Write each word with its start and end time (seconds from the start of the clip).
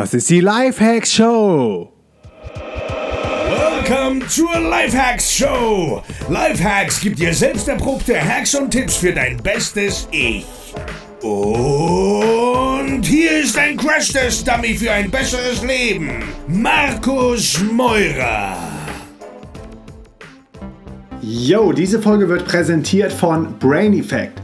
Das 0.00 0.14
ist 0.14 0.30
die 0.30 0.40
Lifehacks 0.40 1.12
Show. 1.12 1.92
Welcome 3.50 4.26
zur 4.28 4.58
Lifehacks 4.58 5.30
Show. 5.30 6.02
Lifehacks 6.30 7.02
gibt 7.02 7.18
dir 7.18 7.34
selbst 7.34 7.68
erprobte 7.68 8.18
Hacks 8.18 8.54
und 8.54 8.70
Tipps 8.70 8.96
für 8.96 9.12
dein 9.12 9.36
bestes 9.42 10.08
Ich. 10.10 10.46
Und 11.20 13.02
hier 13.04 13.42
ist 13.42 13.58
ein 13.58 13.76
Crash-Test-Dummy 13.76 14.72
für 14.72 14.90
ein 14.90 15.10
besseres 15.10 15.62
Leben. 15.62 16.24
Markus 16.48 17.60
Meurer. 17.70 18.56
Yo, 21.20 21.74
diese 21.74 22.00
Folge 22.00 22.26
wird 22.26 22.46
präsentiert 22.46 23.12
von 23.12 23.58
Brain 23.58 23.92
Effect. 23.92 24.40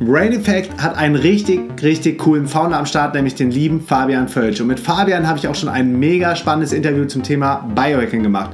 Brain 0.00 0.32
Effect 0.32 0.80
hat 0.80 0.96
einen 0.96 1.16
richtig, 1.16 1.82
richtig 1.82 2.18
coolen 2.18 2.46
Founder 2.46 2.78
am 2.78 2.86
Start, 2.86 3.14
nämlich 3.14 3.34
den 3.34 3.50
lieben 3.50 3.80
Fabian 3.80 4.28
Völsch. 4.28 4.60
Und 4.60 4.68
mit 4.68 4.78
Fabian 4.78 5.26
habe 5.26 5.38
ich 5.38 5.48
auch 5.48 5.56
schon 5.56 5.68
ein 5.68 5.98
mega 5.98 6.36
spannendes 6.36 6.72
Interview 6.72 7.04
zum 7.06 7.24
Thema 7.24 7.68
Biohacking 7.74 8.22
gemacht. 8.22 8.50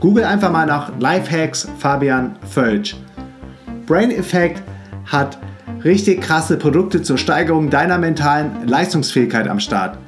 Google 0.00 0.24
einfach 0.24 0.50
mal 0.50 0.64
nach 0.64 0.92
Lifehacks 0.98 1.68
Fabian 1.78 2.36
Völsch. 2.48 2.96
Brain 3.86 4.10
Effect 4.10 4.62
hat 5.04 5.36
richtig 5.84 6.22
krasse 6.22 6.56
Produkte 6.56 7.02
zur 7.02 7.18
Steigerung 7.18 7.68
deiner 7.68 7.98
mentalen 7.98 8.66
Leistungsfähigkeit 8.66 9.48
am 9.48 9.60
Start. 9.60 9.98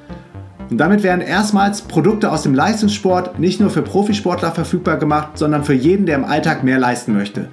Und 0.70 0.78
damit 0.78 1.02
werden 1.02 1.20
erstmals 1.20 1.82
Produkte 1.82 2.32
aus 2.32 2.44
dem 2.44 2.54
Leistungssport 2.54 3.38
nicht 3.38 3.60
nur 3.60 3.68
für 3.68 3.82
Profisportler 3.82 4.52
verfügbar 4.52 4.96
gemacht, 4.96 5.36
sondern 5.36 5.64
für 5.64 5.74
jeden, 5.74 6.06
der 6.06 6.16
im 6.16 6.24
Alltag 6.24 6.64
mehr 6.64 6.78
leisten 6.78 7.12
möchte. 7.12 7.48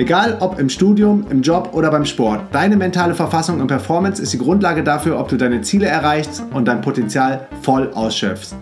Egal 0.00 0.38
ob 0.40 0.58
im 0.58 0.70
Studium, 0.70 1.26
im 1.28 1.42
Job 1.42 1.74
oder 1.74 1.90
beim 1.90 2.06
Sport, 2.06 2.40
deine 2.52 2.78
mentale 2.78 3.14
Verfassung 3.14 3.60
und 3.60 3.66
Performance 3.66 4.22
ist 4.22 4.32
die 4.32 4.38
Grundlage 4.38 4.82
dafür, 4.82 5.20
ob 5.20 5.28
du 5.28 5.36
deine 5.36 5.60
Ziele 5.60 5.88
erreichst 5.88 6.42
und 6.54 6.68
dein 6.68 6.80
Potenzial 6.80 7.46
voll 7.60 7.92
ausschöpfst. 7.92 8.54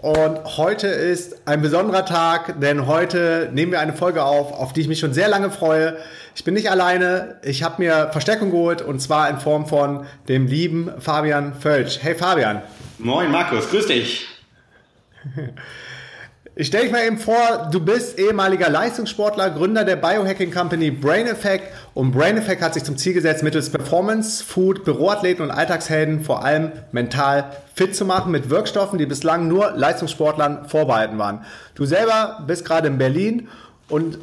Und 0.02 0.58
heute 0.58 0.88
ist 0.88 1.45
ein 1.45 1.61
besonderer 1.61 2.05
Tag, 2.05 2.61
denn 2.61 2.88
heute 2.88 3.50
nehmen 3.52 3.73
wir 3.73 3.81
eine 3.81 3.92
Folge 3.92 4.23
auf, 4.23 4.53
auf 4.53 4.72
die 4.72 4.80
ich 4.80 4.88
mich 4.88 5.00
schon 5.00 5.14
sehr 5.14 5.28
lange 5.28 5.52
freue. 5.52 5.97
Ich 6.36 6.45
bin 6.45 6.53
nicht 6.53 6.72
alleine, 6.72 7.36
ich 7.44 7.64
habe 7.64 7.81
mir 7.83 8.08
Verstärkung 8.14 8.50
geholt 8.50 8.81
und 8.81 9.02
zwar 9.02 9.30
in 9.30 9.39
Form 9.39 9.66
von 9.66 10.06
dem 10.30 10.47
lieben 10.47 10.89
Fabian 11.00 11.53
Völsch. 11.53 12.00
Hey 12.02 12.16
Fabian. 12.16 12.61
Moin 12.97 13.30
Markus, 13.30 13.69
grüß 13.69 13.88
dich. 13.88 14.25
Ich 16.55 16.67
stelle 16.67 16.83
dich 16.83 16.92
mal 16.92 17.05
eben 17.05 17.19
vor, 17.19 17.69
du 17.72 17.79
bist 17.79 18.18
ehemaliger 18.19 18.69
Leistungssportler, 18.69 19.51
Gründer 19.51 19.85
der 19.85 19.96
Biohacking 19.96 20.51
Company 20.51 20.91
Brain 20.91 21.28
Effect 21.28 21.63
und 21.94 22.12
Brain 22.12 22.38
Effect 22.38 22.62
hat 22.62 22.74
sich 22.74 22.84
zum 22.84 22.97
Ziel 22.97 23.13
gesetzt, 23.13 23.44
mittels 23.44 23.69
Performance, 23.69 24.44
Food, 24.44 24.84
Büroathleten 24.84 25.44
und 25.44 25.51
Alltagshelden 25.51 26.24
vor 26.24 26.44
allem 26.44 26.72
mental 26.91 27.51
fit 27.75 27.96
zu 27.96 28.03
machen 28.03 28.31
mit 28.31 28.50
Wirkstoffen, 28.50 28.97
die 28.97 29.06
bislang 29.06 29.47
nur 29.47 29.72
Leistungssportlern 29.72 30.68
vorbehalten 30.68 31.18
waren. 31.18 31.46
Du 31.75 31.85
selber 31.85 32.44
bist 32.46 32.66
gerade 32.66 32.88
in 32.88 32.97
Berlin 32.97 33.47
und 33.88 34.18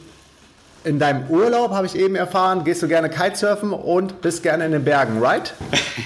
in 0.86 1.00
deinem 1.00 1.28
Urlaub, 1.28 1.72
habe 1.72 1.86
ich 1.86 1.96
eben 1.96 2.14
erfahren, 2.14 2.62
gehst 2.64 2.82
du 2.82 2.88
gerne 2.88 3.10
Kitesurfen 3.10 3.72
und 3.72 4.20
bist 4.20 4.42
gerne 4.42 4.66
in 4.66 4.72
den 4.72 4.84
Bergen, 4.84 5.20
right? 5.20 5.52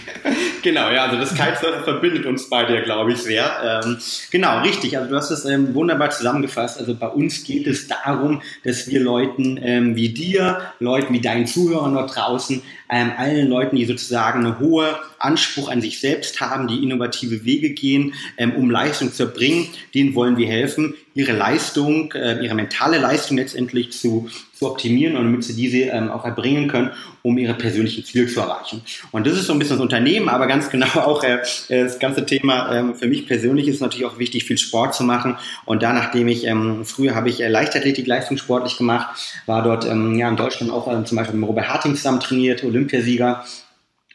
genau, 0.62 0.90
ja, 0.90 1.04
also 1.04 1.18
das 1.18 1.34
Kitesurfen 1.34 1.84
verbindet 1.84 2.24
uns 2.24 2.48
beide 2.48 2.82
glaube 2.82 3.12
ich, 3.12 3.18
sehr. 3.18 3.82
Ähm, 3.84 3.98
genau, 4.30 4.62
richtig, 4.62 4.96
also 4.96 5.10
du 5.10 5.16
hast 5.16 5.30
es 5.30 5.44
ähm, 5.44 5.74
wunderbar 5.74 6.10
zusammengefasst. 6.10 6.78
Also 6.78 6.94
bei 6.94 7.08
uns 7.08 7.44
geht 7.44 7.66
es 7.66 7.88
darum, 7.88 8.40
dass 8.64 8.88
wir 8.88 9.00
Leuten 9.00 9.60
ähm, 9.62 9.96
wie 9.96 10.08
dir, 10.08 10.60
Leuten 10.78 11.12
wie 11.12 11.20
deinen 11.20 11.46
Zuhörern 11.46 11.92
dort 11.92 12.16
draußen, 12.16 12.62
ähm, 12.90 13.12
allen 13.16 13.48
Leuten, 13.48 13.76
die 13.76 13.84
sozusagen 13.84 14.44
eine 14.44 14.58
hohe 14.58 14.98
Anspruch 15.18 15.68
an 15.70 15.82
sich 15.82 16.00
selbst 16.00 16.40
haben, 16.40 16.68
die 16.68 16.82
innovative 16.82 17.44
Wege 17.44 17.70
gehen, 17.70 18.14
ähm, 18.38 18.56
um 18.56 18.70
Leistung 18.70 19.12
zu 19.12 19.24
erbringen, 19.24 19.68
denen 19.94 20.14
wollen 20.14 20.38
wir 20.38 20.46
helfen, 20.46 20.94
ihre 21.14 21.32
Leistung, 21.32 22.12
äh, 22.12 22.42
ihre 22.42 22.54
mentale 22.54 22.98
Leistung 22.98 23.36
letztendlich 23.36 23.92
zu, 23.92 24.28
zu 24.60 24.66
optimieren 24.66 25.16
und 25.16 25.24
damit 25.24 25.42
sie 25.42 25.54
diese 25.54 25.90
ähm, 25.90 26.10
auch 26.10 26.26
erbringen 26.26 26.68
können, 26.68 26.90
um 27.22 27.38
ihre 27.38 27.54
persönlichen 27.54 28.04
Ziele 28.04 28.26
zu 28.26 28.40
erreichen. 28.40 28.82
Und 29.10 29.26
das 29.26 29.38
ist 29.38 29.46
so 29.46 29.54
ein 29.54 29.58
bisschen 29.58 29.76
das 29.76 29.82
Unternehmen, 29.82 30.28
aber 30.28 30.46
ganz 30.46 30.68
genau 30.68 30.86
auch 30.96 31.24
äh, 31.24 31.38
das 31.70 31.98
ganze 31.98 32.26
Thema 32.26 32.70
ähm, 32.74 32.94
für 32.94 33.06
mich 33.06 33.26
persönlich 33.26 33.68
ist 33.68 33.80
natürlich 33.80 34.04
auch 34.04 34.18
wichtig, 34.18 34.44
viel 34.44 34.58
Sport 34.58 34.94
zu 34.94 35.02
machen. 35.02 35.38
Und 35.64 35.82
da, 35.82 35.94
nachdem 35.94 36.28
ich, 36.28 36.46
ähm, 36.46 36.84
früher 36.84 37.14
habe 37.14 37.30
ich 37.30 37.42
äh, 37.42 37.48
Leichtathletik 37.48 38.06
leistungssportlich 38.06 38.76
gemacht, 38.76 39.40
war 39.46 39.62
dort 39.62 39.86
ähm, 39.86 40.18
ja 40.18 40.28
in 40.28 40.36
Deutschland 40.36 40.70
auch 40.70 40.92
äh, 40.92 41.04
zum 41.04 41.16
Beispiel 41.16 41.38
mit 41.38 41.48
Robert 41.48 41.70
Harting 41.70 41.96
zusammen 41.96 42.20
trainiert, 42.20 42.62
Olympiasieger 42.62 43.44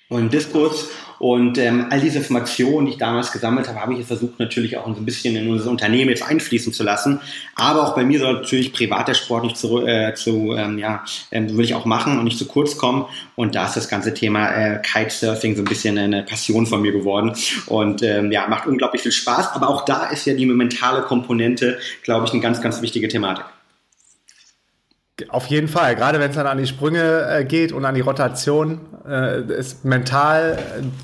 und 0.09 0.33
Diskurs. 0.33 0.89
Und 1.17 1.57
ähm, 1.57 1.87
all 1.89 2.01
diese 2.01 2.17
Informationen, 2.17 2.85
die 2.85 2.93
ich 2.93 2.97
damals 2.97 3.31
gesammelt 3.31 3.67
habe, 3.67 3.79
habe 3.79 3.93
ich 3.93 4.05
versucht 4.05 4.37
natürlich 4.37 4.77
auch 4.77 4.85
so 4.85 5.01
ein 5.01 5.05
bisschen 5.05 5.35
in 5.35 5.49
unser 5.49 5.69
Unternehmen 5.69 6.09
jetzt 6.09 6.23
einfließen 6.23 6.73
zu 6.73 6.83
lassen. 6.83 7.21
Aber 7.55 7.83
auch 7.83 7.95
bei 7.95 8.03
mir 8.03 8.19
soll 8.19 8.33
natürlich 8.33 8.73
privat 8.73 9.07
der 9.07 9.13
Sport 9.13 9.45
nicht 9.45 9.57
zu, 9.57 9.85
äh, 9.87 10.13
zu 10.13 10.53
ähm, 10.53 10.77
ja, 10.77 11.03
ähm, 11.31 11.55
will 11.57 11.63
ich 11.63 11.73
auch 11.73 11.85
machen 11.85 12.19
und 12.19 12.25
nicht 12.25 12.37
zu 12.37 12.45
kurz 12.45 12.77
kommen. 12.77 13.05
Und 13.35 13.55
da 13.55 13.65
ist 13.65 13.77
das 13.77 13.87
ganze 13.87 14.13
Thema 14.13 14.49
äh, 14.49 14.81
Kitesurfing 14.81 15.55
so 15.55 15.61
ein 15.61 15.65
bisschen 15.65 15.97
eine 15.97 16.23
Passion 16.23 16.67
von 16.67 16.81
mir 16.81 16.91
geworden. 16.91 17.33
Und 17.67 18.03
ähm, 18.03 18.31
ja, 18.31 18.47
macht 18.47 18.67
unglaublich 18.67 19.01
viel 19.01 19.13
Spaß. 19.13 19.53
Aber 19.53 19.69
auch 19.69 19.85
da 19.85 20.07
ist 20.07 20.25
ja 20.25 20.33
die 20.33 20.45
mentale 20.45 21.01
Komponente, 21.03 21.79
glaube 22.03 22.25
ich, 22.25 22.33
eine 22.33 22.41
ganz, 22.41 22.61
ganz 22.61 22.81
wichtige 22.81 23.07
Thematik. 23.07 23.45
Auf 25.29 25.47
jeden 25.47 25.69
Fall, 25.69 25.95
gerade 25.95 26.19
wenn 26.19 26.29
es 26.29 26.35
dann 26.35 26.45
an 26.45 26.57
die 26.57 26.67
Sprünge 26.67 27.25
äh, 27.29 27.45
geht 27.45 27.71
und 27.71 27.85
an 27.85 27.95
die 27.95 28.01
Rotation, 28.01 28.81
äh, 29.07 29.43
ist 29.43 29.85
mental 29.85 30.57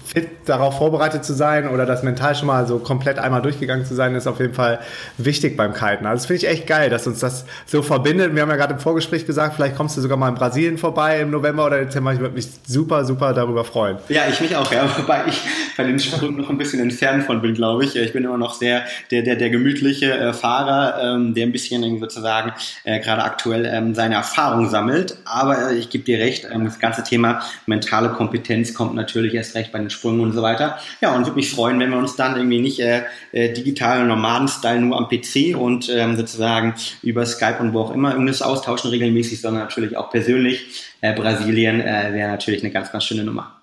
fit 0.05 0.27
darauf 0.45 0.77
vorbereitet 0.79 1.23
zu 1.23 1.33
sein 1.33 1.69
oder 1.69 1.85
das 1.85 2.03
mental 2.03 2.35
schon 2.35 2.47
mal 2.47 2.67
so 2.67 2.79
komplett 2.79 3.19
einmal 3.19 3.41
durchgegangen 3.41 3.85
zu 3.85 3.95
sein, 3.95 4.13
ist 4.15 4.27
auf 4.27 4.41
jeden 4.41 4.53
Fall 4.53 4.79
wichtig 5.17 5.55
beim 5.55 5.73
Kiten. 5.73 6.05
Also 6.05 6.23
das 6.23 6.25
finde 6.25 6.45
ich 6.45 6.47
echt 6.49 6.67
geil, 6.67 6.89
dass 6.89 7.07
uns 7.07 7.19
das 7.19 7.45
so 7.65 7.81
verbindet. 7.81 8.35
Wir 8.35 8.41
haben 8.41 8.49
ja 8.49 8.57
gerade 8.57 8.73
im 8.73 8.79
Vorgespräch 8.79 9.25
gesagt, 9.25 9.55
vielleicht 9.55 9.77
kommst 9.77 9.95
du 9.95 10.01
sogar 10.01 10.17
mal 10.17 10.27
in 10.27 10.35
Brasilien 10.35 10.77
vorbei 10.77 11.21
im 11.21 11.31
November 11.31 11.67
oder 11.67 11.79
Dezember. 11.79 12.11
Ich 12.11 12.19
würde 12.19 12.35
mich 12.35 12.47
super, 12.67 13.05
super 13.05 13.33
darüber 13.33 13.63
freuen. 13.63 13.97
Ja, 14.09 14.23
ich 14.29 14.41
mich 14.41 14.53
auch, 14.57 14.69
ja. 14.73 14.89
Wobei 14.97 15.21
ich 15.27 15.41
bei 15.77 15.83
den 15.85 15.99
Sprüngen 15.99 16.35
noch 16.35 16.49
ein 16.49 16.57
bisschen 16.57 16.81
entfernt 16.81 17.23
von 17.23 17.41
bin, 17.41 17.53
glaube 17.53 17.85
ich. 17.85 17.95
Ich 17.95 18.11
bin 18.11 18.25
immer 18.25 18.37
noch 18.37 18.55
sehr 18.55 18.83
der, 19.11 19.21
der, 19.21 19.37
der 19.37 19.49
gemütliche 19.49 20.11
äh, 20.11 20.33
Fahrer, 20.33 21.15
ähm, 21.15 21.33
der 21.33 21.45
ein 21.45 21.53
bisschen 21.53 21.99
sozusagen 21.99 22.51
äh, 22.83 22.99
gerade 22.99 23.23
aktuell 23.23 23.65
ähm, 23.65 23.93
seine 24.01 24.15
Erfahrung 24.15 24.67
sammelt. 24.67 25.17
Aber 25.25 25.73
ich 25.73 25.91
gebe 25.91 26.03
dir 26.03 26.17
recht, 26.17 26.47
ähm, 26.51 26.65
das 26.65 26.79
ganze 26.79 27.03
Thema 27.03 27.41
mentale 27.67 28.09
Kompetenz 28.09 28.73
kommt 28.73 28.95
natürlich 28.95 29.35
erst 29.35 29.53
recht 29.53 29.71
bei 29.71 29.77
den 29.77 29.91
Sprüngen 29.91 30.21
und 30.21 30.33
so 30.33 30.41
weiter. 30.41 30.79
Ja, 31.01 31.13
und 31.13 31.25
würde 31.25 31.35
mich 31.35 31.51
freuen, 31.51 31.79
wenn 31.79 31.91
wir 31.91 31.99
uns 31.99 32.15
dann 32.15 32.35
irgendwie 32.35 32.59
nicht 32.59 32.79
äh, 32.79 33.03
äh, 33.31 33.53
digital 33.53 34.05
Nomaden-Style 34.07 34.81
nur 34.81 34.97
am 34.97 35.07
PC 35.07 35.55
und 35.55 35.87
ähm, 35.89 36.17
sozusagen 36.17 36.73
über 37.03 37.27
Skype 37.27 37.59
und 37.59 37.73
wo 37.73 37.81
auch 37.81 37.93
immer 37.93 38.13
irgendwas 38.13 38.41
austauschen 38.41 38.89
regelmäßig, 38.89 39.39
sondern 39.39 39.63
natürlich 39.63 39.95
auch 39.95 40.09
persönlich. 40.09 40.83
Äh, 41.01 41.13
Brasilien 41.13 41.79
äh, 41.79 42.09
wäre 42.11 42.31
natürlich 42.31 42.63
eine 42.63 42.71
ganz, 42.71 42.91
ganz 42.91 43.03
schöne 43.03 43.23
Nummer. 43.23 43.61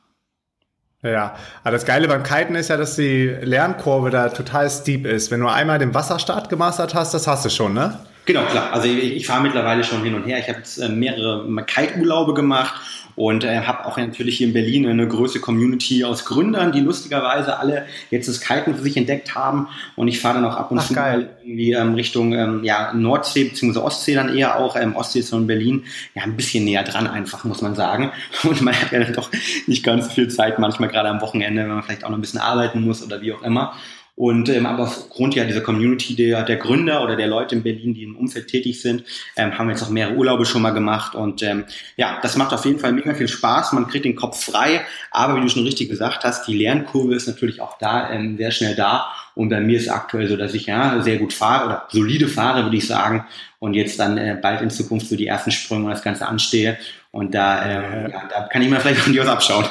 Ja, 1.02 1.34
aber 1.62 1.72
das 1.72 1.84
Geile 1.84 2.06
beim 2.06 2.22
Kiten 2.22 2.54
ist 2.54 2.68
ja, 2.68 2.76
dass 2.76 2.94
die 2.94 3.26
Lernkurve 3.26 4.10
da 4.10 4.28
total 4.28 4.70
steep 4.70 5.04
ist. 5.04 5.32
Wenn 5.32 5.40
du 5.40 5.48
einmal 5.48 5.78
den 5.78 5.94
Wasserstart 5.94 6.48
gemastert 6.48 6.94
hast, 6.94 7.12
das 7.14 7.26
hast 7.26 7.44
du 7.44 7.50
schon, 7.50 7.74
ne? 7.74 7.98
Genau, 8.28 8.44
klar. 8.44 8.74
Also 8.74 8.88
ich, 8.88 9.16
ich 9.16 9.26
fahre 9.26 9.42
mittlerweile 9.42 9.82
schon 9.82 10.02
hin 10.02 10.14
und 10.14 10.24
her. 10.24 10.38
Ich 10.38 10.48
habe 10.48 10.58
jetzt 10.58 10.76
äh, 10.76 10.90
mehrere 10.90 11.46
Kite-Urlaube 11.64 12.34
gemacht 12.34 12.74
und 13.16 13.42
äh, 13.42 13.62
habe 13.62 13.86
auch 13.86 13.96
natürlich 13.96 14.36
hier 14.36 14.48
in 14.48 14.52
Berlin 14.52 14.86
eine 14.86 15.08
größere 15.08 15.40
Community 15.40 16.04
aus 16.04 16.26
Gründern, 16.26 16.70
die 16.70 16.80
lustigerweise 16.80 17.58
alle 17.58 17.86
jetzt 18.10 18.28
das 18.28 18.42
Kiten 18.42 18.74
für 18.74 18.82
sich 18.82 18.98
entdeckt 18.98 19.34
haben. 19.34 19.68
Und 19.96 20.08
ich 20.08 20.20
fahre 20.20 20.34
dann 20.34 20.44
auch 20.44 20.56
ab 20.56 20.70
und 20.70 20.78
Ach, 20.78 20.86
zu 20.86 20.92
mal 20.92 21.30
irgendwie 21.42 21.72
ähm, 21.72 21.94
Richtung 21.94 22.34
ähm, 22.34 22.64
ja, 22.64 22.92
Nordsee 22.92 23.44
bzw. 23.44 23.78
Ostsee 23.78 24.14
dann 24.14 24.36
eher 24.36 24.58
auch. 24.60 24.76
Ähm, 24.76 24.94
Ostsee 24.94 25.20
ist 25.20 25.32
in 25.32 25.46
Berlin 25.46 25.84
ja 26.14 26.22
ein 26.24 26.36
bisschen 26.36 26.66
näher 26.66 26.82
dran 26.82 27.06
einfach, 27.06 27.44
muss 27.44 27.62
man 27.62 27.74
sagen. 27.74 28.12
Und 28.42 28.60
man 28.60 28.78
hat 28.78 28.92
ja 28.92 29.00
dann 29.00 29.14
doch 29.14 29.30
nicht 29.66 29.82
ganz 29.82 30.12
viel 30.12 30.28
Zeit, 30.28 30.58
manchmal 30.58 30.90
gerade 30.90 31.08
am 31.08 31.22
Wochenende, 31.22 31.62
wenn 31.62 31.70
man 31.70 31.82
vielleicht 31.82 32.04
auch 32.04 32.10
noch 32.10 32.18
ein 32.18 32.20
bisschen 32.20 32.40
arbeiten 32.40 32.82
muss 32.82 33.02
oder 33.02 33.22
wie 33.22 33.32
auch 33.32 33.42
immer. 33.42 33.72
Und 34.18 34.48
ähm, 34.48 34.66
aber 34.66 34.82
aufgrund 34.82 35.36
ja 35.36 35.44
dieser 35.44 35.60
Community 35.60 36.16
der, 36.16 36.42
der 36.42 36.56
Gründer 36.56 37.04
oder 37.04 37.14
der 37.14 37.28
Leute 37.28 37.54
in 37.54 37.62
Berlin, 37.62 37.94
die 37.94 38.02
im 38.02 38.16
Umfeld 38.16 38.48
tätig 38.48 38.82
sind, 38.82 39.04
ähm, 39.36 39.56
haben 39.56 39.68
wir 39.68 39.74
jetzt 39.74 39.82
auch 39.84 39.90
mehrere 39.90 40.16
Urlaube 40.16 40.44
schon 40.44 40.60
mal 40.60 40.72
gemacht. 40.72 41.14
Und 41.14 41.40
ähm, 41.44 41.66
ja, 41.96 42.18
das 42.20 42.36
macht 42.36 42.52
auf 42.52 42.64
jeden 42.64 42.80
Fall 42.80 42.90
mega 42.90 43.14
viel 43.14 43.28
Spaß. 43.28 43.74
Man 43.74 43.86
kriegt 43.86 44.04
den 44.04 44.16
Kopf 44.16 44.44
frei. 44.44 44.80
Aber 45.12 45.36
wie 45.36 45.40
du 45.42 45.48
schon 45.48 45.62
richtig 45.62 45.88
gesagt 45.88 46.24
hast, 46.24 46.48
die 46.48 46.58
Lernkurve 46.58 47.14
ist 47.14 47.28
natürlich 47.28 47.60
auch 47.60 47.78
da 47.78 48.10
ähm, 48.10 48.36
sehr 48.36 48.50
schnell 48.50 48.74
da. 48.74 49.06
Und 49.36 49.50
bei 49.50 49.60
mir 49.60 49.78
ist 49.78 49.88
aktuell 49.88 50.26
so, 50.26 50.36
dass 50.36 50.52
ich 50.52 50.66
ja 50.66 51.00
sehr 51.00 51.18
gut 51.18 51.32
fahre 51.32 51.66
oder 51.66 51.86
solide 51.88 52.26
fahre, 52.26 52.64
würde 52.64 52.76
ich 52.76 52.88
sagen. 52.88 53.24
Und 53.60 53.74
jetzt 53.74 54.00
dann 54.00 54.18
äh, 54.18 54.36
bald 54.42 54.62
in 54.62 54.70
Zukunft 54.70 55.06
so 55.06 55.14
die 55.14 55.28
ersten 55.28 55.52
Sprünge 55.52 55.84
und 55.84 55.90
das 55.90 56.02
Ganze 56.02 56.26
anstehe. 56.26 56.76
Und 57.12 57.36
da, 57.36 57.64
äh, 57.64 58.10
ja, 58.10 58.22
da 58.28 58.48
kann 58.48 58.62
ich 58.62 58.68
mir 58.68 58.80
vielleicht 58.80 59.00
von 59.00 59.12
dir 59.12 59.22
aus 59.22 59.28
abschauen. 59.28 59.66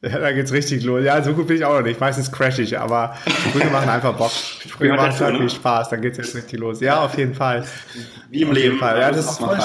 Ja, 0.10 0.18
da 0.18 0.32
geht's 0.32 0.50
richtig 0.50 0.82
los. 0.84 1.04
Ja, 1.04 1.22
so 1.22 1.34
gut 1.34 1.46
bin 1.46 1.56
ich 1.56 1.64
auch 1.64 1.74
noch 1.74 1.82
nicht. 1.82 2.00
Meistens 2.00 2.32
crash 2.32 2.58
ich, 2.58 2.78
aber 2.78 3.16
Sprünge 3.48 3.70
machen 3.70 3.90
einfach 3.90 4.14
Bock. 4.14 4.30
Sprünge 4.30 4.94
machen 4.94 5.12
total 5.12 5.36
viel 5.36 5.50
Spaß. 5.50 5.90
Dann 5.90 6.00
geht's 6.00 6.16
jetzt 6.16 6.34
richtig 6.34 6.58
los. 6.58 6.80
Ja, 6.80 7.04
auf 7.04 7.18
jeden 7.18 7.34
Fall. 7.34 7.64
Wie 8.30 8.40
im 8.40 8.52
Leben. 8.52 8.78
Fall. 8.78 8.98
Ja, 8.98 9.10
das 9.10 9.32
ist 9.32 9.38
voll, 9.38 9.58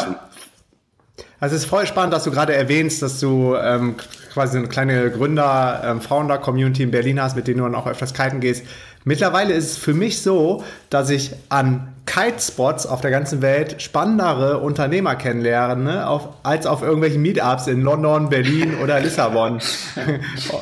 also 1.39 1.55
es 1.55 1.63
ist 1.63 1.69
voll 1.69 1.85
spannend, 1.85 2.13
dass 2.13 2.23
du 2.23 2.31
gerade 2.31 2.53
erwähnst, 2.53 3.01
dass 3.01 3.19
du 3.19 3.55
ähm, 3.55 3.95
quasi 4.33 4.57
eine 4.57 4.67
kleine 4.67 5.09
Gründer, 5.11 5.81
ähm, 5.85 6.01
Founder-Community 6.01 6.83
in 6.83 6.91
Berlin 6.91 7.21
hast, 7.21 7.35
mit 7.35 7.47
denen 7.47 7.59
du 7.59 7.63
dann 7.63 7.75
auch 7.75 7.87
öfters 7.87 8.13
kiten 8.13 8.39
gehst. 8.41 8.65
Mittlerweile 9.05 9.53
ist 9.53 9.71
es 9.71 9.77
für 9.77 9.93
mich 9.93 10.21
so, 10.21 10.63
dass 10.89 11.09
ich 11.09 11.31
an 11.49 11.94
Kitespots 12.05 12.85
auf 12.85 13.01
der 13.01 13.11
ganzen 13.11 13.41
Welt 13.41 13.81
spannendere 13.81 14.59
Unternehmer 14.59 15.15
kennenlerne, 15.15 15.83
ne, 15.83 16.07
auf, 16.07 16.29
als 16.43 16.67
auf 16.67 16.81
irgendwelchen 16.81 17.21
Meetups 17.21 17.67
in 17.67 17.81
London, 17.81 18.29
Berlin 18.29 18.75
oder 18.81 18.99
Lissabon. 18.99 19.59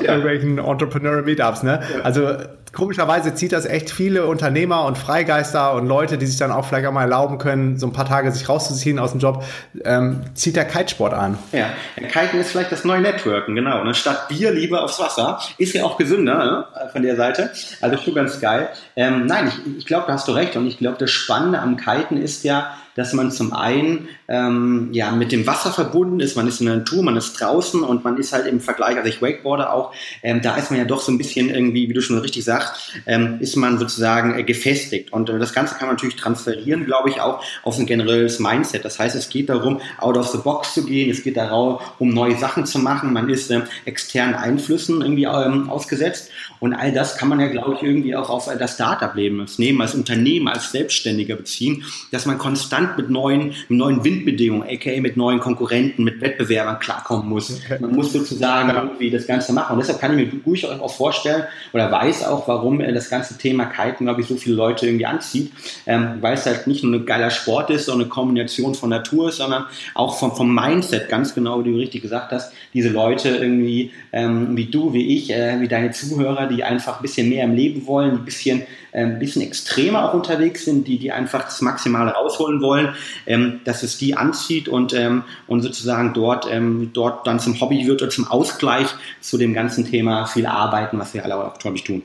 Irgendwelchen 0.14 0.58
Entrepreneur-Meetups. 0.58 1.62
Ne? 1.62 1.80
Ja. 1.94 2.00
Also 2.02 2.28
komischerweise 2.74 3.34
zieht 3.34 3.52
das 3.52 3.64
echt 3.64 3.90
viele 3.90 4.26
Unternehmer 4.26 4.84
und 4.84 4.98
Freigeister 4.98 5.74
und 5.74 5.86
Leute, 5.86 6.18
die 6.18 6.26
sich 6.26 6.36
dann 6.36 6.52
auch 6.52 6.66
vielleicht 6.66 6.86
auch 6.86 6.92
mal 6.92 7.02
erlauben 7.02 7.38
können, 7.38 7.78
so 7.78 7.86
ein 7.86 7.92
paar 7.92 8.06
Tage 8.06 8.30
sich 8.32 8.48
rauszuziehen 8.48 8.98
aus 8.98 9.12
dem 9.12 9.20
Job, 9.20 9.44
ähm, 9.84 10.22
zieht 10.34 10.56
der 10.56 10.64
Kitesport 10.64 11.14
an. 11.14 11.38
Ja, 11.52 11.70
Kiten 11.96 12.40
ist 12.40 12.50
vielleicht 12.50 12.72
das 12.72 12.84
neue 12.84 13.00
Networken, 13.00 13.54
genau. 13.54 13.82
Ne? 13.84 13.94
Statt 13.94 14.28
Bier 14.28 14.52
lieber 14.52 14.82
aufs 14.82 14.98
Wasser. 15.00 15.40
Ist 15.58 15.74
ja 15.74 15.84
auch 15.84 15.96
gesünder 15.96 16.36
ne? 16.36 16.88
von 16.92 17.02
der 17.02 17.16
Seite. 17.16 17.50
Also 17.80 17.96
schon 17.98 18.14
ganz 18.14 18.40
geil. 18.40 18.68
Ähm, 18.96 19.26
nein, 19.26 19.48
ich, 19.48 19.78
ich 19.78 19.86
glaube, 19.86 20.04
da 20.06 20.14
hast 20.14 20.28
du 20.28 20.32
recht. 20.32 20.56
Und 20.56 20.66
ich 20.66 20.78
glaube, 20.78 20.96
das 20.98 21.10
Spannende 21.10 21.60
am 21.60 21.76
Kiten 21.76 22.16
ist 22.16 22.44
ja, 22.44 22.74
dass 22.94 23.12
man 23.12 23.30
zum 23.30 23.52
einen 23.52 24.08
ähm, 24.28 24.88
ja 24.92 25.10
mit 25.12 25.32
dem 25.32 25.46
Wasser 25.46 25.72
verbunden 25.72 26.20
ist, 26.20 26.36
man 26.36 26.46
ist 26.46 26.60
in 26.60 26.66
der 26.66 26.76
Natur, 26.76 27.02
man 27.02 27.16
ist 27.16 27.40
draußen 27.40 27.82
und 27.82 28.04
man 28.04 28.16
ist 28.16 28.32
halt 28.32 28.46
im 28.46 28.60
Vergleich, 28.60 28.96
also 28.96 29.08
ich 29.08 29.20
Wakeboarder 29.20 29.72
auch, 29.72 29.92
ähm, 30.22 30.40
da 30.42 30.56
ist 30.56 30.70
man 30.70 30.78
ja 30.78 30.84
doch 30.84 31.00
so 31.00 31.12
ein 31.12 31.18
bisschen 31.18 31.50
irgendwie, 31.50 31.88
wie 31.88 31.92
du 31.92 32.00
schon 32.00 32.18
richtig 32.18 32.44
sagst, 32.44 32.92
ähm, 33.06 33.38
ist 33.40 33.56
man 33.56 33.78
sozusagen 33.78 34.38
äh, 34.38 34.42
gefestigt. 34.44 35.12
Und 35.12 35.28
äh, 35.28 35.38
das 35.38 35.52
Ganze 35.52 35.74
kann 35.74 35.88
man 35.88 35.96
natürlich 35.96 36.16
transferieren, 36.16 36.84
glaube 36.84 37.10
ich, 37.10 37.20
auch 37.20 37.42
auf 37.62 37.78
ein 37.78 37.86
generelles 37.86 38.38
Mindset. 38.38 38.84
Das 38.84 38.98
heißt, 38.98 39.16
es 39.16 39.28
geht 39.28 39.48
darum, 39.48 39.80
out 39.98 40.16
of 40.16 40.28
the 40.28 40.38
box 40.38 40.74
zu 40.74 40.84
gehen, 40.84 41.10
es 41.10 41.22
geht 41.22 41.36
darum, 41.36 41.78
um 41.98 42.10
neue 42.10 42.36
Sachen 42.36 42.66
zu 42.66 42.78
machen, 42.78 43.12
man 43.12 43.28
ist 43.28 43.50
äh, 43.50 43.62
externen 43.84 44.34
Einflüssen 44.34 45.02
irgendwie 45.02 45.24
ähm, 45.24 45.68
ausgesetzt. 45.68 46.30
Und 46.60 46.74
all 46.74 46.92
das 46.92 47.18
kann 47.18 47.28
man 47.28 47.40
ja, 47.40 47.48
glaube 47.48 47.74
ich, 47.74 47.82
irgendwie 47.82 48.16
auch 48.16 48.30
auf 48.30 48.48
das 48.58 48.74
Startup-Leben 48.74 49.44
nehmen, 49.58 49.80
als 49.80 49.94
Unternehmer, 49.94 50.54
als 50.54 50.72
Selbstständiger 50.72 51.36
beziehen, 51.36 51.84
dass 52.10 52.26
man 52.26 52.38
konstant 52.38 52.83
konstant 52.84 52.98
mit 52.98 53.10
neuen, 53.10 53.54
mit 53.68 53.78
neuen 53.78 54.04
Windbedingungen, 54.04 54.68
aka 54.68 55.00
mit 55.00 55.16
neuen 55.16 55.40
Konkurrenten, 55.40 56.04
mit 56.04 56.20
Wettbewerbern 56.20 56.78
klarkommen 56.78 57.28
muss. 57.28 57.60
Man 57.80 57.94
muss 57.94 58.12
sozusagen 58.12 58.70
irgendwie 58.70 59.10
das 59.10 59.26
Ganze 59.26 59.52
machen. 59.52 59.74
Und 59.74 59.78
deshalb 59.80 60.00
kann 60.00 60.18
ich 60.18 60.32
mir 60.32 60.40
durchaus 60.40 60.80
auch 60.80 60.94
vorstellen 60.94 61.44
oder 61.72 61.90
weiß 61.90 62.26
auch, 62.26 62.46
warum 62.48 62.80
äh, 62.80 62.92
das 62.92 63.10
ganze 63.10 63.38
Thema 63.38 63.66
Kiten, 63.66 64.04
glaube 64.04 64.20
ich, 64.20 64.26
so 64.26 64.36
viele 64.36 64.56
Leute 64.56 64.86
irgendwie 64.86 65.06
anzieht, 65.06 65.52
ähm, 65.86 66.18
weil 66.20 66.34
es 66.34 66.46
halt 66.46 66.66
nicht 66.66 66.84
nur 66.84 67.00
ein 67.00 67.06
geiler 67.06 67.30
Sport 67.30 67.70
ist, 67.70 67.86
sondern 67.86 68.06
eine 68.06 68.10
Kombination 68.10 68.74
von 68.74 68.90
Natur 68.90 69.28
ist, 69.28 69.36
sondern 69.36 69.64
auch 69.94 70.18
vom, 70.18 70.34
vom 70.34 70.54
Mindset, 70.54 71.08
ganz 71.08 71.34
genau, 71.34 71.64
wie 71.64 71.70
du 71.70 71.76
richtig 71.76 72.02
gesagt 72.02 72.32
hast, 72.32 72.52
diese 72.72 72.88
Leute 72.88 73.28
irgendwie 73.28 73.92
ähm, 74.12 74.56
wie 74.56 74.66
du, 74.66 74.92
wie 74.92 75.16
ich, 75.16 75.30
äh, 75.32 75.60
wie 75.60 75.68
deine 75.68 75.90
Zuhörer, 75.90 76.46
die 76.46 76.64
einfach 76.64 76.96
ein 76.96 77.02
bisschen 77.02 77.28
mehr 77.28 77.44
im 77.44 77.54
Leben 77.54 77.86
wollen, 77.86 78.12
ein 78.12 78.24
bisschen, 78.24 78.62
ein 78.94 79.18
bisschen 79.18 79.42
extremer 79.42 80.08
auch 80.08 80.14
unterwegs 80.14 80.64
sind, 80.64 80.86
die, 80.86 80.98
die 80.98 81.12
einfach 81.12 81.44
das 81.44 81.60
Maximale 81.60 82.12
rausholen 82.12 82.60
wollen, 82.62 82.94
ähm, 83.26 83.60
dass 83.64 83.82
es 83.82 83.98
die 83.98 84.16
anzieht 84.16 84.68
und, 84.68 84.94
ähm, 84.94 85.24
und 85.46 85.62
sozusagen 85.62 86.14
dort, 86.14 86.46
ähm, 86.50 86.90
dort 86.94 87.26
dann 87.26 87.40
zum 87.40 87.60
Hobby 87.60 87.86
wird 87.86 88.02
oder 88.02 88.10
zum 88.10 88.28
Ausgleich 88.28 88.88
zu 89.20 89.36
dem 89.36 89.52
ganzen 89.52 89.84
Thema 89.84 90.26
viel 90.26 90.46
arbeiten, 90.46 90.98
was 90.98 91.12
wir 91.12 91.24
alle 91.24 91.36
auch, 91.36 91.58
glaube 91.58 91.76
ich, 91.76 91.84
tun. 91.84 92.02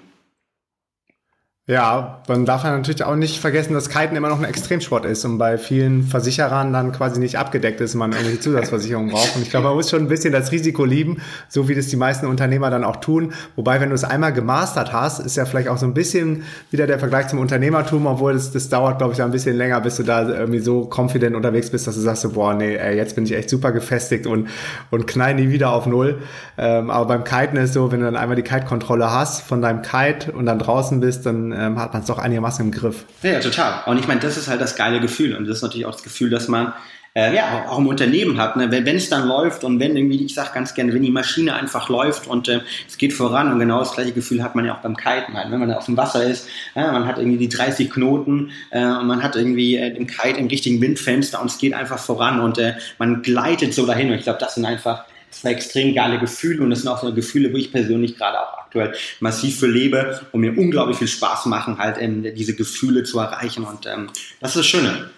Ja, 1.70 2.24
man 2.28 2.46
darf 2.46 2.64
natürlich 2.64 3.04
auch 3.04 3.16
nicht 3.16 3.40
vergessen, 3.40 3.76
dass 3.76 3.90
Kiten 3.90 4.16
immer 4.16 4.30
noch 4.30 4.40
ein 4.40 4.44
Extremsport 4.44 5.06
ist 5.06 5.24
und 5.24 5.38
bei 5.38 5.60
vielen 5.60 6.02
Versicherern 6.02 6.74
dann 6.74 6.92
quasi 6.92 7.20
nicht 7.20 7.38
abgedeckt 7.38 7.80
ist, 7.80 7.94
man 7.94 8.12
irgendwelche 8.12 8.40
Zusatzversicherungen 8.40 9.12
braucht. 9.12 9.36
Und 9.36 9.44
ich 9.44 9.52
glaube, 9.52 9.68
man 9.68 9.76
muss 9.76 9.92
schon 9.92 10.02
ein 10.02 10.08
bisschen 10.08 10.34
das 10.34 10.52
Risiko 10.52 10.84
lieben, 10.84 11.22
so 11.48 11.70
wie 11.70 11.76
das 11.76 11.86
die 11.86 11.96
meisten 11.96 12.26
Unternehmer 12.26 12.72
dann 12.72 12.84
auch 12.84 12.96
tun. 12.96 13.34
Wobei, 13.56 13.80
wenn 13.80 13.90
du 13.90 13.94
es 13.94 14.04
einmal 14.04 14.34
gemastert 14.34 14.94
hast, 14.94 15.20
ist 15.20 15.38
ja 15.38 15.46
vielleicht 15.46 15.68
auch 15.68 15.78
so 15.78 15.86
ein 15.86 15.94
bisschen 15.94 16.42
wieder 16.72 16.88
der 16.88 16.98
Vergleich 16.98 17.28
zum 17.28 17.38
Unternehmertum, 17.38 18.08
obwohl 18.08 18.34
das, 18.34 18.50
das 18.50 18.70
dauert, 18.70 18.98
glaube 18.98 19.14
ich, 19.14 19.22
ein 19.22 19.30
bisschen 19.30 19.56
länger, 19.56 19.80
bis 19.80 19.98
du 19.98 20.02
da 20.02 20.28
irgendwie 20.28 20.62
so 20.62 20.90
confident 20.92 21.36
unterwegs 21.36 21.70
bist, 21.70 21.86
dass 21.86 21.94
du 21.94 22.02
sagst, 22.02 22.34
boah, 22.34 22.56
nee, 22.56 22.78
jetzt 22.96 23.14
bin 23.14 23.26
ich 23.26 23.36
echt 23.36 23.52
super 23.52 23.72
gefestigt 23.72 24.26
und, 24.26 24.48
und 24.90 25.06
knall 25.06 25.36
nie 25.36 25.50
wieder 25.52 25.72
auf 25.72 25.86
Null. 25.86 26.18
Ähm, 26.58 26.90
aber 26.90 27.06
beim 27.06 27.24
Kiten 27.24 27.58
ist 27.58 27.74
so, 27.74 27.92
wenn 27.92 28.00
du 28.00 28.08
dann 28.08 28.16
einmal 28.16 28.36
die 28.36 28.42
Kite-Kontrolle 28.42 29.12
hast 29.12 29.44
von 29.44 29.62
deinem 29.62 29.84
Kite 29.84 30.32
und 30.32 30.48
dann 30.48 30.58
draußen 30.58 31.00
bist, 31.00 31.28
dann 31.28 31.59
ähm, 31.60 31.78
hat 31.78 31.94
man 31.94 32.02
es 32.02 32.08
doch 32.08 32.18
einigermaßen 32.18 32.66
im 32.66 32.72
Griff. 32.72 33.06
Ja, 33.22 33.34
ja, 33.34 33.40
total. 33.40 33.84
Und 33.86 34.00
ich 34.00 34.08
meine, 34.08 34.22
das 34.22 34.38
ist 34.38 34.48
halt 34.48 34.62
das 34.62 34.76
geile 34.76 35.00
Gefühl. 35.00 35.36
Und 35.36 35.48
das 35.48 35.58
ist 35.58 35.64
natürlich 35.64 35.86
auch 35.86 35.92
das 35.92 36.04
Gefühl, 36.04 36.30
dass 36.30 36.48
man 36.48 36.74
äh, 37.16 37.36
ja, 37.36 37.66
auch, 37.68 37.80
im 37.80 37.88
Unternehmen 37.88 38.38
hat. 38.38 38.56
Ne? 38.56 38.72
Wenn, 38.72 38.96
es 38.96 39.10
dann 39.10 39.28
läuft 39.28 39.64
und 39.64 39.80
wenn 39.80 39.98
irgendwie, 39.98 40.24
ich 40.26 40.34
sage 40.34 40.52
ganz 40.54 40.74
gerne, 40.74 40.94
wenn 40.94 41.02
die 41.02 41.12
Maschine 41.12 41.54
einfach 41.54 41.90
läuft 41.90 42.28
und 42.28 42.48
äh, 42.48 42.62
es 42.88 42.98
geht 42.98 43.14
voran 43.14 43.52
und 43.52 43.60
genau 43.60 43.80
das 43.80 43.94
gleiche 43.94 44.12
Gefühl 44.12 44.44
hat 44.44 44.56
man 44.56 44.66
ja 44.66 44.76
auch 44.76 44.80
beim 44.80 44.96
Kiten. 44.96 45.34
Halt. 45.34 45.52
Wenn 45.52 45.60
man 45.60 45.74
auf 45.74 45.86
dem 45.86 45.98
Wasser 45.98 46.24
ist, 46.24 46.48
ja, 46.76 46.92
man 46.92 47.08
hat 47.08 47.18
irgendwie 47.18 47.38
die 47.38 47.50
30 47.50 47.90
Knoten 47.90 48.52
äh, 48.70 48.84
und 48.84 49.08
man 49.08 49.24
hat 49.24 49.36
irgendwie 49.36 49.76
äh, 49.76 49.94
den 49.94 50.08
Kite 50.08 50.40
im 50.40 50.48
richtigen 50.48 50.82
Windfenster 50.82 51.42
und 51.42 51.50
es 51.50 51.58
geht 51.58 51.74
einfach 51.74 52.00
voran 52.00 52.40
und 52.40 52.58
äh, 52.58 52.76
man 53.00 53.22
gleitet 53.22 53.74
so 53.74 53.86
dahin. 53.86 54.10
Und 54.10 54.16
ich 54.16 54.24
glaube, 54.24 54.40
das 54.40 54.56
sind 54.56 54.66
einfach 54.66 55.06
zwei 55.32 55.52
extrem 55.52 55.94
geile 55.94 56.20
Gefühle 56.20 56.64
und 56.64 56.70
das 56.70 56.80
sind 56.82 56.90
auch 56.90 57.02
so 57.02 57.14
Gefühle, 57.14 57.54
wo 57.54 57.58
ich 57.58 57.72
persönlich 57.72 58.18
gerade 58.18 58.40
auch 58.40 58.58
aktuell 58.60 58.94
massiv 59.20 59.60
für 59.60 59.68
lebe 59.68 60.22
und 60.32 60.42
mir 60.42 60.58
unglaublich 60.58 60.98
viel 60.98 61.08
Spaß 61.08 61.46
machen, 61.48 61.78
halt 61.78 61.98
ähm, 62.00 62.24
diese 62.36 62.56
Gefühle 62.56 63.04
zu 63.04 63.20
erreichen 63.20 63.64
und 63.64 63.86
ähm, 63.86 64.08
das 64.40 64.52
ist 64.52 64.58
das 64.58 64.66
Schöne. 64.66 65.10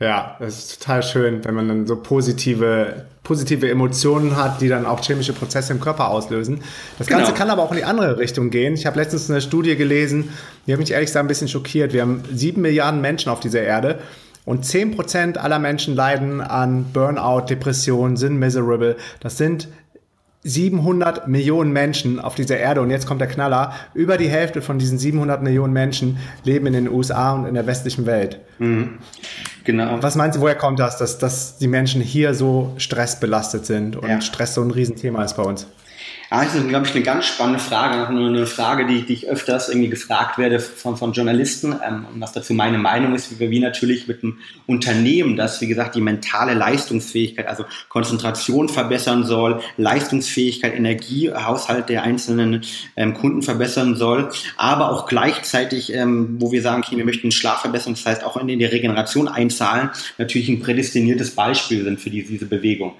Ja, 0.00 0.36
das 0.38 0.58
ist 0.58 0.78
total 0.78 1.02
schön, 1.02 1.44
wenn 1.44 1.54
man 1.54 1.66
dann 1.66 1.86
so 1.88 1.96
positive, 1.96 3.06
positive 3.24 3.68
Emotionen 3.68 4.36
hat, 4.36 4.60
die 4.60 4.68
dann 4.68 4.86
auch 4.86 5.02
chemische 5.02 5.32
Prozesse 5.32 5.72
im 5.72 5.80
Körper 5.80 6.08
auslösen. 6.08 6.62
Das 6.98 7.08
Ganze 7.08 7.26
genau. 7.26 7.36
kann 7.36 7.50
aber 7.50 7.64
auch 7.64 7.72
in 7.72 7.78
die 7.78 7.84
andere 7.84 8.16
Richtung 8.16 8.50
gehen. 8.50 8.74
Ich 8.74 8.86
habe 8.86 8.96
letztens 8.96 9.28
eine 9.28 9.40
Studie 9.40 9.74
gelesen, 9.74 10.30
die 10.66 10.72
hat 10.72 10.78
mich 10.78 10.92
ehrlich 10.92 11.08
gesagt 11.08 11.24
ein 11.24 11.28
bisschen 11.28 11.48
schockiert. 11.48 11.92
Wir 11.92 12.02
haben 12.02 12.22
sieben 12.32 12.62
Milliarden 12.62 13.00
Menschen 13.00 13.30
auf 13.30 13.40
dieser 13.40 13.62
Erde 13.62 13.98
und 14.48 14.64
10% 14.64 15.36
aller 15.36 15.58
Menschen 15.58 15.94
leiden 15.94 16.40
an 16.40 16.86
Burnout, 16.94 17.42
Depression, 17.50 18.16
sind 18.16 18.38
miserable. 18.38 18.96
Das 19.20 19.36
sind 19.36 19.68
700 20.42 21.28
Millionen 21.28 21.70
Menschen 21.70 22.18
auf 22.18 22.34
dieser 22.34 22.56
Erde 22.56 22.80
und 22.80 22.88
jetzt 22.88 23.06
kommt 23.06 23.20
der 23.20 23.28
Knaller. 23.28 23.74
Über 23.92 24.16
die 24.16 24.30
Hälfte 24.30 24.62
von 24.62 24.78
diesen 24.78 24.96
700 24.96 25.42
Millionen 25.42 25.74
Menschen 25.74 26.16
leben 26.44 26.66
in 26.66 26.72
den 26.72 26.88
USA 26.88 27.34
und 27.34 27.44
in 27.44 27.52
der 27.52 27.66
westlichen 27.66 28.06
Welt. 28.06 28.40
Mhm. 28.58 29.00
Genau. 29.64 29.98
Was 30.00 30.16
meinst 30.16 30.38
du, 30.38 30.40
woher 30.40 30.54
kommt 30.54 30.78
das, 30.78 30.96
dass, 30.96 31.18
dass 31.18 31.58
die 31.58 31.68
Menschen 31.68 32.00
hier 32.00 32.32
so 32.32 32.72
stressbelastet 32.78 33.66
sind 33.66 33.96
und 33.96 34.08
ja. 34.08 34.22
Stress 34.22 34.54
so 34.54 34.62
ein 34.62 34.70
Riesenthema 34.70 35.24
ist 35.24 35.36
bei 35.36 35.42
uns? 35.42 35.66
Ja, 36.30 36.44
das 36.44 36.54
ist, 36.54 36.68
glaube 36.68 36.86
ich, 36.86 36.94
eine 36.94 37.02
ganz 37.02 37.24
spannende 37.24 37.58
Frage. 37.58 38.06
Eine 38.06 38.46
Frage, 38.46 38.84
die, 38.86 39.06
die 39.06 39.14
ich 39.14 39.28
öfters 39.28 39.70
irgendwie 39.70 39.88
gefragt 39.88 40.36
werde 40.36 40.60
von, 40.60 40.98
von 40.98 41.14
Journalisten 41.14 41.74
ähm, 41.86 42.04
und 42.12 42.20
was 42.20 42.32
dazu 42.32 42.52
meine 42.52 42.76
Meinung 42.76 43.14
ist, 43.14 43.40
wie 43.40 43.50
wir 43.50 43.60
natürlich 43.60 44.08
mit 44.08 44.22
einem 44.22 44.38
Unternehmen, 44.66 45.36
das, 45.36 45.62
wie 45.62 45.68
gesagt, 45.68 45.94
die 45.94 46.02
mentale 46.02 46.52
Leistungsfähigkeit, 46.52 47.46
also 47.46 47.64
Konzentration 47.88 48.68
verbessern 48.68 49.24
soll, 49.24 49.62
Leistungsfähigkeit, 49.78 50.74
Energiehaushalt 50.74 51.88
der 51.88 52.02
einzelnen 52.02 52.62
ähm, 52.96 53.14
Kunden 53.14 53.40
verbessern 53.40 53.96
soll, 53.96 54.28
aber 54.58 54.90
auch 54.90 55.06
gleichzeitig, 55.06 55.94
ähm, 55.94 56.36
wo 56.40 56.52
wir 56.52 56.60
sagen, 56.60 56.82
okay, 56.84 56.98
wir 56.98 57.06
möchten 57.06 57.30
Schlaf 57.30 57.62
verbessern, 57.62 57.94
das 57.94 58.04
heißt 58.04 58.24
auch 58.24 58.36
in 58.36 58.48
die 58.48 58.64
Regeneration 58.66 59.28
einzahlen, 59.28 59.88
natürlich 60.18 60.50
ein 60.50 60.60
prädestiniertes 60.60 61.30
Beispiel 61.30 61.84
sind 61.84 62.00
für 62.00 62.10
die, 62.10 62.22
diese 62.22 62.44
Bewegung. 62.44 62.96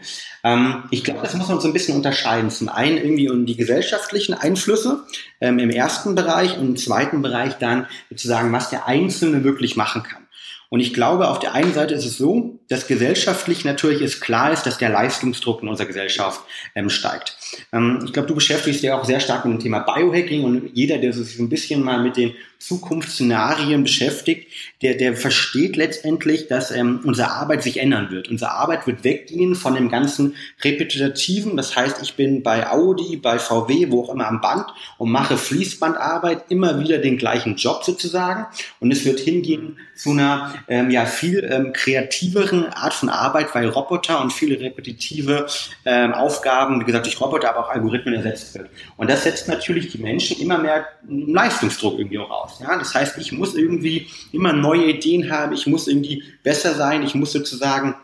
Ähm, 0.49 0.85
ich 0.91 1.05
glaube, 1.05 1.21
das 1.23 1.35
muss 1.35 1.49
man 1.49 1.61
so 1.61 1.69
ein 1.69 1.75
bisschen 1.75 1.97
unterscheiden. 1.97 2.51
Zum 2.51 2.71
einen 2.71 2.97
irgendwie 2.97 3.29
um 3.29 3.45
die 3.45 3.57
gesellschaftlichen 3.57 4.33
Einflüsse 4.33 5.05
ähm, 5.43 5.59
im 5.59 5.69
ersten 5.69 6.15
Bereich 6.15 6.57
und 6.57 6.67
im 6.67 6.77
zweiten 6.77 7.21
Bereich 7.21 7.59
dann 7.59 7.87
sozusagen, 8.09 8.51
was 8.51 8.71
der 8.71 8.87
Einzelne 8.87 9.45
wirklich 9.45 9.77
machen 9.77 10.03
kann. 10.03 10.23
Und 10.71 10.81
ich 10.81 10.93
glaube, 10.93 11.29
auf 11.29 11.39
der 11.39 11.55
einen 11.55 11.73
Seite 11.73 11.95
ist 11.95 12.05
es 12.05 12.19
so, 12.19 12.61
dass 12.69 12.87
gesellschaftlich 12.87 13.65
natürlich 13.65 14.03
es 14.03 14.21
klar 14.21 14.53
ist, 14.53 14.65
dass 14.65 14.77
der 14.77 14.91
Leistungsdruck 14.91 15.63
in 15.63 15.69
unserer 15.69 15.87
Gesellschaft 15.87 16.41
ähm, 16.75 16.91
steigt. 16.91 17.37
Ähm, 17.73 18.01
ich 18.05 18.13
glaube, 18.13 18.29
du 18.29 18.35
beschäftigst 18.35 18.83
dich 18.83 18.89
ja 18.89 18.99
auch 18.99 19.05
sehr 19.05 19.21
stark 19.21 19.45
mit 19.45 19.55
dem 19.55 19.63
Thema 19.63 19.81
Biohacking 19.81 20.45
und 20.45 20.71
jeder, 20.75 20.99
der 20.99 21.13
sich 21.13 21.39
ein 21.39 21.49
bisschen 21.49 21.83
mal 21.83 22.03
mit 22.03 22.17
den 22.17 22.35
Zukunftsszenarien 22.59 23.85
beschäftigt, 23.85 24.53
der, 24.83 24.95
der 24.95 25.17
versteht 25.17 25.77
letztendlich, 25.77 26.49
dass 26.49 26.71
ähm, 26.71 27.01
unsere 27.05 27.31
Arbeit 27.31 27.63
sich 27.63 27.79
ändern 27.79 28.11
wird. 28.11 28.29
Unsere 28.29 28.51
Arbeit 28.51 28.87
wird 28.87 29.05
weggehen 29.05 29.55
von 29.55 29.75
dem 29.75 29.89
ganzen 29.89 30.35
Repetitiven. 30.63 31.57
Das 31.57 31.77
heißt, 31.77 32.03
ich 32.03 32.15
bin 32.15 32.43
bei 32.43 32.69
Audi, 32.69 33.17
bei 33.17 33.39
VW, 33.39 33.91
wo 33.91 34.03
auch 34.03 34.13
immer 34.13 34.27
am 34.27 34.41
Band 34.41 34.67
und 34.99 35.11
mache 35.11 35.37
Fließbandarbeit, 35.37 36.51
immer 36.51 36.81
wieder 36.81 36.99
den 36.99 37.17
gleichen 37.17 37.57
Job 37.57 37.85
sozusagen. 37.85 38.47
Und 38.81 38.91
es 38.91 39.05
wird 39.05 39.21
hingehen 39.21 39.79
zu 39.95 40.11
einer 40.11 40.55
ähm, 40.69 40.91
ja 40.91 41.07
viel 41.07 41.49
ähm, 41.51 41.73
kreativeren 41.73 42.67
Art 42.67 42.95
von 42.95 43.09
Arbeit, 43.09 43.55
weil 43.55 43.69
Roboter 43.69 44.21
und 44.21 44.33
viele 44.33 44.61
repetitive 44.61 45.47
ähm, 45.85 46.13
Aufgaben, 46.13 46.81
wie 46.81 46.85
gesagt, 46.85 47.07
durch 47.07 47.21
Roboter, 47.21 47.51
aber 47.51 47.67
auch 47.67 47.71
Algorithmen 47.71 48.15
ersetzt 48.15 48.55
wird. 48.55 48.71
Und 48.97 49.11
das 49.11 49.25
setzt 49.25 49.49
natürlich 49.49 49.91
die 49.91 49.99
Menschen 49.99 50.41
immer 50.41 50.59
mehr 50.59 50.87
Leistungsdruck 51.09 51.99
irgendwie 51.99 52.19
auch 52.19 52.31
aus. 52.31 52.48
Ja? 52.61 52.79
Das 52.79 52.95
heißt, 52.95 53.19
ich 53.19 53.33
muss 53.33 53.55
irgendwie 53.55 54.09
immer 54.33 54.53
neue 54.53 54.87
Ideen 54.87 55.31
haben, 55.31 55.53
ich 55.53 55.67
muss 55.67 55.89
irgendwie 55.89 56.23
besser 56.43 56.75
sein, 56.75 57.03
ich 57.03 57.15
muss 57.15 57.33
sozusagen 57.33 57.95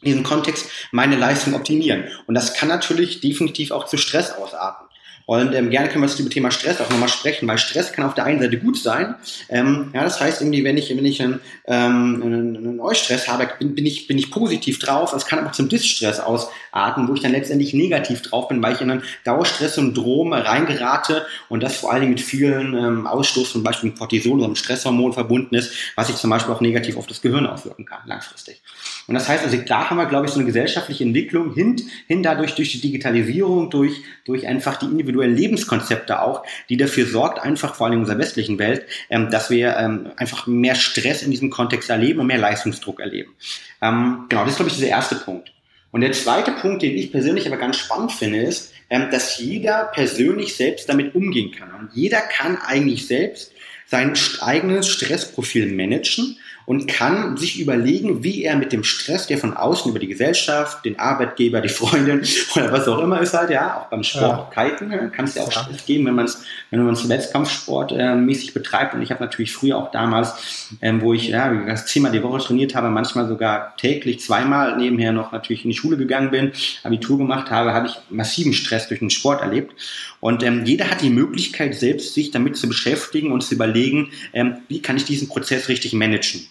in 0.00 0.06
diesem 0.06 0.24
Kontext 0.24 0.68
meine 0.90 1.16
Leistung 1.16 1.54
optimieren. 1.54 2.04
Und 2.26 2.34
das 2.34 2.54
kann 2.54 2.68
natürlich 2.68 3.20
definitiv 3.20 3.70
auch 3.70 3.86
zu 3.86 3.96
Stress 3.96 4.32
ausarten. 4.32 4.88
Und 5.26 5.54
ähm, 5.54 5.70
gerne 5.70 5.88
können 5.88 6.02
wir 6.02 6.08
zu 6.08 6.22
dem 6.22 6.30
Thema 6.30 6.50
Stress 6.50 6.80
auch 6.80 6.90
nochmal 6.90 7.08
sprechen, 7.08 7.46
weil 7.48 7.58
Stress 7.58 7.92
kann 7.92 8.04
auf 8.04 8.14
der 8.14 8.24
einen 8.24 8.40
Seite 8.40 8.58
gut 8.58 8.78
sein. 8.78 9.14
Ähm, 9.48 9.90
ja, 9.94 10.02
das 10.02 10.20
heißt 10.20 10.40
irgendwie, 10.40 10.64
wenn 10.64 10.76
ich, 10.76 10.90
wenn 10.96 11.04
ich 11.04 11.22
einen, 11.22 11.40
ähm, 11.66 12.22
einen, 12.22 12.56
einen 12.56 12.80
Eustress 12.80 13.28
habe, 13.28 13.48
bin, 13.58 13.74
bin, 13.74 13.86
ich, 13.86 14.06
bin 14.06 14.18
ich 14.18 14.30
positiv 14.30 14.78
drauf. 14.78 15.12
Es 15.12 15.26
kann 15.26 15.38
aber 15.38 15.52
zum 15.52 15.68
Distress 15.68 16.20
ausarten, 16.20 17.08
wo 17.08 17.14
ich 17.14 17.20
dann 17.20 17.32
letztendlich 17.32 17.74
negativ 17.74 18.22
drauf 18.22 18.48
bin, 18.48 18.62
weil 18.62 18.74
ich 18.74 18.80
in 18.80 18.90
ein 18.90 19.02
Dauerstresssyndrom 19.24 20.32
reingerate 20.32 21.26
und 21.48 21.62
das 21.62 21.76
vor 21.76 21.92
allen 21.92 22.02
Dingen 22.02 22.14
mit 22.14 22.20
vielen 22.20 22.74
ähm, 22.74 23.06
Ausstoß, 23.06 23.52
zum 23.52 23.62
Beispiel 23.62 23.92
Cortisol 23.92 24.38
oder 24.38 24.46
einem 24.46 24.56
Stresshormon 24.56 25.12
verbunden 25.12 25.54
ist, 25.54 25.72
was 25.96 26.08
sich 26.08 26.16
zum 26.16 26.30
Beispiel 26.30 26.52
auch 26.52 26.60
negativ 26.60 26.96
auf 26.96 27.06
das 27.06 27.22
Gehirn 27.22 27.46
auswirken 27.46 27.84
kann, 27.84 28.00
langfristig. 28.06 28.60
Und 29.06 29.14
das 29.14 29.28
heißt 29.28 29.44
also, 29.44 29.56
da 29.66 29.90
haben 29.90 29.96
wir, 29.96 30.06
glaube 30.06 30.26
ich, 30.26 30.32
so 30.32 30.38
eine 30.38 30.46
gesellschaftliche 30.46 31.04
Entwicklung 31.04 31.54
hin, 31.54 31.76
hin 32.06 32.22
dadurch 32.22 32.54
durch 32.54 32.72
die 32.72 32.80
Digitalisierung, 32.80 33.70
durch, 33.70 34.02
durch 34.24 34.46
einfach 34.46 34.76
die 34.76 34.86
individuellen 34.86 35.21
Lebenskonzepte 35.26 36.20
auch, 36.20 36.44
die 36.68 36.76
dafür 36.76 37.06
sorgt, 37.06 37.38
einfach 37.38 37.74
vor 37.74 37.86
allem 37.86 37.94
in 37.94 38.00
unserer 38.00 38.18
westlichen 38.18 38.58
Welt, 38.58 38.86
ähm, 39.10 39.30
dass 39.30 39.50
wir 39.50 39.76
ähm, 39.76 40.10
einfach 40.16 40.46
mehr 40.46 40.74
Stress 40.74 41.22
in 41.22 41.30
diesem 41.30 41.50
Kontext 41.50 41.90
erleben 41.90 42.20
und 42.20 42.26
mehr 42.26 42.38
Leistungsdruck 42.38 43.00
erleben. 43.00 43.34
Ähm, 43.80 44.26
genau, 44.28 44.42
das 44.42 44.52
ist, 44.52 44.56
glaube 44.56 44.70
ich, 44.70 44.76
dieser 44.76 44.88
erste 44.88 45.16
Punkt. 45.16 45.52
Und 45.90 46.00
der 46.00 46.12
zweite 46.12 46.52
Punkt, 46.52 46.82
den 46.82 46.96
ich 46.96 47.12
persönlich 47.12 47.46
aber 47.46 47.58
ganz 47.58 47.76
spannend 47.76 48.12
finde, 48.12 48.40
ist, 48.40 48.72
ähm, 48.90 49.08
dass 49.10 49.38
jeder 49.38 49.90
persönlich 49.94 50.56
selbst 50.56 50.88
damit 50.88 51.14
umgehen 51.14 51.52
kann. 51.52 51.72
Und 51.74 51.90
jeder 51.94 52.20
kann 52.20 52.56
eigentlich 52.56 53.06
selbst 53.06 53.52
sein 53.86 54.14
eigenes 54.40 54.88
Stressprofil 54.88 55.70
managen 55.70 56.38
und 56.66 56.88
kann 56.88 57.36
sich 57.36 57.60
überlegen, 57.60 58.22
wie 58.22 58.44
er 58.44 58.56
mit 58.56 58.72
dem 58.72 58.84
Stress, 58.84 59.26
der 59.26 59.38
von 59.38 59.56
außen 59.56 59.90
über 59.90 59.98
die 59.98 60.08
Gesellschaft, 60.08 60.84
den 60.84 60.98
Arbeitgeber, 60.98 61.60
die 61.60 61.68
Freundin 61.68 62.22
oder 62.56 62.72
was 62.72 62.88
auch 62.88 62.98
immer 62.98 63.20
ist 63.20 63.34
halt, 63.34 63.50
ja, 63.50 63.78
auch 63.78 63.86
beim 63.86 64.02
Sport, 64.02 64.54
ja. 64.56 64.64
Kiten, 64.64 65.12
kann 65.12 65.24
es 65.24 65.34
ja 65.34 65.42
auch 65.42 65.52
ja. 65.52 65.62
Stress 65.62 65.84
geben, 65.84 66.06
wenn 66.06 66.14
man 66.14 66.26
es 66.26 66.44
wenn 66.72 66.84
man 66.84 66.94
es 66.94 67.08
Wettkampfsport 67.08 67.92
äh, 67.92 68.14
mäßig 68.14 68.54
betreibt. 68.54 68.94
Und 68.94 69.02
ich 69.02 69.10
habe 69.10 69.22
natürlich 69.22 69.52
früher 69.52 69.76
auch 69.76 69.90
damals, 69.90 70.70
ähm, 70.80 71.02
wo 71.02 71.12
ich 71.12 71.28
ja, 71.28 71.52
das 71.66 71.86
zehnmal 71.86 72.12
die 72.12 72.22
Woche 72.22 72.38
trainiert 72.38 72.74
habe, 72.74 72.88
manchmal 72.88 73.28
sogar 73.28 73.76
täglich 73.76 74.20
zweimal 74.20 74.78
nebenher 74.78 75.12
noch 75.12 75.32
natürlich 75.32 75.64
in 75.64 75.70
die 75.70 75.76
Schule 75.76 75.98
gegangen 75.98 76.30
bin, 76.30 76.52
Abitur 76.82 77.18
gemacht 77.18 77.50
habe, 77.50 77.74
habe 77.74 77.88
ich 77.88 77.98
massiven 78.08 78.54
Stress 78.54 78.88
durch 78.88 79.00
den 79.00 79.10
Sport 79.10 79.42
erlebt. 79.42 79.74
Und 80.20 80.42
ähm, 80.42 80.64
jeder 80.64 80.90
hat 80.90 81.02
die 81.02 81.10
Möglichkeit, 81.10 81.74
selbst 81.74 82.14
sich 82.14 82.30
damit 82.30 82.56
zu 82.56 82.68
beschäftigen 82.68 83.32
und 83.32 83.42
zu 83.42 83.54
überlegen, 83.54 84.10
ähm, 84.32 84.58
wie 84.68 84.80
kann 84.80 84.96
ich 84.96 85.04
diesen 85.04 85.28
Prozess 85.28 85.68
richtig 85.68 85.92
managen. 85.92 86.46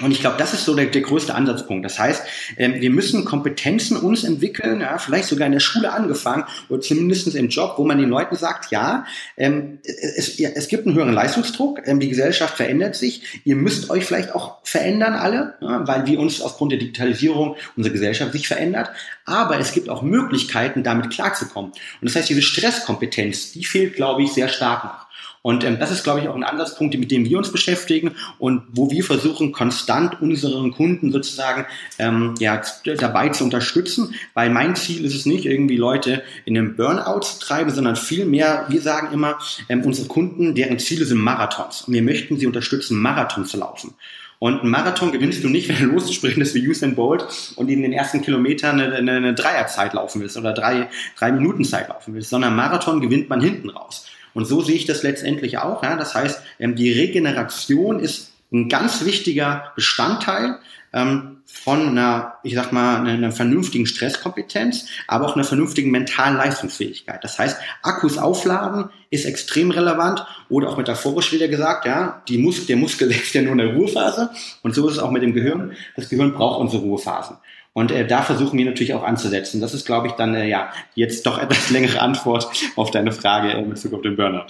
Und 0.00 0.12
ich 0.12 0.20
glaube, 0.20 0.36
das 0.38 0.54
ist 0.54 0.64
so 0.64 0.76
der, 0.76 0.86
der 0.86 1.02
größte 1.02 1.34
Ansatzpunkt. 1.34 1.84
Das 1.84 1.98
heißt, 1.98 2.22
ähm, 2.56 2.80
wir 2.80 2.90
müssen 2.90 3.24
Kompetenzen 3.24 3.96
uns 3.96 4.22
entwickeln, 4.22 4.80
ja, 4.80 4.98
vielleicht 4.98 5.28
sogar 5.28 5.46
in 5.46 5.52
der 5.52 5.60
Schule 5.60 5.92
angefangen 5.92 6.44
oder 6.68 6.80
zumindest 6.80 7.34
im 7.34 7.48
Job, 7.48 7.74
wo 7.78 7.84
man 7.84 7.98
den 7.98 8.08
Leuten 8.08 8.36
sagt, 8.36 8.70
ja, 8.70 9.04
ähm, 9.36 9.80
es, 9.82 10.38
ja, 10.38 10.50
es 10.54 10.68
gibt 10.68 10.86
einen 10.86 10.94
höheren 10.94 11.12
Leistungsdruck, 11.12 11.80
ähm, 11.86 11.98
die 11.98 12.08
Gesellschaft 12.08 12.56
verändert 12.56 12.94
sich, 12.94 13.40
ihr 13.44 13.56
müsst 13.56 13.90
euch 13.90 14.04
vielleicht 14.04 14.34
auch 14.34 14.58
verändern 14.62 15.14
alle, 15.14 15.54
ja, 15.60 15.86
weil 15.88 16.06
wir 16.06 16.20
uns 16.20 16.40
aufgrund 16.40 16.72
der 16.72 16.78
Digitalisierung 16.78 17.56
unsere 17.76 17.92
Gesellschaft 17.92 18.32
sich 18.32 18.46
verändert, 18.46 18.90
aber 19.24 19.58
es 19.58 19.72
gibt 19.72 19.88
auch 19.88 20.02
Möglichkeiten, 20.02 20.84
damit 20.84 21.10
klarzukommen. 21.10 21.72
Und 21.72 22.04
das 22.08 22.14
heißt, 22.14 22.28
diese 22.28 22.42
Stresskompetenz, 22.42 23.52
die 23.52 23.64
fehlt, 23.64 23.94
glaube 23.94 24.22
ich, 24.22 24.32
sehr 24.32 24.48
stark 24.48 24.84
noch. 24.84 25.07
Und 25.42 25.64
ähm, 25.64 25.78
das 25.78 25.90
ist, 25.90 26.04
glaube 26.04 26.20
ich, 26.20 26.28
auch 26.28 26.34
ein 26.34 26.44
Ansatzpunkt, 26.44 26.98
mit 26.98 27.10
dem 27.10 27.24
wir 27.24 27.38
uns 27.38 27.52
beschäftigen 27.52 28.14
und 28.38 28.62
wo 28.72 28.90
wir 28.90 29.04
versuchen, 29.04 29.52
konstant 29.52 30.20
unseren 30.20 30.72
Kunden 30.72 31.12
sozusagen 31.12 31.66
ähm, 31.98 32.34
ja, 32.38 32.60
dabei 32.98 33.28
zu 33.30 33.44
unterstützen. 33.44 34.14
Weil 34.34 34.50
mein 34.50 34.76
Ziel 34.76 35.04
ist 35.04 35.14
es 35.14 35.26
nicht, 35.26 35.46
irgendwie 35.46 35.76
Leute 35.76 36.22
in 36.44 36.54
den 36.54 36.76
Burnout 36.76 37.20
zu 37.20 37.38
treiben, 37.40 37.70
sondern 37.70 37.96
vielmehr, 37.96 38.66
wir 38.68 38.80
sagen 38.80 39.12
immer, 39.12 39.38
ähm, 39.68 39.82
unsere 39.82 40.08
Kunden, 40.08 40.54
deren 40.54 40.78
Ziele 40.78 41.04
sind 41.04 41.18
Marathons. 41.18 41.82
Und 41.82 41.94
wir 41.94 42.02
möchten 42.02 42.38
sie 42.38 42.46
unterstützen, 42.46 42.98
Marathon 42.98 43.44
zu 43.44 43.58
laufen. 43.58 43.94
Und 44.40 44.60
einen 44.60 44.70
Marathon 44.70 45.10
gewinnst 45.10 45.42
du 45.42 45.48
nicht, 45.48 45.68
wenn 45.68 45.78
du 45.78 45.94
losspringst 45.94 46.54
wie 46.54 46.68
Usain 46.68 46.94
Bolt 46.94 47.26
und 47.56 47.68
in 47.68 47.82
den 47.82 47.92
ersten 47.92 48.22
Kilometern 48.22 48.80
eine, 48.80 48.94
eine, 48.94 49.12
eine 49.12 49.34
Dreierzeit 49.34 49.94
laufen 49.94 50.20
willst 50.20 50.36
oder 50.36 50.52
drei, 50.52 50.88
drei 51.16 51.32
Minuten 51.32 51.64
Zeit 51.64 51.88
laufen 51.88 52.14
willst, 52.14 52.30
sondern 52.30 52.54
Marathon 52.54 53.00
gewinnt 53.00 53.28
man 53.28 53.40
hinten 53.40 53.70
raus. 53.70 54.06
Und 54.34 54.46
so 54.46 54.60
sehe 54.60 54.76
ich 54.76 54.86
das 54.86 55.02
letztendlich 55.02 55.58
auch. 55.58 55.82
Ja? 55.82 55.96
Das 55.96 56.14
heißt, 56.14 56.40
ähm, 56.58 56.74
die 56.74 56.92
Regeneration 56.92 58.00
ist 58.00 58.32
ein 58.52 58.68
ganz 58.68 59.04
wichtiger 59.04 59.72
Bestandteil 59.74 60.58
ähm, 60.92 61.38
von 61.50 61.88
einer, 61.88 62.34
ich 62.42 62.54
sag 62.54 62.72
mal, 62.72 63.06
einer 63.06 63.32
vernünftigen 63.32 63.86
Stresskompetenz, 63.86 64.86
aber 65.06 65.26
auch 65.26 65.34
einer 65.34 65.44
vernünftigen 65.44 65.90
mentalen 65.90 66.36
Leistungsfähigkeit. 66.36 67.24
Das 67.24 67.38
heißt, 67.38 67.58
Akkus 67.82 68.18
aufladen 68.18 68.90
ist 69.10 69.24
extrem 69.24 69.70
relevant 69.70 70.26
oder 70.50 70.68
auch 70.68 70.76
metaphorisch 70.76 71.32
wieder 71.32 71.48
gesagt, 71.48 71.86
ja, 71.86 72.22
die 72.28 72.36
Mus 72.36 72.66
der 72.66 72.76
Muskel 72.76 73.10
ist 73.10 73.32
ja 73.34 73.42
nur 73.42 73.52
in 73.52 73.58
der 73.58 73.74
Ruhephase 73.74 74.30
und 74.62 74.74
so 74.74 74.88
ist 74.88 74.94
es 74.94 74.98
auch 74.98 75.10
mit 75.10 75.22
dem 75.22 75.32
Gehirn. 75.32 75.72
Das 75.96 76.10
Gehirn 76.10 76.34
braucht 76.34 76.60
unsere 76.60 76.82
Ruhephasen. 76.82 77.38
Und 77.78 77.92
äh, 77.92 78.04
da 78.04 78.22
versuchen 78.22 78.58
wir 78.58 78.64
natürlich 78.64 78.92
auch 78.92 79.04
anzusetzen. 79.04 79.60
Das 79.60 79.72
ist, 79.72 79.86
glaube 79.86 80.08
ich, 80.08 80.14
dann 80.14 80.34
äh, 80.34 80.48
ja 80.48 80.72
jetzt 80.96 81.24
doch 81.26 81.40
etwas 81.40 81.70
längere 81.70 82.00
Antwort 82.00 82.50
auf 82.74 82.90
deine 82.90 83.12
Frage 83.12 83.52
in 83.52 83.70
Bezug 83.70 83.94
auf 83.94 84.02
den 84.02 84.16
Burnout. 84.16 84.46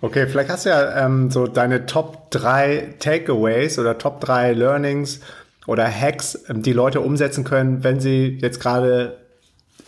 Okay, 0.00 0.26
vielleicht 0.26 0.48
hast 0.48 0.64
du 0.64 0.70
ja 0.70 1.04
ähm, 1.04 1.30
so 1.30 1.46
deine 1.46 1.84
Top 1.84 2.30
3 2.30 2.94
Takeaways 3.00 3.78
oder 3.78 3.98
Top 3.98 4.22
3 4.22 4.54
Learnings 4.54 5.20
oder 5.66 5.86
Hacks, 5.86 6.42
ähm, 6.48 6.62
die 6.62 6.72
Leute 6.72 7.02
umsetzen 7.02 7.44
können, 7.44 7.84
wenn 7.84 8.00
sie 8.00 8.38
jetzt 8.40 8.58
gerade 8.58 9.18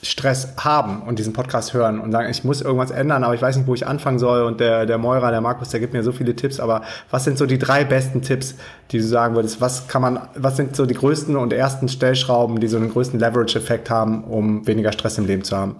Stress 0.04 0.54
haben 0.58 1.02
und 1.02 1.18
diesen 1.18 1.32
Podcast 1.32 1.72
hören 1.74 1.98
und 1.98 2.12
sagen, 2.12 2.28
ich 2.30 2.44
muss 2.44 2.60
irgendwas 2.60 2.90
ändern, 2.90 3.24
aber 3.24 3.34
ich 3.34 3.42
weiß 3.42 3.56
nicht, 3.56 3.66
wo 3.66 3.74
ich 3.74 3.86
anfangen 3.86 4.18
soll. 4.18 4.42
Und 4.42 4.60
der, 4.60 4.86
der 4.86 4.98
Meurer, 4.98 5.30
der 5.30 5.40
Markus, 5.40 5.70
der 5.70 5.80
gibt 5.80 5.92
mir 5.92 6.02
so 6.02 6.12
viele 6.12 6.36
Tipps. 6.36 6.60
Aber 6.60 6.82
was 7.10 7.24
sind 7.24 7.38
so 7.38 7.46
die 7.46 7.58
drei 7.58 7.84
besten 7.84 8.22
Tipps, 8.22 8.54
die 8.90 8.98
du 8.98 9.04
sagen 9.04 9.34
würdest? 9.34 9.60
Was 9.60 9.88
kann 9.88 10.02
man, 10.02 10.20
was 10.34 10.56
sind 10.56 10.76
so 10.76 10.86
die 10.86 10.94
größten 10.94 11.36
und 11.36 11.52
ersten 11.52 11.88
Stellschrauben, 11.88 12.60
die 12.60 12.68
so 12.68 12.76
einen 12.76 12.90
größten 12.90 13.18
Leverage-Effekt 13.18 13.90
haben, 13.90 14.24
um 14.24 14.66
weniger 14.66 14.92
Stress 14.92 15.18
im 15.18 15.26
Leben 15.26 15.42
zu 15.42 15.56
haben? 15.56 15.76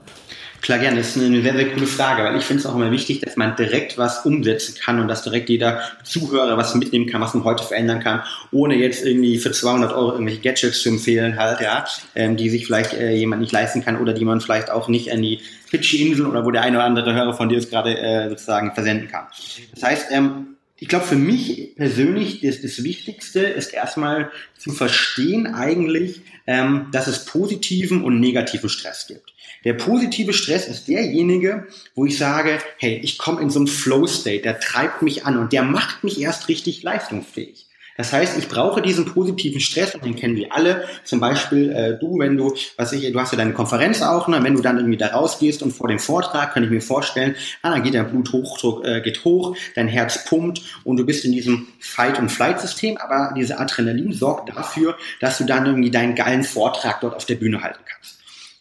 Klar, 0.64 0.78
gerne. 0.78 0.97
Das 0.97 1.14
ist 1.14 1.23
eine 1.23 1.42
sehr, 1.42 1.52
sehr 1.52 1.75
coole 1.75 1.87
Frage, 1.87 2.25
weil 2.25 2.38
ich 2.38 2.44
finde 2.44 2.61
es 2.61 2.66
auch 2.66 2.75
immer 2.75 2.90
wichtig, 2.90 3.21
dass 3.21 3.37
man 3.37 3.54
direkt 3.54 3.99
was 3.99 4.25
umsetzen 4.25 4.75
kann 4.83 4.99
und 4.99 5.09
dass 5.09 5.23
direkt 5.23 5.50
jeder 5.50 5.83
Zuhörer 6.04 6.56
was 6.56 6.75
mitnehmen 6.75 7.06
kann, 7.06 7.21
was 7.21 7.35
man 7.35 7.44
heute 7.44 7.62
verändern 7.62 8.00
kann, 8.00 8.23
ohne 8.50 8.75
jetzt 8.75 9.04
irgendwie 9.04 9.37
für 9.37 9.52
200 9.52 9.92
Euro 9.92 10.12
irgendwelche 10.12 10.40
Gadgets 10.40 10.80
zu 10.80 10.88
empfehlen 10.88 11.38
halt, 11.38 11.61
ja, 11.61 11.85
ähm, 12.14 12.38
die 12.38 12.49
sich 12.49 12.64
vielleicht 12.64 12.94
äh, 12.94 13.14
jemand 13.14 13.42
nicht 13.42 13.52
leisten 13.52 13.85
kann 13.85 14.00
oder 14.00 14.14
die 14.14 14.25
man 14.25 14.40
vielleicht 14.40 14.71
auch 14.71 14.88
nicht 14.88 15.12
an 15.12 15.21
die 15.21 15.40
Fidschi-Inseln 15.66 16.30
oder 16.30 16.47
wo 16.47 16.50
der 16.50 16.62
eine 16.62 16.78
oder 16.78 16.87
andere 16.87 17.12
Hörer 17.12 17.35
von 17.35 17.50
dir 17.50 17.59
es 17.59 17.68
gerade 17.68 17.99
äh, 17.99 18.30
sozusagen 18.30 18.73
versenden 18.73 19.09
kann. 19.09 19.26
Das 19.75 19.83
heißt, 19.83 20.06
ähm, 20.12 20.56
ich 20.78 20.88
glaube, 20.88 21.04
für 21.04 21.16
mich 21.16 21.76
persönlich 21.76 22.42
ist 22.42 22.64
das 22.64 22.83
Wichtigste, 22.83 23.40
ist 23.40 23.75
erstmal 23.75 24.30
zu 24.56 24.73
verstehen 24.73 25.47
eigentlich, 25.47 26.23
ähm, 26.47 26.87
dass 26.90 27.06
es 27.06 27.26
positiven 27.26 28.02
und 28.02 28.18
negativen 28.18 28.71
Stress 28.71 29.06
gibt. 29.06 29.34
Der 29.64 29.75
positive 29.75 30.33
Stress 30.33 30.68
ist 30.68 30.88
derjenige, 30.88 31.66
wo 31.94 32.04
ich 32.04 32.18
sage, 32.18 32.59
hey, 32.78 33.00
ich 33.02 33.18
komme 33.18 33.40
in 33.40 33.50
so 33.50 33.59
einen 33.59 33.66
Flow-State, 33.66 34.42
der 34.42 34.61
treibt 34.61 35.02
mich 35.02 35.25
an 35.25 35.38
und 35.38 35.52
der 35.52 35.62
macht 35.62 36.04
mich 36.04 36.21
erst 36.21 36.49
richtig 36.49 36.83
leistungsfähig. 36.83 37.66
Das 37.97 38.12
heißt, 38.12 38.37
ich 38.38 38.49
brauche 38.49 38.83
diesen 38.83 39.04
positiven 39.04 39.61
Stress 39.61 39.94
und 39.94 40.04
den 40.04 40.16
kennen 40.16 40.35
wir 40.35 40.52
alle. 40.52 40.85
Zum 41.04 41.21
Beispiel 41.21 41.71
äh, 41.71 41.99
du, 41.99 42.18
wenn 42.18 42.37
du, 42.37 42.54
was 42.76 42.92
ich, 42.92 43.12
du 43.12 43.21
hast 43.21 43.30
ja 43.30 43.38
deine 43.38 43.52
Konferenz 43.52 44.02
auch, 44.02 44.26
ne? 44.26 44.42
wenn 44.42 44.54
du 44.54 44.62
dann 44.62 44.78
irgendwie 44.78 44.97
da 44.97 45.09
rausgehst 45.09 45.62
und 45.62 45.71
vor 45.71 45.87
dem 45.87 46.00
Vortrag, 46.00 46.52
kann 46.52 46.64
ich 46.64 46.71
mir 46.71 46.80
vorstellen, 46.80 47.37
ah, 47.62 47.71
dann 47.71 47.85
geht 47.85 47.94
dein 47.94 48.11
Bluthochdruck 48.11 48.85
äh, 48.85 49.00
geht 49.00 49.25
hoch, 49.25 49.56
dein 49.76 49.87
Herz 49.87 50.25
pumpt 50.25 50.62
und 50.83 50.97
du 50.97 51.06
bist 51.06 51.25
in 51.25 51.30
diesem 51.30 51.68
Fight- 51.78 52.18
und 52.18 52.30
Flight-System, 52.30 52.97
aber 52.97 53.33
diese 53.37 53.61
Adrenalin 53.61 54.12
sorgt 54.12 54.49
dafür, 54.49 54.97
dass 55.21 55.38
du 55.38 55.44
dann 55.44 55.64
irgendwie 55.66 55.92
deinen 55.92 56.16
geilen 56.16 56.42
Vortrag 56.42 57.00
dort 57.00 57.14
auf 57.14 57.26
der 57.26 57.37
Bühne 57.37 57.61
kannst. 57.61 57.78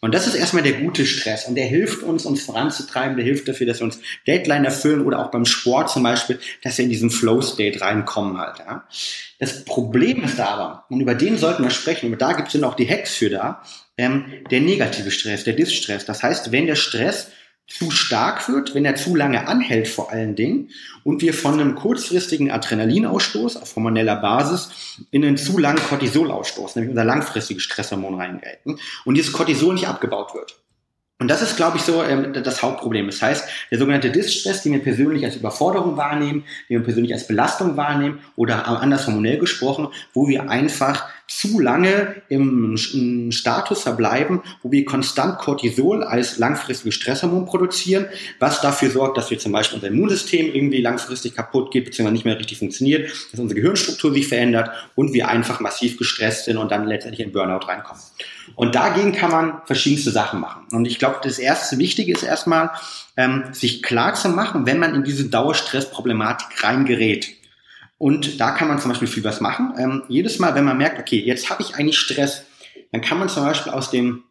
Und 0.04 0.12
das 0.12 0.26
ist 0.26 0.34
erstmal 0.34 0.62
der 0.62 0.74
gute 0.74 1.06
Stress 1.06 1.46
und 1.46 1.54
der 1.54 1.64
hilft 1.64 2.02
uns, 2.02 2.26
uns 2.26 2.42
voranzutreiben, 2.42 3.16
der 3.16 3.24
hilft 3.24 3.48
dafür, 3.48 3.66
dass 3.66 3.80
wir 3.80 3.86
uns 3.86 3.98
Deadline 4.26 4.66
erfüllen 4.66 5.00
oder 5.00 5.18
auch 5.18 5.30
beim 5.30 5.46
Sport 5.46 5.88
zum 5.88 6.02
Beispiel, 6.02 6.38
dass 6.62 6.76
wir 6.76 6.84
in 6.84 6.90
diesen 6.90 7.10
Flow-State 7.10 7.80
reinkommen 7.80 8.36
halt. 8.36 8.58
Ja. 8.58 8.86
Das 9.38 9.64
Problem 9.64 10.22
ist 10.22 10.38
aber, 10.38 10.84
und 10.90 11.00
über 11.00 11.14
den 11.14 11.38
sollten 11.38 11.62
wir 11.62 11.70
sprechen, 11.70 12.12
und 12.12 12.20
da 12.20 12.34
gibt 12.34 12.48
es 12.48 12.52
dann 12.52 12.64
auch 12.64 12.74
die 12.74 12.86
Hacks 12.86 13.14
für 13.14 13.30
da, 13.30 13.62
ähm, 13.96 14.26
der 14.50 14.60
negative 14.60 15.10
Stress, 15.10 15.44
der 15.44 15.54
Distress. 15.54 16.04
Das 16.04 16.22
heißt, 16.22 16.52
wenn 16.52 16.66
der 16.66 16.76
Stress 16.76 17.28
zu 17.66 17.90
stark 17.90 18.48
wird, 18.48 18.74
wenn 18.74 18.84
er 18.84 18.94
zu 18.94 19.16
lange 19.16 19.48
anhält 19.48 19.88
vor 19.88 20.12
allen 20.12 20.36
Dingen 20.36 20.70
und 21.02 21.22
wir 21.22 21.32
von 21.32 21.54
einem 21.54 21.74
kurzfristigen 21.74 22.50
Adrenalinausstoß 22.50 23.56
auf 23.56 23.76
hormoneller 23.76 24.16
Basis 24.16 24.70
in 25.10 25.24
einen 25.24 25.38
zu 25.38 25.58
langen 25.58 25.82
Cortisolausstoß, 25.82 26.76
nämlich 26.76 26.90
unser 26.90 27.04
langfristiges 27.04 27.62
Stresshormon 27.62 28.14
reingreifen 28.14 28.78
und 29.04 29.14
dieses 29.14 29.32
Cortisol 29.32 29.74
nicht 29.74 29.88
abgebaut 29.88 30.34
wird. 30.34 30.56
Und 31.20 31.28
das 31.28 31.42
ist, 31.42 31.56
glaube 31.56 31.76
ich, 31.76 31.84
so 31.84 32.02
ähm, 32.02 32.32
das 32.32 32.62
Hauptproblem. 32.62 33.06
Das 33.06 33.22
heißt, 33.22 33.48
der 33.70 33.78
sogenannte 33.78 34.10
Distress, 34.10 34.62
den 34.62 34.72
wir 34.72 34.82
persönlich 34.82 35.24
als 35.24 35.36
Überforderung 35.36 35.96
wahrnehmen, 35.96 36.44
den 36.68 36.80
wir 36.80 36.84
persönlich 36.84 37.14
als 37.14 37.28
Belastung 37.28 37.76
wahrnehmen 37.76 38.18
oder 38.36 38.66
anders 38.66 39.06
hormonell 39.06 39.38
gesprochen, 39.38 39.88
wo 40.12 40.26
wir 40.26 40.50
einfach 40.50 41.08
zu 41.26 41.58
lange 41.58 42.22
im, 42.28 42.76
im 42.92 43.32
Status 43.32 43.82
verbleiben, 43.82 44.42
wo 44.62 44.70
wir 44.70 44.84
konstant 44.84 45.38
Cortisol 45.38 46.02
als 46.02 46.38
langfristiges 46.38 46.94
Stresshormon 46.94 47.46
produzieren, 47.46 48.06
was 48.38 48.60
dafür 48.60 48.90
sorgt, 48.90 49.16
dass 49.16 49.30
wir 49.30 49.38
zum 49.38 49.52
Beispiel 49.52 49.76
unser 49.76 49.88
Immunsystem 49.88 50.54
irgendwie 50.54 50.82
langfristig 50.82 51.34
kaputt 51.34 51.70
geht, 51.70 51.86
beziehungsweise 51.86 52.14
nicht 52.14 52.24
mehr 52.24 52.38
richtig 52.38 52.58
funktioniert, 52.58 53.10
dass 53.30 53.40
unsere 53.40 53.60
Gehirnstruktur 53.60 54.12
sich 54.12 54.28
verändert 54.28 54.70
und 54.94 55.12
wir 55.14 55.28
einfach 55.28 55.60
massiv 55.60 55.96
gestresst 55.96 56.44
sind 56.44 56.58
und 56.58 56.70
dann 56.70 56.86
letztendlich 56.86 57.26
in 57.26 57.32
Burnout 57.32 57.66
reinkommen. 57.66 58.02
Und 58.54 58.74
dagegen 58.74 59.12
kann 59.12 59.30
man 59.30 59.62
verschiedenste 59.64 60.10
Sachen 60.10 60.40
machen. 60.40 60.66
Und 60.72 60.84
ich 60.86 60.98
glaube, 60.98 61.20
das 61.22 61.38
erste 61.38 61.78
Wichtige 61.78 62.12
ist 62.12 62.22
erstmal, 62.22 62.70
ähm, 63.16 63.44
sich 63.52 63.82
klar 63.82 64.14
zu 64.14 64.28
machen, 64.28 64.66
wenn 64.66 64.78
man 64.78 64.94
in 64.94 65.04
diese 65.04 65.28
Dauerstressproblematik 65.28 66.62
reingerät. 66.62 67.43
Und 67.98 68.40
da 68.40 68.50
kann 68.50 68.68
man 68.68 68.78
zum 68.78 68.90
Beispiel 68.90 69.08
viel 69.08 69.24
was 69.24 69.40
machen. 69.40 69.74
Ähm, 69.78 70.02
jedes 70.08 70.38
Mal, 70.38 70.54
wenn 70.54 70.64
man 70.64 70.78
merkt, 70.78 70.98
okay, 70.98 71.18
jetzt 71.18 71.50
habe 71.50 71.62
ich 71.62 71.76
eigentlich 71.76 71.98
Stress, 71.98 72.44
dann 72.92 73.00
kann 73.00 73.18
man 73.18 73.28
zum 73.28 73.44
Beispiel 73.44 73.72
aus 73.72 73.90
dem 73.90 74.24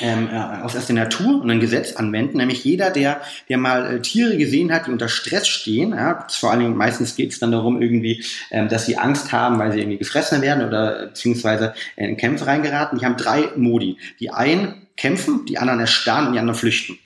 ähm, 0.00 0.28
äh, 0.30 0.62
aus, 0.62 0.76
aus 0.76 0.86
der 0.86 0.96
Natur 0.96 1.40
und 1.40 1.50
ein 1.50 1.60
Gesetz 1.60 1.94
anwenden, 1.94 2.38
nämlich 2.38 2.64
jeder, 2.64 2.90
der, 2.90 3.20
der 3.48 3.56
mal 3.56 3.96
äh, 3.96 4.02
Tiere 4.02 4.36
gesehen 4.36 4.72
hat, 4.72 4.86
die 4.86 4.90
unter 4.90 5.08
Stress 5.08 5.46
stehen, 5.48 5.92
ja, 5.92 6.26
vor 6.28 6.50
allen 6.50 6.60
Dingen 6.60 6.76
meistens 6.76 7.14
geht 7.14 7.32
es 7.32 7.38
dann 7.38 7.52
darum 7.52 7.80
irgendwie, 7.80 8.24
ähm, 8.50 8.68
dass 8.68 8.86
sie 8.86 8.98
Angst 8.98 9.32
haben, 9.32 9.58
weil 9.58 9.72
sie 9.72 9.78
irgendwie 9.78 9.98
gefressen 9.98 10.42
werden 10.42 10.66
oder 10.66 11.02
äh, 11.02 11.06
beziehungsweise 11.06 11.72
in 11.96 12.16
Kämpfe 12.16 12.46
reingeraten. 12.46 12.98
Die 12.98 13.06
haben 13.06 13.16
drei 13.16 13.50
Modi. 13.56 13.96
Die 14.18 14.30
einen 14.30 14.86
kämpfen, 14.96 15.46
die 15.46 15.58
anderen 15.58 15.80
erstarren 15.80 16.26
und 16.26 16.32
die 16.32 16.40
anderen 16.40 16.58
flüchten. 16.58 16.98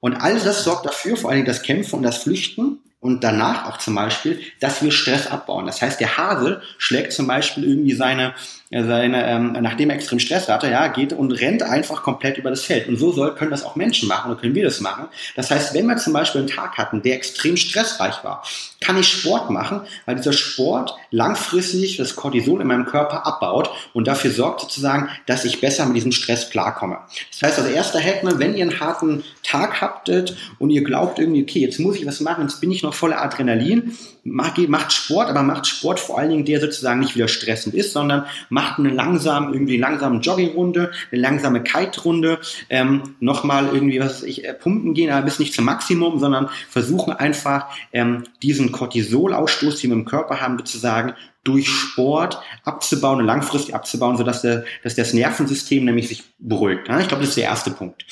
Und 0.00 0.14
all 0.14 0.38
das 0.38 0.62
sorgt 0.62 0.86
dafür, 0.86 1.16
vor 1.16 1.30
allen 1.30 1.38
Dingen 1.38 1.46
das 1.46 1.62
Kämpfen 1.62 1.96
und 1.96 2.02
das 2.02 2.18
Flüchten, 2.18 2.80
und 3.06 3.22
danach 3.22 3.66
auch 3.66 3.78
zum 3.78 3.94
Beispiel, 3.94 4.40
dass 4.58 4.82
wir 4.82 4.90
Stress 4.90 5.28
abbauen. 5.28 5.66
Das 5.66 5.80
heißt, 5.80 6.00
der 6.00 6.16
Hase 6.16 6.60
schlägt 6.76 7.12
zum 7.12 7.28
Beispiel 7.28 7.64
irgendwie 7.64 7.94
seine, 7.94 8.34
seine 8.70 9.24
ähm, 9.26 9.52
nachdem 9.60 9.90
er 9.90 9.96
extrem 9.96 10.18
Stress 10.18 10.48
hatte, 10.48 10.68
ja, 10.68 10.88
geht 10.88 11.12
und 11.12 11.30
rennt 11.30 11.62
einfach 11.62 12.02
komplett 12.02 12.36
über 12.36 12.50
das 12.50 12.62
Feld. 12.62 12.88
Und 12.88 12.96
so 12.96 13.12
soll, 13.12 13.34
können 13.36 13.52
das 13.52 13.64
auch 13.64 13.76
Menschen 13.76 14.08
machen 14.08 14.30
oder 14.30 14.40
können 14.40 14.56
wir 14.56 14.64
das 14.64 14.80
machen. 14.80 15.06
Das 15.36 15.52
heißt, 15.52 15.72
wenn 15.72 15.86
wir 15.86 15.96
zum 15.98 16.12
Beispiel 16.12 16.40
einen 16.40 16.50
Tag 16.50 16.76
hatten, 16.76 17.00
der 17.00 17.14
extrem 17.14 17.56
stressreich 17.56 18.24
war, 18.24 18.42
kann 18.80 18.98
ich 18.98 19.08
Sport 19.08 19.50
machen, 19.50 19.82
weil 20.04 20.16
dieser 20.16 20.32
Sport 20.32 20.96
langfristig 21.12 21.96
das 21.96 22.16
Cortisol 22.16 22.60
in 22.60 22.66
meinem 22.66 22.86
Körper 22.86 23.24
abbaut 23.24 23.70
und 23.92 24.08
dafür 24.08 24.32
sorgt 24.32 24.62
sozusagen, 24.62 25.10
dass 25.26 25.44
ich 25.44 25.60
besser 25.60 25.86
mit 25.86 25.96
diesem 25.96 26.12
Stress 26.12 26.50
klarkomme. 26.50 26.98
Das 27.30 27.42
heißt 27.42 27.58
also, 27.60 27.70
erster 27.70 28.00
Hack, 28.00 28.20
wenn 28.22 28.56
ihr 28.56 28.62
einen 28.62 28.80
harten 28.80 29.22
Tag 29.44 29.80
habtet 29.80 30.36
und 30.58 30.70
ihr 30.70 30.82
glaubt 30.82 31.20
irgendwie, 31.20 31.42
okay, 31.42 31.60
jetzt 31.60 31.78
muss 31.78 31.96
ich 31.96 32.06
was 32.06 32.20
machen, 32.20 32.42
jetzt 32.42 32.60
bin 32.60 32.72
ich 32.72 32.82
noch 32.82 32.94
voller 32.94 33.22
Adrenalin, 33.22 33.96
macht 34.26 34.92
Sport, 34.92 35.28
aber 35.28 35.42
macht 35.42 35.66
Sport 35.66 36.00
vor 36.00 36.18
allen 36.18 36.30
Dingen, 36.30 36.44
der 36.44 36.60
sozusagen 36.60 37.00
nicht 37.00 37.14
wieder 37.14 37.28
stressend 37.28 37.74
ist, 37.74 37.92
sondern 37.92 38.26
macht 38.48 38.78
eine 38.78 38.90
langsam, 38.90 39.52
irgendwie 39.52 39.76
langsame 39.76 40.20
Joggingrunde, 40.20 40.90
eine 41.10 41.20
langsame 41.20 41.62
Kite-Runde, 41.62 42.38
ähm, 42.68 43.14
nochmal 43.20 43.68
irgendwie, 43.72 44.00
was 44.00 44.22
weiß 44.22 44.22
ich, 44.24 44.44
äh, 44.44 44.54
pumpen 44.54 44.94
gehen, 44.94 45.10
aber 45.10 45.24
bis 45.24 45.38
nicht 45.38 45.54
zum 45.54 45.64
Maximum, 45.64 46.18
sondern 46.18 46.48
versuchen 46.68 47.12
einfach 47.12 47.66
ähm, 47.92 48.24
diesen 48.42 48.72
Cortisolausstoß, 48.72 49.80
den 49.80 49.90
wir 49.90 49.96
im 49.96 50.04
Körper 50.04 50.40
haben, 50.40 50.58
sozusagen 50.58 51.14
durch 51.46 51.68
Sport 51.68 52.40
abzubauen 52.64 53.20
und 53.20 53.26
langfristig 53.26 53.74
abzubauen, 53.74 54.16
sodass 54.16 54.42
der, 54.42 54.64
dass 54.82 54.94
das 54.94 55.12
Nervensystem 55.12 55.84
nämlich 55.84 56.08
sich 56.08 56.24
beruhigt. 56.38 56.88
Ich 57.00 57.08
glaube, 57.08 57.22
das 57.22 57.30
ist 57.30 57.36
der 57.36 57.44
erste 57.44 57.70
Punkt. 57.70 58.04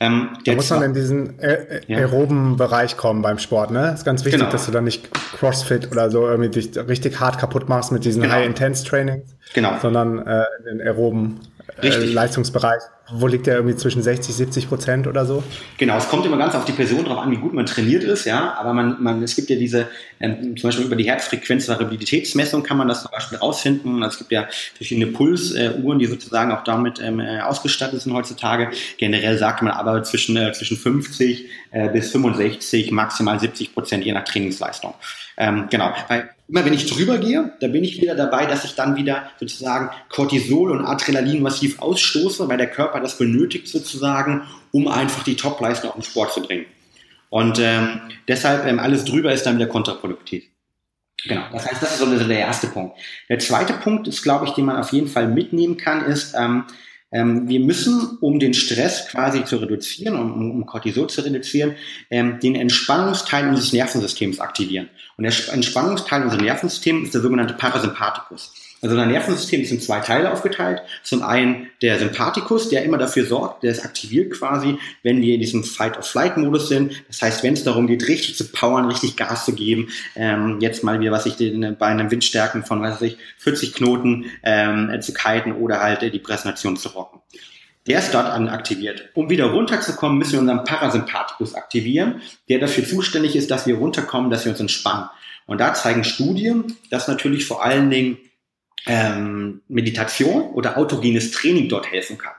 Ähm, 0.00 0.30
da 0.44 0.54
muss 0.54 0.70
man 0.70 0.82
in 0.82 0.94
diesen 0.94 1.38
aeroben 1.40 2.50
ja. 2.50 2.56
Bereich 2.56 2.96
kommen 2.96 3.20
beim 3.20 3.38
Sport. 3.38 3.70
Ne? 3.70 3.92
ist 3.92 4.04
ganz 4.04 4.24
wichtig, 4.24 4.40
genau. 4.40 4.52
dass 4.52 4.66
du 4.66 4.72
da 4.72 4.80
nicht 4.80 5.08
Crossfit 5.38 5.90
oder 5.90 6.10
so 6.10 6.26
irgendwie 6.26 6.50
dich 6.50 6.76
richtig 6.76 7.20
hart 7.20 7.38
kaputt 7.38 7.68
machst 7.68 7.92
mit 7.92 8.04
diesen 8.04 8.22
genau. 8.22 8.34
High-Intense-Trainings, 8.34 9.36
genau. 9.54 9.78
sondern 9.80 10.26
äh, 10.26 10.44
in 10.60 10.78
den 10.78 10.80
aeroben 10.86 11.40
äh, 11.82 11.88
Leistungsbereich. 11.88 12.82
Wo 13.10 13.26
liegt 13.26 13.46
der 13.46 13.56
irgendwie 13.56 13.76
zwischen 13.76 14.02
60, 14.02 14.34
70 14.34 14.68
Prozent 14.68 15.06
oder 15.06 15.24
so? 15.24 15.42
Genau, 15.78 15.96
es 15.96 16.08
kommt 16.08 16.26
immer 16.26 16.36
ganz 16.36 16.54
auf 16.54 16.66
die 16.66 16.72
Person 16.72 17.04
drauf 17.04 17.18
an, 17.18 17.30
wie 17.30 17.36
gut 17.36 17.54
man 17.54 17.64
trainiert 17.64 18.04
ist, 18.04 18.26
ja. 18.26 18.54
Aber 18.58 18.74
man, 18.74 19.02
man, 19.02 19.22
es 19.22 19.34
gibt 19.34 19.48
ja 19.48 19.56
diese, 19.56 19.88
ähm, 20.20 20.56
zum 20.56 20.68
Beispiel 20.68 20.84
über 20.84 20.96
die 20.96 21.08
Herzfrequenzvariabilitätsmessung 21.08 22.62
kann 22.62 22.76
man 22.76 22.86
das 22.86 23.02
zum 23.02 23.10
Beispiel 23.10 23.38
rausfinden. 23.38 24.02
Es 24.02 24.18
gibt 24.18 24.30
ja 24.30 24.46
verschiedene 24.76 25.06
Pulsuhren, 25.06 25.98
die 25.98 26.06
sozusagen 26.06 26.52
auch 26.52 26.64
damit 26.64 27.00
ähm, 27.00 27.20
äh, 27.20 27.40
ausgestattet 27.40 28.02
sind 28.02 28.12
heutzutage. 28.12 28.70
Generell 28.98 29.38
sagt 29.38 29.62
man 29.62 29.72
aber 29.72 30.02
zwischen, 30.02 30.36
äh, 30.36 30.52
zwischen 30.52 30.76
50 30.76 31.46
äh, 31.70 31.88
bis 31.88 32.10
65, 32.10 32.90
maximal 32.90 33.40
70 33.40 33.72
Prozent 33.72 34.04
je 34.04 34.12
nach 34.12 34.24
Trainingsleistung. 34.24 34.92
Ähm, 35.40 35.68
genau, 35.70 35.92
weil 36.08 36.30
immer 36.48 36.64
wenn 36.64 36.72
ich 36.72 36.86
drüber 36.86 37.18
gehe, 37.18 37.52
da 37.60 37.68
bin 37.68 37.84
ich 37.84 38.00
wieder 38.00 38.16
dabei, 38.16 38.46
dass 38.46 38.64
ich 38.64 38.74
dann 38.74 38.96
wieder 38.96 39.30
sozusagen 39.38 39.90
Cortisol 40.08 40.72
und 40.72 40.84
Adrenalin 40.84 41.42
massiv 41.42 41.78
ausstoße, 41.78 42.48
weil 42.48 42.58
der 42.58 42.70
Körper 42.70 42.98
das 43.00 43.16
benötigt 43.16 43.68
sozusagen, 43.68 44.42
um 44.72 44.88
einfach 44.88 45.22
die 45.22 45.36
Topleistung 45.36 45.90
auf 45.90 45.96
den 45.96 46.02
Sport 46.02 46.32
zu 46.32 46.42
bringen. 46.42 46.66
Und 47.30 47.60
ähm, 47.60 48.00
deshalb 48.26 48.66
ähm, 48.66 48.80
alles 48.80 49.04
drüber 49.04 49.32
ist 49.32 49.46
dann 49.46 49.56
wieder 49.56 49.68
kontraproduktiv. 49.68 50.44
Genau, 51.24 51.42
das 51.52 51.70
heißt, 51.70 51.82
das 51.82 51.92
ist 51.92 51.98
so 51.98 52.28
der 52.28 52.38
erste 52.38 52.66
Punkt. 52.68 52.96
Der 53.28 53.38
zweite 53.38 53.74
Punkt 53.74 54.08
ist, 54.08 54.22
glaube 54.22 54.46
ich, 54.46 54.52
den 54.52 54.64
man 54.64 54.76
auf 54.76 54.92
jeden 54.92 55.08
Fall 55.08 55.28
mitnehmen 55.28 55.76
kann, 55.76 56.04
ist, 56.04 56.34
ähm, 56.36 56.64
ähm, 57.10 57.48
wir 57.48 57.60
müssen, 57.60 58.18
um 58.20 58.38
den 58.38 58.54
Stress 58.54 59.08
quasi 59.08 59.44
zu 59.44 59.56
reduzieren, 59.56 60.16
um, 60.16 60.50
um 60.50 60.66
Cortisol 60.66 61.08
zu 61.08 61.22
reduzieren, 61.22 61.76
ähm, 62.10 62.38
den 62.40 62.54
Entspannungsteil 62.54 63.48
unseres 63.48 63.72
Nervensystems 63.72 64.40
aktivieren. 64.40 64.88
Und 65.16 65.24
der 65.24 65.32
Entspannungsteil 65.52 66.22
unseres 66.22 66.42
Nervensystems 66.42 67.04
ist 67.06 67.14
der 67.14 67.22
sogenannte 67.22 67.54
Parasympathikus. 67.54 68.52
Also 68.80 68.94
unser 68.94 69.06
Nervensystem 69.06 69.60
ist 69.62 69.72
in 69.72 69.80
zwei 69.80 70.00
Teile 70.00 70.32
aufgeteilt. 70.32 70.82
Zum 71.02 71.22
einen 71.22 71.68
der 71.82 71.98
Sympathikus, 71.98 72.68
der 72.68 72.84
immer 72.84 72.98
dafür 72.98 73.24
sorgt, 73.24 73.64
der 73.64 73.72
ist 73.72 73.84
aktiviert 73.84 74.32
quasi, 74.32 74.78
wenn 75.02 75.20
wir 75.20 75.34
in 75.34 75.40
diesem 75.40 75.64
Fight-of-Flight-Modus 75.64 76.68
sind. 76.68 76.92
Das 77.08 77.20
heißt, 77.20 77.42
wenn 77.42 77.54
es 77.54 77.64
darum 77.64 77.88
geht, 77.88 78.06
richtig 78.06 78.36
zu 78.36 78.50
powern, 78.52 78.86
richtig 78.86 79.16
Gas 79.16 79.44
zu 79.44 79.52
geben, 79.52 79.88
ähm, 80.14 80.58
jetzt 80.60 80.84
mal 80.84 81.00
wieder, 81.00 81.10
was 81.10 81.26
ich 81.26 81.34
den, 81.34 81.76
bei 81.76 81.86
einem 81.86 82.10
Windstärken 82.10 82.64
von, 82.64 82.80
weiß 82.80 83.02
ich, 83.02 83.18
40 83.38 83.74
Knoten 83.74 84.26
ähm, 84.44 84.96
zu 85.00 85.12
kiten 85.12 85.52
oder 85.52 85.80
halt 85.80 86.02
äh, 86.04 86.10
die 86.10 86.20
Präsentation 86.20 86.76
zu 86.76 86.90
rocken. 86.90 87.20
Der 87.88 88.00
ist 88.00 88.12
dort 88.12 88.26
aktiviert. 88.26 89.08
Um 89.14 89.30
wieder 89.30 89.46
runterzukommen, 89.46 90.18
müssen 90.18 90.32
wir 90.34 90.40
unseren 90.40 90.64
Parasympathikus 90.64 91.54
aktivieren, 91.54 92.20
der 92.48 92.58
dafür 92.58 92.84
zuständig 92.84 93.34
ist, 93.34 93.50
dass 93.50 93.66
wir 93.66 93.76
runterkommen, 93.76 94.30
dass 94.30 94.44
wir 94.44 94.52
uns 94.52 94.60
entspannen. 94.60 95.08
Und 95.46 95.58
da 95.58 95.72
zeigen 95.72 96.04
Studien, 96.04 96.76
dass 96.90 97.08
natürlich 97.08 97.46
vor 97.46 97.64
allen 97.64 97.88
Dingen 97.88 98.18
ähm, 98.88 99.60
Meditation 99.68 100.50
oder 100.50 100.78
autogenes 100.78 101.30
Training 101.30 101.68
dort 101.68 101.90
helfen 101.90 102.18
kann. 102.18 102.32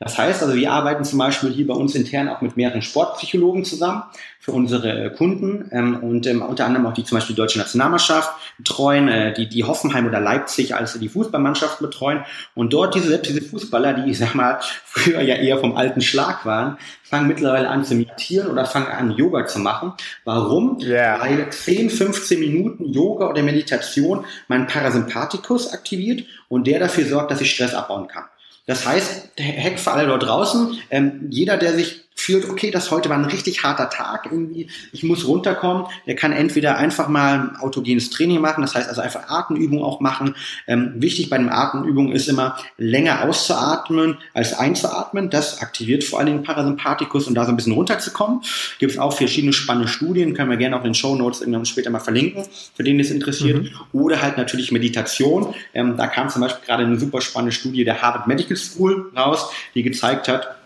Das 0.00 0.16
heißt 0.16 0.42
also, 0.42 0.54
wir 0.54 0.72
arbeiten 0.72 1.04
zum 1.04 1.18
Beispiel 1.18 1.50
hier 1.50 1.66
bei 1.66 1.74
uns 1.74 1.94
intern 1.94 2.30
auch 2.30 2.40
mit 2.40 2.56
mehreren 2.56 2.80
Sportpsychologen 2.80 3.66
zusammen 3.66 4.02
für 4.38 4.52
unsere 4.52 5.04
äh, 5.04 5.10
Kunden 5.10 5.68
ähm, 5.72 6.02
und 6.02 6.26
ähm, 6.26 6.40
unter 6.40 6.64
anderem 6.64 6.86
auch 6.86 6.94
die 6.94 7.04
zum 7.04 7.18
Beispiel 7.18 7.34
die 7.36 7.42
deutsche 7.42 7.58
Nationalmannschaft 7.58 8.32
betreuen, 8.56 9.08
äh, 9.08 9.34
die, 9.34 9.46
die 9.46 9.62
Hoffenheim 9.62 10.06
oder 10.06 10.18
Leipzig 10.18 10.74
als 10.74 10.98
die 10.98 11.10
Fußballmannschaften 11.10 11.86
betreuen 11.86 12.24
und 12.54 12.72
dort 12.72 12.94
diese, 12.94 13.18
diese 13.18 13.42
Fußballer, 13.42 13.92
die 13.92 14.10
ich 14.10 14.18
sag 14.18 14.34
mal 14.34 14.60
früher 14.86 15.20
ja 15.20 15.34
eher 15.34 15.58
vom 15.58 15.76
alten 15.76 16.00
Schlag 16.00 16.46
waren, 16.46 16.78
fangen 17.02 17.28
mittlerweile 17.28 17.68
an 17.68 17.84
zu 17.84 17.94
meditieren 17.94 18.50
oder 18.50 18.64
fangen 18.64 18.86
an 18.86 19.10
Yoga 19.10 19.44
zu 19.46 19.58
machen. 19.58 19.92
Warum? 20.24 20.78
Yeah. 20.80 21.20
Weil 21.20 21.50
10, 21.50 21.90
15 21.90 22.40
Minuten 22.40 22.86
Yoga 22.86 23.28
oder 23.28 23.42
Meditation 23.42 24.24
meinen 24.48 24.66
Parasympathikus 24.66 25.74
aktiviert 25.74 26.24
und 26.48 26.66
der 26.66 26.78
dafür 26.78 27.04
sorgt, 27.04 27.30
dass 27.30 27.42
ich 27.42 27.50
Stress 27.50 27.74
abbauen 27.74 28.08
kann. 28.08 28.24
Das 28.70 28.86
heißt, 28.86 29.30
Hack 29.40 29.80
für 29.80 29.90
alle 29.90 30.06
dort 30.06 30.22
draußen, 30.22 30.78
ähm, 30.90 31.26
jeder, 31.28 31.56
der 31.56 31.72
sich 31.72 32.04
fühlt, 32.14 32.48
okay, 32.48 32.70
das 32.70 32.90
heute 32.90 33.08
war 33.08 33.18
ein 33.18 33.24
richtig 33.24 33.62
harter 33.62 33.88
Tag 33.88 34.26
irgendwie, 34.26 34.68
ich 34.92 35.02
muss 35.02 35.26
runterkommen, 35.26 35.86
der 36.06 36.16
kann 36.16 36.32
entweder 36.32 36.76
einfach 36.76 37.08
mal 37.08 37.40
ein 37.40 37.56
autogenes 37.56 38.10
Training 38.10 38.40
machen, 38.40 38.60
das 38.60 38.74
heißt 38.74 38.88
also 38.88 39.00
einfach 39.00 39.28
Atemübungen 39.28 39.84
auch 39.84 40.00
machen. 40.00 40.34
Ähm, 40.66 40.92
wichtig 40.96 41.30
bei 41.30 41.38
den 41.38 41.48
Atemübungen 41.48 42.12
ist 42.12 42.28
immer 42.28 42.56
länger 42.76 43.22
auszuatmen 43.24 44.18
als 44.34 44.58
einzuatmen. 44.58 45.30
Das 45.30 45.60
aktiviert 45.60 46.04
vor 46.04 46.18
allen 46.18 46.26
Dingen 46.26 46.42
Parasympathikus 46.42 47.26
und 47.26 47.34
da 47.34 47.44
so 47.44 47.50
ein 47.50 47.56
bisschen 47.56 47.72
runterzukommen. 47.72 48.42
Gibt 48.78 48.92
es 48.92 48.98
auch 48.98 49.12
verschiedene 49.12 49.52
spannende 49.52 49.88
Studien, 49.88 50.34
können 50.34 50.50
wir 50.50 50.56
gerne 50.56 50.76
auch 50.76 50.80
in 50.80 50.90
den 50.90 50.94
Show 50.94 51.14
Notes 51.16 51.40
irgendwann 51.40 51.66
später 51.66 51.90
mal 51.90 52.00
verlinken, 52.00 52.44
für 52.74 52.84
den 52.84 53.00
es 53.00 53.10
interessiert. 53.10 53.62
Mhm. 53.62 53.70
Oder 53.92 54.20
halt 54.20 54.36
natürlich 54.36 54.72
Meditation. 54.72 55.54
Ähm, 55.74 55.96
da 55.96 56.06
kam 56.06 56.28
zum 56.28 56.42
Beispiel 56.42 56.66
gerade 56.66 56.84
eine 56.84 56.98
super 56.98 57.20
spannende 57.20 57.52
Studie 57.52 57.84
der 57.84 58.02
Harvard 58.02 58.26
Medical 58.26 58.56
School 58.56 59.10
raus, 59.16 59.50
die 59.74 59.82
gezeigt 59.82 60.28
hat, 60.28 60.59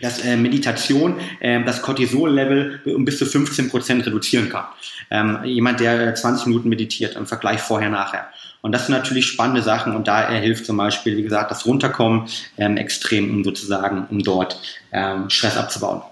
dass 0.00 0.24
äh, 0.24 0.36
Meditation 0.36 1.18
äh, 1.40 1.62
das 1.64 1.82
Cortisol-Level 1.82 2.80
um 2.94 3.04
bis 3.04 3.18
zu 3.18 3.26
15 3.26 3.70
Prozent 3.70 4.06
reduzieren 4.06 4.48
kann. 4.48 4.66
Ähm, 5.10 5.38
jemand, 5.44 5.80
der 5.80 6.14
20 6.14 6.46
Minuten 6.46 6.68
meditiert 6.68 7.16
im 7.16 7.26
Vergleich 7.26 7.60
vorher-nachher. 7.60 8.28
Und 8.60 8.72
das 8.72 8.86
sind 8.86 8.94
natürlich 8.94 9.26
spannende 9.26 9.62
Sachen 9.62 9.94
und 9.94 10.08
da 10.08 10.28
hilft 10.30 10.66
zum 10.66 10.76
Beispiel, 10.76 11.16
wie 11.16 11.22
gesagt, 11.22 11.50
das 11.50 11.64
Runterkommen 11.64 12.28
ähm, 12.56 12.76
extrem, 12.76 13.30
um 13.30 13.44
sozusagen, 13.44 14.06
um 14.10 14.22
dort 14.22 14.60
ähm, 14.92 15.30
Stress 15.30 15.56
abzubauen. 15.56 16.02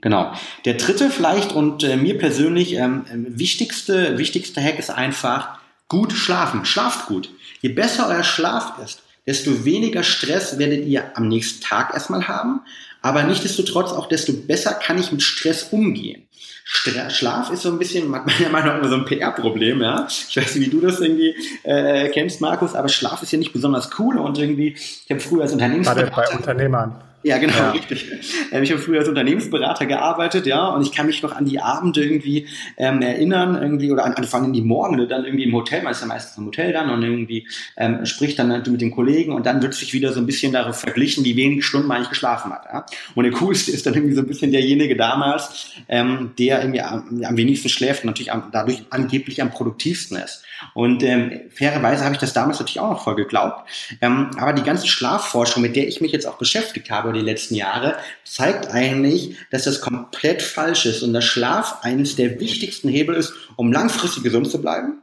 Genau. 0.00 0.32
Der 0.64 0.74
dritte 0.74 1.10
vielleicht 1.10 1.52
und 1.52 1.82
äh, 1.84 1.96
mir 1.96 2.16
persönlich 2.18 2.74
ähm, 2.74 3.04
wichtigste, 3.12 4.16
wichtigste 4.16 4.62
Hack 4.62 4.78
ist 4.78 4.90
einfach 4.90 5.58
gut 5.88 6.12
schlafen. 6.12 6.64
Schlaft 6.64 7.06
gut. 7.06 7.30
Je 7.60 7.68
besser 7.70 8.08
euer 8.08 8.22
Schlaf 8.22 8.78
ist, 8.82 9.02
desto 9.26 9.64
weniger 9.64 10.02
Stress 10.02 10.58
werdet 10.58 10.86
ihr 10.86 11.16
am 11.16 11.28
nächsten 11.28 11.62
Tag 11.62 11.92
erstmal 11.94 12.28
haben. 12.28 12.62
Aber 13.02 13.22
nichtdestotrotz 13.22 13.92
auch 13.92 14.08
desto 14.08 14.32
besser 14.32 14.74
kann 14.74 14.98
ich 14.98 15.10
mit 15.10 15.22
Stress 15.22 15.68
umgehen. 15.70 16.26
Schlaf 16.64 17.50
ist 17.50 17.62
so 17.62 17.70
ein 17.70 17.78
bisschen, 17.78 18.08
meiner 18.08 18.24
Meinung 18.52 18.80
nach, 18.80 18.88
so 18.88 18.94
ein 18.94 19.04
PR-Problem, 19.04 19.80
ja. 19.80 20.06
Ich 20.28 20.36
weiß 20.36 20.54
nicht, 20.54 20.66
wie 20.66 20.70
du 20.70 20.80
das 20.80 21.00
irgendwie 21.00 21.34
äh, 21.64 22.08
kennst, 22.10 22.40
Markus, 22.40 22.74
aber 22.74 22.88
Schlaf 22.88 23.22
ist 23.22 23.32
ja 23.32 23.38
nicht 23.38 23.52
besonders 23.52 23.90
cool 23.98 24.18
und 24.18 24.38
irgendwie, 24.38 24.74
ich 24.74 25.10
habe 25.10 25.20
früher 25.20 25.42
als 25.42 25.52
Unternehmensberater... 25.52 26.10
Gerade 26.10 26.30
bei 26.30 26.36
Unternehmern. 26.36 27.02
Ja, 27.22 27.36
genau, 27.36 27.54
ja. 27.54 27.70
richtig. 27.72 28.10
Ähm, 28.50 28.62
ich 28.62 28.70
habe 28.70 28.80
früher 28.80 29.00
als 29.00 29.08
Unternehmensberater 29.08 29.84
gearbeitet, 29.84 30.46
ja, 30.46 30.68
und 30.68 30.82
ich 30.82 30.92
kann 30.92 31.06
mich 31.06 31.22
noch 31.22 31.32
an 31.32 31.44
die 31.44 31.60
Abende 31.60 32.02
irgendwie 32.02 32.46
ähm, 32.78 33.02
erinnern, 33.02 33.60
irgendwie, 33.60 33.92
oder 33.92 34.04
an, 34.04 34.14
an 34.14 34.52
die 34.52 34.62
Morgen, 34.62 34.96
dann 35.06 35.24
irgendwie 35.24 35.44
im 35.44 35.52
Hotel, 35.52 35.82
man 35.82 35.92
ist 35.92 36.00
ja 36.00 36.06
meistens 36.06 36.38
im 36.38 36.46
Hotel 36.46 36.72
dann 36.72 36.88
und 36.88 37.02
irgendwie 37.02 37.46
ähm, 37.76 38.06
spricht 38.06 38.38
dann 38.38 38.48
mit 38.48 38.80
den 38.80 38.90
Kollegen 38.90 39.32
und 39.32 39.44
dann 39.44 39.60
wird 39.60 39.74
sich 39.74 39.92
wieder 39.92 40.14
so 40.14 40.20
ein 40.20 40.26
bisschen 40.26 40.52
darauf 40.52 40.80
verglichen, 40.80 41.24
wie 41.24 41.36
wenige 41.36 41.62
Stunden 41.62 41.88
man 41.88 41.98
eigentlich 41.98 42.10
geschlafen 42.10 42.52
hat. 42.52 42.64
Ja? 42.72 42.86
Und 43.14 43.24
der 43.24 43.32
coolste 43.34 43.70
ist 43.70 43.84
dann 43.84 43.94
irgendwie 43.94 44.14
so 44.14 44.22
ein 44.22 44.26
bisschen 44.26 44.50
derjenige 44.50 44.96
damals, 44.96 45.72
ähm, 45.88 46.32
der 46.38 46.60
irgendwie 46.60 46.80
am, 46.80 47.22
am 47.22 47.36
wenigsten 47.36 47.68
schläft 47.68 48.04
und 48.04 48.08
natürlich 48.08 48.32
am, 48.32 48.44
dadurch 48.50 48.82
angeblich 48.88 49.42
am 49.42 49.50
produktivsten 49.50 50.16
ist. 50.16 50.42
Und 50.74 51.02
ähm, 51.02 51.40
fairerweise 51.50 52.04
habe 52.04 52.14
ich 52.14 52.20
das 52.20 52.32
damals 52.32 52.58
natürlich 52.58 52.80
auch 52.80 52.90
noch 52.90 53.04
voll 53.04 53.14
geglaubt. 53.14 53.68
Ähm, 54.00 54.30
aber 54.38 54.52
die 54.52 54.62
ganze 54.62 54.86
Schlafforschung, 54.86 55.62
mit 55.62 55.76
der 55.76 55.88
ich 55.88 56.00
mich 56.00 56.12
jetzt 56.12 56.26
auch 56.26 56.38
beschäftigt 56.38 56.90
habe 56.90 57.09
die 57.12 57.20
letzten 57.20 57.54
Jahre, 57.54 57.96
zeigt 58.24 58.68
eigentlich, 58.68 59.36
dass 59.50 59.64
das 59.64 59.80
komplett 59.80 60.42
falsch 60.42 60.86
ist 60.86 61.02
und 61.02 61.12
dass 61.12 61.24
Schlaf 61.24 61.78
eines 61.82 62.16
der 62.16 62.40
wichtigsten 62.40 62.88
Hebel 62.88 63.14
ist, 63.14 63.32
um 63.56 63.72
langfristig 63.72 64.22
gesund 64.22 64.50
zu 64.50 64.60
bleiben, 64.60 65.02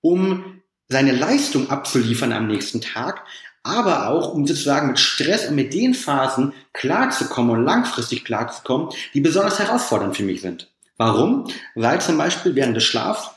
um 0.00 0.62
seine 0.88 1.12
Leistung 1.12 1.70
abzuliefern 1.70 2.32
am 2.32 2.46
nächsten 2.46 2.80
Tag, 2.80 3.24
aber 3.62 4.08
auch 4.08 4.32
um 4.32 4.46
sozusagen 4.46 4.88
mit 4.88 4.98
Stress 4.98 5.48
und 5.48 5.54
mit 5.54 5.74
den 5.74 5.94
Phasen 5.94 6.54
klarzukommen 6.72 7.50
und 7.50 7.64
langfristig 7.64 8.24
klarzukommen, 8.24 8.88
die 9.12 9.20
besonders 9.20 9.58
herausfordernd 9.58 10.16
für 10.16 10.22
mich 10.22 10.40
sind. 10.40 10.70
Warum? 10.96 11.46
Weil 11.74 12.00
zum 12.00 12.16
Beispiel 12.16 12.54
während 12.54 12.76
des 12.76 12.84
Schlafs 12.84 13.30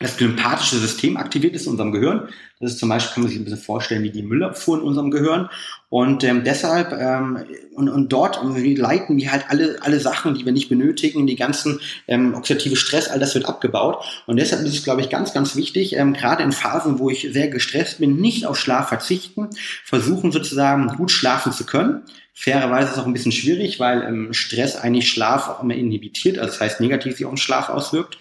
das 0.00 0.16
sympathische 0.16 0.76
System 0.76 1.16
aktiviert 1.16 1.54
ist 1.54 1.66
in 1.66 1.72
unserem 1.72 1.92
Gehirn. 1.92 2.28
Das 2.58 2.72
ist 2.72 2.78
zum 2.78 2.88
Beispiel, 2.88 3.12
kann 3.12 3.22
man 3.22 3.30
sich 3.30 3.38
ein 3.38 3.44
bisschen 3.44 3.60
vorstellen, 3.60 4.02
wie 4.02 4.10
die 4.10 4.22
Müllabfuhr 4.22 4.78
in 4.78 4.82
unserem 4.82 5.10
Gehirn. 5.10 5.50
Und 5.90 6.24
ähm, 6.24 6.42
deshalb, 6.42 6.90
ähm, 6.92 7.44
und, 7.74 7.90
und 7.90 8.12
dort 8.12 8.40
leiten 8.42 9.18
wir 9.18 9.30
halt 9.30 9.44
alle, 9.48 9.76
alle 9.82 10.00
Sachen, 10.00 10.34
die 10.34 10.46
wir 10.46 10.52
nicht 10.52 10.70
benötigen, 10.70 11.26
die 11.26 11.36
ganzen 11.36 11.80
ähm, 12.08 12.34
oxidative 12.34 12.76
Stress, 12.76 13.08
all 13.08 13.20
das 13.20 13.34
wird 13.34 13.44
abgebaut. 13.44 14.02
Und 14.26 14.38
deshalb 14.38 14.62
ist 14.64 14.74
es, 14.74 14.84
glaube 14.84 15.02
ich, 15.02 15.10
ganz, 15.10 15.34
ganz 15.34 15.54
wichtig, 15.54 15.96
ähm, 15.96 16.14
gerade 16.14 16.42
in 16.42 16.52
Phasen, 16.52 16.98
wo 16.98 17.10
ich 17.10 17.28
sehr 17.30 17.48
gestresst 17.48 17.98
bin, 17.98 18.16
nicht 18.16 18.46
auf 18.46 18.56
Schlaf 18.56 18.88
verzichten, 18.88 19.50
versuchen 19.84 20.32
sozusagen 20.32 20.88
gut 20.96 21.10
schlafen 21.10 21.52
zu 21.52 21.66
können 21.66 22.04
Fairerweise 22.38 22.88
ist 22.88 22.92
es 22.92 22.98
auch 22.98 23.06
ein 23.06 23.14
bisschen 23.14 23.32
schwierig, 23.32 23.80
weil 23.80 24.02
ähm, 24.02 24.34
Stress 24.34 24.76
eigentlich 24.76 25.08
Schlaf 25.08 25.48
auch 25.48 25.62
immer 25.62 25.74
inhibitiert, 25.74 26.38
also 26.38 26.50
das 26.50 26.60
heißt 26.60 26.80
negativ 26.80 27.16
sich 27.16 27.24
auf 27.24 27.32
den 27.32 27.38
Schlaf 27.38 27.70
auswirkt. 27.70 28.18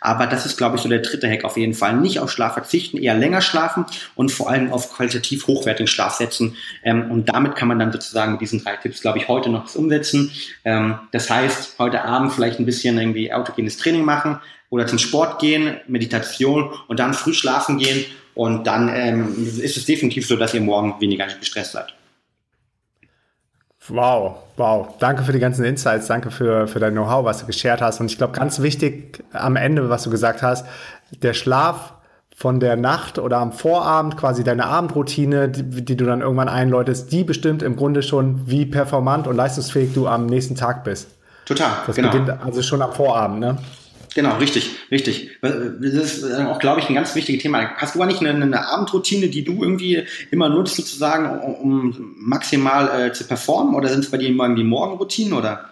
Aber 0.00 0.28
das 0.28 0.46
ist, 0.46 0.56
glaube 0.56 0.76
ich, 0.76 0.82
so 0.82 0.88
der 0.88 1.00
dritte 1.00 1.28
Hack 1.28 1.42
auf 1.42 1.56
jeden 1.56 1.74
Fall. 1.74 1.96
Nicht 1.96 2.20
auf 2.20 2.30
Schlaf 2.30 2.52
verzichten, 2.52 2.96
eher 2.96 3.16
länger 3.16 3.40
schlafen 3.40 3.75
und 4.14 4.30
vor 4.32 4.50
allem 4.50 4.72
auf 4.72 4.92
qualitativ 4.92 5.46
hochwertigen 5.46 5.86
Schlaf 5.86 6.14
setzen. 6.14 6.56
Ähm, 6.82 7.10
und 7.10 7.28
damit 7.28 7.56
kann 7.56 7.68
man 7.68 7.78
dann 7.78 7.92
sozusagen 7.92 8.32
mit 8.32 8.40
diesen 8.40 8.62
drei 8.62 8.76
Tipps, 8.76 9.00
glaube 9.00 9.18
ich, 9.18 9.28
heute 9.28 9.50
noch 9.50 9.74
umsetzen. 9.74 10.30
Ähm, 10.64 10.98
das 11.12 11.30
heißt, 11.30 11.78
heute 11.78 12.04
Abend 12.04 12.32
vielleicht 12.32 12.58
ein 12.58 12.66
bisschen 12.66 12.98
irgendwie 12.98 13.32
autogenes 13.32 13.76
Training 13.76 14.04
machen 14.04 14.40
oder 14.70 14.86
zum 14.86 14.98
Sport 14.98 15.40
gehen, 15.40 15.76
Meditation 15.86 16.72
und 16.88 16.98
dann 16.98 17.14
früh 17.14 17.32
schlafen 17.32 17.78
gehen. 17.78 18.04
Und 18.34 18.66
dann 18.66 18.90
ähm, 18.94 19.48
ist 19.60 19.76
es 19.76 19.86
definitiv 19.86 20.26
so, 20.26 20.36
dass 20.36 20.52
ihr 20.52 20.60
morgen 20.60 21.00
weniger 21.00 21.26
gestresst 21.26 21.72
seid. 21.72 21.94
Wow, 23.88 24.38
wow. 24.56 24.88
Danke 24.98 25.22
für 25.22 25.32
die 25.32 25.38
ganzen 25.38 25.64
Insights, 25.64 26.08
danke 26.08 26.30
für, 26.30 26.66
für 26.66 26.80
dein 26.80 26.92
Know-how, 26.92 27.24
was 27.24 27.38
du 27.38 27.46
geshared 27.46 27.80
hast. 27.80 28.00
Und 28.00 28.10
ich 28.10 28.18
glaube, 28.18 28.32
ganz 28.32 28.60
wichtig 28.60 29.22
am 29.32 29.56
Ende, 29.56 29.88
was 29.88 30.02
du 30.02 30.10
gesagt 30.10 30.42
hast, 30.42 30.66
der 31.22 31.34
Schlaf 31.34 31.94
von 32.38 32.60
der 32.60 32.76
Nacht 32.76 33.18
oder 33.18 33.38
am 33.38 33.50
Vorabend, 33.50 34.18
quasi 34.18 34.44
deine 34.44 34.66
Abendroutine, 34.66 35.48
die, 35.48 35.82
die 35.82 35.96
du 35.96 36.04
dann 36.04 36.20
irgendwann 36.20 36.50
einläutest, 36.50 37.10
die 37.10 37.24
bestimmt 37.24 37.62
im 37.62 37.76
Grunde 37.76 38.02
schon, 38.02 38.42
wie 38.46 38.66
performant 38.66 39.26
und 39.26 39.36
leistungsfähig 39.36 39.94
du 39.94 40.06
am 40.06 40.26
nächsten 40.26 40.54
Tag 40.54 40.84
bist. 40.84 41.08
Total. 41.46 41.70
Das 41.86 41.96
genau. 41.96 42.10
beginnt 42.10 42.28
also 42.28 42.60
schon 42.60 42.82
am 42.82 42.92
Vorabend, 42.92 43.40
ne? 43.40 43.56
Genau, 44.14 44.36
richtig, 44.36 44.70
richtig. 44.90 45.30
Das 45.40 45.54
ist 45.80 46.24
äh, 46.24 46.44
auch, 46.44 46.58
glaube 46.58 46.80
ich, 46.80 46.88
ein 46.90 46.94
ganz 46.94 47.14
wichtiges 47.14 47.42
Thema. 47.42 47.70
Hast 47.76 47.94
du 47.94 48.02
eigentlich 48.02 48.20
eine, 48.20 48.42
eine 48.42 48.68
Abendroutine, 48.68 49.28
die 49.28 49.44
du 49.44 49.62
irgendwie 49.62 50.04
immer 50.30 50.50
nutzt, 50.50 50.76
sozusagen, 50.76 51.40
um, 51.40 51.54
um 51.54 52.14
maximal 52.18 53.08
äh, 53.08 53.12
zu 53.12 53.24
performen? 53.24 53.74
Oder 53.74 53.88
sind 53.88 54.04
es 54.04 54.10
bei 54.10 54.18
dir 54.18 54.28
immer 54.28 54.44
irgendwie 54.44 54.64
Morgenroutinen 54.64 55.32
oder? 55.32 55.70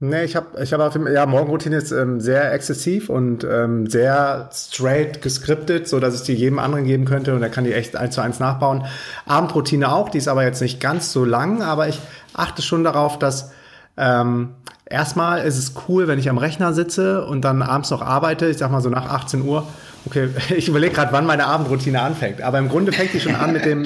Nee, 0.00 0.22
ich 0.22 0.36
habe, 0.36 0.62
ich 0.62 0.72
hab, 0.72 1.08
ja, 1.08 1.26
Morgenroutine 1.26 1.76
ist 1.76 1.90
ähm, 1.90 2.20
sehr 2.20 2.52
exzessiv 2.52 3.08
und 3.08 3.42
ähm, 3.42 3.88
sehr 3.88 4.48
straight 4.52 5.22
geskriptet, 5.22 5.88
so 5.88 5.98
dass 5.98 6.14
ich 6.14 6.22
die 6.22 6.34
jedem 6.34 6.60
anderen 6.60 6.84
geben 6.84 7.04
könnte 7.04 7.34
und 7.34 7.42
er 7.42 7.48
kann 7.48 7.64
die 7.64 7.72
echt 7.72 7.96
eins 7.96 8.14
zu 8.14 8.20
eins 8.20 8.38
nachbauen. 8.38 8.84
Abendroutine 9.26 9.90
auch, 9.90 10.08
die 10.08 10.18
ist 10.18 10.28
aber 10.28 10.44
jetzt 10.44 10.62
nicht 10.62 10.78
ganz 10.78 11.12
so 11.12 11.24
lang, 11.24 11.62
aber 11.62 11.88
ich 11.88 11.98
achte 12.32 12.62
schon 12.62 12.84
darauf, 12.84 13.18
dass 13.18 13.50
ähm, 13.96 14.50
erstmal 14.86 15.44
ist 15.44 15.58
es 15.58 15.72
cool, 15.88 16.06
wenn 16.06 16.20
ich 16.20 16.30
am 16.30 16.38
Rechner 16.38 16.72
sitze 16.74 17.26
und 17.26 17.42
dann 17.42 17.60
abends 17.60 17.90
noch 17.90 18.00
arbeite, 18.00 18.46
ich 18.46 18.58
sag 18.58 18.70
mal 18.70 18.80
so 18.80 18.90
nach 18.90 19.10
18 19.10 19.42
Uhr. 19.42 19.66
Okay, 20.06 20.28
ich 20.56 20.68
überlege 20.68 20.94
gerade, 20.94 21.12
wann 21.12 21.26
meine 21.26 21.46
Abendroutine 21.46 22.00
anfängt. 22.02 22.40
Aber 22.40 22.60
im 22.60 22.68
Grunde 22.68 22.92
fängt 22.92 23.14
die 23.14 23.20
schon 23.20 23.34
an 23.34 23.52
mit 23.52 23.64
dem, 23.64 23.84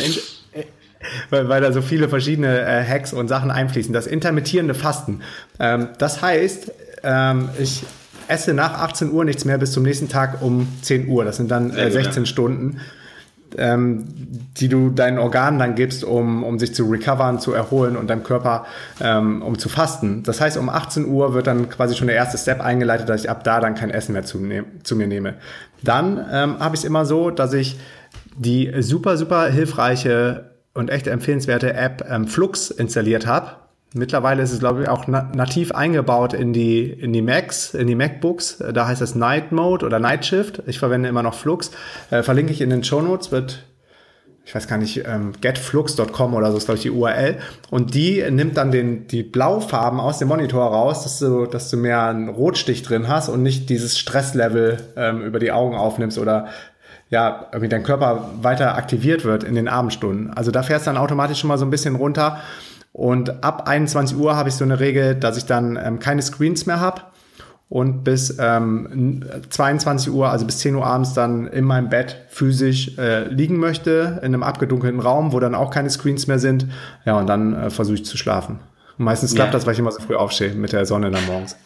weil, 1.31 1.49
weil 1.49 1.61
da 1.61 1.73
so 1.73 1.83
viele 1.83 2.09
verschiedene 2.09 2.61
äh, 2.61 2.85
Hacks 2.85 3.13
und 3.13 3.29
Sachen 3.29 3.51
einfließen. 3.51 3.93
Das 3.93 4.07
intermittierende 4.07 4.75
Fasten. 4.75 5.21
Ähm, 5.59 5.89
das 5.99 6.23
heißt, 6.23 6.73
ähm, 7.03 7.49
ich 7.59 7.85
esse 8.29 8.55
nach 8.55 8.75
18 8.75 9.11
Uhr 9.11 9.25
nichts 9.25 9.45
mehr 9.45 9.59
bis 9.59 9.73
zum 9.73 9.83
nächsten 9.83 10.09
Tag 10.09 10.43
um 10.43 10.69
10 10.83 11.09
Uhr. 11.09 11.25
Das 11.25 11.37
sind 11.37 11.51
dann 11.51 11.71
äh, 11.77 11.91
16 11.91 12.27
Stunden. 12.27 12.81
ähm, 13.59 14.05
die 14.57 14.69
du 14.69 14.91
deinen 14.91 15.19
Organen 15.19 15.59
dann 15.59 15.75
gibst, 15.75 16.05
um, 16.05 16.45
um 16.45 16.59
sich 16.59 16.75
zu 16.75 16.85
recovern, 16.85 17.39
zu 17.39 17.53
erholen 17.53 17.97
und 17.97 18.09
deinem 18.09 18.23
Körper 18.23 18.67
ähm, 19.01 19.43
um 19.43 19.59
zu 19.59 19.69
fasten. 19.69 20.23
Das 20.23 20.41
heißt, 20.41 20.57
um 20.57 20.69
18 20.69 21.07
Uhr 21.07 21.35
wird 21.35 21.47
dann 21.47 21.69
quasi 21.69 21.95
schon 21.95 22.07
der 22.07 22.17
erste 22.17 22.39
Step 22.39 22.61
eingeleitet, 22.61 23.09
dass 23.09 23.25
ich 23.25 23.31
ab 23.31 23.45
da 23.45 23.61
dann 23.61 23.75
kein 23.75 23.91
Essen 23.91 24.13
mehr 24.13 24.25
zu, 24.25 24.39
ne 24.39 24.65
zu 24.83 24.97
mir 24.97 25.07
nehme. 25.07 25.35
Dann 25.83 26.25
ähm, 26.33 26.59
habe 26.61 26.75
ich 26.75 26.81
es 26.81 26.85
immer 26.85 27.05
so, 27.05 27.31
dass 27.31 27.53
ich 27.53 27.79
die 28.37 28.73
super, 28.81 29.17
super 29.17 29.49
hilfreiche 29.49 30.52
und 30.75 30.91
echt 30.91 31.07
empfehlenswerte 31.07 31.75
App 31.75 32.05
ähm, 32.09 32.27
Flux 32.27 32.71
installiert 32.71 33.27
habe. 33.27 33.57
Mittlerweile 33.95 34.43
ist 34.43 34.53
es, 34.53 34.61
glaube 34.61 34.83
ich, 34.83 34.89
auch 34.89 35.07
na 35.07 35.31
nativ 35.35 35.73
eingebaut 35.73 36.33
in 36.33 36.53
die, 36.53 36.85
in 36.85 37.13
die 37.13 37.21
Macs, 37.21 37.75
in 37.75 37.87
die 37.87 37.95
MacBooks. 37.95 38.63
Da 38.73 38.87
heißt 38.87 39.03
es 39.03 39.15
Night 39.15 39.53
Mode 39.53 39.85
oder 39.85 39.99
Night 39.99 40.25
Shift. 40.25 40.63
Ich 40.67 40.79
verwende 40.79 41.09
immer 41.09 41.23
noch 41.23 41.35
Flux. 41.35 41.73
Äh, 42.11 42.23
verlinke 42.23 42.53
ich 42.53 42.63
in 42.63 42.71
den 42.71 42.85
Show 42.85 43.03
Notes, 43.03 43.33
wird, 43.33 43.65
ich 44.47 44.55
weiß 44.55 44.67
gar 44.67 44.79
nicht, 44.79 45.03
ähm, 45.07 45.33
getflux.com 45.39 46.35
oder 46.35 46.51
so 46.53 46.57
ist, 46.57 46.65
glaube 46.65 46.77
ich, 46.79 46.83
die 46.83 46.91
URL. 46.91 47.37
Und 47.71 47.95
die 47.95 48.25
nimmt 48.31 48.57
dann 48.57 48.71
den, 48.73 49.09
die 49.09 49.23
Blaufarben 49.23 50.01
aus 50.01 50.19
dem 50.19 50.29
Monitor 50.29 50.65
raus, 50.65 51.03
dass 51.03 51.19
du, 51.19 51.45
dass 51.45 51.69
du 51.69 51.77
mehr 51.77 52.07
einen 52.07 52.31
Rotstich 52.31 52.83
drin 52.83 53.09
hast 53.09 53.29
und 53.29 53.43
nicht 53.43 53.69
dieses 53.69 53.99
Stresslevel 53.99 54.79
ähm, 54.97 55.23
über 55.23 55.39
die 55.39 55.53
Augen 55.53 55.77
aufnimmst 55.77 56.17
oder 56.17 56.49
ja, 57.13 57.47
irgendwie 57.53 57.69
dein 57.69 57.83
Körper 57.83 58.31
weiter 58.41 58.75
aktiviert 58.75 59.25
wird 59.25 59.45
in 59.45 59.55
den 59.55 59.69
Abendstunden. 59.69 60.33
Also 60.33 60.51
da 60.51 60.63
fährst 60.63 60.87
du 60.87 60.91
dann 60.91 60.97
automatisch 60.97 61.39
schon 61.39 61.49
mal 61.49 61.59
so 61.59 61.67
ein 61.67 61.71
bisschen 61.71 61.95
runter. 61.95 62.39
Und 62.93 63.45
ab 63.45 63.69
21 63.69 64.17
Uhr 64.17 64.35
habe 64.35 64.49
ich 64.49 64.55
so 64.55 64.65
eine 64.65 64.81
Regel, 64.81 65.15
dass 65.15 65.37
ich 65.37 65.45
dann 65.45 65.79
ähm, 65.83 65.99
keine 65.99 66.23
Screens 66.23 66.65
mehr 66.65 66.81
habe 66.81 67.03
und 67.69 68.03
bis 68.03 68.39
ähm, 68.41 69.25
22 69.51 70.11
Uhr, 70.11 70.31
also 70.31 70.47
bis 70.47 70.59
10 70.61 70.75
Uhr 70.75 70.87
abends 70.87 71.13
dann 71.13 71.47
in 71.49 71.67
meinem 71.67 71.91
Bett 71.91 72.17
physisch 72.29 72.97
äh, 72.97 73.29
liegen 73.29 73.59
möchte, 73.59 74.19
in 74.23 74.29
einem 74.29 74.43
abgedunkelten 74.43 75.01
Raum, 75.01 75.33
wo 75.35 75.41
dann 75.41 75.55
auch 75.55 75.71
keine 75.71 75.91
Screens 75.91 76.27
mehr 76.29 76.39
sind. 76.39 76.67
Ja, 77.05 77.19
und 77.19 77.27
dann 77.27 77.55
äh, 77.55 77.69
versuche 77.69 77.97
ich 77.97 78.07
zu 78.07 78.17
schlafen. 78.17 78.59
Und 78.97 79.05
meistens 79.05 79.35
klappt 79.35 79.53
ja. 79.53 79.59
das, 79.59 79.67
weil 79.67 79.75
ich 79.75 79.79
immer 79.79 79.93
so 79.93 80.01
früh 80.01 80.17
aufstehe 80.17 80.55
mit 80.55 80.73
der 80.73 80.87
Sonne 80.87 81.11
dann 81.11 81.27
morgens. 81.27 81.57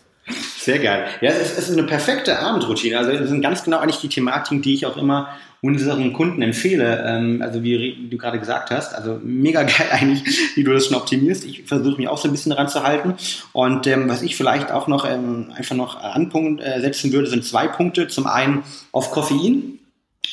Sehr 0.66 0.80
geil. 0.80 1.04
Ja, 1.20 1.30
es 1.30 1.56
ist 1.56 1.70
eine 1.70 1.84
perfekte 1.84 2.40
Abendroutine. 2.40 2.98
Also 2.98 3.12
das 3.12 3.28
sind 3.28 3.40
ganz 3.40 3.62
genau 3.62 3.78
eigentlich 3.78 4.00
die 4.00 4.08
Thematiken, 4.08 4.62
die 4.62 4.74
ich 4.74 4.84
auch 4.84 4.96
immer 4.96 5.28
unseren 5.60 6.12
Kunden 6.12 6.42
empfehle. 6.42 7.04
Ähm, 7.06 7.40
also 7.40 7.62
wie 7.62 8.08
du 8.10 8.18
gerade 8.18 8.40
gesagt 8.40 8.72
hast, 8.72 8.92
also 8.92 9.20
mega 9.22 9.62
geil 9.62 9.86
eigentlich, 9.92 10.24
wie 10.56 10.64
du 10.64 10.72
das 10.72 10.86
schon 10.86 10.96
optimierst. 10.96 11.44
Ich 11.44 11.62
versuche 11.66 11.98
mich 11.98 12.08
auch 12.08 12.18
so 12.18 12.26
ein 12.26 12.32
bisschen 12.32 12.50
daran 12.50 12.68
zu 12.68 12.82
halten. 12.82 13.14
Und 13.52 13.86
ähm, 13.86 14.08
was 14.08 14.22
ich 14.22 14.34
vielleicht 14.34 14.72
auch 14.72 14.88
noch 14.88 15.08
ähm, 15.08 15.52
einfach 15.54 15.76
noch 15.76 16.02
anpunkt 16.02 16.60
äh, 16.60 16.80
setzen 16.80 17.12
würde, 17.12 17.28
sind 17.28 17.44
zwei 17.44 17.68
Punkte. 17.68 18.08
Zum 18.08 18.26
einen 18.26 18.64
auf 18.90 19.12
Koffein 19.12 19.78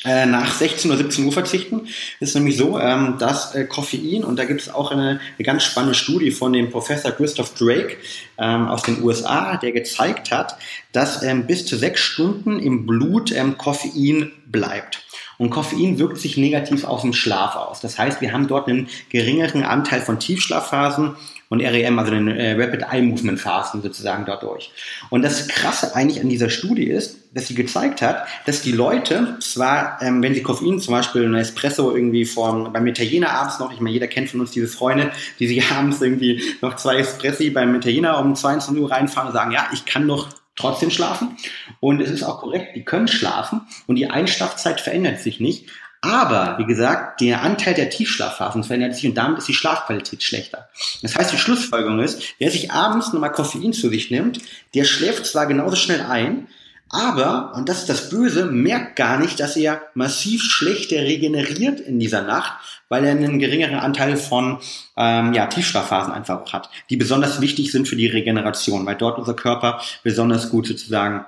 äh, 0.04 0.26
nach 0.26 0.52
16 0.52 0.90
oder 0.90 0.98
17 0.98 1.24
Uhr 1.24 1.32
verzichten. 1.32 1.88
Das 2.20 2.30
ist 2.30 2.34
nämlich 2.34 2.56
so, 2.56 2.78
ähm, 2.78 3.16
dass 3.18 3.54
äh, 3.54 3.64
Koffein, 3.64 4.24
und 4.24 4.38
da 4.38 4.44
gibt 4.44 4.60
es 4.60 4.68
auch 4.72 4.90
eine, 4.90 5.20
eine, 5.36 5.44
ganz 5.44 5.64
spannende 5.64 5.94
Studie 5.94 6.30
von 6.30 6.52
dem 6.52 6.70
Professor 6.70 7.12
Christoph 7.12 7.54
Drake 7.54 7.96
ähm, 8.38 8.68
aus 8.68 8.82
den 8.82 9.02
USA, 9.02 9.56
der 9.56 9.72
gezeigt 9.72 10.30
hat, 10.30 10.56
dass 10.92 11.22
ähm, 11.22 11.46
bis 11.46 11.66
zu 11.66 11.76
sechs 11.76 12.00
Stunden 12.00 12.58
im 12.58 12.86
Blut 12.86 13.32
ähm, 13.32 13.58
Koffein 13.58 14.32
bleibt. 14.46 15.04
Und 15.38 15.50
Koffein 15.50 15.98
wirkt 15.98 16.18
sich 16.18 16.36
negativ 16.36 16.84
auf 16.84 17.02
den 17.02 17.12
Schlaf 17.12 17.56
aus. 17.56 17.80
Das 17.80 17.98
heißt, 17.98 18.20
wir 18.20 18.32
haben 18.32 18.46
dort 18.46 18.68
einen 18.68 18.88
geringeren 19.10 19.64
Anteil 19.64 20.00
von 20.00 20.20
Tiefschlafphasen 20.20 21.16
und 21.48 21.60
REM, 21.60 21.98
also 21.98 22.10
den 22.10 22.28
äh, 22.28 22.52
Rapid 22.52 22.82
Eye 22.90 23.02
Movement 23.02 23.40
Phasen 23.40 23.82
sozusagen 23.82 24.24
dadurch. 24.24 24.70
Und 25.10 25.22
das 25.22 25.48
Krasse 25.48 25.94
eigentlich 25.94 26.20
an 26.20 26.28
dieser 26.28 26.50
Studie 26.50 26.86
ist, 26.86 27.18
dass 27.34 27.48
sie 27.48 27.54
gezeigt 27.54 28.00
hat, 28.02 28.26
dass 28.46 28.62
die 28.62 28.72
Leute 28.72 29.36
zwar, 29.40 29.98
ähm, 30.00 30.22
wenn 30.22 30.34
sie 30.34 30.42
Koffein, 30.42 30.80
zum 30.80 30.94
Beispiel 30.94 31.24
ein 31.24 31.34
Espresso 31.34 31.94
irgendwie 31.94 32.24
von, 32.24 32.72
beim 32.72 32.86
Italiener 32.86 33.30
abends 33.30 33.58
noch, 33.58 33.72
ich 33.72 33.80
meine, 33.80 33.92
jeder 33.92 34.06
kennt 34.06 34.30
von 34.30 34.40
uns 34.40 34.52
diese 34.52 34.68
Freunde, 34.68 35.10
die 35.38 35.48
sich 35.48 35.64
abends 35.70 36.00
irgendwie 36.00 36.42
noch 36.60 36.76
zwei 36.76 36.96
Espressi 36.96 37.50
beim 37.50 37.74
Italiener 37.74 38.18
um 38.18 38.34
22 38.34 38.82
Uhr 38.82 38.90
reinfahren 38.90 39.28
und 39.28 39.34
sagen, 39.34 39.52
ja, 39.52 39.68
ich 39.72 39.84
kann 39.84 40.06
doch 40.08 40.28
trotzdem 40.56 40.90
schlafen. 40.90 41.36
Und 41.80 42.00
es 42.00 42.10
ist 42.10 42.22
auch 42.22 42.40
korrekt, 42.40 42.76
die 42.76 42.84
können 42.84 43.08
schlafen 43.08 43.62
und 43.86 43.96
die 43.96 44.08
Einschlafzeit 44.08 44.80
verändert 44.80 45.20
sich 45.20 45.40
nicht. 45.40 45.68
Aber, 46.04 46.58
wie 46.58 46.66
gesagt, 46.66 47.22
der 47.22 47.42
Anteil 47.42 47.72
der 47.72 47.88
Tiefschlafphasen 47.88 48.62
verändert 48.62 48.94
sich 48.94 49.06
und 49.06 49.14
damit 49.14 49.38
ist 49.38 49.48
die 49.48 49.54
Schlafqualität 49.54 50.22
schlechter. 50.22 50.68
Das 51.00 51.16
heißt, 51.16 51.32
die 51.32 51.38
Schlussfolgerung 51.38 52.00
ist, 52.00 52.22
wer 52.38 52.50
sich 52.50 52.70
abends 52.70 53.12
nochmal 53.12 53.32
Koffein 53.32 53.72
zu 53.72 53.88
sich 53.88 54.10
nimmt, 54.10 54.38
der 54.74 54.84
schläft 54.84 55.24
zwar 55.24 55.46
genauso 55.46 55.76
schnell 55.76 56.02
ein, 56.02 56.46
aber, 56.90 57.54
und 57.56 57.68
das 57.68 57.80
ist 57.80 57.88
das 57.88 58.10
Böse, 58.10 58.44
merkt 58.44 58.96
gar 58.96 59.18
nicht, 59.18 59.40
dass 59.40 59.56
er 59.56 59.82
massiv 59.94 60.42
schlechter 60.42 60.98
regeneriert 60.98 61.80
in 61.80 61.98
dieser 61.98 62.22
Nacht, 62.22 62.52
weil 62.88 63.04
er 63.04 63.12
einen 63.12 63.38
geringeren 63.38 63.78
Anteil 63.78 64.16
von 64.16 64.58
ähm, 64.96 65.32
ja, 65.32 65.46
Tiefschlafphasen 65.46 66.12
einfach 66.12 66.52
hat, 66.52 66.68
die 66.90 66.96
besonders 66.96 67.40
wichtig 67.40 67.72
sind 67.72 67.88
für 67.88 67.96
die 67.96 68.06
Regeneration, 68.06 68.84
weil 68.84 68.96
dort 68.96 69.18
unser 69.18 69.34
Körper 69.34 69.80
besonders 70.02 70.50
gut 70.50 70.66
sozusagen 70.66 71.24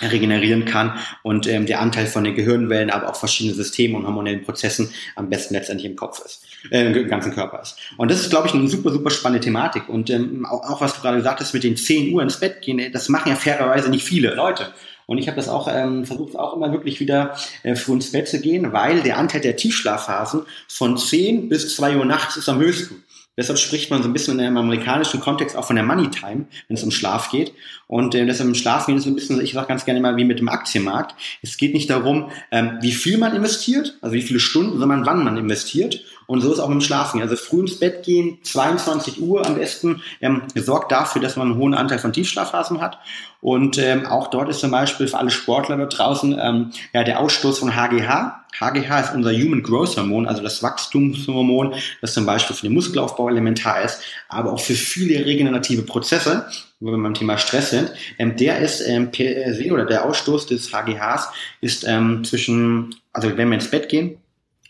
regenerieren 0.00 0.64
kann 0.64 0.98
und 1.22 1.46
ähm, 1.46 1.66
der 1.66 1.80
Anteil 1.80 2.06
von 2.06 2.24
den 2.24 2.34
Gehirnwellen, 2.34 2.90
aber 2.90 3.08
auch 3.08 3.16
verschiedene 3.16 3.54
Systeme 3.54 3.96
und 3.96 4.06
hormonellen 4.06 4.42
Prozessen 4.42 4.92
am 5.14 5.30
besten 5.30 5.54
letztendlich 5.54 5.90
im 5.90 5.96
Kopf 5.96 6.22
ist, 6.24 6.44
äh, 6.70 6.92
im 6.92 7.08
ganzen 7.08 7.32
Körper 7.32 7.60
ist. 7.62 7.78
Und 7.96 8.10
das 8.10 8.20
ist, 8.20 8.30
glaube 8.30 8.48
ich, 8.48 8.54
eine 8.54 8.68
super, 8.68 8.90
super 8.90 9.10
spannende 9.10 9.44
Thematik. 9.44 9.88
Und 9.88 10.10
ähm, 10.10 10.44
auch, 10.46 10.68
auch 10.68 10.80
was 10.80 10.94
du 10.94 11.00
gerade 11.00 11.16
gesagt 11.16 11.40
hast 11.40 11.54
mit 11.54 11.64
den 11.64 11.76
10 11.76 12.12
Uhr 12.12 12.22
ins 12.22 12.38
Bett 12.38 12.60
gehen, 12.62 12.92
das 12.92 13.08
machen 13.08 13.30
ja 13.30 13.36
fairerweise 13.36 13.90
nicht 13.90 14.04
viele 14.04 14.34
Leute. 14.34 14.72
Und 15.06 15.18
ich 15.18 15.28
habe 15.28 15.36
das 15.36 15.48
auch 15.48 15.68
ähm, 15.72 16.04
versucht, 16.04 16.36
auch 16.36 16.54
immer 16.56 16.72
wirklich 16.72 16.98
wieder 16.98 17.36
äh, 17.62 17.76
früh 17.76 17.92
ins 17.94 18.10
Bett 18.10 18.28
zu 18.28 18.40
gehen, 18.40 18.72
weil 18.72 19.02
der 19.02 19.18
Anteil 19.18 19.40
der 19.40 19.56
Tiefschlafphasen 19.56 20.42
von 20.68 20.98
10 20.98 21.48
bis 21.48 21.76
2 21.76 21.96
Uhr 21.96 22.04
nachts 22.04 22.36
ist 22.36 22.48
am 22.48 22.58
höchsten. 22.58 23.04
Deshalb 23.36 23.58
spricht 23.58 23.90
man 23.90 24.02
so 24.02 24.08
ein 24.08 24.12
bisschen 24.12 24.38
in 24.38 24.46
einem 24.46 24.56
amerikanischen 24.56 25.20
Kontext 25.20 25.56
auch 25.56 25.66
von 25.66 25.76
der 25.76 25.84
Money 25.84 26.10
Time, 26.10 26.46
wenn 26.68 26.76
es 26.76 26.82
um 26.82 26.90
Schlaf 26.90 27.30
geht. 27.30 27.52
Und 27.86 28.14
äh, 28.14 28.24
deshalb 28.24 28.48
im 28.48 28.54
Schlaf 28.54 28.86
geht 28.86 28.96
es 28.96 29.04
so 29.04 29.10
ein 29.10 29.14
bisschen, 29.14 29.40
ich 29.40 29.52
sage 29.52 29.68
ganz 29.68 29.84
gerne 29.84 30.00
mal 30.00 30.16
wie 30.16 30.24
mit 30.24 30.38
dem 30.38 30.48
Aktienmarkt. 30.48 31.14
Es 31.42 31.56
geht 31.56 31.74
nicht 31.74 31.90
darum, 31.90 32.30
ähm, 32.50 32.78
wie 32.80 32.92
viel 32.92 33.18
man 33.18 33.34
investiert, 33.34 33.98
also 34.00 34.14
wie 34.14 34.22
viele 34.22 34.40
Stunden, 34.40 34.78
sondern 34.78 35.06
wann 35.06 35.22
man 35.22 35.36
investiert. 35.36 36.02
Und 36.26 36.40
so 36.40 36.52
ist 36.52 36.58
auch 36.58 36.68
mit 36.68 36.80
dem 36.80 36.84
Schlafen. 36.84 37.20
Also 37.20 37.36
früh 37.36 37.60
ins 37.60 37.78
Bett 37.78 38.04
gehen, 38.04 38.38
22 38.42 39.20
Uhr 39.20 39.46
am 39.46 39.54
besten, 39.54 40.02
ähm, 40.20 40.42
sorgt 40.54 40.92
dafür, 40.92 41.22
dass 41.22 41.36
man 41.36 41.52
einen 41.52 41.58
hohen 41.58 41.74
Anteil 41.74 41.98
von 41.98 42.12
Tiefschlafphasen 42.12 42.80
hat. 42.80 42.98
Und 43.40 43.78
ähm, 43.78 44.06
auch 44.06 44.28
dort 44.28 44.48
ist 44.48 44.60
zum 44.60 44.70
Beispiel 44.70 45.06
für 45.06 45.18
alle 45.18 45.30
Sportler 45.30 45.76
da 45.76 45.86
draußen 45.86 46.36
ähm, 46.40 46.70
ja, 46.92 47.04
der 47.04 47.20
Ausstoß 47.20 47.60
von 47.60 47.76
HGH. 47.76 48.44
HGH 48.58 49.00
ist 49.00 49.14
unser 49.14 49.32
Human 49.32 49.62
Growth 49.62 49.96
Hormon, 49.96 50.26
also 50.26 50.42
das 50.42 50.62
Wachstumshormon, 50.62 51.74
das 52.00 52.14
zum 52.14 52.24
Beispiel 52.24 52.56
für 52.56 52.66
den 52.66 52.72
Muskelaufbau 52.72 53.28
elementar 53.28 53.82
ist, 53.82 54.00
aber 54.28 54.52
auch 54.52 54.60
für 54.60 54.74
viele 54.74 55.26
regenerative 55.26 55.82
Prozesse, 55.82 56.48
wo 56.80 56.90
wir 56.90 56.98
beim 56.98 57.14
Thema 57.14 57.38
Stress 57.38 57.70
sind. 57.70 57.92
Ähm, 58.18 58.36
der 58.36 58.58
ist 58.60 58.80
ähm, 58.80 59.10
per 59.10 59.52
se 59.54 59.70
oder 59.70 59.84
der 59.84 60.04
Ausstoß 60.04 60.46
des 60.46 60.72
HGHs 60.72 61.28
ist 61.60 61.84
ähm, 61.86 62.24
zwischen, 62.24 62.94
also 63.12 63.36
wenn 63.36 63.48
wir 63.48 63.54
ins 63.56 63.70
Bett 63.70 63.88
gehen, 63.88 64.18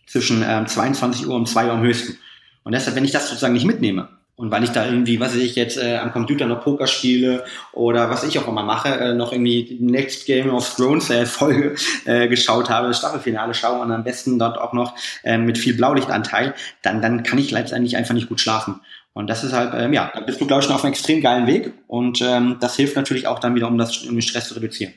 zwischen 0.07 0.45
ähm, 0.47 0.67
22 0.67 1.27
Uhr 1.27 1.35
und 1.35 1.49
2 1.49 1.67
Uhr 1.67 1.73
am 1.73 1.83
höchsten. 1.83 2.19
Und 2.65 2.73
deshalb, 2.73 2.97
wenn 2.97 3.05
ich 3.05 3.13
das 3.13 3.29
sozusagen 3.29 3.55
nicht 3.55 3.67
mitnehme, 3.67 4.09
und 4.37 4.51
weil 4.51 4.65
ich 4.65 4.71
da 4.71 4.85
irgendwie, 4.85 5.19
was 5.19 5.35
ich 5.35 5.57
jetzt 5.57 5.79
äh, 5.79 5.97
am 5.97 6.13
Computer 6.13 6.47
noch 6.47 6.63
Poker 6.63 6.87
spiele 6.87 7.45
oder 7.73 8.11
was 8.11 8.23
ich 8.23 8.39
auch 8.39 8.47
immer 8.47 8.63
mache, 8.63 8.89
äh, 8.89 9.15
noch 9.15 9.33
irgendwie 9.33 9.65
die 9.65 9.79
Next 9.83 10.27
Game 10.27 10.51
of 10.51 10.77
Thrones 10.77 11.09
äh, 11.09 11.25
Folge 11.25 11.75
äh, 12.05 12.29
geschaut 12.29 12.69
habe, 12.69 12.93
Staffelfinale 12.93 13.55
schaue 13.55 13.81
und 13.81 13.91
am 13.91 14.05
besten 14.05 14.39
dort 14.39 14.59
auch 14.59 14.75
noch 14.75 14.95
äh, 15.25 15.39
mit 15.39 15.57
viel 15.57 15.75
Blaulichtanteil, 15.75 16.55
dann, 16.83 17.01
dann 17.01 17.23
kann 17.23 17.39
ich 17.39 17.51
letztendlich 17.51 17.97
einfach 17.97 18.13
nicht 18.13 18.29
gut 18.29 18.41
schlafen. 18.41 18.81
Und 19.15 19.29
das 19.31 19.43
ist 19.43 19.55
halt, 19.55 19.73
ähm, 19.75 19.95
ja, 19.95 20.13
da 20.13 20.21
bist 20.21 20.39
du, 20.43 20.47
glaube 20.47 20.61
ich, 20.61 20.67
schon 20.67 20.75
auf 20.75 20.85
einem 20.85 20.93
extrem 20.93 21.23
geilen 21.23 21.47
Weg. 21.47 21.73
Und 21.87 22.21
ähm, 22.21 22.59
das 22.61 22.77
hilft 22.77 22.97
natürlich 22.97 23.27
auch 23.27 23.39
dann 23.39 23.55
wieder, 23.55 23.67
um 23.67 23.79
das 23.79 24.03
um 24.03 24.15
den 24.15 24.21
Stress 24.21 24.49
zu 24.49 24.55
reduzieren. 24.55 24.93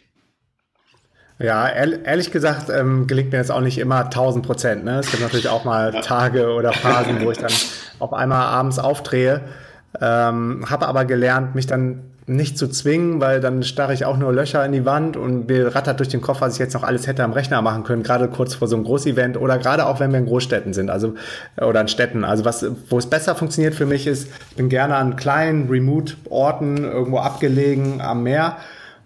Ja, 1.42 1.70
ehrlich 1.70 2.32
gesagt 2.32 2.70
ähm, 2.70 3.08
gelingt 3.08 3.32
mir 3.32 3.38
jetzt 3.38 3.52
auch 3.52 3.62
nicht 3.62 3.78
immer 3.78 4.04
1000 4.06 4.46
Prozent. 4.46 4.84
Ne? 4.84 5.00
Es 5.00 5.10
gibt 5.10 5.24
natürlich 5.24 5.48
auch 5.48 5.64
mal 5.64 6.02
Tage 6.02 6.52
oder 6.52 6.74
Phasen, 6.74 7.22
wo 7.22 7.32
ich 7.32 7.38
dann 7.38 7.52
auf 8.00 8.12
einmal 8.12 8.42
abends 8.42 8.78
aufdrehe. 8.78 9.40
Ähm, 10.02 10.66
habe 10.70 10.88
aber 10.88 11.06
gelernt, 11.06 11.56
mich 11.56 11.66
dann 11.66 12.02
nicht 12.28 12.58
zu 12.58 12.68
zwingen, 12.68 13.22
weil 13.22 13.40
dann 13.40 13.64
starre 13.64 13.94
ich 13.94 14.06
auch 14.06 14.18
nur 14.18 14.32
Löcher 14.32 14.64
in 14.64 14.72
die 14.72 14.86
Wand 14.86 15.18
und 15.18 15.48
mir 15.48 15.74
rattert 15.74 16.00
durch 16.00 16.10
den 16.10 16.22
Kopf, 16.22 16.42
was 16.42 16.54
ich 16.54 16.60
jetzt 16.60 16.74
noch 16.74 16.84
alles 16.84 17.08
hätte 17.08 17.24
am 17.24 17.34
Rechner 17.34 17.62
machen 17.64 17.84
können, 17.84 18.04
gerade 18.04 18.28
kurz 18.28 18.54
vor 18.54 18.68
so 18.68 18.76
einem 18.76 18.86
Großevent 18.86 19.36
oder 19.36 19.58
gerade 19.58 19.88
auch 19.88 20.00
wenn 20.00 20.12
wir 20.12 20.20
in 20.20 20.28
Großstädten 20.28 20.74
sind, 20.74 20.92
also 20.92 21.16
oder 21.60 21.82
in 21.82 21.88
Städten. 21.88 22.24
Also 22.24 22.46
was, 22.46 22.66
wo 22.90 23.00
es 23.00 23.08
besser 23.08 23.34
funktioniert 23.34 23.74
für 23.74 23.88
mich 23.88 24.06
ist, 24.06 24.30
ich 24.52 24.58
bin 24.58 24.70
gerne 24.70 24.96
an 24.96 25.16
kleinen 25.16 25.70
Remote-Orten 25.70 26.84
irgendwo 26.84 27.18
abgelegen 27.18 28.00
am 28.00 28.22
Meer 28.22 28.58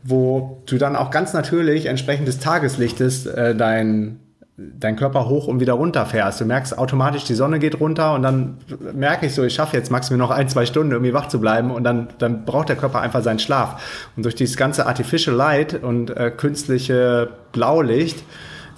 wo 0.04 0.62
du 0.66 0.78
dann 0.78 0.96
auch 0.96 1.12
ganz 1.12 1.34
natürlich 1.34 1.86
entsprechend 1.86 2.28
des 2.28 2.40
Tageslichtes 2.40 3.26
äh, 3.26 3.56
dein, 3.56 4.20
dein 4.58 4.96
Körper 4.96 5.30
hoch 5.30 5.48
und 5.48 5.60
wieder 5.60 5.74
runter 5.74 6.06
fährst. 6.06 6.42
Du 6.42 6.46
merkst 6.46 6.78
automatisch, 6.78 7.24
die 7.24 7.34
Sonne 7.34 7.60
geht 7.60 7.80
runter 7.80 8.14
und 8.14 8.22
dann 8.22 8.58
merke 8.94 9.26
ich 9.26 9.34
so, 9.34 9.44
ich 9.44 9.54
schaffe 9.54 9.78
jetzt 9.78 9.92
maximal 9.92 10.20
noch 10.20 10.32
ein, 10.32 10.50
zwei 10.50 10.66
Stunden 10.66 10.92
irgendwie 10.92 11.14
wach 11.14 11.28
zu 11.30 11.40
bleiben 11.40 11.72
und 11.72 11.84
dann, 11.84 12.10
dann 12.18 12.46
braucht 12.46 12.70
der 12.70 12.76
Körper 12.76 13.02
einfach 13.02 13.24
seinen 13.24 13.40
Schlaf. 13.40 14.10
Und 14.16 14.24
durch 14.24 14.36
dieses 14.36 14.58
ganze 14.58 14.86
Artificial 14.86 15.36
Light 15.36 15.82
und 15.82 16.16
äh, 16.16 16.32
künstliche 16.32 17.30
Blaulicht 17.54 18.24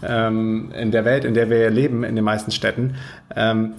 ähm, 0.03 0.71
in 0.77 0.91
der 0.91 1.05
Welt, 1.05 1.25
in 1.25 1.33
der 1.33 1.49
wir 1.49 1.69
leben, 1.69 2.03
in 2.03 2.15
den 2.15 2.25
meisten 2.25 2.51
Städten, 2.51 2.95
ähm, 3.35 3.73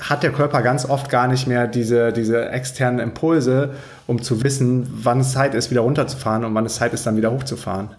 hat 0.00 0.22
der 0.22 0.32
Körper 0.32 0.62
ganz 0.62 0.88
oft 0.88 1.10
gar 1.10 1.28
nicht 1.28 1.46
mehr 1.46 1.66
diese, 1.66 2.12
diese 2.12 2.48
externen 2.50 3.00
Impulse, 3.00 3.74
um 4.06 4.22
zu 4.22 4.42
wissen, 4.42 4.86
wann 5.02 5.20
es 5.20 5.32
Zeit 5.32 5.54
ist, 5.54 5.70
wieder 5.70 5.82
runterzufahren 5.82 6.44
und 6.44 6.54
wann 6.54 6.66
es 6.66 6.76
Zeit 6.76 6.92
ist, 6.92 7.06
dann 7.06 7.16
wieder 7.16 7.32
hochzufahren. 7.32 7.90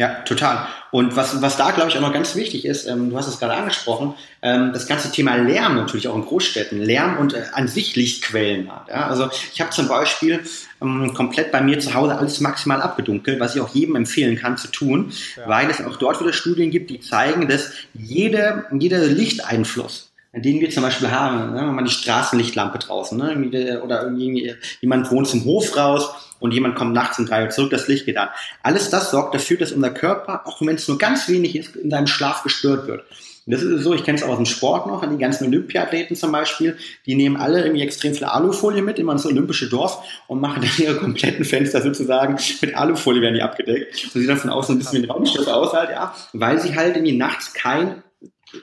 Ja, 0.00 0.22
total. 0.24 0.66
Und 0.92 1.14
was, 1.14 1.42
was 1.42 1.58
da, 1.58 1.72
glaube 1.72 1.90
ich, 1.90 1.96
auch 1.98 2.00
noch 2.00 2.14
ganz 2.14 2.34
wichtig 2.34 2.64
ist, 2.64 2.86
ähm, 2.86 3.10
du 3.10 3.18
hast 3.18 3.28
es 3.28 3.38
gerade 3.38 3.52
angesprochen, 3.52 4.14
ähm, 4.40 4.72
das 4.72 4.86
ganze 4.86 5.12
Thema 5.12 5.34
Lärm 5.34 5.76
natürlich 5.76 6.08
auch 6.08 6.14
in 6.14 6.24
Großstädten, 6.24 6.80
Lärm 6.80 7.18
und 7.18 7.34
äh, 7.34 7.42
an 7.52 7.68
sich 7.68 7.96
Lichtquellen 7.96 8.72
hat. 8.72 8.88
Ja? 8.88 9.08
Also 9.08 9.28
ich 9.52 9.60
habe 9.60 9.72
zum 9.72 9.88
Beispiel 9.88 10.40
ähm, 10.80 11.12
komplett 11.12 11.52
bei 11.52 11.60
mir 11.60 11.80
zu 11.80 11.92
Hause 11.92 12.16
alles 12.16 12.40
maximal 12.40 12.80
abgedunkelt, 12.80 13.40
was 13.40 13.54
ich 13.54 13.60
auch 13.60 13.74
jedem 13.74 13.94
empfehlen 13.94 14.36
kann 14.36 14.56
zu 14.56 14.68
tun, 14.68 15.12
ja. 15.36 15.46
weil 15.46 15.68
es 15.68 15.84
auch 15.84 15.96
dort 15.96 16.18
wieder 16.18 16.32
Studien 16.32 16.70
gibt, 16.70 16.88
die 16.88 17.00
zeigen, 17.00 17.46
dass 17.46 17.72
jede, 17.92 18.64
jeder 18.72 19.00
Lichteinfluss, 19.00 20.09
den 20.32 20.60
wir 20.60 20.70
zum 20.70 20.82
Beispiel 20.82 21.10
haben, 21.10 21.52
ne, 21.54 21.60
wenn 21.60 21.74
man 21.74 21.84
die 21.84 21.90
Straßenlichtlampe 21.90 22.78
draußen, 22.78 23.18
ne, 23.18 23.80
oder 23.82 24.02
irgendwie 24.04 24.54
jemand 24.80 25.10
wohnt 25.10 25.28
zum 25.28 25.44
Hof 25.44 25.76
raus, 25.76 26.10
und 26.40 26.52
jemand 26.52 26.74
kommt 26.74 26.94
nachts 26.94 27.18
um 27.18 27.26
drei 27.26 27.44
Uhr 27.44 27.50
zurück, 27.50 27.70
das 27.70 27.86
Licht 27.86 28.06
geht 28.06 28.16
an. 28.16 28.30
Alles 28.62 28.90
das 28.90 29.10
sorgt 29.10 29.34
dafür, 29.34 29.58
dass 29.58 29.72
unser 29.72 29.90
Körper, 29.90 30.46
auch 30.46 30.60
wenn 30.62 30.74
es 30.74 30.88
nur 30.88 30.98
ganz 30.98 31.28
wenig 31.28 31.54
ist, 31.54 31.76
in 31.76 31.90
seinem 31.90 32.06
Schlaf 32.06 32.42
gestört 32.42 32.88
wird. 32.88 33.04
Und 33.46 33.54
das 33.54 33.62
ist 33.62 33.82
so, 33.82 33.94
ich 33.94 34.04
kenne 34.04 34.18
es 34.18 34.24
auch 34.24 34.28
aus 34.28 34.36
dem 34.36 34.46
Sport 34.46 34.86
noch, 34.86 35.02
an 35.02 35.10
die 35.10 35.18
ganzen 35.18 35.46
Olympiathleten 35.46 36.16
zum 36.16 36.30
Beispiel, 36.32 36.76
die 37.06 37.14
nehmen 37.14 37.36
alle 37.36 37.62
irgendwie 37.62 37.82
extrem 37.82 38.14
viel 38.14 38.24
Alufolie 38.24 38.82
mit, 38.82 38.98
immer 38.98 39.12
ins 39.12 39.26
olympische 39.26 39.68
Dorf 39.68 40.02
und 40.28 40.40
machen 40.40 40.62
dann 40.62 40.70
ihre 40.78 40.96
kompletten 40.96 41.44
Fenster 41.44 41.82
sozusagen 41.82 42.38
mit 42.60 42.74
Alufolie 42.74 43.22
werden 43.22 43.34
die 43.34 43.42
abgedeckt. 43.42 44.04
Und 44.04 44.20
sieht 44.20 44.28
dann 44.28 44.36
von 44.36 44.50
außen 44.50 44.74
ein 44.74 44.78
bisschen 44.78 45.02
wie 45.02 45.06
ein 45.06 45.10
Raumschiff 45.10 45.46
aus 45.46 45.72
halt, 45.72 45.90
ja, 45.90 46.14
weil 46.32 46.60
sie 46.60 46.76
halt 46.76 46.96
irgendwie 46.96 47.16
nachts 47.16 47.52
kein 47.52 48.02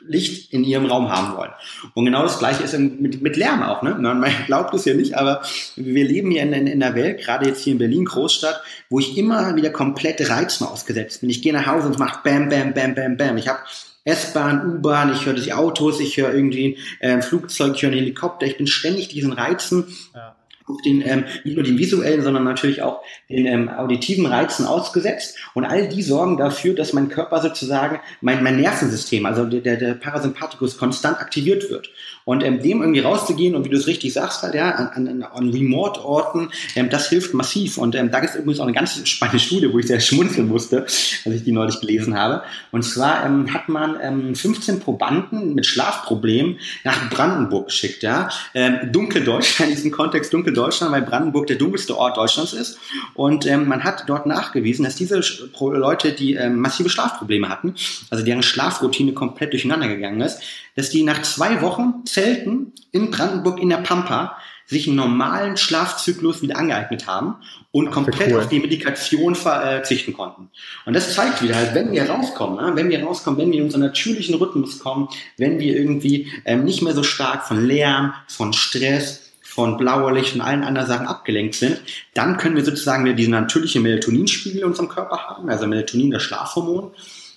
Licht 0.06 0.54
in 0.54 0.64
ihrem 0.64 0.86
Raum 0.86 1.10
haben 1.10 1.38
wollen. 1.38 1.52
Und 1.94 2.06
genau 2.06 2.24
das 2.24 2.40
Gleiche 2.40 2.64
ist 2.64 2.78
mit, 2.78 3.22
mit 3.22 3.38
Lärm 3.38 3.64
auch. 3.64 3.82
Ne? 3.84 3.96
Man 3.96 4.26
glaubt 4.46 4.74
es 4.74 4.86
ja 4.86 4.94
nicht, 4.94 5.16
aber 5.16 5.42
wir 5.76 6.06
leben 6.06 6.32
hier 6.32 6.44
in, 6.44 6.54
in, 6.54 6.68
in 6.68 6.80
der 6.80 6.96
Welt, 6.96 7.20
gerade 7.20 7.48
jetzt 7.48 7.64
hier 7.64 7.74
in 7.74 7.80
Berlin, 7.80 8.06
Großstadt, 8.06 8.62
wo 8.90 9.00
ich 9.00 9.18
immer 9.18 9.56
wieder 9.56 9.70
komplett 9.70 10.30
Reizen 10.30 10.66
ausgesetzt 10.66 11.22
bin. 11.22 11.30
Ich 11.30 11.42
gehe 11.42 11.54
nach 11.54 11.66
Hause 11.66 11.88
und 11.88 11.94
es 11.94 12.00
macht 12.00 12.24
Bam, 12.24 12.50
Bam, 12.50 12.74
Bam, 12.74 12.96
Bam, 12.96 13.18
Bam. 13.18 13.38
Ich 13.38 13.48
habe 13.48 13.60
S-Bahn, 14.04 14.78
U-Bahn, 14.78 15.12
ich 15.12 15.26
höre 15.26 15.34
die 15.34 15.52
Autos, 15.52 16.00
ich 16.00 16.16
höre 16.16 16.34
irgendwie 16.34 16.78
äh, 17.02 17.12
ein 17.12 17.22
Flugzeug, 17.22 17.76
ich 17.76 17.82
höre 17.82 17.92
einen 17.92 18.00
Helikopter. 18.00 18.46
Ich 18.46 18.58
bin 18.58 18.68
ständig 18.68 19.10
diesen 19.10 19.34
Reizen 19.34 19.86
ja 20.16 20.37
auf 20.68 20.82
den, 20.82 21.02
ähm, 21.06 21.26
nicht 21.44 21.56
nur 21.56 21.64
den 21.64 21.78
visuellen, 21.78 22.22
sondern 22.22 22.44
natürlich 22.44 22.82
auch 22.82 23.02
den 23.30 23.46
ähm, 23.46 23.70
auditiven 23.70 24.26
Reizen 24.26 24.66
ausgesetzt. 24.66 25.38
Und 25.54 25.66
all 25.66 25.88
die 25.88 26.04
sorgen 26.04 26.38
dafür, 26.38 26.76
dass 26.76 26.94
mein 26.94 27.10
Körper 27.10 27.42
sozusagen, 27.42 28.00
mein, 28.22 28.44
mein 28.44 28.58
Nervensystem, 28.58 29.26
also 29.26 29.46
der, 29.46 29.78
der 29.78 29.94
Parasympathikus 29.94 30.78
konstant 30.78 31.20
aktiviert 31.20 31.70
wird. 31.70 31.90
Und 32.28 32.44
ähm, 32.44 32.62
dem 32.62 32.82
irgendwie 32.82 33.00
rauszugehen 33.00 33.56
und 33.56 33.64
wie 33.64 33.70
du 33.70 33.78
es 33.78 33.88
richtig 33.88 34.12
sagst, 34.12 34.44
halt, 34.44 34.54
ja, 34.54 34.72
an, 34.72 35.08
an, 35.08 35.24
an 35.24 35.50
Remote-Orten, 35.50 36.50
ähm, 36.76 36.90
das 36.90 37.08
hilft 37.08 37.34
massiv. 37.34 37.78
Und 37.78 37.96
ähm, 37.96 38.12
da 38.12 38.20
gibt 38.20 38.34
es 38.34 38.38
übrigens 38.38 38.60
auch 38.60 38.66
eine 38.66 38.74
ganz 38.74 39.00
spannende 39.08 39.40
Studie, 39.40 39.72
wo 39.72 39.80
ich 39.80 39.88
sehr 39.88 40.02
schmunzeln 40.02 40.50
musste, 40.50 40.80
als 40.80 41.26
ich 41.26 41.46
die 41.46 41.54
neulich 41.54 41.80
gelesen 41.80 42.20
habe. 42.20 42.44
Und 42.74 42.84
zwar 42.84 43.26
ähm, 43.26 43.54
hat 43.54 43.70
man 43.70 43.98
ähm, 44.02 44.36
15 44.36 44.82
Probanden 44.82 45.56
mit 45.56 45.66
Schlafproblemen 45.66 46.60
nach 46.84 47.10
Brandenburg 47.10 47.68
geschickt. 47.68 48.04
Ja? 48.04 48.28
Ähm, 48.54 48.92
Dunkeldeutschland, 48.92 49.72
in 49.72 49.78
diesem 49.78 49.92
Kontext 49.92 50.34
Dunkeldeutschland, 50.34 50.92
weil 50.92 51.04
Brandenburg 51.04 51.48
der 51.48 51.56
dunkelste 51.56 51.98
Ort 51.98 52.18
Deutschlands 52.18 52.52
ist. 52.52 52.78
Und 53.14 53.46
ähm, 53.46 53.70
man 53.70 53.86
hat 53.86 54.04
dort 54.08 54.26
nachgewiesen, 54.26 54.84
dass 54.84 54.96
diese 54.96 55.22
Leute, 55.62 56.12
die 56.12 56.34
ähm, 56.34 56.60
massive 56.60 56.90
Schlafprobleme 56.90 57.48
hatten, 57.48 57.76
also 58.10 58.26
deren 58.26 58.44
Schlafroutine 58.44 59.14
komplett 59.14 59.54
durcheinander 59.54 59.88
gegangen 59.88 60.20
ist, 60.20 60.42
dass 60.78 60.92
die 60.92 61.04
nach 61.04 61.24
zwei 61.24 61.62
Wochen 61.62 62.06
Zelten 62.18 62.74
in 62.92 63.12
Brandenburg 63.12 63.62
in 63.62 63.70
der 63.70 63.78
Pampa 63.78 64.38
sich 64.66 64.88
einen 64.88 64.96
normalen 64.96 65.56
Schlafzyklus 65.56 66.42
wieder 66.42 66.58
angeeignet 66.58 67.06
haben 67.06 67.36
und 67.72 67.92
komplett 67.92 68.34
cool. 68.34 68.40
auf 68.40 68.50
die 68.50 68.60
Medikation 68.60 69.36
verzichten 69.36 70.14
konnten. 70.14 70.50
Und 70.88 70.96
das 70.96 71.14
zeigt 71.14 71.44
wieder 71.44 71.56
halt, 71.56 71.76
wenn 71.76 71.92
wir 71.92 72.10
rauskommen, 72.10 72.76
wenn 72.76 72.90
wir 72.90 73.04
rauskommen, 73.04 73.40
wenn 73.40 73.52
wir 73.52 73.60
in 73.60 73.66
unseren 73.66 73.82
natürlichen 73.82 74.34
Rhythmus 74.34 74.80
kommen, 74.80 75.10
wenn 75.38 75.60
wir 75.60 75.78
irgendwie 75.78 76.28
ähm, 76.44 76.66
nicht 76.66 76.82
mehr 76.82 76.94
so 76.94 77.04
stark 77.04 77.48
von 77.48 77.64
Lärm, 77.64 78.14
von 78.28 78.52
Stress, 78.52 79.30
von 79.44 79.78
blauer 79.78 80.12
Licht 80.12 80.34
und 80.34 80.42
allen 80.42 80.64
anderen 80.64 80.88
Sachen 80.88 81.06
abgelenkt 81.06 81.54
sind, 81.54 81.80
dann 82.16 82.38
können 82.38 82.56
wir 82.56 82.66
sozusagen 82.66 83.06
wieder 83.06 83.16
diesen 83.16 83.32
natürlichen 83.32 83.84
Melatoninspiegel 83.84 84.62
in 84.62 84.68
unserem 84.68 84.90
Körper 84.90 85.20
haben, 85.20 85.50
also 85.50 85.68
Melatonin, 85.68 86.10
das 86.10 86.24
Schlafhormon. 86.24 86.92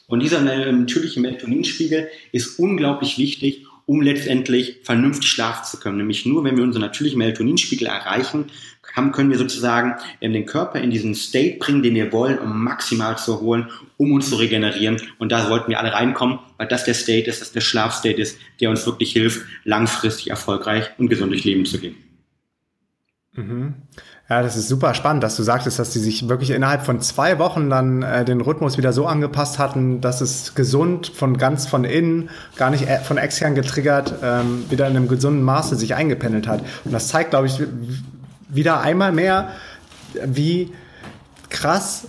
Und 0.06 0.20
dieser 0.20 0.40
natürliche 0.40 1.20
Melatoninspiegel 1.20 2.08
ist 2.32 2.58
unglaublich 2.58 3.18
wichtig, 3.18 3.66
um 3.90 4.02
letztendlich 4.02 4.76
vernünftig 4.84 5.28
schlafen 5.28 5.64
zu 5.64 5.80
können. 5.80 5.96
Nämlich 5.96 6.24
nur, 6.24 6.44
wenn 6.44 6.56
wir 6.56 6.62
unseren 6.62 6.82
natürlichen 6.82 7.18
Melatoninspiegel 7.18 7.88
erreichen, 7.88 8.44
können 9.10 9.30
wir 9.30 9.36
sozusagen 9.36 9.96
den 10.22 10.46
Körper 10.46 10.80
in 10.80 10.92
diesen 10.92 11.16
State 11.16 11.58
bringen, 11.58 11.82
den 11.82 11.96
wir 11.96 12.12
wollen, 12.12 12.38
um 12.38 12.62
maximal 12.62 13.18
zu 13.18 13.32
erholen, 13.32 13.68
um 13.96 14.12
uns 14.12 14.30
zu 14.30 14.36
regenerieren. 14.36 15.02
Und 15.18 15.32
da 15.32 15.44
sollten 15.44 15.70
wir 15.70 15.80
alle 15.80 15.92
reinkommen, 15.92 16.38
weil 16.56 16.68
das 16.68 16.84
der 16.84 16.94
State 16.94 17.28
ist, 17.28 17.40
das 17.40 17.50
der 17.50 17.62
Schlafstate 17.62 18.20
ist, 18.20 18.38
der 18.60 18.70
uns 18.70 18.86
wirklich 18.86 19.10
hilft, 19.10 19.44
langfristig 19.64 20.30
erfolgreich 20.30 20.84
und 20.98 21.08
gesund 21.08 21.32
durch 21.32 21.42
Leben 21.42 21.66
zu 21.66 21.80
gehen. 21.80 21.96
Mhm. 23.32 23.74
Ja, 24.30 24.42
das 24.42 24.54
ist 24.54 24.68
super 24.68 24.94
spannend, 24.94 25.24
dass 25.24 25.34
du 25.36 25.42
sagtest, 25.42 25.80
dass 25.80 25.90
die 25.90 25.98
sich 25.98 26.28
wirklich 26.28 26.50
innerhalb 26.50 26.86
von 26.86 27.00
zwei 27.00 27.40
Wochen 27.40 27.68
dann 27.68 28.04
äh, 28.04 28.24
den 28.24 28.40
Rhythmus 28.40 28.78
wieder 28.78 28.92
so 28.92 29.06
angepasst 29.06 29.58
hatten, 29.58 30.00
dass 30.00 30.20
es 30.20 30.54
gesund 30.54 31.08
von 31.08 31.36
ganz 31.36 31.66
von 31.66 31.82
innen, 31.82 32.30
gar 32.54 32.70
nicht 32.70 32.88
äh, 32.88 33.00
von 33.00 33.18
extern 33.18 33.56
getriggert, 33.56 34.14
ähm, 34.22 34.66
wieder 34.70 34.86
in 34.86 34.96
einem 34.96 35.08
gesunden 35.08 35.42
Maße 35.42 35.74
sich 35.74 35.96
eingependelt 35.96 36.46
hat. 36.46 36.62
Und 36.84 36.92
das 36.92 37.08
zeigt, 37.08 37.30
glaube 37.30 37.48
ich, 37.48 37.60
wieder 38.48 38.80
einmal 38.80 39.10
mehr, 39.10 39.48
wie 40.24 40.72
krass 41.48 42.06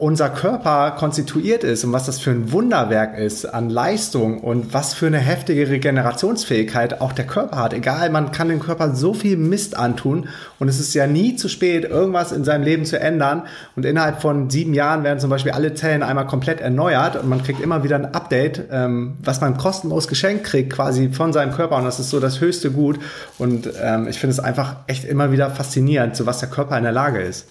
unser 0.00 0.30
Körper 0.30 0.92
konstituiert 0.92 1.62
ist 1.62 1.84
und 1.84 1.92
was 1.92 2.06
das 2.06 2.18
für 2.18 2.30
ein 2.30 2.52
Wunderwerk 2.52 3.18
ist 3.18 3.44
an 3.44 3.68
Leistung 3.68 4.40
und 4.40 4.72
was 4.72 4.94
für 4.94 5.06
eine 5.06 5.18
heftige 5.18 5.68
Regenerationsfähigkeit 5.68 7.02
auch 7.02 7.12
der 7.12 7.26
Körper 7.26 7.58
hat. 7.58 7.74
Egal, 7.74 8.08
man 8.08 8.32
kann 8.32 8.48
dem 8.48 8.60
Körper 8.60 8.94
so 8.94 9.12
viel 9.12 9.36
Mist 9.36 9.76
antun 9.76 10.28
und 10.58 10.68
es 10.68 10.80
ist 10.80 10.94
ja 10.94 11.06
nie 11.06 11.36
zu 11.36 11.48
spät, 11.48 11.84
irgendwas 11.84 12.32
in 12.32 12.44
seinem 12.44 12.62
Leben 12.62 12.86
zu 12.86 12.98
ändern. 12.98 13.42
Und 13.76 13.84
innerhalb 13.84 14.22
von 14.22 14.48
sieben 14.48 14.72
Jahren 14.72 15.04
werden 15.04 15.20
zum 15.20 15.28
Beispiel 15.28 15.52
alle 15.52 15.74
Zellen 15.74 16.02
einmal 16.02 16.26
komplett 16.26 16.62
erneuert 16.62 17.16
und 17.16 17.28
man 17.28 17.42
kriegt 17.42 17.60
immer 17.60 17.84
wieder 17.84 17.96
ein 17.96 18.14
Update, 18.14 18.68
ähm, 18.72 19.18
was 19.22 19.42
man 19.42 19.58
kostenlos 19.58 20.08
geschenkt 20.08 20.44
kriegt, 20.44 20.72
quasi 20.72 21.10
von 21.10 21.34
seinem 21.34 21.52
Körper. 21.52 21.76
Und 21.76 21.84
das 21.84 22.00
ist 22.00 22.08
so 22.08 22.20
das 22.20 22.40
höchste 22.40 22.70
Gut. 22.70 22.98
Und 23.36 23.68
ähm, 23.82 24.08
ich 24.08 24.18
finde 24.18 24.32
es 24.32 24.40
einfach 24.40 24.76
echt 24.86 25.04
immer 25.04 25.30
wieder 25.30 25.50
faszinierend, 25.50 26.16
zu 26.16 26.24
was 26.24 26.38
der 26.38 26.48
Körper 26.48 26.78
in 26.78 26.84
der 26.84 26.92
Lage 26.92 27.20
ist. 27.20 27.46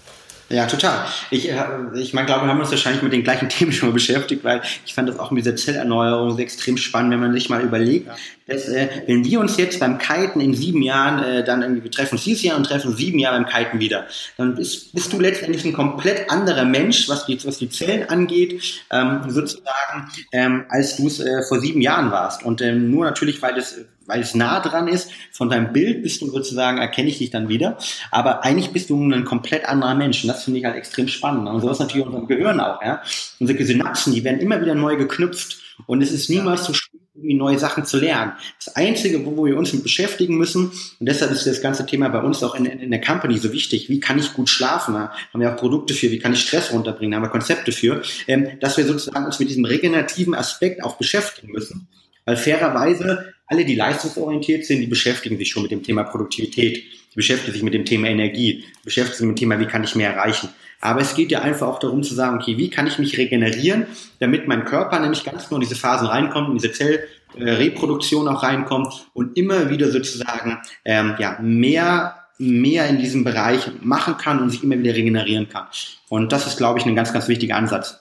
Ja, 0.50 0.66
total. 0.66 1.06
Ich, 1.30 1.50
äh, 1.50 1.56
ich 1.96 2.14
meine, 2.14 2.26
glaube, 2.26 2.46
wir 2.46 2.50
haben 2.50 2.60
uns 2.60 2.72
wahrscheinlich 2.72 3.04
mit 3.04 3.14
den 3.14 3.24
gleichen 3.24 3.50
Themen 3.50 3.72
schon 3.72 3.90
mal 3.90 3.94
beschäftigt, 3.94 4.44
weil 4.44 4.62
ich 4.86 4.94
fand 4.96 5.08
das 5.08 5.20
auch 5.20 5.30
mit 5.30 5.46
dieser 5.46 5.56
Zellerneuerung 5.56 6.36
sehr 6.36 6.44
extrem 6.44 6.78
spannend, 6.78 7.12
wenn 7.12 7.20
man 7.20 7.34
sich 7.34 7.50
mal 7.50 7.62
überlegt, 7.62 8.08
ja. 8.08 8.16
dass 8.48 8.68
äh, 8.68 8.88
wenn 9.06 9.24
wir 9.24 9.40
uns 9.40 9.58
jetzt 9.58 9.80
beim 9.80 10.00
Kiten 10.00 10.42
in 10.42 10.56
sieben 10.56 10.82
Jahren 10.82 11.24
äh, 11.24 11.44
dann 11.44 11.62
irgendwie, 11.62 11.84
wir 11.84 11.92
treffen 11.92 12.16
uns 12.16 12.24
dieses 12.24 12.44
Jahr 12.44 12.58
und 12.58 12.64
treffen 12.64 12.96
sieben 12.96 13.20
Jahre 13.20 13.40
beim 13.40 13.48
Kiten 13.48 13.80
wieder, 13.80 14.08
dann 14.38 14.56
bist, 14.56 14.92
bist 14.94 15.14
du 15.14 15.20
letztendlich 15.20 15.64
ein 15.66 15.74
komplett 15.74 16.32
anderer 16.32 16.66
Mensch, 16.66 17.08
was 17.08 17.28
die, 17.28 17.44
was 17.46 17.60
die 17.60 17.70
Zellen 17.70 18.10
angeht, 18.10 18.84
ähm, 18.92 19.22
sozusagen, 19.28 20.10
ähm, 20.32 20.66
als 20.70 20.98
du 20.98 21.08
es 21.08 21.20
äh, 21.20 21.44
vor 21.48 21.60
sieben 21.60 21.82
Jahren 21.82 22.12
warst. 22.12 22.44
Und 22.44 22.62
ähm, 22.62 22.90
nur 22.90 23.06
natürlich, 23.06 23.42
weil 23.42 23.54
das 23.54 23.78
weil 24.10 24.22
es 24.22 24.36
nah 24.36 24.60
dran 24.60 24.88
ist. 24.88 25.12
Von 25.32 25.50
deinem 25.50 25.72
Bild 25.72 26.04
bist 26.04 26.22
du 26.22 26.30
sozusagen, 26.30 26.80
erkenne 26.80 27.10
ich 27.10 27.20
dich 27.20 27.30
dann 27.30 27.48
wieder. 27.48 27.78
Aber 28.12 28.44
eigentlich 28.44 28.72
bist 28.72 28.90
du 28.90 29.02
ein 29.02 29.24
komplett 29.24 29.66
anderer 29.66 29.96
Mensch. 29.96 30.24
Und 30.24 30.28
das 30.28 30.44
finde 30.44 30.60
ich 30.60 30.66
halt 30.66 30.76
extrem 30.76 31.08
spannend. 31.08 31.48
Und 31.48 31.62
so 31.62 31.70
ist 31.70 31.80
natürlich 31.80 32.06
unserem 32.06 32.28
Gehirn 32.28 32.60
auch. 32.60 32.82
Ja? 32.82 33.02
Unsere 33.40 33.64
Synapsen, 33.64 34.14
die 34.14 34.24
werden 34.24 34.40
immer 34.40 34.62
wieder 34.62 34.76
neu 34.76 34.98
geknüpft. 34.98 35.58
Und 35.86 36.02
es 36.02 36.12
ist 36.12 36.30
niemals 36.30 36.66
zu 36.66 36.74
spät, 36.74 37.00
neue 37.22 37.60
Sachen 37.60 37.86
zu 37.86 37.98
lernen. 37.98 38.34
Das 38.64 38.76
Einzige, 38.76 39.26
wo 39.26 39.46
wir 39.46 39.58
uns 39.58 39.74
mit 39.74 39.84
beschäftigen 39.84 40.38
müssen, 40.38 40.72
und 41.00 41.06
deshalb 41.06 41.32
ist 41.32 41.46
das 41.46 41.62
ganze 41.62 41.86
Thema 41.86 42.10
bei 42.10 42.22
uns 42.22 42.44
auch 42.44 42.56
in, 42.56 42.66
in 42.66 42.92
der 42.92 43.02
Company 43.02 43.38
so 43.38 43.52
wichtig, 43.52 43.90
wie 43.90 44.00
kann 44.00 44.20
ich 44.20 44.34
gut 44.34 44.50
schlafen? 44.50 44.94
Da 44.94 45.12
haben 45.34 45.42
wir 45.42 45.52
auch 45.52 45.58
Produkte 45.58 45.94
für, 45.94 46.12
wie 46.12 46.20
kann 46.20 46.34
ich 46.34 46.42
Stress 46.42 46.72
runterbringen, 46.72 47.12
da 47.12 47.18
haben 47.18 47.24
wir 47.24 47.30
Konzepte 47.30 47.72
für, 47.72 48.02
ähm, 48.28 48.60
dass 48.60 48.78
wir 48.78 48.86
sozusagen 48.86 49.26
uns 49.26 49.40
mit 49.40 49.50
diesem 49.50 49.66
regenerativen 49.66 50.36
Aspekt 50.36 50.84
auch 50.84 50.98
beschäftigen 50.98 51.52
müssen. 51.52 51.88
Weil 52.26 52.38
fairerweise 52.38 53.34
alle, 53.50 53.66
die 53.66 53.76
leistungsorientiert 53.76 54.66
sind, 54.66 54.80
die 54.80 54.88
beschäftigen 54.88 55.38
sich 55.38 55.50
schon 55.50 55.64
mit 55.64 55.72
dem 55.72 55.84
Thema 55.84 56.04
Produktivität, 56.04 56.78
die 56.78 57.16
beschäftigen 57.16 57.54
sich 57.54 57.64
mit 57.64 57.74
dem 57.74 57.84
Thema 57.84 58.08
Energie, 58.08 58.64
die 58.64 58.86
beschäftigen 58.86 59.18
sich 59.18 59.28
mit 59.28 59.38
dem 59.38 59.40
Thema, 59.40 59.60
wie 59.60 59.66
kann 59.66 59.84
ich 59.84 59.96
mehr 59.96 60.14
erreichen. 60.14 60.50
Aber 60.82 61.02
es 61.02 61.16
geht 61.16 61.32
ja 61.32 61.42
einfach 61.42 61.68
auch 61.68 61.80
darum 61.80 62.04
zu 62.04 62.14
sagen, 62.14 62.38
okay, 62.38 62.58
wie 62.58 62.70
kann 62.70 62.88
ich 62.88 63.00
mich 63.00 63.18
regenerieren, 63.18 63.88
damit 64.20 64.48
mein 64.48 64.64
Körper 64.64 65.00
nämlich 65.00 65.24
ganz 65.26 65.50
nur 65.50 65.60
in 65.60 65.68
diese 65.68 65.76
Phasen 65.76 66.08
reinkommt, 66.08 66.50
in 66.50 66.58
diese 66.58 66.72
Zellreproduktion 66.72 68.28
auch 68.28 68.44
reinkommt 68.44 69.08
und 69.14 69.36
immer 69.36 69.70
wieder 69.70 69.92
sozusagen 69.92 70.60
ähm, 70.86 71.16
ja, 71.20 71.38
mehr 71.42 72.16
mehr 72.42 72.88
in 72.88 72.98
diesem 72.98 73.26
Bereich 73.26 73.70
machen 73.82 74.16
kann 74.18 74.40
und 74.40 74.50
sich 74.50 74.64
immer 74.64 74.80
wieder 74.80 74.96
regenerieren 74.96 75.50
kann. 75.50 75.66
Und 76.08 76.32
das 76.32 76.48
ist, 76.48 76.56
glaube 76.56 76.80
ich, 76.80 76.86
ein 76.86 76.96
ganz, 76.96 77.12
ganz 77.12 77.28
wichtiger 77.28 77.58
Ansatz. 77.58 78.00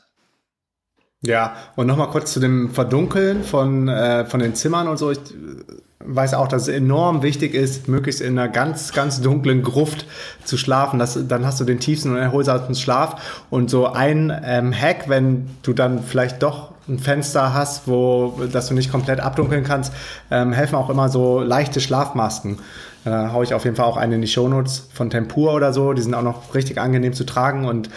Ja, 1.22 1.56
und 1.74 1.86
nochmal 1.88 2.08
kurz 2.10 2.32
zu 2.32 2.38
dem 2.38 2.70
Verdunkeln 2.70 3.42
von, 3.42 3.88
äh, 3.88 4.24
von 4.26 4.38
den 4.40 4.54
Zimmern 4.54 4.86
und 4.86 4.98
so. 4.98 5.10
Ich 5.10 5.18
weiß 5.98 6.34
auch, 6.34 6.46
dass 6.46 6.62
es 6.62 6.68
enorm 6.68 7.22
wichtig 7.22 7.54
ist, 7.54 7.88
möglichst 7.88 8.20
in 8.20 8.38
einer 8.38 8.48
ganz, 8.48 8.92
ganz 8.92 9.20
dunklen 9.20 9.62
Gruft 9.62 10.06
zu 10.44 10.56
schlafen. 10.56 10.98
Das, 10.98 11.18
dann 11.26 11.44
hast 11.44 11.60
du 11.60 11.64
den 11.64 11.80
tiefsten 11.80 12.12
und 12.12 12.18
erholsamsten 12.18 12.76
Schlaf. 12.76 13.44
Und 13.50 13.68
so 13.68 13.86
ein 13.86 14.32
ähm, 14.44 14.72
Hack, 14.72 15.08
wenn 15.08 15.48
du 15.62 15.72
dann 15.72 16.02
vielleicht 16.02 16.42
doch 16.42 16.72
ein 16.88 16.98
Fenster 16.98 17.52
hast, 17.52 17.88
wo, 17.88 18.40
dass 18.50 18.68
du 18.68 18.74
nicht 18.74 18.90
komplett 18.90 19.20
abdunkeln 19.20 19.64
kannst, 19.64 19.92
ähm, 20.30 20.52
helfen 20.52 20.76
auch 20.76 20.88
immer 20.88 21.08
so 21.08 21.40
leichte 21.40 21.80
Schlafmasken. 21.80 22.60
Da 23.04 23.32
haue 23.32 23.44
ich 23.44 23.54
auf 23.54 23.64
jeden 23.64 23.76
Fall 23.76 23.86
auch 23.86 23.96
eine 23.96 24.16
in 24.16 24.20
die 24.20 24.28
Shownotes 24.28 24.88
von 24.92 25.10
Tempur 25.10 25.52
oder 25.52 25.72
so. 25.72 25.92
Die 25.92 26.02
sind 26.02 26.14
auch 26.14 26.22
noch 26.22 26.54
richtig 26.54 26.78
angenehm 26.78 27.12
zu 27.12 27.24
tragen 27.24 27.64
und 27.64 27.90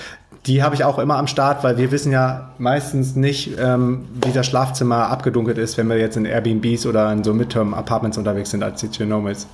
die 0.48 0.64
habe 0.64 0.74
ich 0.74 0.84
auch 0.84 0.98
immer 0.98 1.18
am 1.18 1.28
Start, 1.28 1.64
weil 1.64 1.78
wir 1.78 1.92
wissen 1.92 2.12
ja 2.12 2.50
meistens 2.58 3.16
nicht, 3.16 3.60
ähm, 3.60 4.08
wie 4.24 4.32
das 4.32 4.48
Schlafzimmer 4.48 5.08
abgedunkelt 5.10 5.58
ist, 5.58 5.78
wenn 5.78 5.88
wir 5.88 5.98
jetzt 5.98 6.18
in 6.18 6.26
Airbnbs 6.26 6.86
oder 6.86 7.12
in 7.12 7.24
so 7.24 7.34
Midterm-Apartments 7.34 8.18
unterwegs 8.18 8.50
sind 8.50 8.64
als 8.64 8.82
die 8.82 9.06
Nomads. 9.06 9.48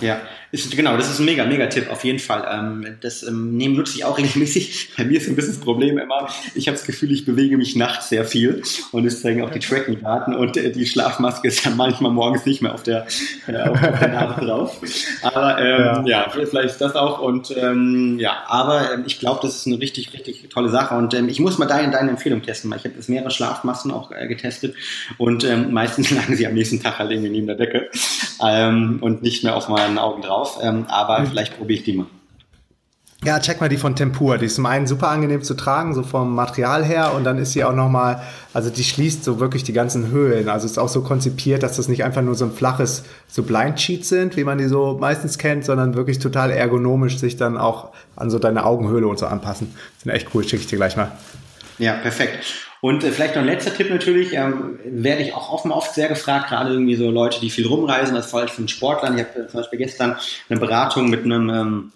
Ja, 0.00 0.16
ist, 0.54 0.76
genau, 0.76 0.96
das 0.96 1.10
ist 1.10 1.18
ein 1.18 1.24
mega, 1.24 1.44
mega 1.44 1.66
Tipp, 1.66 1.90
auf 1.90 2.04
jeden 2.04 2.20
Fall. 2.20 2.46
Ähm, 2.50 2.86
das 3.00 3.24
ähm, 3.24 3.56
nehmen 3.56 3.74
nutze 3.74 3.96
ich 3.96 4.04
auch 4.04 4.16
regelmäßig. 4.16 4.90
Bei 4.96 5.04
mir 5.04 5.18
ist 5.18 5.28
ein 5.28 5.34
bisschen 5.34 5.54
das 5.54 5.60
Problem 5.60 5.98
immer, 5.98 6.28
ich 6.54 6.68
habe 6.68 6.76
das 6.76 6.86
Gefühl, 6.86 7.10
ich 7.10 7.24
bewege 7.24 7.56
mich 7.56 7.74
nachts 7.74 8.08
sehr 8.08 8.24
viel 8.24 8.62
und 8.92 9.04
es 9.04 9.20
zeigen 9.20 9.42
auch 9.42 9.50
die 9.50 9.58
Tracking-Daten 9.58 10.34
und 10.34 10.56
äh, 10.56 10.70
die 10.70 10.86
Schlafmaske 10.86 11.48
ist 11.48 11.64
ja 11.64 11.72
manchmal 11.72 12.12
morgens 12.12 12.46
nicht 12.46 12.62
mehr 12.62 12.72
auf 12.72 12.84
der, 12.84 13.06
äh, 13.48 13.56
auf 13.56 13.80
der 13.80 14.08
Nase 14.08 14.46
drauf. 14.46 14.80
Aber 15.22 15.58
ähm, 15.58 16.06
ja. 16.06 16.26
ja. 16.26 16.30
vielleicht 16.30 16.74
ist 16.74 16.80
das 16.80 16.94
auch 16.94 17.20
und 17.20 17.52
ähm, 17.56 18.18
ja, 18.20 18.44
aber 18.46 18.92
ähm, 18.94 19.02
ich 19.06 19.18
glaube, 19.18 19.40
das 19.42 19.56
ist 19.56 19.66
eine 19.66 19.80
richtig, 19.80 20.12
richtig 20.12 20.48
tolle 20.50 20.68
Sache 20.68 20.94
und 20.94 21.14
ähm, 21.14 21.28
ich 21.28 21.40
muss 21.40 21.58
mal 21.58 21.66
deine, 21.66 21.90
deine 21.90 22.10
Empfehlung 22.10 22.42
testen, 22.42 22.70
weil 22.70 22.78
ich 22.78 22.84
habe 22.84 22.94
jetzt 22.94 23.08
mehrere 23.08 23.32
Schlafmasken 23.32 23.90
auch 23.90 24.12
äh, 24.12 24.28
getestet 24.28 24.76
und 25.18 25.42
ähm, 25.42 25.72
meistens 25.72 26.10
lagen 26.14 26.36
sie 26.36 26.46
am 26.46 26.54
nächsten 26.54 26.80
Tag 26.80 27.00
halt 27.00 27.10
irgendwie 27.10 27.30
neben 27.30 27.48
der 27.48 27.56
Decke 27.56 27.90
ähm, 28.40 28.98
und 29.00 29.22
nicht 29.22 29.42
mehr 29.42 29.56
auf 29.56 29.68
meinen 29.68 29.98
Augen 29.98 30.22
drauf 30.22 30.43
drauf, 30.44 30.58
ähm, 30.62 30.86
aber 30.88 31.20
mhm. 31.20 31.26
vielleicht 31.26 31.56
probiere 31.56 31.78
ich 31.80 31.84
die 31.84 31.94
mal. 31.94 32.06
Ja, 33.24 33.40
check 33.40 33.58
mal 33.58 33.70
die 33.70 33.78
von 33.78 33.96
Tempur. 33.96 34.36
Die 34.36 34.44
ist 34.44 34.56
zum 34.56 34.66
einen 34.66 34.86
super 34.86 35.08
angenehm 35.08 35.42
zu 35.42 35.54
tragen, 35.54 35.94
so 35.94 36.02
vom 36.02 36.34
Material 36.34 36.84
her. 36.84 37.14
Und 37.14 37.24
dann 37.24 37.38
ist 37.38 37.52
sie 37.52 37.64
auch 37.64 37.72
nochmal, 37.72 38.22
also 38.52 38.68
die 38.68 38.84
schließt 38.84 39.24
so 39.24 39.40
wirklich 39.40 39.64
die 39.64 39.72
ganzen 39.72 40.10
Höhlen. 40.10 40.50
Also 40.50 40.66
ist 40.66 40.76
auch 40.76 40.90
so 40.90 41.00
konzipiert, 41.00 41.62
dass 41.62 41.76
das 41.76 41.88
nicht 41.88 42.04
einfach 42.04 42.20
nur 42.20 42.34
so 42.34 42.44
ein 42.44 42.52
flaches, 42.52 43.04
so 43.26 43.42
Blind 43.42 43.80
Sheet 43.80 44.04
sind, 44.04 44.36
wie 44.36 44.44
man 44.44 44.58
die 44.58 44.66
so 44.66 44.98
meistens 45.00 45.38
kennt, 45.38 45.64
sondern 45.64 45.94
wirklich 45.94 46.18
total 46.18 46.50
ergonomisch 46.50 47.16
sich 47.16 47.36
dann 47.38 47.56
auch 47.56 47.92
an 48.14 48.28
so 48.28 48.38
deine 48.38 48.66
Augenhöhle 48.66 49.08
und 49.08 49.18
so 49.18 49.24
anpassen. 49.26 49.74
Sind 50.02 50.12
echt 50.12 50.28
cool, 50.34 50.44
schicke 50.44 50.64
ich 50.64 50.68
dir 50.68 50.76
gleich 50.76 50.96
mal. 50.96 51.10
Ja, 51.78 51.94
perfekt. 51.94 52.68
Und 52.84 53.02
äh, 53.02 53.12
vielleicht 53.12 53.34
noch 53.34 53.40
ein 53.40 53.48
letzter 53.48 53.72
Tipp 53.72 53.88
natürlich, 53.88 54.34
ähm, 54.34 54.78
werde 54.84 55.22
ich 55.22 55.32
auch 55.32 55.50
offen 55.50 55.72
oft 55.72 55.94
sehr 55.94 56.06
gefragt, 56.06 56.50
gerade 56.50 56.70
irgendwie 56.70 56.96
so 56.96 57.10
Leute, 57.10 57.40
die 57.40 57.48
viel 57.48 57.66
rumreisen, 57.66 58.14
das 58.14 58.30
vor 58.30 58.46
von 58.46 58.68
Sportlern. 58.68 59.16
Ich 59.16 59.24
habe 59.24 59.44
äh, 59.44 59.46
zum 59.46 59.60
Beispiel 59.60 59.78
gestern 59.78 60.18
eine 60.50 60.60
Beratung 60.60 61.08
mit 61.08 61.24
einem 61.24 61.48
ähm, 61.48 61.92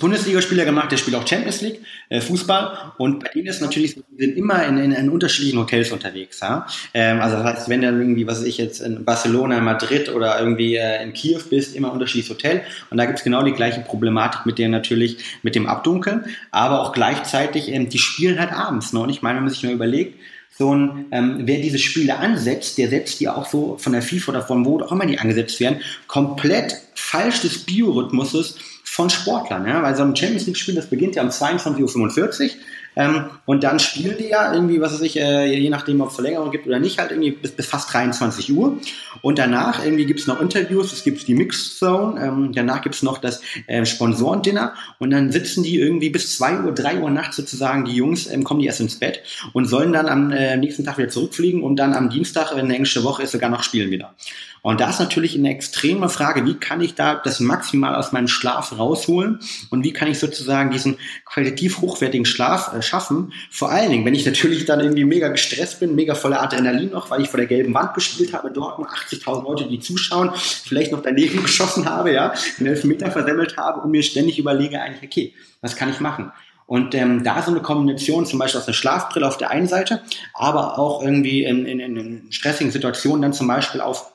Bundesligaspieler 0.00 0.64
gemacht, 0.64 0.90
der 0.90 0.96
spielt 0.96 1.16
auch 1.16 1.26
Champions 1.26 1.60
League, 1.60 1.80
äh, 2.08 2.20
Fußball. 2.20 2.92
Und 2.98 3.20
bei 3.20 3.30
denen 3.30 3.46
ist 3.46 3.60
natürlich, 3.60 3.94
die 3.94 4.02
sind 4.18 4.36
immer 4.36 4.64
in, 4.66 4.76
in, 4.76 4.92
in 4.92 5.08
unterschiedlichen 5.08 5.58
Hotels 5.58 5.92
unterwegs. 5.92 6.40
Ja? 6.40 6.66
Ähm, 6.94 7.20
also 7.20 7.36
das 7.36 7.44
heißt, 7.44 7.68
wenn 7.68 7.82
du 7.82 7.88
irgendwie, 7.88 8.26
was 8.26 8.40
weiß 8.40 8.46
ich 8.46 8.58
jetzt 8.58 8.80
in 8.80 9.04
Barcelona, 9.04 9.60
Madrid 9.60 10.08
oder 10.08 10.38
irgendwie 10.40 10.74
äh, 10.74 11.02
in 11.02 11.12
Kiew 11.12 11.40
bist, 11.48 11.76
immer 11.76 11.92
unterschiedliches 11.92 12.30
Hotel. 12.30 12.62
Und 12.90 12.96
da 12.98 13.06
gibt's 13.06 13.22
genau 13.22 13.42
die 13.42 13.52
gleiche 13.52 13.80
Problematik 13.80 14.46
mit 14.46 14.58
der 14.58 14.68
natürlich, 14.68 15.18
mit 15.42 15.54
dem 15.54 15.66
Abdunkeln. 15.66 16.24
Aber 16.50 16.82
auch 16.82 16.92
gleichzeitig, 16.92 17.68
ähm, 17.68 17.88
die 17.88 17.98
spielen 17.98 18.38
halt 18.38 18.52
abends. 18.52 18.92
Ne? 18.92 19.00
Und 19.00 19.10
ich 19.10 19.22
meine, 19.22 19.36
wenn 19.36 19.44
man 19.44 19.52
sich 19.52 19.62
mal 19.62 19.72
überlegt, 19.72 20.18
so 20.58 20.74
ein, 20.74 21.06
ähm, 21.12 21.42
wer 21.44 21.60
diese 21.60 21.78
Spiele 21.78 22.18
ansetzt, 22.18 22.78
der 22.78 22.88
setzt 22.88 23.20
die 23.20 23.28
auch 23.28 23.46
so 23.46 23.76
von 23.78 23.92
der 23.92 24.02
FIFA 24.02 24.32
oder 24.32 24.42
von 24.42 24.64
wo 24.64 24.80
auch 24.80 24.90
immer 24.90 25.06
die 25.06 25.20
angesetzt 25.20 25.60
werden, 25.60 25.80
komplett 26.08 26.74
falsch 26.94 27.42
des 27.42 27.58
Biorhythmuses 27.58 28.56
von 28.98 29.10
Sportlern. 29.10 29.64
Ja? 29.64 29.80
Weil 29.80 29.94
so 29.94 30.02
ein 30.02 30.16
Champions 30.16 30.46
League-Spiel, 30.46 30.74
das 30.74 30.86
beginnt 30.86 31.14
ja 31.14 31.22
um 31.22 31.28
22.45 31.28 32.42
Uhr 32.42 32.50
ähm, 32.98 33.26
und 33.46 33.62
dann 33.62 33.78
spielen 33.78 34.16
die 34.18 34.26
ja 34.26 34.52
irgendwie, 34.52 34.80
was 34.80 34.92
weiß 34.92 35.02
ich, 35.02 35.20
äh, 35.20 35.46
je 35.46 35.70
nachdem, 35.70 36.00
ob 36.00 36.08
es 36.08 36.16
Verlängerung 36.16 36.50
gibt 36.50 36.66
oder 36.66 36.80
nicht, 36.80 36.98
halt 36.98 37.12
irgendwie 37.12 37.30
bis, 37.30 37.52
bis 37.52 37.66
fast 37.66 37.94
23 37.94 38.52
Uhr. 38.52 38.76
Und 39.22 39.38
danach 39.38 39.84
irgendwie 39.84 40.04
gibt 40.04 40.18
es 40.18 40.26
noch 40.26 40.40
Interviews, 40.40 40.92
es 40.92 41.04
gibt 41.04 41.28
die 41.28 41.34
Mixed 41.34 41.78
Zone, 41.78 42.20
ähm, 42.20 42.52
danach 42.52 42.82
gibt 42.82 42.96
es 42.96 43.04
noch 43.04 43.18
das 43.18 43.40
äh, 43.68 43.86
Sponsorendinner 43.86 44.74
und 44.98 45.10
dann 45.10 45.30
sitzen 45.30 45.62
die 45.62 45.78
irgendwie 45.78 46.10
bis 46.10 46.36
2 46.36 46.62
Uhr, 46.62 46.72
3 46.74 46.98
Uhr 46.98 47.10
nachts 47.10 47.36
sozusagen, 47.36 47.84
die 47.84 47.94
Jungs, 47.94 48.26
ähm, 48.26 48.42
kommen 48.42 48.58
die 48.58 48.66
erst 48.66 48.80
ins 48.80 48.96
Bett 48.96 49.22
und 49.52 49.66
sollen 49.66 49.92
dann 49.92 50.08
am 50.08 50.32
äh, 50.32 50.56
nächsten 50.56 50.84
Tag 50.84 50.98
wieder 50.98 51.08
zurückfliegen 51.08 51.62
und 51.62 51.76
dann 51.76 51.94
am 51.94 52.10
Dienstag, 52.10 52.50
wenn 52.50 52.64
eine 52.64 52.74
englische 52.74 53.04
Woche 53.04 53.22
ist, 53.22 53.30
sogar 53.30 53.48
noch 53.48 53.62
spielen 53.62 53.92
wieder. 53.92 54.14
Und 54.62 54.80
da 54.80 54.90
ist 54.90 54.98
natürlich 54.98 55.36
eine 55.36 55.50
extreme 55.50 56.08
Frage, 56.08 56.44
wie 56.44 56.54
kann 56.54 56.80
ich 56.80 56.94
da 56.94 57.14
das 57.14 57.40
maximal 57.40 57.94
aus 57.94 58.12
meinem 58.12 58.28
Schlaf 58.28 58.76
rausholen 58.76 59.40
und 59.70 59.84
wie 59.84 59.92
kann 59.92 60.08
ich 60.08 60.18
sozusagen 60.18 60.70
diesen 60.70 60.98
qualitativ 61.24 61.80
hochwertigen 61.80 62.26
Schlaf 62.26 62.74
äh, 62.74 62.82
schaffen. 62.88 63.32
Vor 63.50 63.70
allen 63.70 63.90
Dingen, 63.90 64.04
wenn 64.04 64.14
ich 64.14 64.26
natürlich 64.26 64.64
dann 64.64 64.80
irgendwie 64.80 65.04
mega 65.04 65.28
gestresst 65.28 65.80
bin, 65.80 65.94
mega 65.94 66.14
voller 66.14 66.42
Adrenalin 66.42 66.90
noch, 66.90 67.10
weil 67.10 67.20
ich 67.20 67.28
vor 67.28 67.38
der 67.38 67.46
gelben 67.46 67.74
Wand 67.74 67.94
gespielt 67.94 68.32
habe, 68.32 68.50
dort 68.50 68.78
nur 68.78 68.88
80.000 68.88 69.44
Leute, 69.44 69.68
die 69.68 69.78
zuschauen, 69.78 70.32
vielleicht 70.34 70.92
noch 70.92 71.02
daneben 71.02 71.42
geschossen 71.42 71.88
habe, 71.88 72.12
ja, 72.12 72.32
den 72.58 72.66
Elfmeter 72.66 73.10
versemmelt 73.10 73.56
habe 73.56 73.82
und 73.82 73.90
mir 73.90 74.02
ständig 74.02 74.38
überlege 74.38 74.80
eigentlich, 74.80 75.08
okay, 75.08 75.34
was 75.60 75.76
kann 75.76 75.90
ich 75.90 76.00
machen? 76.00 76.32
Und 76.66 76.94
ähm, 76.94 77.24
da 77.24 77.40
so 77.42 77.50
eine 77.50 77.62
Kombination 77.62 78.26
zum 78.26 78.38
Beispiel 78.38 78.60
aus 78.60 78.66
einer 78.66 78.74
Schlafbrille 78.74 79.26
auf 79.26 79.38
der 79.38 79.50
einen 79.50 79.68
Seite, 79.68 80.02
aber 80.34 80.78
auch 80.78 81.02
irgendwie 81.02 81.44
in, 81.44 81.64
in, 81.64 81.80
in 81.80 82.26
stressigen 82.30 82.70
Situationen 82.70 83.22
dann 83.22 83.32
zum 83.32 83.48
Beispiel 83.48 83.80
auf 83.80 84.12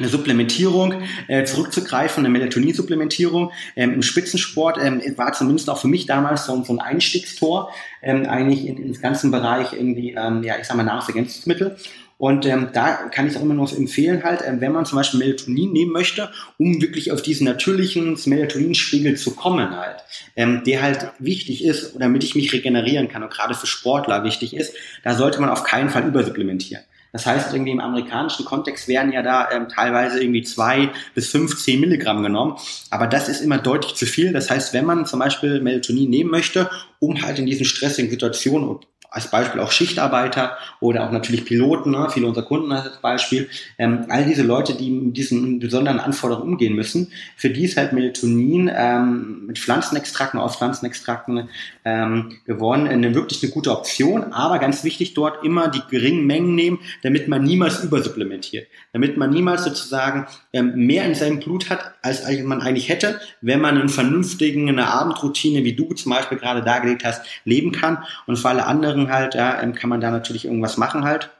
Supplementierung 0.00 1.02
äh, 1.28 1.44
zurückzugreifen, 1.44 2.24
eine 2.24 2.32
Melatonin-Supplementierung 2.32 3.52
ähm, 3.76 3.94
im 3.94 4.02
Spitzensport 4.02 4.78
ähm, 4.82 5.00
war 5.16 5.32
zumindest 5.32 5.70
auch 5.70 5.78
für 5.78 5.88
mich 5.88 6.06
damals 6.06 6.46
so, 6.46 6.64
so 6.64 6.72
ein 6.72 6.80
Einstiegstor 6.80 7.70
ähm, 8.02 8.26
eigentlich 8.26 8.66
in, 8.66 8.76
in 8.76 8.92
den 8.92 9.00
ganzen 9.00 9.30
Bereich 9.30 9.72
irgendwie, 9.72 10.14
ähm, 10.18 10.42
ja, 10.42 10.54
ich 10.60 10.66
sag 10.66 10.76
mal 10.76 10.82
Nahrungsergänzungsmittel. 10.82 11.76
Und 12.16 12.46
ähm, 12.46 12.68
da 12.72 12.92
kann 13.10 13.26
ich 13.26 13.36
auch 13.36 13.42
immer 13.42 13.54
noch 13.54 13.76
empfehlen, 13.76 14.22
halt, 14.22 14.42
ähm, 14.46 14.60
wenn 14.60 14.72
man 14.72 14.86
zum 14.86 14.96
Beispiel 14.96 15.18
Melatonin 15.18 15.72
nehmen 15.72 15.92
möchte, 15.92 16.30
um 16.58 16.80
wirklich 16.80 17.10
auf 17.10 17.22
diesen 17.22 17.44
natürlichen 17.44 18.16
Melatoninspiegel 18.24 19.16
zu 19.16 19.34
kommen, 19.34 19.76
halt, 19.76 19.96
ähm, 20.36 20.62
der 20.64 20.82
halt 20.82 21.10
wichtig 21.18 21.64
ist, 21.64 21.96
damit 21.98 22.22
ich 22.22 22.34
mich 22.34 22.52
regenerieren 22.52 23.08
kann 23.08 23.24
und 23.24 23.32
gerade 23.32 23.54
für 23.54 23.66
Sportler 23.66 24.22
wichtig 24.22 24.54
ist, 24.54 24.74
da 25.02 25.14
sollte 25.14 25.40
man 25.40 25.50
auf 25.50 25.64
keinen 25.64 25.90
Fall 25.90 26.06
übersupplementieren. 26.06 26.84
Das 27.14 27.26
heißt, 27.26 27.54
irgendwie 27.54 27.70
im 27.70 27.78
amerikanischen 27.78 28.44
Kontext 28.44 28.88
werden 28.88 29.12
ja 29.12 29.22
da 29.22 29.48
ähm, 29.52 29.68
teilweise 29.68 30.20
irgendwie 30.20 30.42
zwei 30.42 30.90
bis 31.14 31.30
fünf, 31.30 31.56
zehn 31.56 31.78
Milligramm 31.78 32.24
genommen. 32.24 32.56
Aber 32.90 33.06
das 33.06 33.28
ist 33.28 33.40
immer 33.40 33.58
deutlich 33.58 33.94
zu 33.94 34.04
viel. 34.04 34.32
Das 34.32 34.50
heißt, 34.50 34.74
wenn 34.74 34.84
man 34.84 35.06
zum 35.06 35.20
Beispiel 35.20 35.60
Melatonin 35.60 36.10
nehmen 36.10 36.30
möchte, 36.30 36.68
um 36.98 37.22
halt 37.22 37.38
in 37.38 37.46
diesen 37.46 37.66
stressigen 37.66 38.10
Situationen 38.10 38.80
als 39.14 39.30
Beispiel 39.30 39.60
auch 39.60 39.70
Schichtarbeiter 39.70 40.56
oder 40.80 41.06
auch 41.06 41.12
natürlich 41.12 41.44
Piloten, 41.44 41.92
ne, 41.92 42.08
viele 42.12 42.26
unserer 42.26 42.46
Kunden 42.46 42.72
als 42.72 43.00
Beispiel, 43.00 43.48
ähm, 43.78 44.06
all 44.08 44.24
diese 44.24 44.42
Leute, 44.42 44.74
die 44.74 44.90
mit 44.90 45.16
diesen 45.16 45.60
besonderen 45.60 46.00
Anforderungen 46.00 46.54
umgehen 46.54 46.74
müssen, 46.74 47.12
für 47.36 47.48
die 47.48 47.64
ist 47.64 47.76
halt 47.76 47.92
Melatonin 47.92 48.68
ähm, 48.74 49.46
mit 49.46 49.60
Pflanzenextrakten, 49.60 50.40
aus 50.40 50.56
Pflanzenextrakten 50.56 51.48
ähm, 51.84 52.38
gewonnen, 52.46 52.88
eine 52.88 53.14
wirklich 53.14 53.42
eine 53.42 53.52
gute 53.52 53.72
Option, 53.72 54.32
aber 54.32 54.58
ganz 54.58 54.84
wichtig 54.84 55.14
dort 55.14 55.44
immer 55.44 55.68
die 55.68 55.82
geringen 55.90 56.26
Mengen 56.26 56.54
nehmen, 56.54 56.80
damit 57.02 57.28
man 57.28 57.44
niemals 57.44 57.84
übersupplementiert, 57.84 58.68
damit 58.92 59.16
man 59.16 59.30
niemals 59.30 59.64
sozusagen 59.64 60.26
ähm, 60.52 60.74
mehr 60.74 61.04
in 61.04 61.14
seinem 61.14 61.40
Blut 61.40 61.70
hat, 61.70 61.94
als 62.02 62.22
man 62.42 62.62
eigentlich 62.62 62.88
hätte, 62.88 63.20
wenn 63.40 63.60
man 63.60 63.78
einen 63.78 63.88
vernünftigen, 63.88 64.68
eine 64.68 64.88
Abendroutine, 64.88 65.64
wie 65.64 65.74
du 65.74 65.92
zum 65.92 66.12
Beispiel 66.12 66.38
gerade 66.38 66.62
dargelegt 66.62 67.04
hast, 67.04 67.24
leben 67.44 67.72
kann 67.72 68.04
und 68.26 68.36
für 68.36 68.48
alle 68.48 68.66
anderen 68.66 69.10
halt, 69.12 69.34
ja, 69.34 69.60
ähm, 69.60 69.74
kann 69.74 69.90
man 69.90 70.00
da 70.00 70.10
natürlich 70.10 70.46
irgendwas 70.46 70.76
machen 70.76 71.04
halt. 71.04 71.30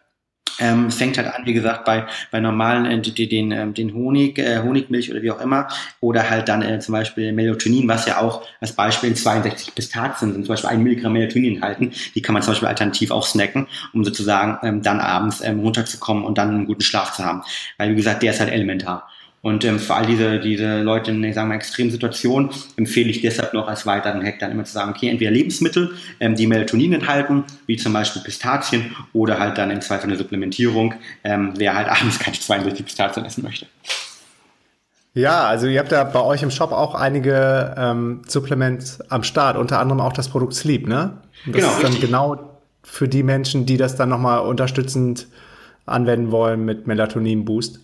Ähm, 0.61 0.91
fängt 0.91 1.19
halt 1.19 1.29
an, 1.29 1.47
wie 1.47 1.53
gesagt, 1.53 1.85
bei, 1.85 2.07
bei 2.31 2.41
normalen, 2.41 2.87
äh, 2.87 3.01
den, 3.01 3.51
ähm, 3.51 3.75
den 3.75 3.93
Honig, 3.95 4.39
äh, 4.39 4.61
Honigmilch 4.63 5.11
oder 5.11 5.23
wie 5.23 5.31
auch 5.31 5.41
immer, 5.41 5.69
oder 6.01 6.29
halt 6.31 6.49
dann 6.49 6.63
äh, 6.63 6.79
zum 6.79 6.93
Beispiel 6.93 7.33
Melatonin, 7.33 7.89
was 7.89 8.07
ja 8.07 8.21
auch 8.21 8.47
als 8.61 8.73
Beispiel 8.73 9.11
in 9.11 9.17
62 9.17 9.75
Pistazien 9.75 10.33
sind, 10.33 10.45
zum 10.45 10.53
Beispiel 10.53 10.71
ein 10.71 10.83
Milligramm 10.83 11.13
Melatonin 11.13 11.57
enthalten, 11.57 11.93
die 12.15 12.23
kann 12.23 12.35
man 12.35 12.43
zum 12.43 12.53
Beispiel 12.53 12.69
alternativ 12.69 13.11
auch 13.11 13.27
snacken, 13.27 13.67
um 13.93 14.05
sozusagen 14.05 14.59
ähm, 14.67 14.83
dann 14.83 15.01
abends 15.01 15.41
ähm, 15.41 15.61
runterzukommen 15.61 16.25
und 16.25 16.39
dann 16.39 16.51
einen 16.51 16.67
guten 16.67 16.83
Schlaf 16.83 17.13
zu 17.13 17.25
haben. 17.25 17.43
Weil, 17.79 17.91
wie 17.91 17.97
gesagt, 17.97 18.23
der 18.23 18.33
ist 18.33 18.41
halt 18.41 18.53
elementar. 18.53 19.09
Und 19.45 19.63
ähm, 19.67 19.79
für 19.79 19.95
all 19.95 20.07
diese, 20.07 20.41
diese 20.41 20.81
Leute 20.81 21.11
in, 21.11 21.23
ich 21.23 21.35
sage 21.35 21.47
mal, 21.47 21.57
extremen 21.57 21.91
Situationen 21.91 22.49
empfehle 22.77 23.11
ich 23.11 23.21
deshalb 23.21 23.53
noch 23.53 23.69
als 23.69 23.85
weiteren 23.85 24.25
Hack 24.25 24.39
dann 24.39 24.51
immer 24.51 24.65
zu 24.65 24.73
sagen, 24.73 24.93
okay, 24.93 25.11
entweder 25.11 25.31
Lebensmittel, 25.31 25.93
ähm, 26.19 26.35
die 26.35 26.47
Melatonin 26.47 26.95
enthalten, 26.95 27.45
wie 27.67 27.77
zum 27.77 27.93
Beispiel 27.93 28.23
Pistazien, 28.23 28.97
oder 29.13 29.39
halt 29.39 29.59
dann 29.59 29.71
im 29.71 29.83
Zweifel 29.83 30.07
eine 30.07 30.17
Supplementierung, 30.17 30.95
ähm, 31.25 31.53
wer 31.59 31.75
halt 31.75 31.89
abends 31.91 32.19
keine 32.19 32.41
62 32.41 32.87
Pistazien 32.87 33.27
essen 33.27 33.45
möchte. 33.45 33.67
Ja, 35.13 35.45
also 35.45 35.67
ihr 35.67 35.79
habt 35.79 35.93
ja 35.93 36.05
bei 36.05 36.23
euch 36.23 36.43
im 36.43 36.51
Shop 36.51 36.73
auch 36.73 36.95
einige 36.95 37.75
ähm, 37.77 38.23
Supplements 38.27 39.03
am 39.11 39.25
Start, 39.25 39.59
unter 39.59 39.79
anderem 39.79 40.01
auch 40.01 40.15
das 40.15 40.31
Produkt 40.31 40.55
Sleep, 40.55 40.89
ne? 40.89 41.19
Das 41.45 41.57
genau, 41.57 41.69
ist 41.69 41.83
dann 41.83 41.93
richtig. 41.93 42.01
genau 42.01 42.63
für 42.83 43.09
die 43.09 43.23
Menschen, 43.23 43.67
die 43.67 43.77
das 43.77 43.95
dann 43.95 44.09
nochmal 44.09 44.41
unterstützend 44.41 45.27
anwenden 45.85 46.31
wollen 46.31 46.65
mit 46.65 46.87
Melatonin-Boost? 46.87 47.81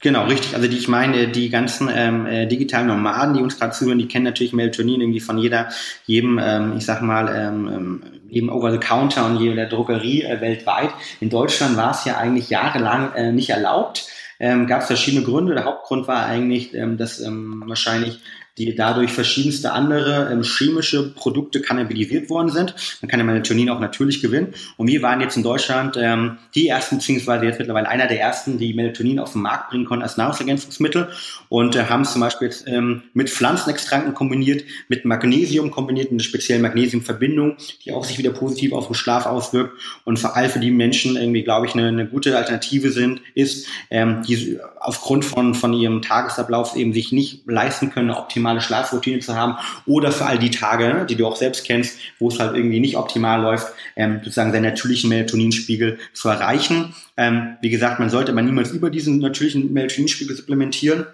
Genau, 0.00 0.26
richtig. 0.26 0.54
Also 0.54 0.68
die, 0.68 0.76
ich 0.76 0.88
meine, 0.88 1.28
die 1.28 1.48
ganzen 1.48 1.88
ähm, 1.94 2.26
äh, 2.26 2.46
digitalen 2.46 2.88
Nomaden, 2.88 3.34
die 3.34 3.42
uns 3.42 3.58
gerade 3.58 3.72
zuhören, 3.72 3.98
die 3.98 4.08
kennen 4.08 4.24
natürlich 4.24 4.52
Melatonin 4.52 5.00
irgendwie 5.00 5.20
von 5.20 5.38
jeder, 5.38 5.70
jedem, 6.04 6.38
ähm, 6.42 6.74
ich 6.76 6.84
sag 6.84 7.00
mal, 7.00 7.28
ähm, 7.34 7.68
ähm 7.72 8.02
jedem 8.28 8.48
Over-the-Counter 8.48 9.26
und 9.26 9.36
jeder 9.36 9.66
Drogerie 9.66 10.22
äh, 10.22 10.40
weltweit. 10.40 10.90
In 11.20 11.30
Deutschland 11.30 11.76
war 11.76 11.92
es 11.92 12.04
ja 12.04 12.16
eigentlich 12.16 12.50
jahrelang 12.50 13.12
äh, 13.14 13.32
nicht 13.32 13.50
erlaubt. 13.50 14.08
Ähm, 14.40 14.66
Gab 14.66 14.80
es 14.80 14.88
verschiedene 14.88 15.24
Gründe. 15.24 15.54
Der 15.54 15.64
Hauptgrund 15.64 16.08
war 16.08 16.26
eigentlich, 16.26 16.74
ähm, 16.74 16.98
dass 16.98 17.20
ähm, 17.20 17.62
wahrscheinlich 17.66 18.18
die 18.58 18.74
dadurch 18.74 19.12
verschiedenste 19.12 19.72
andere 19.72 20.28
ähm, 20.30 20.42
chemische 20.42 21.12
Produkte 21.14 21.60
kannabilisiert 21.60 22.30
worden 22.30 22.50
sind. 22.50 22.74
Man 23.00 23.08
kann 23.08 23.18
ja 23.18 23.26
Melatonin 23.26 23.68
auch 23.70 23.80
natürlich 23.80 24.20
gewinnen. 24.20 24.54
Und 24.76 24.86
wir 24.86 25.02
waren 25.02 25.20
jetzt 25.20 25.36
in 25.36 25.42
Deutschland 25.42 25.96
ähm, 26.00 26.38
die 26.54 26.68
ersten, 26.68 26.98
beziehungsweise 26.98 27.46
jetzt 27.46 27.58
mittlerweile 27.58 27.88
einer 27.88 28.06
der 28.06 28.20
ersten, 28.20 28.58
die 28.58 28.72
Melatonin 28.74 29.18
auf 29.18 29.32
den 29.32 29.42
Markt 29.42 29.70
bringen 29.70 29.84
konnten 29.84 30.04
als 30.04 30.16
Nahrungsergänzungsmittel 30.16 31.08
und 31.48 31.74
äh, 31.74 31.84
haben 31.86 32.02
es 32.02 32.12
zum 32.12 32.20
Beispiel 32.20 32.48
jetzt 32.48 32.68
ähm, 32.68 33.02
mit 33.12 33.28
Pflanzenextrakten 33.28 34.14
kombiniert, 34.14 34.64
mit 34.88 35.04
Magnesium 35.04 35.70
kombiniert, 35.72 36.12
mit 36.12 36.20
einer 36.20 36.24
speziellen 36.24 36.62
Magnesiumverbindung, 36.62 37.56
die 37.84 37.92
auch 37.92 38.04
sich 38.04 38.18
wieder 38.18 38.30
positiv 38.30 38.72
auf 38.72 38.86
den 38.86 38.94
Schlaf 38.94 39.26
auswirkt 39.26 39.72
und 40.04 40.18
vor 40.18 40.36
allem 40.36 40.50
für 40.50 40.60
die 40.60 40.70
Menschen 40.70 41.16
irgendwie, 41.16 41.42
glaube 41.42 41.66
ich, 41.66 41.74
eine, 41.74 41.88
eine 41.88 42.06
gute 42.06 42.36
Alternative 42.36 42.92
sind, 42.92 43.20
ist, 43.34 43.66
ähm, 43.90 44.22
die 44.26 44.60
aufgrund 44.78 45.24
von, 45.24 45.54
von 45.54 45.72
ihrem 45.72 46.02
Tagesablauf 46.02 46.76
eben 46.76 46.92
sich 46.92 47.10
nicht 47.10 47.48
leisten 47.48 47.90
können, 47.90 48.10
optimal 48.10 48.43
optimale 48.44 48.60
Schlafroutine 48.60 49.20
zu 49.20 49.34
haben 49.34 49.56
oder 49.86 50.12
für 50.12 50.26
all 50.26 50.38
die 50.38 50.50
Tage, 50.50 51.06
die 51.08 51.16
du 51.16 51.26
auch 51.26 51.36
selbst 51.36 51.64
kennst, 51.64 51.98
wo 52.18 52.28
es 52.28 52.38
halt 52.38 52.54
irgendwie 52.54 52.80
nicht 52.80 52.96
optimal 52.96 53.40
läuft, 53.40 53.68
ähm, 53.96 54.20
sozusagen 54.22 54.52
seinen 54.52 54.64
natürlichen 54.64 55.08
Melatoninspiegel 55.08 55.98
zu 56.12 56.28
erreichen. 56.28 56.94
Ähm, 57.16 57.56
wie 57.62 57.70
gesagt, 57.70 58.00
man 58.00 58.10
sollte 58.10 58.32
aber 58.32 58.42
niemals 58.42 58.70
über 58.70 58.90
diesen 58.90 59.18
natürlichen 59.18 59.72
Melatoninspiegel 59.72 60.36
supplementieren 60.36 61.06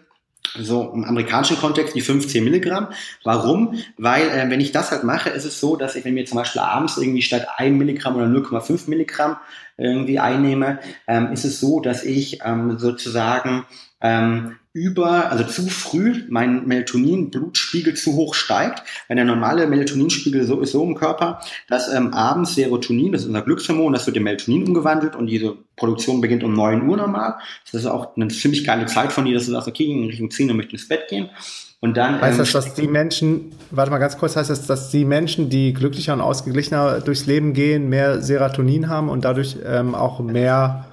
so 0.58 0.90
im 0.92 1.04
amerikanischen 1.04 1.58
Kontext 1.58 1.94
die 1.94 2.00
15 2.00 2.42
Milligramm. 2.42 2.88
Warum? 3.22 3.78
Weil 3.98 4.28
äh, 4.30 4.50
wenn 4.50 4.60
ich 4.60 4.72
das 4.72 4.90
halt 4.90 5.04
mache, 5.04 5.28
ist 5.28 5.44
es 5.44 5.60
so, 5.60 5.76
dass 5.76 5.94
ich, 5.94 6.04
wenn 6.04 6.14
mir 6.14 6.24
zum 6.24 6.38
Beispiel 6.38 6.60
abends 6.60 6.96
irgendwie 6.96 7.22
statt 7.22 7.46
1 7.56 7.78
Milligramm 7.78 8.16
oder 8.16 8.26
0,5 8.26 8.90
Milligramm 8.90 9.36
irgendwie 9.80 10.18
einnehme, 10.18 10.78
ähm, 11.06 11.32
ist 11.32 11.44
es 11.44 11.60
so, 11.60 11.80
dass 11.80 12.04
ich 12.04 12.40
ähm, 12.44 12.78
sozusagen 12.78 13.64
ähm, 14.00 14.56
über, 14.72 15.32
also 15.32 15.44
zu 15.44 15.68
früh 15.68 16.24
mein 16.28 16.66
Melatonin-Blutspiegel 16.66 17.94
zu 17.94 18.14
hoch 18.14 18.34
steigt. 18.34 18.84
Wenn 19.08 19.16
der 19.16 19.26
normale 19.26 19.66
Melatoninspiegel 19.66 20.44
so 20.44 20.60
ist 20.60 20.72
so 20.72 20.84
im 20.84 20.94
Körper, 20.94 21.40
dass 21.68 21.92
ähm, 21.92 22.14
abends 22.14 22.54
Serotonin, 22.54 23.12
das 23.12 23.22
ist 23.22 23.26
unser 23.26 23.42
Glückshormon, 23.42 23.92
das 23.92 24.06
wird 24.06 24.16
in 24.16 24.22
Melatonin 24.22 24.68
umgewandelt 24.68 25.16
und 25.16 25.26
diese 25.26 25.56
Produktion 25.76 26.20
beginnt 26.20 26.44
um 26.44 26.54
9 26.54 26.86
Uhr 26.88 26.96
normal. 26.96 27.38
Das 27.64 27.80
ist 27.80 27.86
auch 27.86 28.16
eine 28.16 28.28
ziemlich 28.28 28.64
geile 28.64 28.86
Zeit 28.86 29.12
von 29.12 29.24
dir, 29.24 29.34
dass 29.34 29.46
du 29.46 29.52
sagst, 29.52 29.66
okay, 29.66 29.90
in 29.90 30.04
Richtung 30.04 30.30
10 30.30 30.50
Uhr 30.50 30.56
möchte 30.56 30.76
ich 30.76 30.82
ins 30.82 30.88
Bett 30.88 31.08
gehen. 31.08 31.30
Und 31.82 31.96
dann, 31.96 32.20
heißt 32.20 32.38
ähm, 32.38 32.38
das, 32.38 32.52
dass 32.52 32.74
die 32.74 32.86
Menschen, 32.86 33.52
warte 33.70 33.90
mal 33.90 33.98
ganz 33.98 34.18
kurz, 34.18 34.36
heißt 34.36 34.50
das, 34.50 34.66
dass 34.66 34.90
die 34.90 35.06
Menschen, 35.06 35.48
die 35.48 35.72
glücklicher 35.72 36.12
und 36.12 36.20
ausgeglichener 36.20 37.00
durchs 37.00 37.24
Leben 37.26 37.54
gehen, 37.54 37.88
mehr 37.88 38.20
Serotonin 38.20 38.88
haben 38.88 39.08
und 39.08 39.24
dadurch 39.24 39.56
ähm, 39.64 39.94
auch 39.94 40.20
mehr 40.20 40.84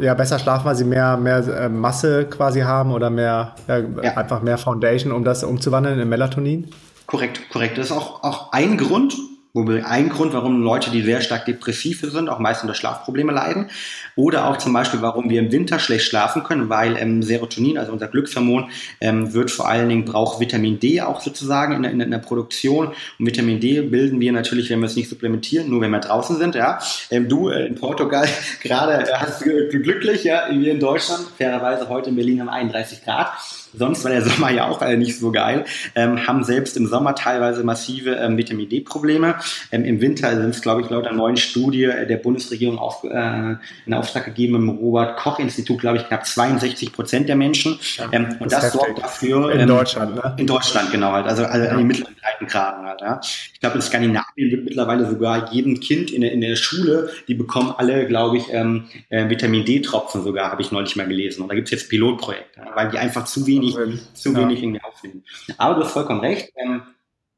ja, 0.00 0.14
besser 0.14 0.38
schlafen, 0.38 0.64
weil 0.64 0.74
sie 0.74 0.84
mehr, 0.84 1.16
mehr 1.16 1.46
äh, 1.46 1.68
Masse 1.68 2.26
quasi 2.28 2.60
haben 2.60 2.92
oder 2.92 3.10
mehr, 3.10 3.54
äh, 3.68 3.82
ja. 4.02 4.16
einfach 4.16 4.42
mehr 4.42 4.58
Foundation, 4.58 5.12
um 5.12 5.22
das 5.22 5.44
umzuwandeln 5.44 6.00
in 6.00 6.08
Melatonin? 6.08 6.70
Korrekt, 7.06 7.50
korrekt. 7.50 7.78
Das 7.78 7.86
ist 7.86 7.92
auch, 7.92 8.22
auch 8.22 8.52
ein 8.52 8.76
Grund, 8.76 9.16
Wobei 9.52 9.84
ein 9.84 10.08
Grund, 10.10 10.32
warum 10.32 10.62
Leute, 10.62 10.90
die 10.90 11.02
sehr 11.02 11.20
stark 11.20 11.44
depressiv 11.44 12.00
sind, 12.02 12.28
auch 12.28 12.38
meist 12.38 12.62
unter 12.62 12.74
Schlafprobleme 12.74 13.32
leiden. 13.32 13.68
Oder 14.14 14.46
auch 14.46 14.58
zum 14.58 14.72
Beispiel, 14.72 15.02
warum 15.02 15.28
wir 15.28 15.40
im 15.40 15.50
Winter 15.50 15.80
schlecht 15.80 16.06
schlafen 16.06 16.44
können, 16.44 16.68
weil 16.68 16.96
ähm, 16.96 17.22
Serotonin, 17.22 17.76
also 17.76 17.92
unser 17.92 18.06
Glückshormon, 18.06 18.70
ähm, 19.00 19.34
wird 19.34 19.50
vor 19.50 19.68
allen 19.68 19.88
Dingen, 19.88 20.04
braucht 20.04 20.38
Vitamin 20.38 20.78
D 20.78 21.00
auch 21.00 21.20
sozusagen 21.20 21.74
in, 21.74 21.84
in, 21.84 22.00
in, 22.00 22.10
der 22.10 22.18
Produktion. 22.18 22.88
Und 23.18 23.26
Vitamin 23.26 23.58
D 23.58 23.80
bilden 23.82 24.20
wir 24.20 24.30
natürlich, 24.32 24.70
wenn 24.70 24.80
wir 24.80 24.86
es 24.86 24.96
nicht 24.96 25.08
supplementieren, 25.08 25.68
nur 25.68 25.80
wenn 25.80 25.90
wir 25.90 26.00
draußen 26.00 26.36
sind. 26.36 26.54
Ja, 26.54 26.78
ähm, 27.10 27.28
Du 27.28 27.48
äh, 27.48 27.66
in 27.66 27.74
Portugal 27.74 28.28
gerade 28.62 29.08
äh, 29.08 29.12
hast 29.14 29.44
du 29.44 29.68
glücklich, 29.68 30.24
ja, 30.24 30.44
wir 30.50 30.72
in 30.72 30.80
Deutschland, 30.80 31.26
fairerweise 31.36 31.88
heute 31.88 32.10
in 32.10 32.16
Berlin 32.16 32.40
haben 32.40 32.48
31 32.48 33.04
Grad 33.04 33.30
sonst 33.74 34.04
war 34.04 34.10
der 34.10 34.22
Sommer 34.22 34.50
ja 34.50 34.68
auch 34.68 34.80
nicht 34.96 35.18
so 35.18 35.32
geil, 35.32 35.64
ähm, 35.94 36.26
haben 36.26 36.44
selbst 36.44 36.76
im 36.76 36.86
Sommer 36.86 37.14
teilweise 37.14 37.64
massive 37.64 38.16
ähm, 38.16 38.36
Vitamin 38.36 38.68
D-Probleme. 38.68 39.36
Ähm, 39.72 39.84
Im 39.84 40.00
Winter 40.00 40.34
sind 40.36 40.50
es, 40.50 40.62
glaube 40.62 40.82
ich, 40.82 40.90
laut 40.90 41.06
einer 41.06 41.16
neuen 41.16 41.36
Studie 41.36 41.84
äh, 41.84 42.06
der 42.06 42.16
Bundesregierung 42.16 42.78
auf, 42.78 43.04
äh, 43.04 43.56
in 43.86 43.94
Auftrag 43.94 44.24
gegeben 44.24 44.56
im 44.56 44.68
Robert-Koch-Institut, 44.68 45.80
glaube 45.80 45.98
ich, 45.98 46.06
knapp 46.06 46.26
62 46.26 46.92
Prozent 46.92 47.28
der 47.28 47.36
Menschen. 47.36 47.78
Ähm, 48.12 48.36
und 48.38 48.52
das, 48.52 48.62
das 48.62 48.72
sorgt 48.72 49.02
dafür. 49.02 49.52
In 49.52 49.60
ähm, 49.60 49.68
Deutschland, 49.68 50.14
ne? 50.14 50.34
In 50.38 50.46
Deutschland, 50.46 50.90
genau, 50.90 51.12
halt. 51.12 51.26
Also, 51.26 51.44
also 51.44 51.64
ja. 51.64 51.70
an 51.70 51.78
den 51.78 51.86
mittleren 51.86 52.14
Breitengraden 52.20 52.86
halt, 52.86 53.00
ja. 53.00 53.20
Ich 53.60 53.62
glaube, 53.62 53.76
in 53.76 53.82
Skandinavien 53.82 54.50
wird 54.50 54.64
mittlerweile 54.64 55.06
sogar 55.06 55.52
jedem 55.52 55.80
Kind 55.80 56.10
in 56.10 56.22
der, 56.22 56.32
in 56.32 56.40
der 56.40 56.56
Schule, 56.56 57.10
die 57.28 57.34
bekommen 57.34 57.74
alle, 57.76 58.06
glaube 58.06 58.38
ich, 58.38 58.44
ähm, 58.52 58.86
äh, 59.10 59.28
Vitamin 59.28 59.66
D-Tropfen 59.66 60.22
sogar, 60.22 60.50
habe 60.50 60.62
ich 60.62 60.72
neulich 60.72 60.96
mal 60.96 61.06
gelesen. 61.06 61.42
Und 61.42 61.50
da 61.50 61.54
gibt 61.54 61.68
es 61.68 61.72
jetzt 61.72 61.90
Pilotprojekte, 61.90 62.62
weil 62.74 62.88
die 62.88 62.96
einfach 62.96 63.26
zu 63.26 63.46
wenig 63.46 63.76
wenig, 63.76 64.00
zu 64.14 64.34
wenig 64.34 64.62
irgendwie 64.62 64.82
aufnehmen. 64.82 65.24
Aber 65.58 65.74
du 65.74 65.84
hast 65.84 65.92
vollkommen 65.92 66.20
recht. 66.20 66.50
Ähm, 66.56 66.84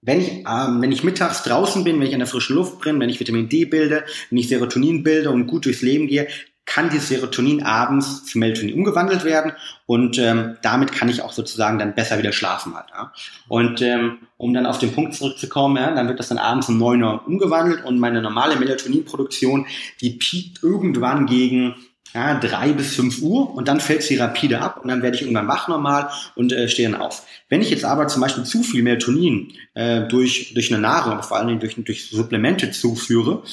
wenn 0.00 0.20
ich, 0.20 0.30
ähm, 0.48 0.80
wenn 0.80 0.92
ich 0.92 1.02
mittags 1.02 1.42
draußen 1.42 1.82
bin, 1.82 1.98
wenn 1.98 2.06
ich 2.06 2.12
an 2.12 2.20
der 2.20 2.28
frischen 2.28 2.54
Luft 2.54 2.82
bin, 2.82 3.00
wenn 3.00 3.10
ich 3.10 3.18
Vitamin 3.18 3.48
D 3.48 3.64
bilde, 3.64 4.04
wenn 4.30 4.38
ich 4.38 4.46
Serotonin 4.46 5.02
bilde 5.02 5.28
und 5.28 5.48
gut 5.48 5.64
durchs 5.64 5.82
Leben 5.82 6.06
gehe, 6.06 6.28
kann 6.64 6.90
dieses 6.90 7.08
Serotonin 7.08 7.62
abends 7.64 8.24
zu 8.24 8.38
Melatonin 8.38 8.74
umgewandelt 8.74 9.24
werden 9.24 9.52
und 9.86 10.18
ähm, 10.18 10.56
damit 10.62 10.92
kann 10.92 11.08
ich 11.08 11.22
auch 11.22 11.32
sozusagen 11.32 11.78
dann 11.78 11.94
besser 11.94 12.18
wieder 12.18 12.32
schlafen 12.32 12.74
halt. 12.74 12.86
Ja. 12.90 13.12
Und 13.48 13.82
ähm, 13.82 14.18
um 14.42 14.52
dann 14.52 14.66
auf 14.66 14.78
den 14.78 14.92
Punkt 14.92 15.14
zurückzukommen, 15.14 15.76
ja, 15.76 15.94
dann 15.94 16.08
wird 16.08 16.18
das 16.18 16.28
dann 16.28 16.38
abends 16.38 16.68
um 16.68 16.76
9 16.76 17.00
Uhr 17.00 17.22
umgewandelt 17.28 17.84
und 17.84 18.00
meine 18.00 18.20
normale 18.20 18.56
Melatoninproduktion, 18.56 19.66
die 20.00 20.10
piekt 20.10 20.64
irgendwann 20.64 21.26
gegen 21.26 21.76
ja, 22.12 22.34
drei 22.34 22.72
bis 22.72 22.96
fünf 22.96 23.22
Uhr 23.22 23.54
und 23.54 23.68
dann 23.68 23.78
fällt 23.78 24.02
sie 24.02 24.16
rapide 24.16 24.60
ab 24.60 24.80
und 24.82 24.88
dann 24.88 25.00
werde 25.00 25.14
ich 25.14 25.22
irgendwann 25.22 25.46
wach 25.46 25.68
normal 25.68 26.10
und 26.34 26.52
äh, 26.52 26.68
stehe 26.68 26.90
dann 26.90 27.00
auf. 27.00 27.22
Wenn 27.48 27.62
ich 27.62 27.70
jetzt 27.70 27.84
aber 27.84 28.08
zum 28.08 28.20
Beispiel 28.20 28.42
zu 28.42 28.64
viel 28.64 28.82
Melatonin 28.82 29.52
äh, 29.74 30.08
durch, 30.08 30.52
durch 30.54 30.72
eine 30.72 30.82
Nahrung, 30.82 31.22
vor 31.22 31.36
allem 31.36 31.60
durch, 31.60 31.76
durch 31.76 32.10
Supplemente 32.10 32.72
zuführe, 32.72 33.44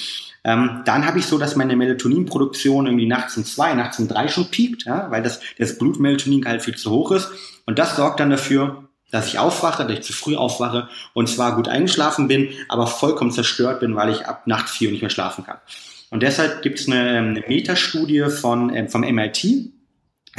ähm, 0.44 0.82
dann 0.86 1.06
habe 1.06 1.20
ich 1.20 1.28
so, 1.28 1.38
dass 1.38 1.56
meine 1.56 1.76
Melatoninproduktion 1.76 2.88
irgendwie 2.88 3.06
nachts 3.06 3.38
um 3.38 3.46
zwei, 3.46 3.76
nachts 3.76 4.00
um 4.00 4.08
drei 4.08 4.28
schon 4.28 4.50
piekt, 4.50 4.86
ja, 4.86 5.12
weil 5.12 5.22
das, 5.22 5.40
das 5.60 5.78
Blutmelatonin-Gehalt 5.78 6.64
viel 6.64 6.76
zu 6.76 6.90
hoch 6.90 7.12
ist. 7.12 7.30
Und 7.68 7.78
das 7.78 7.96
sorgt 7.96 8.20
dann 8.20 8.32
dafür, 8.32 8.89
dass 9.12 9.28
ich 9.28 9.40
aufwache, 9.40 9.84
dass 9.86 9.94
ich 9.94 10.04
zu 10.04 10.14
früh 10.14 10.36
aufwache 10.36 10.90
und 11.14 11.28
zwar 11.28 11.56
gut 11.56 11.68
eingeschlafen 11.68 12.28
bin, 12.28 12.50
aber 12.68 12.88
vollkommen 12.88 13.32
zerstört 13.32 13.80
bin, 13.80 13.96
weil 13.96 14.10
ich 14.12 14.26
ab 14.26 14.48
Nacht 14.48 14.70
vier 14.70 14.92
nicht 14.92 15.02
mehr 15.02 15.10
schlafen 15.10 15.46
kann. 15.46 15.58
Und 16.10 16.24
deshalb 16.24 16.62
gibt 16.62 16.80
es 16.80 16.88
eine, 16.88 17.18
eine 17.18 17.44
Metastudie 17.48 18.26
von, 18.30 18.74
äh, 18.74 18.88
vom 18.88 19.02
MIT. 19.02 19.72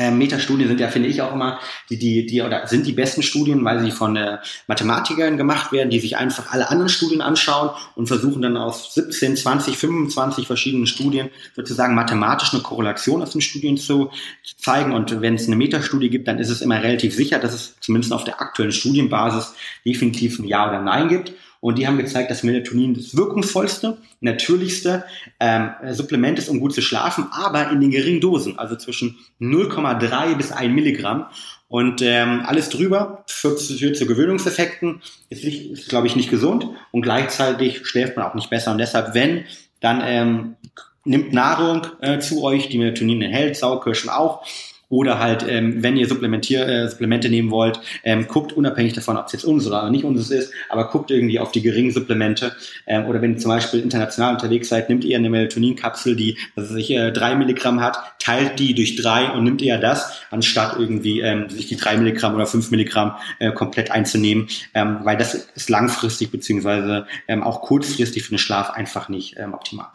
Ähm, 0.01 0.17
Metastudien 0.17 0.67
sind 0.67 0.81
ja, 0.81 0.89
finde 0.89 1.11
ich 1.11 1.21
auch 1.21 1.35
immer, 1.35 1.61
die, 1.91 1.99
die, 1.99 2.25
die, 2.25 2.41
oder 2.41 2.67
sind 2.67 2.87
die 2.87 2.95
besten 2.95 3.23
Studien, 3.23 3.63
weil 3.67 3.81
sie 3.81 3.91
von 3.91 4.17
äh, 4.17 4.39
Mathematikern 4.67 5.37
gemacht 5.37 5.73
werden, 5.73 5.91
die 5.91 6.01
sich 6.01 6.17
einfach 6.17 6.53
alle 6.53 6.71
anderen 6.71 6.89
Studien 6.89 7.21
anschauen 7.21 7.69
und 7.97 8.07
versuchen 8.07 8.41
dann 8.41 8.57
aus 8.57 8.95
17, 8.95 9.37
20, 9.37 9.77
25 9.77 10.47
verschiedenen 10.47 10.87
Studien 10.87 11.29
sozusagen 11.55 11.95
mathematisch 11.95 12.55
eine 12.55 12.63
Korrelation 12.63 13.21
aus 13.21 13.33
den 13.33 13.43
Studien 13.43 13.77
zu, 13.77 14.11
zu 14.43 14.57
zeigen. 14.57 14.93
Und 14.93 15.21
wenn 15.21 15.35
es 15.35 15.47
eine 15.47 15.57
Metastudie 15.57 16.09
gibt, 16.09 16.29
dann 16.29 16.39
ist 16.39 16.49
es 16.49 16.63
immer 16.63 16.83
relativ 16.83 17.15
sicher, 17.15 17.39
dass 17.39 17.53
es 17.53 17.77
zumindest 17.81 18.15
auf 18.15 18.25
der 18.25 18.41
aktuellen 18.41 18.73
Studienbasis 18.73 19.53
definitiv 19.85 20.39
ein 20.39 20.47
Ja 20.47 20.67
oder 20.67 20.81
Nein 20.81 21.09
gibt. 21.09 21.35
Und 21.61 21.79
die 21.79 21.87
haben 21.87 21.99
gezeigt, 21.99 22.31
dass 22.31 22.43
Melatonin 22.43 22.95
das 22.95 23.15
wirkungsvollste, 23.15 23.99
natürlichste 24.21 25.05
ähm, 25.39 25.71
Supplement 25.91 26.39
ist, 26.39 26.49
um 26.49 26.59
gut 26.59 26.75
zu 26.75 26.81
schlafen, 26.81 27.27
aber 27.33 27.71
in 27.71 27.81
den 27.81 27.91
geringen 27.91 28.21
Dosen, 28.21 28.59
also 28.59 28.77
zwischen 28.77 29.19
0,3 29.41 30.37
bis 30.37 30.53
1 30.53 30.75
Milligramm. 30.75 31.27
Und 31.69 32.03
ähm, 32.03 32.43
alles 32.47 32.71
drüber 32.71 33.25
führt, 33.29 33.61
zu 33.61 34.07
Gewöhnungseffekten, 34.07 35.03
ist, 35.29 35.45
ist 35.45 35.89
glaube 35.89 36.07
ich, 36.07 36.17
nicht 36.17 36.31
gesund 36.31 36.67
und 36.91 37.03
gleichzeitig 37.03 37.87
schläft 37.87 38.17
man 38.17 38.27
auch 38.27 38.35
nicht 38.35 38.51
besser. 38.51 38.73
Und 38.73 38.79
deshalb, 38.79 39.15
wenn, 39.15 39.45
dann 39.81 40.03
ähm, 40.05 40.57
nimmt 41.05 41.33
Nahrung 41.33 41.87
äh, 42.01 42.19
zu 42.19 42.43
euch, 42.43 42.71
die 42.71 42.79
Melatonin 42.79 43.23
enthält, 43.23 43.57
Sauerkirschen 43.57 44.11
auch 44.11 44.45
Oder 44.91 45.21
halt, 45.21 45.47
ähm, 45.49 45.83
wenn 45.83 45.97
ihr 45.97 46.09
Supplementier, 46.09 46.67
äh, 46.69 46.89
Supplemente 46.89 47.29
nehmen 47.29 47.51
wollt, 47.51 47.81
ähm, 48.03 48.27
guckt 48.27 48.53
unabhängig 48.53 48.93
davon, 48.93 49.17
ob 49.17 49.27
es 49.27 49.33
jetzt 49.33 49.45
uns 49.45 49.67
oder 49.67 49.89
nicht 49.89 50.05
uns 50.05 50.31
ist, 50.31 50.53
aber 50.69 50.89
guckt 50.89 51.13
irgendwie 51.13 51.39
auf 51.39 51.53
die 51.53 51.63
geringen 51.63 51.93
Supplemente. 51.93 52.57
Ähm, 52.89 53.07
oder 53.07 53.23
wenn 53.23 53.35
ihr 53.35 53.39
zum 53.39 53.51
Beispiel 53.53 53.81
international 53.81 54.35
unterwegs 54.35 54.69
seid, 54.69 54.89
nimmt 54.89 55.05
ihr 55.05 55.17
eine 55.17 55.31
Melatoninkapsel, 55.31 56.17
die 56.17 56.37
was 56.57 56.75
ich, 56.75 56.91
äh, 56.91 57.13
drei 57.13 57.37
Milligramm 57.37 57.81
hat, 57.81 57.99
teilt 58.19 58.59
die 58.59 58.75
durch 58.75 58.97
drei 58.97 59.31
und 59.31 59.45
nimmt 59.45 59.63
eher 59.63 59.79
das, 59.79 60.23
anstatt 60.33 60.77
irgendwie 60.77 61.21
ähm, 61.21 61.49
sich 61.49 61.67
die 61.67 61.77
drei 61.77 61.97
Milligramm 61.97 62.35
oder 62.35 62.47
fünf 62.47 62.73
Milligramm 62.73 63.15
äh, 63.39 63.53
komplett 63.53 63.93
einzunehmen, 63.93 64.49
ähm, 64.75 64.99
weil 65.05 65.17
das 65.17 65.35
ist 65.35 65.71
langfristig 65.71 66.33
beziehungsweise 66.33 67.07
ähm, 67.29 67.45
auch 67.45 67.63
kurzfristig 67.63 68.25
für 68.25 68.31
den 68.31 68.39
Schlaf 68.39 68.71
einfach 68.71 69.09
nicht 69.09 69.37
ähm, 69.39 69.55
optimal. 69.55 69.87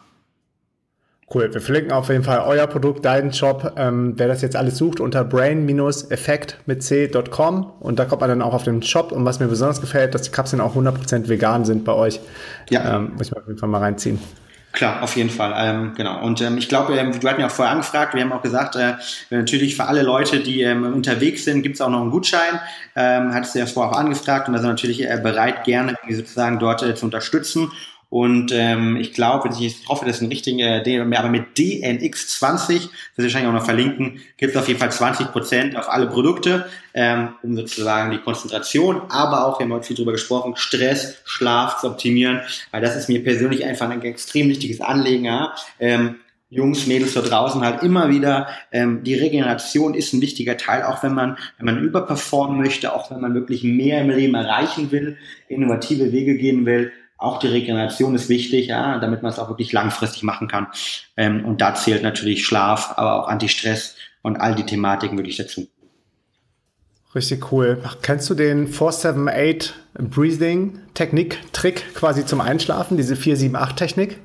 Cool, 1.34 1.52
wir 1.52 1.60
verlinken 1.60 1.92
auf 1.92 2.10
jeden 2.10 2.24
Fall 2.24 2.44
euer 2.46 2.68
Produkt, 2.68 3.04
deinen 3.04 3.34
Shop. 3.34 3.74
Ähm, 3.78 4.14
wer 4.16 4.28
das 4.28 4.44
jetzt 4.44 4.56
alles 4.56 4.78
sucht, 4.78 5.00
unter 5.00 5.24
brain-effekt 5.24 6.58
mit 6.68 6.84
c.com 6.84 7.74
und 7.80 7.98
da 7.98 8.06
kommt 8.06 8.22
man 8.22 8.30
dann 8.30 8.42
auch 8.44 8.54
auf 8.54 8.64
den 8.64 8.84
Shop. 8.84 9.12
Und 9.12 9.26
was 9.26 9.40
mir 9.40 9.48
besonders 9.48 9.82
gefällt, 9.82 10.14
dass 10.14 10.22
die 10.22 10.32
Kapseln 10.32 10.62
auch 10.62 10.76
100% 10.76 11.28
vegan 11.28 11.66
sind 11.66 11.84
bei 11.84 11.94
euch. 11.94 12.20
Ja. 12.70 12.98
Ähm, 12.98 13.14
muss 13.14 13.28
ich 13.28 13.32
mir 13.32 13.42
auf 13.42 13.48
jeden 13.48 13.58
Fall 13.58 13.70
mal 13.70 13.80
reinziehen. 13.80 14.20
Klar, 14.76 15.02
auf 15.02 15.16
jeden 15.16 15.30
Fall. 15.30 15.54
Ähm, 15.58 15.94
genau. 15.96 16.22
Und 16.22 16.42
ähm, 16.42 16.58
ich 16.58 16.68
glaube, 16.68 16.96
ähm, 16.98 17.18
du 17.18 17.28
hatten 17.30 17.40
ja 17.40 17.48
auch 17.48 17.52
vorher 17.52 17.72
angefragt, 17.72 18.14
wir 18.14 18.22
haben 18.22 18.34
auch 18.34 18.42
gesagt, 18.42 18.76
äh, 18.76 18.96
natürlich 19.30 19.78
für 19.78 19.86
alle 19.86 20.04
Leute, 20.04 20.42
die 20.42 20.62
ähm, 20.64 20.84
unterwegs 20.84 21.46
sind, 21.46 21.64
gibt 21.64 21.76
es 21.76 21.82
auch 21.82 21.90
noch 21.90 22.02
einen 22.02 22.12
Gutschein. 22.12 22.60
Ähm, 22.96 23.34
hattest 23.34 23.56
du 23.56 23.60
ja 23.60 23.68
vorher 23.68 23.94
auch 23.94 23.98
angefragt 23.98 24.50
und 24.50 24.54
da 24.54 24.60
sind 24.60 24.70
natürlich 24.70 25.02
äh, 25.02 25.18
bereit, 25.24 25.64
gerne 25.64 25.96
sozusagen 26.10 26.60
dort 26.60 26.84
äh, 26.84 26.94
zu 26.94 27.06
unterstützen. 27.06 27.72
Und 28.10 28.52
ähm, 28.54 28.98
ich 28.98 29.14
glaube, 29.14 29.50
ich 29.50 29.88
hoffe, 29.88 30.06
das 30.06 30.18
ist 30.18 30.22
ein 30.22 30.30
richtiger, 30.30 30.78
aber 30.78 31.30
mit 31.30 31.58
DNX20, 31.58 32.40
das 32.42 32.90
wir 33.16 33.24
wahrscheinlich 33.24 33.50
auch 33.50 33.54
noch 33.54 33.66
verlinken, 33.66 34.22
gibt 34.38 34.56
es 34.56 34.58
auf 34.58 34.68
jeden 34.68 34.80
Fall 34.80 34.92
20 34.92 35.32
Prozent 35.32 35.76
auf 35.76 35.90
alle 35.90 36.08
Produkte, 36.08 36.66
ähm, 36.94 37.30
um 37.44 37.56
sozusagen 37.56 38.12
die 38.12 38.20
Konzentration, 38.20 39.02
aber 39.10 39.46
auch, 39.46 39.60
wir 39.60 39.66
haben 39.66 39.74
heute 39.74 39.88
viel 39.88 39.96
drüber 39.96 40.12
gesprochen, 40.12 40.54
Stress, 40.56 41.18
Schlaf 41.26 41.80
zu 41.80 41.88
optimieren, 41.88 42.42
weil 42.72 42.82
das 42.82 42.96
ist 42.96 43.10
mir 43.10 43.24
persönlich 43.24 43.66
einfach 43.66 43.90
ein 43.90 44.02
extrem 44.04 44.50
wichtiges 44.50 44.82
Anliegen. 44.82 45.26
Ja? 45.26 45.54
Ähm, 45.80 46.16
Jungs, 46.50 46.86
Mädels 46.86 47.16
da 47.16 47.22
draußen 47.22 47.62
halt 47.62 47.82
immer 47.82 48.10
wieder, 48.10 48.48
ähm, 48.72 49.04
die 49.04 49.16
Regeneration 49.16 49.96
ist 49.96 50.14
ein 50.14 50.22
wichtiger 50.22 50.58
Teil, 50.58 50.84
auch 50.84 51.02
wenn 51.02 51.14
man, 51.14 51.38
wenn 51.58 51.66
man 51.66 51.80
überperformen 51.80 52.58
möchte, 52.58 52.94
auch 52.94 53.10
wenn 53.10 53.20
man 53.20 53.34
wirklich 53.34 53.64
mehr 53.64 54.02
im 54.02 54.12
Leben 54.12 54.36
erreichen 54.36 54.92
will, 54.92 55.18
innovative 55.50 56.12
Wege 56.12 56.38
gehen 56.38 56.66
will, 56.66 56.92
auch 57.18 57.40
die 57.40 57.48
Regeneration 57.48 58.16
ist 58.16 58.30
wichtig, 58.30 58.68
ja, 58.68 59.00
damit 59.00 59.24
man 59.24 59.32
es 59.32 59.40
auch 59.40 59.50
wirklich 59.50 59.72
langfristig 59.72 60.24
machen 60.24 60.48
kann. 60.48 60.68
Ähm, 61.18 61.46
und 61.46 61.62
da 61.62 61.76
zählt 61.76 62.04
natürlich 62.04 62.46
Schlaf, 62.46 62.94
aber 62.98 63.24
auch 63.24 63.28
Antistress 63.28 63.96
und 64.22 64.38
all 64.38 64.56
die 64.56 64.66
Thematiken 64.66 65.18
wirklich 65.18 65.38
dazu. 65.38 65.68
Richtig 67.14 67.52
cool. 67.52 67.82
Kennst 68.02 68.30
du 68.30 68.34
den 68.34 68.68
478 68.68 69.74
Breathing 69.98 70.80
Technik, 70.94 71.40
Trick 71.54 71.94
quasi 71.94 72.26
zum 72.26 72.42
Einschlafen, 72.42 72.98
diese 72.98 73.16
478 73.16 73.76
Technik? 73.76 74.20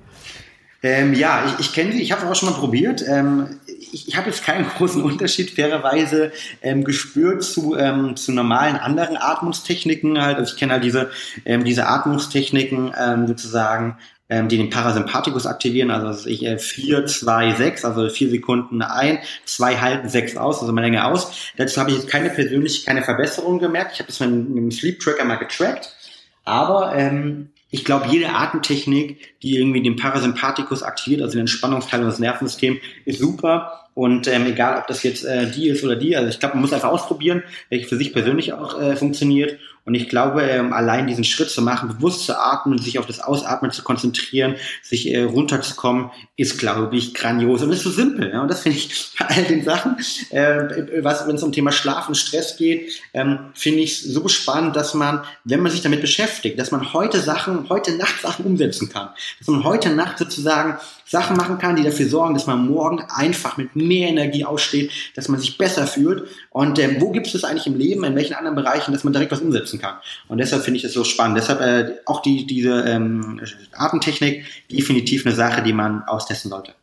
Ähm, 0.83 1.15
ja, 1.15 1.45
ich, 1.47 1.67
ich 1.67 1.73
kenne 1.73 1.93
sie, 1.93 2.03
ich 2.03 2.11
habe 2.11 2.29
auch 2.29 2.35
schon 2.35 2.51
mal 2.51 2.59
probiert. 2.59 3.05
Ähm, 3.07 3.61
ich, 3.93 4.09
ich 4.09 4.17
habe 4.17 4.29
jetzt 4.29 4.45
keinen 4.45 4.69
großen 4.77 5.03
Unterschied 5.03 5.51
fairerweise 5.51 6.33
ähm, 6.63 6.85
gespürt 6.85 7.43
zu, 7.43 7.77
ähm, 7.77 8.17
zu 8.17 8.33
normalen 8.33 8.77
anderen 8.77 9.17
Atmungstechniken. 9.17 10.21
Halt. 10.21 10.39
Also 10.39 10.55
ich 10.55 10.59
kenne 10.59 10.75
halt 10.75 10.85
diese, 10.85 11.11
ähm, 11.45 11.65
diese 11.65 11.87
Atmungstechniken 11.87 12.93
ähm, 12.99 13.27
sozusagen, 13.27 13.99
ähm, 14.29 14.49
die 14.49 14.57
den 14.57 14.71
Parasympathikus 14.71 15.47
aktivieren. 15.47 15.91
Also 15.91 16.29
ich 16.29 16.45
äh, 16.45 16.59
4, 16.59 17.07
2, 17.07 17.55
6, 17.55 17.85
also 17.85 18.09
vier 18.09 18.31
Sekunden 18.31 18.81
ein, 18.83 19.19
zwei 19.45 19.77
halten, 19.77 20.09
sechs 20.09 20.37
aus, 20.37 20.61
also 20.61 20.73
mal 20.73 20.83
länger 20.83 21.09
aus. 21.09 21.53
Dazu 21.57 21.81
habe 21.81 21.91
ich 21.91 21.97
jetzt 21.97 22.09
keine 22.09 22.31
persönlich 22.31 22.87
keine 22.87 23.03
Verbesserung 23.03 23.59
gemerkt. 23.59 23.93
Ich 23.95 23.99
habe 23.99 24.07
das 24.07 24.21
mit, 24.21 24.31
dem 24.31 24.71
Sleep 24.71 25.01
Tracker 25.01 25.25
mal 25.25 25.37
getrackt. 25.37 25.95
Aber 26.45 26.95
ähm, 26.95 27.51
ich 27.71 27.85
glaube, 27.85 28.07
jede 28.09 28.31
Atemtechnik, 28.31 29.41
die 29.43 29.57
irgendwie 29.57 29.83
den 29.83 29.97
Parasympathikus 29.97 30.83
aktiviert, 30.83 31.23
also 31.23 31.35
den 31.35 31.41
Entspannungsteil 31.41 32.01
des 32.01 32.19
Nervensystems, 32.19 32.81
ist 33.05 33.21
super. 33.21 33.80
Und 33.95 34.29
ähm, 34.29 34.47
egal, 34.47 34.79
ob 34.79 34.87
das 34.87 35.03
jetzt 35.03 35.25
äh, 35.25 35.51
die 35.51 35.69
ist 35.69 35.85
oder 35.85 35.97
die, 35.97 36.17
also 36.17 36.29
ich 36.29 36.39
glaube, 36.39 36.55
man 36.55 36.63
muss 36.63 36.73
einfach 36.73 36.91
ausprobieren, 36.91 37.43
welche 37.69 37.87
für 37.87 37.97
sich 37.97 38.13
persönlich 38.13 38.53
auch 38.53 38.81
äh, 38.81 38.97
funktioniert. 38.97 39.59
Und 39.85 39.95
ich 39.95 40.09
glaube, 40.09 40.43
ähm, 40.43 40.73
allein 40.73 41.07
diesen 41.07 41.25
Schritt 41.25 41.51
zu 41.51 41.63
machen, 41.63 41.89
bewusst 41.89 42.27
zu 42.27 42.39
atmen, 42.39 42.79
sich 42.79 42.99
auf 42.99 43.07
das 43.07 43.21
Ausatmen 43.21 43.71
zu 43.71 43.83
konzentrieren, 43.83 44.57
sich 44.83 45.13
äh, 45.13 45.23
runterzukommen, 45.23 46.11
ist, 46.37 46.59
glaube 46.59 46.95
ich, 46.97 47.15
grandios. 47.15 47.63
Und 47.63 47.73
ist 47.73 47.83
so 47.83 47.91
simpel. 47.91 48.31
Ja? 48.31 48.43
Und 48.43 48.49
das 48.49 48.61
finde 48.61 48.79
ich 48.79 49.11
bei 49.19 49.27
all 49.27 49.43
den 49.45 49.65
Sachen, 49.65 49.97
äh, 50.31 51.03
was, 51.03 51.27
wenn 51.27 51.37
es 51.37 51.43
um 51.43 51.51
Thema 51.51 51.73
Schlaf 51.73 52.09
und 52.09 52.15
Stress 52.15 52.57
geht, 52.57 53.01
ähm, 53.15 53.51
finde 53.55 53.81
ich 53.81 54.03
so 54.03 54.29
spannend, 54.29 54.77
dass 54.77 54.95
man, 54.95 55.25
wenn 55.45 55.61
man 55.61 55.73
sich 55.73 55.81
damit 55.81 56.03
beschäftigt, 56.03 56.59
dass 56.59 56.71
man 56.71 56.93
heute 56.93 57.19
Sachen, 57.19 57.69
heute 57.69 57.97
Nacht 57.97 58.21
Sachen 58.21 58.45
umsetzen 58.45 58.91
kann. 58.91 59.09
Dass 59.39 59.49
man 59.49 59.65
heute 59.65 59.91
Nacht 59.91 60.19
sozusagen 60.19 60.79
Sachen 61.11 61.37
machen 61.37 61.59
kann, 61.59 61.75
die 61.75 61.83
dafür 61.83 62.07
sorgen, 62.07 62.35
dass 62.35 62.47
man 62.47 62.69
morgen 62.69 63.03
einfach 63.09 63.57
mit 63.57 63.75
mehr 63.75 64.09
Energie 64.09 64.45
aussteht, 64.45 64.93
dass 65.17 65.29
man 65.29 65.41
sich 65.41 65.59
besser 65.59 65.89
fühlt. 65.89 66.29
Und 66.51 66.79
ähm, 66.79 67.01
wo 67.01 67.11
gibt 67.11 67.27
es 67.27 67.33
das 67.33 67.43
eigentlich 67.43 67.67
im 67.67 67.77
Leben, 67.77 68.05
in 68.05 68.15
welchen 68.15 68.35
anderen 68.35 68.55
Bereichen, 68.55 68.93
dass 68.93 69.03
man 69.03 69.13
direkt 69.13 69.33
was 69.33 69.41
umsetzen 69.41 69.81
kann? 69.81 69.97
Und 70.29 70.39
deshalb 70.39 70.63
finde 70.63 70.77
ich 70.77 70.85
das 70.85 70.93
so 70.93 71.03
spannend. 71.03 71.37
Deshalb 71.37 71.61
äh, 71.63 71.97
auch 72.07 72.23
die, 72.23 72.47
diese 72.47 72.85
ähm, 72.87 73.41
Atemtechnik 73.73 74.45
definitiv 74.71 75.27
eine 75.27 75.35
Sache, 75.35 75.63
die 75.63 75.73
man 75.73 76.05
austesten 76.05 76.49
sollte. 76.49 76.75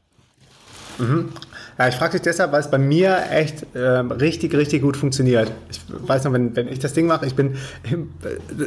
Mhm. 0.97 1.29
Ja, 1.77 1.87
ich 1.87 1.95
frage 1.95 2.13
dich 2.13 2.21
deshalb, 2.23 2.51
weil 2.51 2.61
es 2.61 2.71
bei 2.71 2.79
mir 2.79 3.25
echt 3.29 3.65
ähm, 3.75 4.11
richtig, 4.11 4.55
richtig 4.55 4.81
gut 4.81 4.97
funktioniert. 4.97 5.51
Ich 5.69 5.81
weiß 5.87 6.23
noch, 6.23 6.33
wenn, 6.33 6.55
wenn 6.55 6.67
ich 6.67 6.79
das 6.79 6.93
Ding 6.93 7.05
mache, 7.05 7.25
ich 7.25 7.35
bin, 7.35 7.55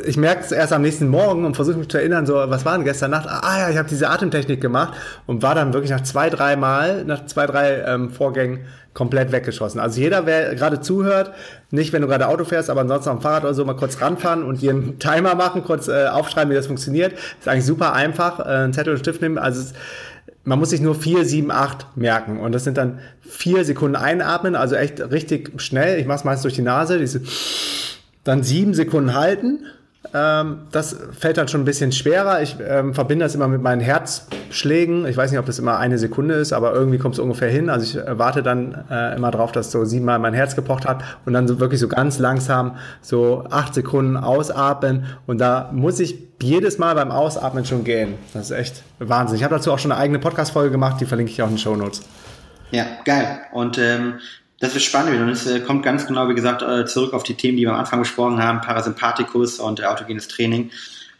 ich 0.07 0.17
merke 0.17 0.45
es 0.45 0.53
erst 0.53 0.73
am 0.73 0.83
nächsten 0.83 1.09
Morgen 1.09 1.45
und 1.45 1.57
versuche 1.57 1.77
mich 1.77 1.89
zu 1.89 1.99
erinnern, 1.99 2.25
so, 2.25 2.35
was 2.35 2.65
war 2.65 2.77
denn 2.77 2.85
gestern 2.85 3.11
Nacht? 3.11 3.27
Ah 3.29 3.59
ja, 3.59 3.71
ich 3.71 3.77
habe 3.77 3.89
diese 3.89 4.09
Atemtechnik 4.09 4.61
gemacht 4.61 4.95
und 5.27 5.43
war 5.43 5.57
dann 5.57 5.73
wirklich 5.73 5.91
nach 5.91 6.03
zwei, 6.03 6.31
drei 6.31 6.55
Mal, 6.55 7.05
nach 7.05 7.27
zwei, 7.27 7.47
drei 7.47 7.83
ähm, 7.87 8.11
Vorgängen 8.11 8.61
komplett 8.93 9.31
weggeschossen. 9.33 9.81
Also 9.81 10.01
jeder, 10.01 10.27
wer 10.27 10.55
gerade 10.55 10.81
zuhört, 10.81 11.33
nicht 11.71 11.93
wenn 11.93 12.03
du 12.03 12.09
gerade 12.09 12.27
Auto 12.27 12.45
fährst, 12.45 12.71
aber 12.71 12.81
ansonsten 12.81 13.11
am 13.11 13.21
Fahrrad 13.21 13.45
oder 13.45 13.55
so 13.55 13.65
mal 13.65 13.77
kurz 13.77 14.01
ranfahren 14.01 14.43
und 14.43 14.63
dir 14.63 14.71
einen 14.71 14.99
Timer 14.99 15.35
machen, 15.37 15.63
kurz 15.63 15.87
äh, 15.89 16.07
aufschreiben, 16.07 16.51
wie 16.51 16.57
das 16.57 16.67
funktioniert. 16.67 17.13
Ist 17.13 17.49
eigentlich 17.49 17.67
super 17.67 17.93
einfach. 17.93 18.41
Äh, 18.41 18.43
einen 18.43 18.73
Zettel 18.73 18.95
und 18.95 18.99
Stift 18.99 19.23
nehmen. 19.23 19.39
Also 19.39 19.61
es, 19.61 19.75
man 20.45 20.59
muss 20.59 20.71
sich 20.71 20.81
nur 20.81 20.95
4, 20.95 21.25
7, 21.25 21.51
8 21.51 21.97
merken. 21.97 22.41
Und 22.41 22.53
das 22.53 22.65
sind 22.65 22.77
dann 22.79 22.99
4 23.21 23.65
Sekunden 23.65 23.97
einatmen, 23.97 24.57
also 24.57 24.75
echt 24.75 25.01
richtig 25.11 25.61
schnell. 25.61 25.99
Ich 25.99 26.07
mache 26.07 26.19
es 26.19 26.25
meist 26.25 26.45
durch 26.45 26.55
die 26.55 26.63
Nase. 26.63 26.99
Diese, 26.99 27.21
dann 28.25 28.43
7 28.43 28.75
Sekunden 28.75 29.15
halten. 29.15 29.67
Ähm, 30.15 30.63
das 30.73 30.97
fällt 31.19 31.37
dann 31.37 31.49
schon 31.49 31.61
ein 31.61 31.67
bisschen 31.67 31.93
schwerer. 31.93 32.41
Ich 32.43 32.57
ähm, 32.67 32.95
verbinde 32.95 33.25
das 33.25 33.35
immer 33.35 33.49
mit 33.49 33.61
meinen 33.61 33.83
Herzschlägen. 33.83 35.07
Ich 35.07 35.17
weiß 35.17 35.31
nicht, 35.31 35.39
ob 35.39 35.47
das 35.47 35.59
immer 35.59 35.79
eine 35.79 35.99
Sekunde 35.99 36.35
ist, 36.35 36.55
aber 36.55 36.73
irgendwie 36.73 36.99
kommt 36.99 37.15
es 37.15 37.19
ungefähr 37.21 37.51
hin. 37.51 37.69
Also 37.69 37.99
ich 37.99 38.05
warte 38.19 38.43
dann 38.43 38.87
äh, 38.91 39.15
immer 39.15 39.31
drauf, 39.31 39.53
dass 39.53 39.71
so 39.71 39.85
siebenmal 39.85 40.19
mein 40.19 40.33
Herz 40.33 40.57
gepocht 40.57 40.87
hat 40.87 41.05
und 41.27 41.35
dann 41.35 41.47
so 41.47 41.61
wirklich 41.61 41.81
so 41.81 41.89
ganz 41.89 42.19
langsam 42.19 42.77
so 43.03 43.45
acht 43.51 43.75
Sekunden 43.75 44.17
ausatmen. 44.17 45.05
Und 45.27 45.39
da 45.39 45.71
muss 45.73 46.01
ich 46.01 46.30
jedes 46.43 46.79
Mal 46.79 46.95
beim 46.95 47.11
Ausatmen 47.11 47.65
schon 47.65 47.85
gehen. 47.85 48.15
Das 48.33 48.51
ist 48.51 48.57
echt 48.57 48.83
Wahnsinn. 48.99 49.37
Ich 49.37 49.45
habe 49.45 49.55
dazu 49.55 49.73
auch 49.73 49.79
schon 49.79 49.93
eine 49.93 50.01
eigene 50.01 50.19
Podcast-Folge 50.19 50.71
gemacht, 50.71 51.01
die 51.01 51.07
verlinke 51.07 51.33
ich 51.33 51.43
auch 51.43 51.49
in 51.49 51.55
den 51.55 51.59
Show 51.59 51.77
Notes. 51.77 52.03
Ja, 52.71 52.87
geil. 53.05 53.41
Und 53.53 53.79
ähm, 53.79 54.21
das 54.61 54.77
ist 54.77 54.85
spannend. 54.85 55.21
Und 55.21 55.29
es 55.29 55.47
äh, 55.47 55.61
kommt 55.61 55.83
ganz 55.83 56.07
genau, 56.07 56.29
wie 56.29 56.35
gesagt, 56.35 56.63
äh, 56.63 56.85
zurück 56.85 57.15
auf 57.15 57.23
die 57.23 57.35
Themen, 57.35 57.57
die 57.57 57.65
wir 57.65 57.73
am 57.73 57.81
Anfang 57.81 57.99
besprochen 57.99 58.43
haben, 58.43 58.61
Parasympathikus 58.61 59.59
und 59.59 59.81
äh, 59.81 59.85
autogenes 59.85 60.29
Training. 60.29 60.71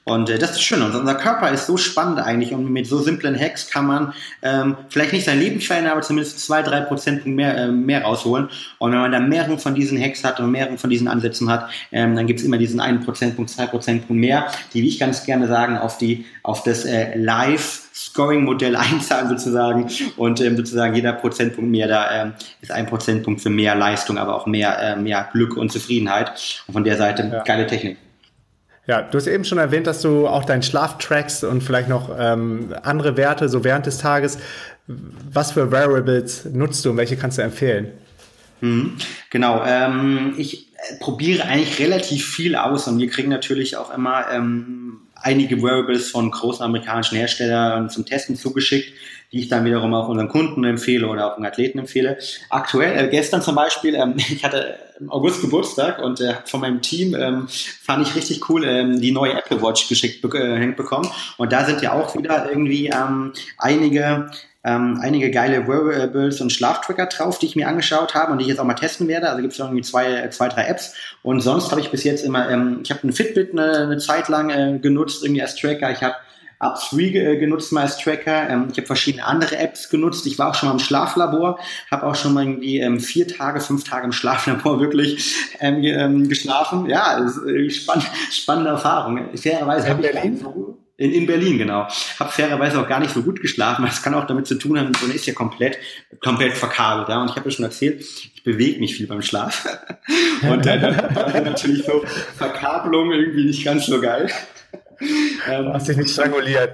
Und 0.05 0.31
äh, 0.31 0.39
das 0.39 0.53
ist 0.53 0.63
schön. 0.63 0.83
Und 0.83 0.95
unser 0.95 1.15
Körper 1.15 1.51
ist 1.51 1.67
so 1.67 1.77
spannend 1.77 2.19
eigentlich 2.19 2.53
und 2.53 2.71
mit 2.71 2.87
so 2.87 2.99
simplen 2.99 3.39
Hacks 3.39 3.71
kann 3.71 3.87
man 3.87 4.15
ähm, 4.43 4.77
vielleicht 4.89 5.13
nicht 5.13 5.25
sein 5.25 5.39
Leben 5.39 5.61
verändern, 5.61 5.93
aber 5.93 6.03
zumindest 6.03 6.41
zwei, 6.41 6.63
drei 6.63 6.81
Prozent 6.81 7.27
mehr, 7.27 7.57
äh, 7.57 7.69
mehr 7.69 8.03
rausholen. 8.03 8.49
Und 8.79 8.93
wenn 8.93 8.99
man 8.99 9.13
da 9.13 9.21
mehrere 9.21 9.59
von 9.59 9.75
diesen 9.75 10.01
Hacks 10.01 10.25
hat 10.25 10.41
und 10.41 10.51
mehrere 10.51 10.79
von 10.79 10.91
diesen 10.91 11.07
Ansätzen 11.07 11.51
hat, 11.51 11.69
ähm, 11.93 12.17
dann 12.17 12.27
gibt's 12.27 12.43
immer 12.43 12.57
diesen 12.57 12.81
einen 12.81 13.05
Prozentpunkt, 13.05 13.51
zwei 13.51 13.67
Prozentpunkt 13.67 14.21
mehr, 14.21 14.47
die, 14.73 14.83
wie 14.83 14.89
ich 14.89 14.99
ganz 14.99 15.25
gerne 15.25 15.47
sagen, 15.47 15.77
auf 15.77 15.99
die, 15.99 16.25
auf 16.43 16.63
das 16.63 16.85
äh, 16.87 17.17
Live 17.17 17.83
Scoring-Modell 17.95 18.77
einzahlen 18.77 19.29
sozusagen 19.29 19.89
und 20.17 20.41
ähm, 20.41 20.57
sozusagen 20.57 20.95
jeder 20.95 21.13
Prozentpunkt 21.13 21.71
mehr 21.71 21.89
da 21.89 22.23
ähm, 22.23 22.33
ist 22.63 22.73
ein 22.73 22.87
Prozentpunkt 22.87 23.43
für 23.43 23.51
mehr 23.51 23.75
Leistung, 23.75 24.17
aber 24.17 24.35
auch 24.35 24.47
mehr, 24.47 24.79
äh, 24.81 24.97
mehr 24.97 25.29
Glück 25.33 25.57
und 25.57 25.71
Zufriedenheit. 25.71 26.63
Und 26.67 26.73
von 26.73 26.85
der 26.85 26.97
Seite 26.97 27.31
ja. 27.31 27.43
geile 27.43 27.67
Technik. 27.67 27.99
Ja, 28.91 29.03
du 29.03 29.19
hast 29.19 29.29
eben 29.29 29.45
schon 29.45 29.59
erwähnt, 29.59 29.87
dass 29.87 30.03
du 30.03 30.27
auch 30.27 30.45
deinen 30.45 30.65
Schlaf 30.65 30.99
trackst 30.99 31.45
und 31.45 31.63
vielleicht 31.63 31.89
noch 31.89 32.11
ähm, 32.19 32.75
andere 32.83 33.17
Werte 33.17 33.49
so 33.49 33.63
während 33.63 33.87
des 33.87 33.99
Tages. 33.99 34.39
Was 34.89 35.53
für 35.53 35.71
Variables 35.71 36.47
nutzt 36.47 36.85
du 36.85 36.91
und 36.91 36.97
welche 36.97 37.17
kannst 37.17 37.39
du 37.39 37.43
empfehlen? 37.43 37.93
Mhm, 38.61 38.97
genau, 39.31 39.63
ähm, 39.65 40.35
ich 40.39 40.73
äh, 40.73 40.97
probiere 40.99 41.45
eigentlich 41.45 41.79
relativ 41.79 42.27
viel 42.27 42.57
aus 42.57 42.89
und 42.89 42.99
wir 42.99 43.09
kriegen 43.09 43.29
natürlich 43.29 43.77
auch 43.77 43.95
immer 43.95 44.25
ähm, 44.33 45.03
einige 45.15 45.63
Wearables 45.63 46.11
von 46.11 46.29
großen 46.29 46.65
amerikanischen 46.65 47.17
Herstellern 47.17 47.91
zum 47.91 48.05
Testen 48.05 48.35
zugeschickt, 48.35 48.93
die 49.33 49.41
ich 49.41 49.49
dann 49.49 49.65
wiederum 49.65 49.95
auch 49.95 50.09
unseren 50.09 50.29
Kunden 50.29 50.65
empfehle 50.65 51.07
oder 51.07 51.31
auch 51.31 51.37
den 51.37 51.47
Athleten 51.47 51.79
empfehle. 51.79 52.19
Aktuell, 52.49 52.99
äh, 52.99 53.09
gestern 53.09 53.43
zum 53.43 53.55
Beispiel, 53.55 53.95
ähm, 53.95 54.15
ich 54.17 54.45
hatte 54.45 54.79
im 54.99 55.11
August 55.11 55.41
Geburtstag 55.41 56.01
und 56.01 56.21
äh, 56.21 56.35
von 56.45 56.61
meinem 56.61 56.83
Team 56.83 57.15
ähm, 57.15 57.49
fand 57.49 58.07
ich 58.07 58.15
richtig 58.15 58.49
cool 58.49 58.65
ähm, 58.65 59.01
die 59.01 59.13
neue 59.13 59.33
Apple 59.35 59.63
Watch 59.63 59.89
geschickt 59.89 60.25
äh, 60.25 60.67
bekommen. 60.73 61.09
Und 61.37 61.53
da 61.53 61.65
sind 61.65 61.81
ja 61.83 61.93
auch 61.93 62.17
wieder 62.17 62.49
irgendwie 62.51 62.89
ähm, 62.89 63.33
einige 63.57 64.31
ähm, 64.63 64.99
einige 65.01 65.31
geile 65.31 65.67
Wearables 65.67 66.41
und 66.43 66.53
Schlaftracker 66.53 67.07
drauf, 67.07 67.39
die 67.39 67.47
ich 67.47 67.57
mir 67.57 67.67
angeschaut 67.67 68.15
habe 68.15 68.33
und 68.33 68.39
die 68.39 68.43
ich 68.43 68.49
jetzt 68.51 68.59
auch 68.59 68.65
mal 68.65 68.75
testen 68.75 69.09
werde. 69.09 69.31
Also 69.31 69.41
gibt 69.41 69.55
es 69.55 69.59
irgendwie 69.59 69.81
zwei, 69.81 70.29
zwei, 70.29 70.49
drei 70.49 70.67
Apps. 70.67 70.95
Und 71.23 71.41
sonst 71.41 71.71
habe 71.71 71.81
ich 71.81 71.91
bis 71.91 72.05
jetzt 72.05 72.25
immer, 72.25 72.51
ähm, 72.51 72.81
ich 72.83 72.91
habe 72.91 73.03
einen 73.03 73.15
Fitbit 73.15 73.53
eine, 73.53 73.79
eine 73.79 73.99
Zeit 73.99 74.29
lang 74.29 74.51
äh, 74.51 74.79
genutzt, 74.79 75.23
irgendwie 75.23 75.41
als 75.41 75.57
Tracker. 75.57 75.91
Ich 75.91 76.03
habe 76.03 76.17
Up3 76.61 77.15
äh, 77.15 77.37
genutzt 77.39 77.73
mal 77.73 77.83
als 77.83 77.99
Tracker. 77.99 78.49
Ähm, 78.49 78.69
ich 78.71 78.77
habe 78.77 78.87
verschiedene 78.87 79.25
andere 79.25 79.57
Apps 79.57 79.89
genutzt. 79.89 80.27
Ich 80.27 80.39
war 80.39 80.51
auch 80.51 80.55
schon 80.55 80.69
mal 80.69 80.75
im 80.75 80.79
Schlaflabor, 80.79 81.59
habe 81.91 82.07
auch 82.07 82.15
schon 82.15 82.35
mal 82.35 82.45
irgendwie 82.45 82.79
ähm, 82.81 83.01
vier 83.01 83.27
Tage, 83.27 83.61
fünf 83.61 83.85
Tage 83.85 84.05
im 84.05 84.13
Schlaflabor 84.13 84.81
wirklich 84.81 85.35
ähm, 85.61 86.29
geschlafen. 86.29 86.87
Ja, 86.87 87.19
ist, 87.19 87.39
äh, 87.39 87.71
spann 87.71 88.03
spannende 88.31 88.71
Erfahrung. 88.71 89.37
Fairerweise 89.37 89.89
habe 89.89 90.07
ich? 90.07 90.15
In, 91.01 91.13
in 91.13 91.27
Berlin, 91.27 91.57
genau. 91.57 91.89
Hab 92.19 92.31
fairerweise 92.31 92.79
auch 92.79 92.87
gar 92.87 93.01
nicht 93.01 93.15
so 93.15 93.23
gut 93.23 93.41
geschlafen. 93.41 93.87
Das 93.87 94.03
kann 94.03 94.13
auch 94.13 94.27
damit 94.27 94.47
zu 94.47 94.57
tun 94.57 94.79
haben, 94.79 94.93
man 95.01 95.11
ist 95.13 95.25
ja 95.25 95.33
komplett, 95.33 95.79
komplett 96.23 96.53
verkabelt. 96.53 97.09
Ja? 97.09 97.23
Und 97.23 97.31
ich 97.31 97.37
habe 97.37 97.49
ja 97.49 97.57
schon 97.57 97.65
erzählt, 97.65 98.03
ich 98.35 98.45
bewege 98.45 98.79
mich 98.79 98.97
viel 98.97 99.07
beim 99.07 99.23
Schlaf. 99.23 99.67
Und 100.43 100.67
dann 100.67 100.83
war 101.15 101.41
natürlich 101.41 101.87
so 101.87 102.05
Verkabelung 102.37 103.13
irgendwie 103.13 103.47
nicht 103.47 103.65
ganz 103.65 103.87
so 103.87 103.99
geil. 103.99 104.31
Ähm, 105.01 105.73
Hast 105.73 105.89
dich 105.89 105.97
nicht 105.97 106.11
stranguliert. 106.11 106.73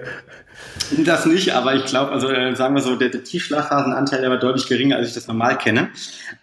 Das 1.05 1.27
nicht, 1.27 1.53
aber 1.53 1.75
ich 1.75 1.85
glaube, 1.87 2.13
also 2.13 2.29
äh, 2.31 2.55
sagen 2.55 2.75
wir 2.75 2.83
so, 2.83 2.97
der, 2.97 3.09
der 3.09 3.25
Tiefschlafphasenanteil 3.25 4.21
der 4.21 4.31
war 4.31 4.39
deutlich 4.39 4.67
geringer, 4.69 4.97
als 4.97 5.09
ich 5.09 5.15
das 5.15 5.27
normal 5.27 5.59
kenne. 5.59 5.89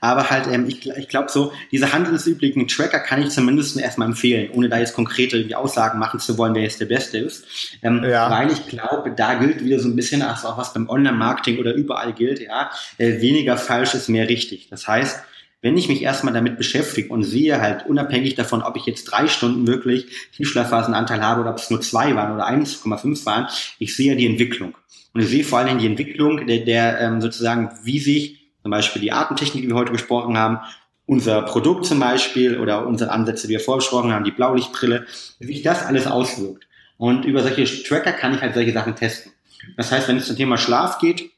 Aber 0.02 0.30
halt, 0.30 0.48
ähm, 0.48 0.68
ich, 0.68 0.88
ich 0.90 1.08
glaube 1.08 1.30
so, 1.30 1.54
diese 1.72 1.94
handelsüblichen 1.94 2.68
Tracker 2.68 3.00
kann 3.00 3.22
ich 3.22 3.30
zumindest 3.30 3.80
erstmal 3.80 4.08
empfehlen, 4.08 4.52
ohne 4.54 4.70
da 4.70 4.80
jetzt 4.80 4.96
konkrete 4.96 5.58
Aussagen 5.58 6.00
machen 6.00 6.20
zu 6.20 6.38
wollen, 6.38 6.56
wer 6.56 6.64
jetzt 6.64 6.82
der 6.82 6.88
Beste 6.88 7.20
ist. 7.20 7.46
Ähm, 7.82 8.04
ja. 8.04 8.30
Weil 8.30 8.52
ich 8.52 8.68
glaube, 8.68 9.12
da 9.16 9.36
gilt 9.36 9.64
wieder 9.64 9.80
so 9.80 9.88
ein 9.88 9.96
bisschen, 9.96 10.22
also 10.22 10.50
auch 10.50 10.58
was 10.58 10.74
beim 10.74 10.90
Online-Marketing 10.90 11.60
oder 11.60 11.74
überall 11.74 12.14
gilt, 12.14 12.40
ja, 12.40 12.70
äh, 12.98 13.22
weniger 13.22 13.58
falsch 13.58 13.94
ist 13.94 14.10
mehr 14.10 14.28
richtig. 14.28 14.68
Das 14.70 14.88
heißt, 14.88 15.24
wenn 15.64 15.78
ich 15.78 15.88
mich 15.88 16.04
erstmal 16.04 16.34
damit 16.34 16.58
beschäftige 16.58 17.08
und 17.08 17.24
sehe 17.24 17.60
halt 17.60 17.88
unabhängig 17.88 18.36
davon, 18.36 18.62
ob 18.62 18.76
ich 18.76 18.86
jetzt 18.86 19.06
drei 19.06 19.28
Stunden 19.28 19.66
wirklich 19.66 20.06
Tiefschlafphasenanteil 20.36 21.22
habe 21.22 21.42
oder 21.42 21.52
ob 21.52 21.58
es 21.58 21.70
nur 21.70 21.82
zwei 21.82 22.16
waren 22.16 22.36
oder 22.36 22.48
1,5 22.48 23.26
waren, 23.26 23.48
ich 23.80 23.96
sehe 23.96 24.16
die 24.18 24.28
Entwicklung. 24.28 24.76
Und 25.14 25.22
ich 25.22 25.30
sehe 25.30 25.46
vor 25.46 25.60
allen 25.60 25.70
Dingen 25.70 25.80
die 25.80 25.88
Entwicklung 25.88 26.46
der, 26.46 26.60
der 26.60 27.00
ähm, 27.00 27.22
sozusagen, 27.22 27.72
wie 27.84 28.00
sich 28.00 28.52
zum 28.62 28.72
Beispiel 28.72 29.02
die 29.02 29.14
Atemtechnik, 29.14 29.64
die 29.64 29.70
wir 29.70 29.76
heute 29.76 29.94
gesprochen 29.94 30.38
haben, 30.38 30.60
unser 31.06 31.42
Produkt 31.44 31.86
zum 31.86 32.00
Beispiel 32.00 32.60
oder 32.60 32.86
unsere 32.86 33.12
Ansätze, 33.12 33.48
die 33.48 33.54
wir 33.54 33.60
vorgesprochen 33.60 34.12
haben, 34.12 34.26
die 34.26 34.32
Blaulichtbrille, 34.32 35.06
wie 35.40 35.48
sich 35.48 35.62
das 35.62 35.86
alles 35.86 36.08
auswirkt. 36.08 36.68
Und 36.98 37.24
über 37.24 37.42
solche 37.42 37.66
Tracker 37.84 38.12
kann 38.12 38.34
ich 38.34 38.42
halt 38.42 38.54
solche 38.54 38.74
Sachen 38.74 38.96
testen. 38.96 39.32
Das 39.78 39.92
heißt, 39.92 40.10
wenn 40.10 40.18
es 40.18 40.28
zum 40.28 40.36
Thema 40.36 40.58
Schlaf 40.58 41.00
geht, 41.00 41.32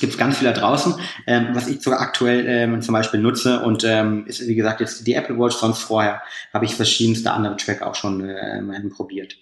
gibt 0.00 0.12
es 0.12 0.18
ganz 0.18 0.38
viel 0.38 0.48
da 0.48 0.52
draußen, 0.52 0.94
ähm, 1.26 1.48
was 1.52 1.68
ich 1.68 1.80
sogar 1.82 2.00
aktuell 2.00 2.46
ähm, 2.46 2.82
zum 2.82 2.92
Beispiel 2.92 3.20
nutze 3.20 3.60
und 3.60 3.84
ähm, 3.84 4.26
ist 4.26 4.46
wie 4.46 4.54
gesagt 4.54 4.80
jetzt 4.80 5.06
die 5.06 5.14
Apple 5.14 5.38
Watch, 5.38 5.56
sonst 5.56 5.82
vorher 5.82 6.22
habe 6.52 6.64
ich 6.64 6.74
verschiedenste 6.74 7.32
andere 7.32 7.56
Track 7.56 7.82
auch 7.82 7.94
schon 7.94 8.28
äh, 8.28 8.62
probiert. 8.90 9.36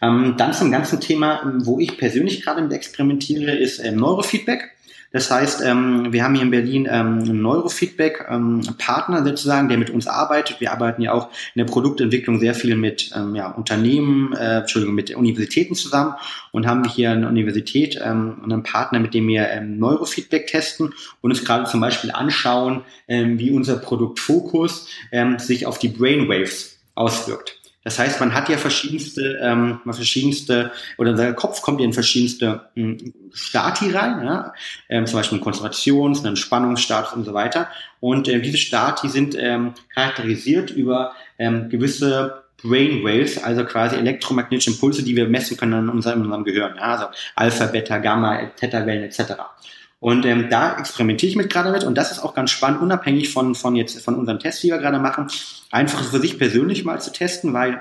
Ähm, 0.00 0.34
dann 0.36 0.52
zum 0.52 0.70
ganzen 0.72 1.00
Thema, 1.00 1.42
wo 1.64 1.78
ich 1.78 1.96
persönlich 1.96 2.42
gerade 2.42 2.62
mit 2.62 2.72
experimentiere, 2.72 3.52
ist 3.52 3.78
ähm, 3.78 3.96
Neurofeedback. 3.96 4.72
Das 5.12 5.30
heißt, 5.30 5.62
ähm, 5.64 6.12
wir 6.12 6.24
haben 6.24 6.34
hier 6.34 6.44
in 6.44 6.50
Berlin 6.50 6.88
ähm, 6.90 7.18
einen 7.18 7.42
Neurofeedback-Partner 7.42 9.18
ähm, 9.18 9.24
sozusagen, 9.24 9.68
der 9.68 9.78
mit 9.78 9.90
uns 9.90 10.06
arbeitet. 10.06 10.60
Wir 10.60 10.72
arbeiten 10.72 11.02
ja 11.02 11.12
auch 11.12 11.28
in 11.54 11.64
der 11.64 11.70
Produktentwicklung 11.70 12.40
sehr 12.40 12.54
viel 12.54 12.76
mit 12.76 13.10
ähm, 13.14 13.34
ja, 13.34 13.50
Unternehmen, 13.50 14.32
äh, 14.32 14.60
Entschuldigung, 14.60 14.94
mit 14.94 15.14
Universitäten 15.14 15.74
zusammen 15.74 16.14
und 16.50 16.66
haben 16.66 16.84
hier 16.84 17.10
eine 17.10 17.28
Universität 17.28 18.00
ähm, 18.02 18.40
und 18.42 18.52
einen 18.52 18.62
Partner, 18.62 19.00
mit 19.00 19.14
dem 19.14 19.28
wir 19.28 19.48
ähm, 19.50 19.78
Neurofeedback 19.78 20.46
testen 20.46 20.94
und 21.20 21.30
uns 21.30 21.44
gerade 21.44 21.64
zum 21.64 21.80
Beispiel 21.80 22.10
anschauen, 22.10 22.82
ähm, 23.06 23.38
wie 23.38 23.50
unser 23.50 23.76
Produktfokus 23.76 24.88
ähm, 25.12 25.38
sich 25.38 25.66
auf 25.66 25.78
die 25.78 25.88
Brainwaves 25.88 26.78
auswirkt. 26.94 27.61
Das 27.84 27.98
heißt, 27.98 28.20
man 28.20 28.34
hat 28.34 28.48
ja 28.48 28.58
verschiedenste, 28.58 29.38
ähm, 29.42 29.80
verschiedenste, 29.84 30.70
oder 30.98 31.10
unser 31.10 31.32
Kopf 31.32 31.62
kommt 31.62 31.80
ja 31.80 31.86
in 31.86 31.92
verschiedenste 31.92 32.68
ähm, 32.76 33.12
Stati 33.32 33.90
rein, 33.90 34.24
ja? 34.24 34.52
ähm, 34.88 35.06
zum 35.06 35.18
Beispiel 35.18 35.40
Konzentrations-, 35.40 36.24
ein 36.24 36.36
Spannungsstatus 36.36 37.14
und 37.14 37.24
so 37.24 37.34
weiter. 37.34 37.68
Und 38.00 38.28
äh, 38.28 38.40
diese 38.40 38.58
Stati 38.58 39.08
sind 39.08 39.36
ähm, 39.38 39.74
charakterisiert 39.94 40.70
über 40.70 41.12
ähm, 41.38 41.68
gewisse 41.68 42.42
Brainwaves, 42.62 43.42
also 43.42 43.64
quasi 43.64 43.96
elektromagnetische 43.96 44.70
Impulse, 44.70 45.02
die 45.02 45.16
wir 45.16 45.28
messen 45.28 45.56
können 45.56 45.84
in 45.84 45.88
unserem, 45.88 46.20
in 46.20 46.24
unserem 46.26 46.44
Gehirn. 46.44 46.76
Ja? 46.76 46.82
Also 46.82 47.06
Alpha, 47.34 47.66
Beta, 47.66 47.98
Gamma, 47.98 48.46
Theta-Wellen 48.56 49.04
etc. 49.04 49.32
Und 50.02 50.26
ähm, 50.26 50.48
da 50.50 50.76
experimentiere 50.78 51.30
ich 51.30 51.36
mit 51.36 51.48
gerade 51.48 51.70
mit 51.70 51.84
und 51.84 51.94
das 51.94 52.10
ist 52.10 52.18
auch 52.18 52.34
ganz 52.34 52.50
spannend, 52.50 52.82
unabhängig 52.82 53.32
von, 53.32 53.54
von 53.54 53.76
jetzt 53.76 54.02
von 54.02 54.16
unserem 54.16 54.40
Test, 54.40 54.60
die 54.64 54.70
wir 54.70 54.78
gerade 54.78 54.98
machen, 54.98 55.28
einfach 55.70 56.02
für 56.02 56.18
sich 56.18 56.40
persönlich 56.40 56.84
mal 56.84 57.00
zu 57.00 57.12
testen, 57.12 57.52
weil 57.52 57.80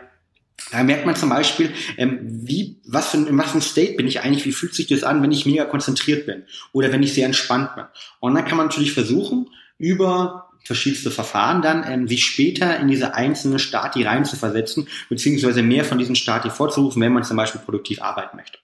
da 0.72 0.84
merkt 0.84 1.08
man 1.08 1.16
zum 1.16 1.30
Beispiel, 1.30 1.72
ähm, 1.98 2.20
wie, 2.22 2.80
was 2.86 3.10
für, 3.10 3.18
in 3.18 3.36
was 3.40 3.50
für 3.50 3.58
ein 3.58 3.64
State 3.64 3.96
bin 3.96 4.06
ich 4.06 4.20
eigentlich, 4.20 4.46
wie 4.46 4.52
fühlt 4.52 4.76
sich 4.76 4.86
das 4.86 5.04
an, 5.04 5.24
wenn 5.24 5.32
ich 5.32 5.48
mega 5.48 5.66
konzentriert 5.66 6.28
bin 6.28 6.44
oder 6.74 6.92
wenn 6.92 7.02
ich 7.02 7.16
sehr 7.16 7.26
entspannt 7.26 7.74
bin. 7.74 7.86
Und 8.20 8.36
dann 8.36 8.46
kann 8.46 8.58
man 8.58 8.68
natürlich 8.68 8.94
versuchen, 8.94 9.48
über 9.80 10.52
verschiedenste 10.64 11.10
Verfahren 11.10 11.64
dann, 11.64 11.84
ähm, 11.88 12.08
sich 12.08 12.24
später 12.24 12.80
in 12.80 12.88
diese 12.88 13.16
einzelne 13.16 13.58
Stati 13.58 14.04
reinzuversetzen, 14.04 14.88
beziehungsweise 15.10 15.64
mehr 15.64 15.86
von 15.86 15.98
diesen 15.98 16.16
Stati 16.16 16.52
vorzurufen, 16.52 17.02
wenn 17.02 17.14
man 17.14 17.24
zum 17.24 17.38
Beispiel 17.38 17.62
produktiv 17.62 18.00
arbeiten 18.00 18.38
möchte. 18.38 18.60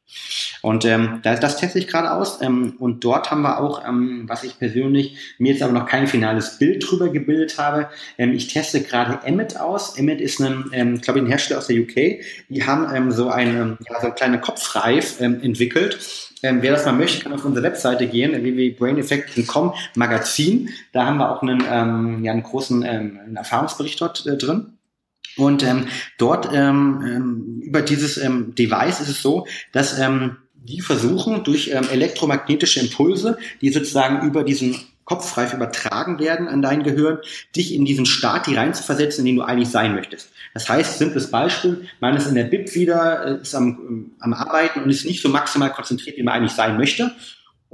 Und 0.62 0.86
ähm, 0.86 1.20
das, 1.24 1.40
das 1.40 1.58
teste 1.58 1.80
ich 1.80 1.88
gerade 1.88 2.12
aus. 2.12 2.42
Ähm, 2.42 2.76
und 2.80 3.04
dort 3.04 3.32
haben 3.32 3.42
wir 3.42 3.60
auch, 3.60 3.88
ähm, 3.88 4.24
was 4.28 4.44
ich 4.44 4.58
persönlich 4.58 5.36
mir 5.38 5.54
jetzt 5.54 5.62
aber 5.62 5.74
noch 5.74 5.86
kein 5.86 6.08
finales 6.08 6.58
Bild 6.58 6.90
drüber 6.90 7.10
gebildet 7.10 7.58
habe. 7.58 7.90
Ähm, 8.18 8.34
ich 8.34 8.48
teste 8.48 8.82
gerade 8.82 9.26
Emmet 9.26 9.60
aus. 9.60 9.98
Emmet 9.98 10.22
ist 10.22 10.40
ein, 10.42 10.66
ähm, 10.72 11.02
glaube 11.02 11.20
ich, 11.20 11.26
ein 11.26 11.30
Hersteller 11.30 11.60
aus 11.60 11.68
der 11.68 11.78
UK. 11.78 12.22
Die 12.50 12.66
haben 12.66 12.88
ähm, 12.94 13.12
so 13.12 13.30
eine, 13.30 13.78
ja, 13.88 14.00
so 14.00 14.08
eine 14.08 14.16
kleine 14.16 14.40
Kopfreif 14.40 15.22
ähm, 15.22 15.42
entwickelt. 15.42 16.00
Ähm, 16.44 16.62
wer 16.62 16.72
das 16.72 16.86
mal 16.86 16.92
möchte, 16.92 17.24
kann 17.24 17.34
auf 17.34 17.46
unsere 17.46 17.66
Webseite 17.66 18.08
gehen, 18.08 18.32
www.braineffect.com 18.32 19.74
Magazin. 19.96 20.70
Da 20.94 21.06
haben 21.06 21.18
wir 21.18 21.32
auch 21.32 21.42
einen, 21.42 21.64
ähm, 21.70 22.24
ja, 22.24 22.32
einen 22.32 22.44
großen 22.44 22.84
ähm, 22.84 23.20
einen 23.24 23.36
Erfahrungsbericht 23.36 24.00
dort 24.00 24.26
äh, 24.26 24.38
drin. 24.38 24.77
Und 25.38 25.64
ähm, 25.64 25.88
dort 26.18 26.50
ähm, 26.52 27.04
ähm, 27.06 27.62
über 27.64 27.82
dieses 27.82 28.18
ähm, 28.18 28.56
Device 28.56 29.00
ist 29.00 29.10
es 29.10 29.22
so, 29.22 29.48
dass 29.72 29.98
ähm, 30.00 30.38
die 30.56 30.82
versuchen 30.82 31.44
durch 31.44 31.70
ähm, 31.74 31.88
elektromagnetische 31.90 32.80
Impulse, 32.80 33.38
die 33.62 33.70
sozusagen 33.70 34.28
über 34.28 34.44
diesen 34.44 34.76
Kopfreif 35.06 35.54
übertragen 35.54 36.20
werden 36.20 36.50
an 36.50 36.62
dein 36.62 36.84
Gehirn, 36.84 37.20
dich 37.56 37.74
in 37.74 37.86
diesen 37.86 38.06
Stati 38.06 38.56
reinzuversetzen, 38.56 39.22
in 39.22 39.28
den 39.28 39.36
du 39.38 39.42
eigentlich 39.44 39.70
sein 39.70 39.96
möchtest. 39.96 40.32
Das 40.54 40.68
heißt, 40.68 40.98
simples 40.98 41.32
Beispiel, 41.32 41.88
man 42.02 42.18
ist 42.18 42.28
in 42.28 42.36
der 42.36 42.44
BIP 42.44 42.76
wieder, 42.76 43.26
äh, 43.26 43.42
ist 43.42 43.56
am, 43.56 44.12
am 44.20 44.34
Arbeiten 44.34 44.82
und 44.82 44.90
ist 44.90 45.06
nicht 45.06 45.22
so 45.22 45.30
maximal 45.30 45.72
konzentriert, 45.72 46.18
wie 46.18 46.24
man 46.24 46.34
eigentlich 46.34 46.52
sein 46.52 46.76
möchte. 46.78 47.16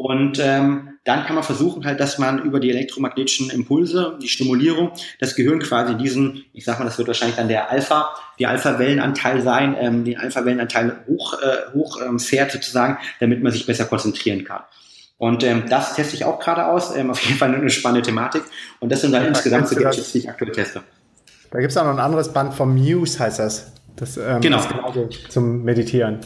Und 0.03 0.37
ähm, 0.37 0.99
dann 1.05 1.23
kann 1.23 1.33
man 1.35 1.45
versuchen 1.45 1.85
halt, 1.85 2.01
dass 2.01 2.17
man 2.17 2.43
über 2.43 2.59
die 2.59 2.69
elektromagnetischen 2.69 3.49
Impulse, 3.49 4.19
die 4.21 4.27
Stimulierung, 4.27 4.91
das 5.21 5.33
Gehirn 5.33 5.59
quasi 5.59 5.95
diesen, 5.95 6.43
ich 6.51 6.65
sag 6.65 6.77
mal, 6.77 6.83
das 6.83 6.97
wird 6.97 7.07
wahrscheinlich 7.07 7.37
dann 7.37 7.47
der 7.47 7.71
Alpha, 7.71 8.13
die 8.37 8.45
Alpha-Wellenanteil 8.45 9.41
sein, 9.41 9.77
ähm, 9.79 10.03
den 10.03 10.17
Alpha-Wellenanteil 10.17 11.05
hoch, 11.07 11.35
äh, 11.41 11.73
hoch 11.73 12.01
ähm, 12.05 12.19
fährt 12.19 12.51
sozusagen, 12.51 12.97
damit 13.21 13.41
man 13.41 13.53
sich 13.53 13.65
besser 13.65 13.85
konzentrieren 13.85 14.43
kann. 14.43 14.63
Und 15.19 15.41
ähm, 15.45 15.63
das 15.69 15.95
teste 15.95 16.17
ich 16.17 16.25
auch 16.25 16.37
gerade 16.37 16.65
aus. 16.65 16.93
Ähm, 16.93 17.09
auf 17.09 17.21
jeden 17.21 17.37
Fall 17.37 17.55
eine 17.55 17.69
spannende 17.69 18.05
Thematik. 18.05 18.43
Und 18.81 18.91
das 18.91 18.99
sind 18.99 19.13
dann 19.13 19.21
ja, 19.21 19.29
insgesamt 19.29 19.69
so 19.69 19.77
Gadgets, 19.77 20.11
die 20.11 20.17
ich 20.17 20.29
aktuell 20.29 20.51
teste. 20.51 20.81
Da 21.49 21.59
gibt 21.59 21.71
es 21.71 21.77
auch 21.77 21.85
noch 21.85 21.93
ein 21.93 21.99
anderes 21.99 22.33
Band 22.33 22.53
vom 22.53 22.75
Muse, 22.75 23.19
heißt 23.19 23.39
das. 23.39 23.71
Das 23.95 24.17
ähm, 24.17 24.41
genau. 24.41 24.57
ist 24.57 24.67
genauso 24.67 25.07
zum 25.29 25.63
Meditieren. 25.63 26.19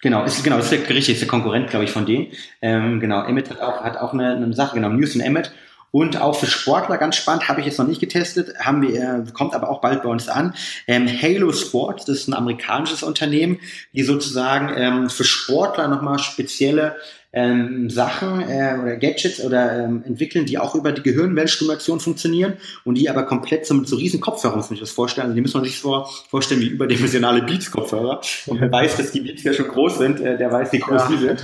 Genau, 0.00 0.24
ist, 0.24 0.44
genau, 0.44 0.56
das 0.56 0.70
ist 0.70 0.88
der, 0.88 0.94
richtig, 0.94 1.14
ist 1.14 1.20
der 1.22 1.28
Konkurrent, 1.28 1.70
glaube 1.70 1.84
ich, 1.84 1.90
von 1.90 2.06
denen. 2.06 2.28
Ähm, 2.62 3.00
genau, 3.00 3.24
Emmet 3.24 3.50
hat 3.50 3.60
auch, 3.60 3.82
hat 3.82 3.96
auch 3.96 4.12
eine, 4.12 4.36
eine 4.36 4.54
Sache, 4.54 4.76
genau, 4.76 4.90
News 4.90 5.14
und 5.14 5.20
Emmet. 5.20 5.52
Und 5.90 6.20
auch 6.20 6.36
für 6.38 6.46
Sportler 6.46 6.98
ganz 6.98 7.16
spannend, 7.16 7.48
habe 7.48 7.60
ich 7.60 7.66
jetzt 7.66 7.78
noch 7.78 7.86
nicht 7.86 8.00
getestet, 8.00 8.54
haben 8.60 8.82
wir, 8.82 9.24
äh, 9.26 9.32
kommt 9.32 9.54
aber 9.54 9.70
auch 9.70 9.80
bald 9.80 10.02
bei 10.02 10.08
uns 10.08 10.28
an. 10.28 10.54
Ähm, 10.86 11.08
Halo 11.08 11.52
Sports, 11.52 12.04
das 12.04 12.18
ist 12.18 12.28
ein 12.28 12.34
amerikanisches 12.34 13.02
Unternehmen, 13.02 13.58
die 13.94 14.02
sozusagen 14.02 14.70
ähm, 14.76 15.10
für 15.10 15.24
Sportler 15.24 15.88
nochmal 15.88 16.18
spezielle 16.18 16.96
ähm, 17.32 17.90
Sachen 17.90 18.40
äh, 18.40 18.76
oder 18.80 18.96
Gadgets 18.96 19.44
oder 19.44 19.84
ähm, 19.84 20.02
entwickeln, 20.06 20.46
die 20.46 20.58
auch 20.58 20.74
über 20.74 20.92
die 20.92 21.02
Gehirnwellenstimulation 21.02 22.00
funktionieren 22.00 22.54
und 22.84 22.94
die 22.94 23.10
aber 23.10 23.24
komplett 23.24 23.66
so 23.66 23.74
mit 23.74 23.86
so 23.86 23.96
riesen 23.96 24.20
Kopfhörern, 24.20 24.56
muss 24.56 24.70
man 24.70 24.76
sich 24.76 24.80
das 24.80 24.92
vorstellen. 24.92 25.26
Also 25.26 25.34
die 25.34 25.42
muss 25.42 25.52
man 25.52 25.64
sich 25.64 25.78
vor, 25.78 26.08
vorstellen 26.30 26.62
wie 26.62 26.68
überdimensionale 26.68 27.42
Beats-Kopfhörer. 27.42 28.22
Und 28.46 28.60
wer 28.60 28.72
weiß, 28.72 28.96
dass 28.96 29.12
die 29.12 29.20
Beats 29.20 29.42
ja 29.42 29.52
schon 29.52 29.68
groß 29.68 29.98
sind, 29.98 30.20
äh, 30.20 30.38
der 30.38 30.50
weiß, 30.50 30.72
wie 30.72 30.78
groß 30.78 31.02
ja. 31.02 31.08
die 31.08 31.16
sind. 31.18 31.42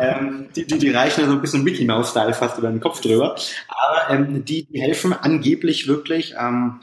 ähm, 0.00 0.46
die, 0.54 0.66
die, 0.66 0.78
die 0.78 0.90
reichen 0.90 1.22
ja 1.22 1.26
so 1.26 1.32
ein 1.32 1.40
bisschen 1.40 1.64
Mickey 1.64 1.86
Mouse-Style 1.86 2.34
fast 2.34 2.58
über 2.58 2.68
den 2.68 2.80
Kopf 2.80 3.00
drüber. 3.00 3.34
Aber 3.68 4.14
ähm, 4.14 4.44
die, 4.44 4.66
die 4.66 4.82
helfen 4.82 5.14
angeblich 5.14 5.88
wirklich, 5.88 6.34
ähm, 6.38 6.80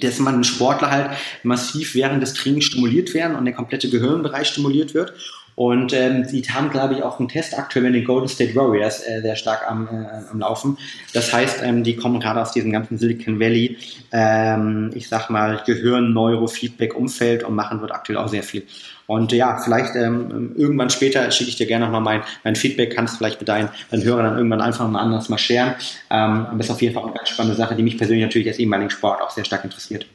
dass 0.00 0.18
man 0.18 0.44
Sportler 0.44 0.90
halt 0.90 1.10
massiv 1.42 1.94
während 1.94 2.22
des 2.22 2.34
Trainings 2.34 2.66
stimuliert 2.66 3.14
werden 3.14 3.36
und 3.36 3.44
der 3.44 3.54
komplette 3.54 3.90
Gehirnbereich 3.90 4.48
stimuliert 4.48 4.94
wird. 4.94 5.12
Und 5.54 5.92
ähm, 5.92 6.24
sie 6.24 6.42
haben, 6.42 6.70
glaube 6.70 6.94
ich, 6.94 7.02
auch 7.02 7.18
einen 7.18 7.28
Test 7.28 7.58
aktuell 7.58 7.84
mit 7.84 7.94
den 7.94 8.04
Golden 8.04 8.28
State 8.28 8.54
Warriors 8.54 9.06
äh, 9.06 9.20
sehr 9.20 9.36
stark 9.36 9.68
am, 9.68 9.86
äh, 9.86 10.30
am 10.30 10.40
Laufen. 10.40 10.78
Das 11.12 11.32
heißt, 11.32 11.62
ähm, 11.62 11.84
die 11.84 11.96
kommen 11.96 12.20
gerade 12.20 12.40
aus 12.40 12.52
diesem 12.52 12.72
ganzen 12.72 12.96
Silicon 12.96 13.38
Valley, 13.38 13.76
ähm, 14.12 14.90
ich 14.94 15.08
sag 15.08 15.28
mal, 15.28 15.62
Gehirn-Neurofeedback-Umfeld 15.66 17.44
und 17.44 17.54
machen 17.54 17.80
dort 17.80 17.92
aktuell 17.92 18.18
auch 18.18 18.28
sehr 18.28 18.42
viel. 18.42 18.64
Und 19.06 19.32
ja, 19.32 19.58
vielleicht 19.62 19.94
ähm, 19.94 20.54
irgendwann 20.56 20.88
später 20.88 21.30
schicke 21.30 21.50
ich 21.50 21.56
dir 21.56 21.66
gerne 21.66 21.84
nochmal 21.84 22.00
mein, 22.00 22.22
mein 22.44 22.56
Feedback, 22.56 22.94
kannst 22.94 23.18
vielleicht 23.18 23.40
mit 23.40 23.48
deinen, 23.48 23.68
deinen 23.90 24.04
Hörern 24.04 24.24
dann 24.24 24.36
irgendwann 24.36 24.62
einfach 24.62 24.88
mal 24.88 25.00
anders 25.00 25.28
mal 25.28 25.38
scheren. 25.38 25.74
Ähm, 26.08 26.46
aber 26.46 26.60
ist 26.60 26.70
auf 26.70 26.80
jeden 26.80 26.94
Fall 26.94 27.02
auch 27.02 27.08
eine 27.08 27.16
ganz 27.16 27.28
spannende 27.28 27.56
Sache, 27.56 27.74
die 27.74 27.82
mich 27.82 27.98
persönlich 27.98 28.24
natürlich 28.24 28.48
als 28.48 28.58
ehemaligen 28.58 28.90
Sport 28.90 29.20
auch 29.20 29.30
sehr 29.30 29.44
stark 29.44 29.64
interessiert. 29.64 30.06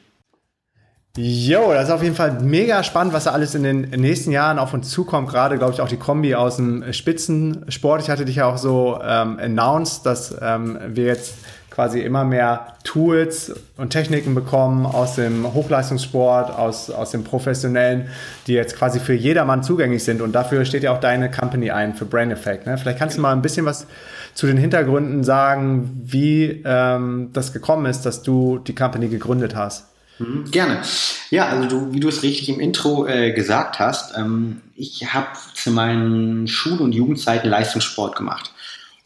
Jo, 1.20 1.72
das 1.72 1.88
ist 1.88 1.90
auf 1.90 2.04
jeden 2.04 2.14
Fall 2.14 2.38
mega 2.42 2.84
spannend, 2.84 3.12
was 3.12 3.24
da 3.24 3.32
alles 3.32 3.56
in 3.56 3.64
den 3.64 3.80
nächsten 3.80 4.30
Jahren 4.30 4.60
auf 4.60 4.72
uns 4.72 4.88
zukommt. 4.88 5.28
Gerade, 5.28 5.58
glaube 5.58 5.72
ich, 5.72 5.80
auch 5.80 5.88
die 5.88 5.96
Kombi 5.96 6.36
aus 6.36 6.58
dem 6.58 6.92
Spitzensport. 6.92 8.02
Ich 8.02 8.08
hatte 8.08 8.24
dich 8.24 8.36
ja 8.36 8.46
auch 8.46 8.56
so 8.56 9.00
ähm, 9.02 9.36
announced, 9.40 10.06
dass 10.06 10.36
ähm, 10.40 10.78
wir 10.86 11.06
jetzt 11.06 11.34
quasi 11.72 11.98
immer 12.02 12.22
mehr 12.24 12.74
Tools 12.84 13.52
und 13.76 13.90
Techniken 13.90 14.36
bekommen 14.36 14.86
aus 14.86 15.16
dem 15.16 15.52
Hochleistungssport, 15.52 16.56
aus, 16.56 16.88
aus 16.88 17.10
dem 17.10 17.24
Professionellen, 17.24 18.06
die 18.46 18.52
jetzt 18.52 18.76
quasi 18.76 19.00
für 19.00 19.14
jedermann 19.14 19.64
zugänglich 19.64 20.04
sind. 20.04 20.22
Und 20.22 20.36
dafür 20.36 20.64
steht 20.64 20.84
ja 20.84 20.92
auch 20.92 21.00
deine 21.00 21.32
Company 21.32 21.72
ein, 21.72 21.94
für 21.94 22.04
Brain 22.04 22.30
Effect. 22.30 22.64
Ne? 22.64 22.78
Vielleicht 22.78 23.00
kannst 23.00 23.16
du 23.16 23.20
mal 23.22 23.32
ein 23.32 23.42
bisschen 23.42 23.66
was 23.66 23.88
zu 24.34 24.46
den 24.46 24.56
Hintergründen 24.56 25.24
sagen, 25.24 26.00
wie 26.04 26.62
ähm, 26.64 27.30
das 27.32 27.52
gekommen 27.52 27.86
ist, 27.86 28.02
dass 28.06 28.22
du 28.22 28.58
die 28.58 28.76
Company 28.76 29.08
gegründet 29.08 29.56
hast. 29.56 29.87
Mhm, 30.18 30.50
gerne. 30.50 30.82
Ja, 31.30 31.48
also 31.48 31.68
du, 31.68 31.92
wie 31.92 32.00
du 32.00 32.08
es 32.08 32.22
richtig 32.22 32.48
im 32.48 32.60
Intro 32.60 33.06
äh, 33.06 33.32
gesagt 33.32 33.78
hast, 33.78 34.16
ähm, 34.16 34.60
ich 34.74 35.12
habe 35.12 35.28
zu 35.54 35.70
meinen 35.70 36.48
Schul- 36.48 36.80
und 36.80 36.92
Jugendzeiten 36.92 37.48
Leistungssport 37.48 38.16
gemacht. 38.16 38.52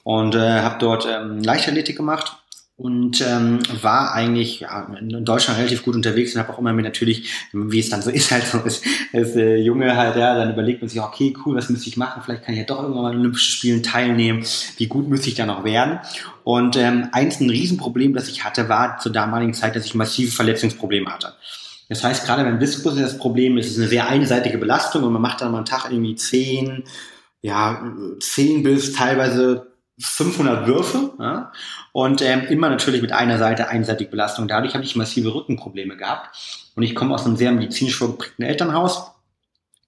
Und 0.04 0.34
äh, 0.34 0.60
habe 0.60 0.76
dort 0.78 1.06
ähm, 1.06 1.42
Leichtathletik 1.42 1.96
gemacht 1.96 2.41
und 2.82 3.20
ähm, 3.20 3.60
war 3.80 4.12
eigentlich 4.12 4.60
ja, 4.60 4.92
in 4.98 5.24
Deutschland 5.24 5.56
relativ 5.56 5.84
gut 5.84 5.94
unterwegs 5.94 6.34
und 6.34 6.40
habe 6.40 6.52
auch 6.52 6.58
immer 6.58 6.72
mir 6.72 6.82
natürlich, 6.82 7.30
wie 7.52 7.78
es 7.78 7.90
dann 7.90 8.02
so 8.02 8.10
ist, 8.10 8.32
halt 8.32 8.44
so 8.44 8.58
als, 8.58 8.82
als 9.12 9.36
äh, 9.36 9.54
Junge 9.58 9.96
halt, 9.96 10.16
ja, 10.16 10.34
dann 10.34 10.52
überlegt 10.52 10.82
man 10.82 10.88
sich, 10.88 11.00
okay, 11.00 11.32
cool, 11.46 11.54
was 11.54 11.70
müsste 11.70 11.88
ich 11.88 11.96
machen? 11.96 12.22
Vielleicht 12.24 12.42
kann 12.42 12.54
ich 12.54 12.58
ja 12.58 12.66
doch 12.66 12.82
irgendwann 12.82 13.04
mal 13.04 13.12
an 13.12 13.18
Olympischen 13.18 13.52
Spielen 13.52 13.82
teilnehmen. 13.84 14.44
Wie 14.78 14.88
gut 14.88 15.08
müsste 15.08 15.28
ich 15.28 15.36
da 15.36 15.46
noch 15.46 15.62
werden? 15.62 16.00
Und 16.42 16.74
ähm, 16.74 17.08
eins, 17.12 17.38
ein 17.38 17.50
Riesenproblem, 17.50 18.14
das 18.14 18.26
ich 18.26 18.42
hatte, 18.42 18.68
war 18.68 18.98
zur 18.98 19.12
damaligen 19.12 19.54
Zeit, 19.54 19.76
dass 19.76 19.84
ich 19.84 19.94
massive 19.94 20.32
Verletzungsprobleme 20.32 21.08
hatte. 21.08 21.34
Das 21.88 22.02
heißt, 22.02 22.26
gerade 22.26 22.42
beim 22.42 22.58
Diskus 22.58 22.96
ist 22.96 23.02
das 23.02 23.18
Problem, 23.18 23.58
es 23.58 23.68
ist 23.68 23.78
eine 23.78 23.86
sehr 23.86 24.08
einseitige 24.08 24.58
Belastung 24.58 25.04
und 25.04 25.12
man 25.12 25.22
macht 25.22 25.40
dann 25.40 25.52
mal 25.52 25.58
einen 25.58 25.66
Tag 25.66 25.84
irgendwie 25.88 26.16
zehn, 26.16 26.82
ja, 27.42 27.80
zehn 28.18 28.64
bis 28.64 28.92
teilweise 28.92 29.71
500 30.02 30.66
Würfe 30.66 31.12
ja? 31.18 31.52
und 31.92 32.22
ähm, 32.22 32.42
immer 32.48 32.68
natürlich 32.68 33.02
mit 33.02 33.12
einer 33.12 33.38
Seite 33.38 33.68
einseitig 33.68 34.10
Belastung. 34.10 34.48
Dadurch 34.48 34.74
habe 34.74 34.84
ich 34.84 34.96
massive 34.96 35.34
Rückenprobleme 35.34 35.96
gehabt 35.96 36.70
und 36.74 36.82
ich 36.82 36.94
komme 36.94 37.14
aus 37.14 37.24
einem 37.24 37.36
sehr 37.36 37.52
medizinisch 37.52 37.96
vorgeprägten 37.96 38.44
Elternhaus. 38.44 39.08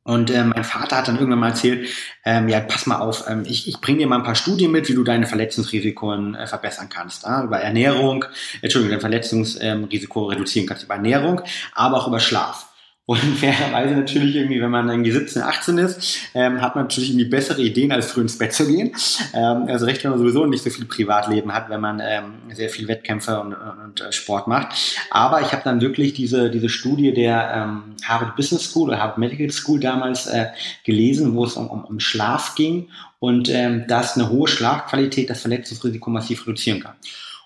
Und 0.06 0.30
ähm, 0.30 0.50
mein 0.54 0.64
Vater 0.64 0.98
hat 0.98 1.08
dann 1.08 1.16
irgendwann 1.16 1.38
mal 1.38 1.48
erzählt, 1.48 1.88
ähm, 2.26 2.50
ja, 2.50 2.60
pass 2.60 2.84
mal 2.84 2.98
auf, 2.98 3.24
ähm, 3.26 3.44
ich, 3.46 3.66
ich 3.66 3.80
bringe 3.80 4.00
dir 4.00 4.06
mal 4.06 4.16
ein 4.16 4.22
paar 4.22 4.34
Studien 4.34 4.70
mit, 4.70 4.86
wie 4.90 4.94
du 4.94 5.02
deine 5.02 5.26
Verletzungsrisiken 5.26 6.34
äh, 6.34 6.46
verbessern 6.46 6.90
kannst. 6.90 7.24
Ja? 7.24 7.42
Über 7.42 7.60
Ernährung, 7.60 8.26
Entschuldigung, 8.60 8.92
dein 8.92 9.00
Verletzungsrisiko 9.00 10.26
reduzieren 10.26 10.68
kannst 10.68 10.84
über 10.84 10.96
Ernährung, 10.96 11.40
aber 11.72 11.96
auch 11.96 12.06
über 12.06 12.20
Schlaf. 12.20 12.73
Und 13.06 13.18
fairerweise 13.38 13.94
natürlich 13.94 14.34
irgendwie, 14.34 14.62
wenn 14.62 14.70
man 14.70 14.88
irgendwie 14.88 15.10
17, 15.10 15.42
18 15.42 15.78
ist, 15.78 16.18
ähm, 16.34 16.62
hat 16.62 16.74
man 16.74 16.84
natürlich 16.84 17.10
irgendwie 17.10 17.26
bessere 17.26 17.60
Ideen, 17.60 17.92
als 17.92 18.10
früh 18.10 18.22
ins 18.22 18.38
Bett 18.38 18.54
zu 18.54 18.66
gehen. 18.66 18.92
Ähm, 19.34 19.66
also 19.68 19.84
recht, 19.84 20.02
wenn 20.04 20.10
man 20.10 20.18
sowieso 20.18 20.46
nicht 20.46 20.64
so 20.64 20.70
viel 20.70 20.86
Privatleben 20.86 21.52
hat, 21.52 21.68
wenn 21.68 21.80
man 21.80 22.00
ähm, 22.02 22.34
sehr 22.52 22.70
viel 22.70 22.88
Wettkämpfe 22.88 23.38
und, 23.40 23.54
und 23.54 24.00
äh, 24.00 24.10
Sport 24.10 24.48
macht. 24.48 24.74
Aber 25.10 25.42
ich 25.42 25.52
habe 25.52 25.62
dann 25.64 25.82
wirklich 25.82 26.14
diese, 26.14 26.50
diese 26.50 26.70
Studie 26.70 27.12
der 27.12 27.52
ähm, 27.54 27.96
Harvard 28.04 28.36
Business 28.36 28.70
School 28.70 28.88
oder 28.88 28.98
Harvard 28.98 29.18
Medical 29.18 29.50
School 29.50 29.80
damals 29.80 30.26
äh, 30.26 30.46
gelesen, 30.84 31.34
wo 31.34 31.44
es 31.44 31.54
um, 31.54 31.68
um, 31.68 31.84
um 31.84 32.00
Schlaf 32.00 32.54
ging 32.54 32.88
und 33.18 33.50
ähm, 33.50 33.86
dass 33.86 34.16
eine 34.16 34.30
hohe 34.30 34.48
Schlafqualität 34.48 35.28
das 35.28 35.42
Verletzungsrisiko 35.42 36.08
massiv 36.08 36.46
reduzieren 36.46 36.82
kann. 36.82 36.94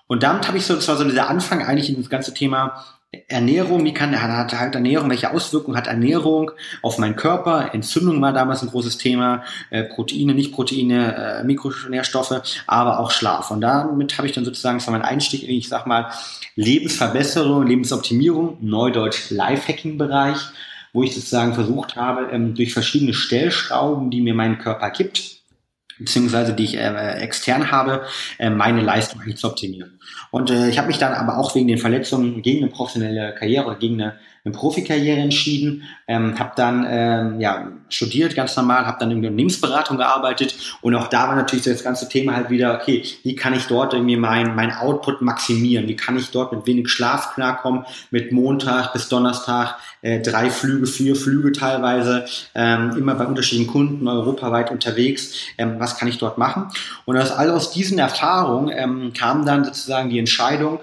Und 0.07 0.23
damit 0.23 0.47
habe 0.47 0.57
ich 0.57 0.65
so, 0.65 0.73
das 0.73 0.87
war 0.87 0.97
so 0.97 1.03
dieser 1.03 1.29
Anfang 1.29 1.63
eigentlich 1.63 1.89
in 1.89 1.97
das 1.97 2.09
ganze 2.09 2.33
Thema 2.33 2.83
Ernährung, 3.27 3.85
wie 3.85 3.93
kann 3.93 4.21
hat 4.21 4.53
halt 4.53 4.75
Ernährung, 4.75 5.09
welche 5.09 5.31
Auswirkungen 5.31 5.75
hat 5.75 5.87
Ernährung 5.87 6.51
auf 6.83 6.99
meinen 6.99 7.15
Körper? 7.15 7.73
Entzündung 7.73 8.21
war 8.21 8.33
damals 8.33 8.61
ein 8.61 8.69
großes 8.69 8.99
Thema, 8.99 9.43
äh, 9.71 9.83
Proteine, 9.83 10.35
nicht 10.35 10.53
Proteine, 10.53 11.15
äh, 11.15 11.43
Mikronährstoffe, 11.43 12.63
aber 12.67 12.99
auch 12.99 13.09
Schlaf. 13.09 13.49
Und 13.49 13.61
damit 13.61 14.15
habe 14.19 14.27
ich 14.27 14.33
dann 14.33 14.45
sozusagen, 14.45 14.77
das 14.77 14.85
war 14.85 14.91
mein 14.91 15.01
Einstieg 15.01 15.41
in, 15.41 15.55
ich 15.55 15.69
sag 15.69 15.87
mal, 15.87 16.11
Lebensverbesserung, 16.55 17.65
Lebensoptimierung, 17.65 18.57
Neudeutsch 18.61 19.31
Lifehacking-Bereich, 19.31 20.37
wo 20.93 21.01
ich 21.01 21.15
sozusagen 21.15 21.55
versucht 21.55 21.95
habe, 21.95 22.29
ähm, 22.31 22.53
durch 22.53 22.73
verschiedene 22.73 23.15
Stellschrauben, 23.15 24.11
die 24.11 24.21
mir 24.21 24.35
mein 24.35 24.59
Körper 24.59 24.91
gibt, 24.91 25.38
beziehungsweise 25.99 26.53
die 26.53 26.63
ich 26.63 26.77
äh, 26.77 27.11
extern 27.19 27.71
habe, 27.71 28.05
äh, 28.37 28.49
meine 28.49 28.81
Leistung 28.81 29.21
eigentlich 29.21 29.37
zu 29.37 29.47
optimieren. 29.47 29.99
Und 30.31 30.49
äh, 30.49 30.69
ich 30.69 30.77
habe 30.77 30.87
mich 30.87 30.97
dann 30.97 31.13
aber 31.13 31.37
auch 31.37 31.53
wegen 31.55 31.67
den 31.67 31.77
Verletzungen 31.77 32.41
gegen 32.41 32.63
eine 32.63 32.71
professionelle 32.71 33.35
Karriere 33.35 33.77
gegen 33.77 34.01
eine 34.01 34.19
eine 34.45 34.53
Profikarriere 34.53 35.19
entschieden, 35.19 35.83
ähm, 36.07 36.39
habe 36.39 36.51
dann 36.55 36.85
ähm, 36.89 37.39
ja, 37.39 37.67
studiert 37.89 38.35
ganz 38.35 38.55
normal, 38.55 38.85
habe 38.85 38.97
dann 38.99 39.11
in 39.11 39.21
der 39.21 39.31
Unternehmensberatung 39.31 39.97
gearbeitet 39.97 40.55
und 40.81 40.95
auch 40.95 41.07
da 41.07 41.27
war 41.27 41.35
natürlich 41.35 41.65
das 41.65 41.83
ganze 41.83 42.07
Thema 42.07 42.35
halt 42.35 42.49
wieder, 42.49 42.75
okay, 42.75 43.03
wie 43.23 43.35
kann 43.35 43.53
ich 43.53 43.65
dort 43.67 43.93
irgendwie 43.93 44.17
mein, 44.17 44.55
mein 44.55 44.71
Output 44.71 45.21
maximieren, 45.21 45.87
wie 45.87 45.95
kann 45.95 46.17
ich 46.17 46.31
dort 46.31 46.51
mit 46.53 46.65
wenig 46.65 46.89
Schlaf 46.89 47.33
klarkommen, 47.33 47.85
mit 48.11 48.31
Montag 48.31 48.93
bis 48.93 49.09
Donnerstag 49.09 49.77
äh, 50.01 50.21
drei 50.21 50.49
Flüge, 50.49 50.87
vier 50.87 51.15
Flüge 51.15 51.51
teilweise, 51.51 52.25
ähm, 52.55 52.95
immer 52.97 53.15
bei 53.15 53.25
unterschiedlichen 53.25 53.71
Kunden 53.71 54.07
europaweit 54.07 54.71
unterwegs, 54.71 55.33
ähm, 55.57 55.75
was 55.79 55.97
kann 55.97 56.07
ich 56.07 56.17
dort 56.17 56.37
machen? 56.37 56.67
Und 57.05 57.17
aus 57.17 57.31
all 57.31 57.49
aus 57.51 57.71
diesen 57.71 57.99
Erfahrungen 57.99 58.73
ähm, 58.75 59.13
kam 59.13 59.45
dann 59.45 59.63
sozusagen 59.63 60.09
die 60.09 60.19
Entscheidung, 60.19 60.79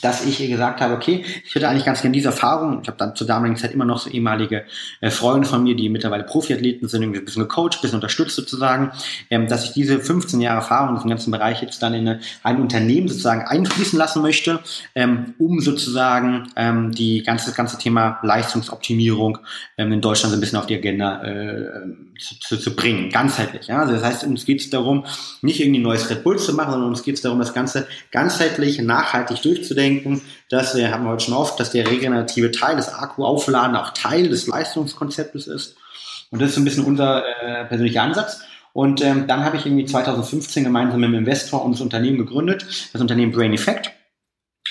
dass 0.00 0.24
ich 0.24 0.40
ihr 0.40 0.48
gesagt 0.48 0.80
habe, 0.80 0.94
okay, 0.94 1.24
ich 1.44 1.54
hätte 1.54 1.68
eigentlich 1.68 1.84
ganz 1.84 2.02
gerne 2.02 2.14
diese 2.14 2.28
Erfahrung. 2.28 2.80
Ich 2.82 2.88
habe 2.88 2.98
dann 2.98 3.14
zur 3.14 3.26
damaligen 3.26 3.56
Zeit 3.56 3.72
immer 3.72 3.84
noch 3.84 3.98
so 3.98 4.10
ehemalige 4.10 4.64
äh, 5.00 5.10
Freunde 5.10 5.46
von 5.46 5.62
mir, 5.62 5.76
die 5.76 5.88
mittlerweile 5.88 6.24
Profiathleten 6.24 6.88
sind, 6.88 7.02
irgendwie 7.02 7.20
ein 7.20 7.24
bisschen 7.24 7.42
gecoacht, 7.42 7.76
ein 7.76 7.82
bisschen 7.82 7.96
unterstützt 7.96 8.36
sozusagen, 8.36 8.92
ähm, 9.30 9.48
dass 9.48 9.64
ich 9.64 9.72
diese 9.72 10.00
15 10.00 10.40
Jahre 10.40 10.56
Erfahrung 10.56 10.90
in 10.90 10.94
diesem 10.96 11.10
ganzen 11.10 11.30
Bereich 11.30 11.62
jetzt 11.62 11.82
dann 11.82 11.94
in 11.94 12.08
eine, 12.08 12.20
ein 12.42 12.60
Unternehmen 12.60 13.08
sozusagen 13.08 13.42
einfließen 13.42 13.98
lassen 13.98 14.22
möchte, 14.22 14.60
ähm, 14.94 15.34
um 15.38 15.60
sozusagen 15.60 16.48
ähm, 16.56 16.92
die 16.92 17.22
ganze, 17.22 17.46
das 17.46 17.54
ganze 17.54 17.78
Thema 17.78 18.18
Leistungsoptimierung 18.22 19.38
ähm, 19.76 19.92
in 19.92 20.00
Deutschland 20.00 20.32
so 20.32 20.38
ein 20.38 20.40
bisschen 20.40 20.58
auf 20.58 20.66
die 20.66 20.76
Agenda 20.76 21.22
äh, 21.22 21.66
zu, 22.18 22.38
zu, 22.40 22.56
zu 22.56 22.76
bringen, 22.76 23.10
ganzheitlich. 23.10 23.66
Ja? 23.66 23.80
Also 23.80 23.94
das 23.94 24.02
heißt, 24.02 24.24
uns 24.24 24.44
geht 24.44 24.60
es 24.60 24.70
darum, 24.70 25.04
nicht 25.42 25.60
irgendwie 25.60 25.80
ein 25.80 25.84
neues 25.84 26.08
Red 26.10 26.22
Bull 26.22 26.38
zu 26.38 26.54
machen, 26.54 26.72
sondern 26.72 26.88
uns 26.88 27.02
geht 27.02 27.16
es 27.16 27.22
darum, 27.22 27.38
das 27.38 27.54
Ganze 27.54 27.86
ganzheitlich, 28.10 28.80
nachhaltig 28.80 29.42
durchzudenken 29.42 29.89
denken, 29.90 30.22
dass 30.48 30.74
wir 30.76 30.90
haben 30.90 31.06
heute 31.08 31.24
schon 31.24 31.34
oft, 31.34 31.58
dass 31.60 31.70
der 31.70 31.88
regenerative 31.88 32.50
Teil, 32.50 32.76
das 32.76 32.94
Akku-Aufladen 32.94 33.76
auch 33.76 33.90
Teil 33.90 34.28
des 34.28 34.46
Leistungskonzeptes 34.46 35.46
ist. 35.46 35.76
Und 36.30 36.40
das 36.40 36.50
ist 36.50 36.54
so 36.54 36.60
ein 36.60 36.64
bisschen 36.64 36.84
unser 36.84 37.24
äh, 37.42 37.64
persönlicher 37.64 38.02
Ansatz. 38.02 38.42
Und 38.72 39.02
ähm, 39.02 39.26
dann 39.26 39.44
habe 39.44 39.56
ich 39.56 39.66
irgendwie 39.66 39.86
2015 39.86 40.64
gemeinsam 40.64 41.00
mit 41.00 41.08
einem 41.08 41.18
Investor 41.18 41.64
unser 41.64 41.82
Unternehmen 41.82 42.18
gegründet, 42.18 42.64
das 42.92 43.00
Unternehmen 43.00 43.32
Brain 43.32 43.52
Effect 43.52 43.90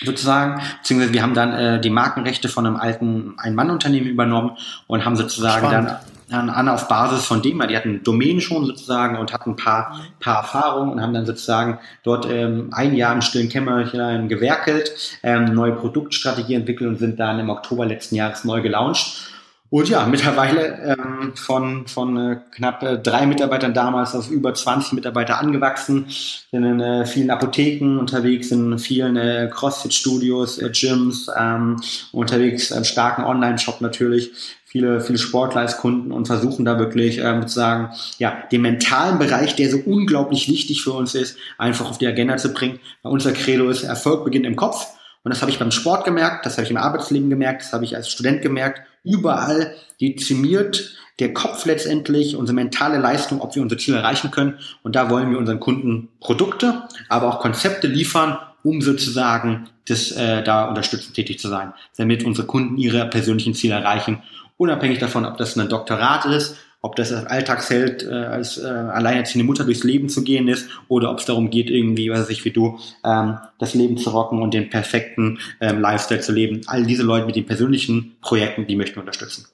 sozusagen, 0.01 0.61
beziehungsweise 0.77 1.13
wir 1.13 1.21
haben 1.21 1.33
dann 1.33 1.53
äh, 1.53 1.81
die 1.81 1.89
Markenrechte 1.89 2.47
von 2.47 2.65
einem 2.65 2.77
alten 2.77 3.33
Ein-Mann-Unternehmen 3.37 4.07
übernommen 4.07 4.57
und 4.87 5.03
haben 5.03 5.17
sozusagen 5.17 5.67
Spannend. 5.67 5.89
dann 5.89 5.99
an, 6.31 6.49
an 6.49 6.69
auf 6.69 6.87
Basis 6.87 7.25
von 7.25 7.41
dem, 7.41 7.59
weil 7.59 7.67
die 7.67 7.77
hatten 7.77 8.03
Domain 8.03 8.41
schon 8.41 8.65
sozusagen 8.65 9.17
und 9.17 9.33
hatten 9.33 9.51
ein 9.51 9.55
paar, 9.55 9.99
paar 10.19 10.37
Erfahrungen 10.37 10.93
und 10.93 11.01
haben 11.01 11.13
dann 11.13 11.25
sozusagen 11.25 11.79
dort 12.03 12.27
ähm, 12.29 12.69
ein 12.71 12.95
Jahr 12.95 13.13
im 13.13 13.21
stillen 13.21 13.49
Kämmerchen 13.49 14.27
gewerkelt, 14.29 15.19
ähm, 15.23 15.45
neue 15.53 15.73
Produktstrategie 15.73 16.55
entwickelt 16.55 16.89
und 16.89 16.99
sind 16.99 17.19
dann 17.19 17.39
im 17.39 17.49
Oktober 17.49 17.85
letzten 17.85 18.15
Jahres 18.15 18.43
neu 18.43 18.61
gelauncht. 18.61 19.29
Und 19.71 19.87
ja, 19.87 20.07
mittlerweile 20.07 20.97
ähm, 20.97 21.33
von, 21.35 21.85
von 21.85 22.17
äh, 22.17 22.37
knapp 22.55 22.81
äh, 22.81 22.97
drei 22.97 23.27
Mitarbeitern 23.27 23.75
damals 23.75 24.15
auf 24.15 24.31
über 24.31 24.55
20 24.55 24.93
Mitarbeiter 24.93 25.37
angewachsen, 25.39 26.07
sind 26.09 26.63
in 26.63 26.79
äh, 26.79 27.05
vielen 27.05 27.29
Apotheken 27.29 27.99
unterwegs, 27.99 28.49
in 28.49 28.79
vielen 28.79 29.15
äh, 29.15 29.47
CrossFit-Studios, 29.51 30.57
äh, 30.57 30.71
Gyms, 30.71 31.29
ähm, 31.37 31.79
unterwegs, 32.11 32.71
einen 32.71 32.85
starken 32.85 33.23
Online-Shop 33.23 33.79
natürlich, 33.81 34.31
viele, 34.69 35.01
viele 35.01 35.17
Sportler 35.17 35.61
als 35.61 35.77
Kunden 35.77 36.11
und 36.11 36.27
versuchen 36.27 36.63
da 36.63 36.77
wirklich 36.77 37.17
ähm, 37.17 37.41
sozusagen 37.41 37.89
ja, 38.19 38.43
den 38.51 38.61
mentalen 38.61 39.17
Bereich, 39.17 39.55
der 39.55 39.69
so 39.71 39.79
unglaublich 39.83 40.47
wichtig 40.47 40.83
für 40.83 40.93
uns 40.93 41.15
ist, 41.15 41.37
einfach 41.57 41.89
auf 41.89 41.97
die 41.97 42.05
Agenda 42.05 42.37
zu 42.37 42.53
bringen. 42.53 42.79
Weil 43.01 43.11
unser 43.11 43.31
Credo 43.31 43.67
ist, 43.69 43.83
Erfolg 43.83 44.23
beginnt 44.23 44.45
im 44.45 44.55
Kopf. 44.55 44.85
Und 45.23 45.33
das 45.33 45.41
habe 45.41 45.51
ich 45.51 45.57
beim 45.57 45.71
Sport 45.71 46.05
gemerkt, 46.05 46.45
das 46.45 46.57
habe 46.57 46.65
ich 46.65 46.71
im 46.71 46.77
Arbeitsleben 46.77 47.29
gemerkt, 47.29 47.63
das 47.63 47.73
habe 47.73 47.83
ich 47.83 47.95
als 47.95 48.09
Student 48.09 48.41
gemerkt 48.41 48.81
überall 49.03 49.75
dezimiert 49.99 50.95
der 51.19 51.33
Kopf 51.33 51.65
letztendlich, 51.65 52.37
unsere 52.37 52.55
mentale 52.55 52.97
Leistung, 52.97 53.41
ob 53.41 53.55
wir 53.55 53.61
unsere 53.61 53.79
Ziele 53.79 53.97
erreichen 53.97 54.31
können. 54.31 54.57
Und 54.83 54.95
da 54.95 55.09
wollen 55.09 55.31
wir 55.31 55.37
unseren 55.37 55.59
Kunden 55.59 56.09
Produkte, 56.21 56.83
aber 57.09 57.27
auch 57.27 57.39
Konzepte 57.39 57.87
liefern, 57.87 58.37
um 58.63 58.81
sozusagen 58.81 59.67
das, 59.87 60.11
äh, 60.11 60.43
da 60.43 60.67
unterstützend 60.69 61.15
tätig 61.15 61.39
zu 61.39 61.47
sein, 61.47 61.73
damit 61.97 62.23
unsere 62.23 62.47
Kunden 62.47 62.77
ihre 62.77 63.05
persönlichen 63.07 63.53
Ziele 63.53 63.75
erreichen, 63.75 64.21
unabhängig 64.57 64.99
davon, 64.99 65.25
ob 65.25 65.37
das 65.37 65.57
ein 65.57 65.69
Doktorat 65.69 66.25
ist, 66.25 66.57
ob 66.81 66.95
das 66.95 67.11
als 67.11 67.27
Alltagsheld 67.27 68.03
äh, 68.03 68.13
als 68.13 68.57
äh, 68.57 68.67
alleinerziehende 68.67 69.45
Mutter 69.45 69.65
durchs 69.65 69.83
Leben 69.83 70.07
zu 70.07 70.23
gehen 70.23 70.47
ist 70.47 70.69
oder 70.87 71.11
ob 71.11 71.19
es 71.19 71.25
darum 71.25 71.49
geht, 71.49 71.69
irgendwie, 71.69 72.09
was 72.09 72.21
weiß 72.21 72.29
ich, 72.29 72.45
wie 72.45 72.51
du, 72.51 72.79
ähm, 73.03 73.37
das 73.57 73.73
Leben 73.73 73.97
zu 73.97 74.11
rocken 74.11 74.41
und 74.41 74.53
den 74.53 74.69
perfekten 74.69 75.39
ähm, 75.59 75.81
Lifestyle 75.81 76.21
zu 76.21 76.31
leben. 76.31 76.61
All 76.67 76.85
diese 76.85 77.03
Leute 77.03 77.25
mit 77.25 77.35
den 77.35 77.45
persönlichen 77.45 78.15
Projekten, 78.21 78.65
die 78.65 78.75
möchten 78.75 78.95
wir 78.95 79.01
unterstützen. 79.01 79.47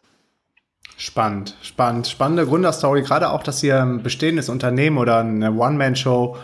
Spannend, 0.97 1.55
spannend, 1.61 2.07
spannende 2.07 2.45
Gründerstory, 2.45 3.01
gerade 3.01 3.29
auch, 3.31 3.43
dass 3.43 3.61
ihr 3.63 3.81
ein 3.81 4.03
bestehendes 4.03 4.47
Unternehmen 4.47 4.97
oder 4.97 5.19
eine 5.19 5.51
One-Man-Show 5.51 6.37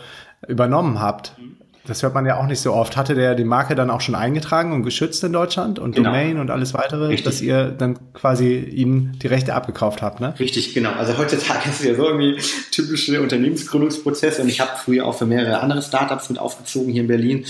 übernommen 0.48 1.00
habt. 1.00 1.38
Mhm. 1.38 1.51
Das 1.86 2.04
hört 2.04 2.14
man 2.14 2.26
ja 2.26 2.38
auch 2.38 2.46
nicht 2.46 2.62
so 2.62 2.74
oft. 2.74 2.96
Hatte 2.96 3.16
der 3.16 3.34
die 3.34 3.44
Marke 3.44 3.76
dann 3.76 3.90
auch 3.90 4.02
schon 4.02 4.14
eingetragen 4.14 4.72
und 4.72 4.84
geschützt 4.84 5.24
in 5.24 5.34
Deutschland 5.34 5.80
und 5.80 5.96
genau. 5.96 6.10
Domain 6.10 6.40
und 6.40 6.52
alles 6.52 6.74
weitere, 6.74 7.08
Richtig. 7.08 7.26
dass 7.26 7.42
ihr 7.42 7.72
dann 7.72 7.98
quasi 8.14 8.56
ihm 8.56 9.14
die 9.20 9.28
Rechte 9.28 9.56
abgekauft 9.56 10.02
habt, 10.02 10.20
ne? 10.20 10.34
Richtig, 10.40 10.74
genau. 10.74 10.92
Also 10.92 11.18
heutzutage 11.18 11.70
ist 11.70 11.80
es 11.80 11.86
ja 11.86 11.96
so 11.96 12.06
irgendwie 12.06 12.40
typische 12.72 13.22
Unternehmensgründungsprozesse 13.22 14.44
und 14.44 14.50
ich 14.50 14.62
habe 14.62 14.72
früher 14.78 15.06
auch 15.06 15.18
für 15.18 15.26
mehrere 15.26 15.60
andere 15.60 15.82
Startups 15.82 16.30
mit 16.30 16.38
aufgezogen 16.38 16.92
hier 16.92 17.02
in 17.02 17.08
Berlin, 17.08 17.46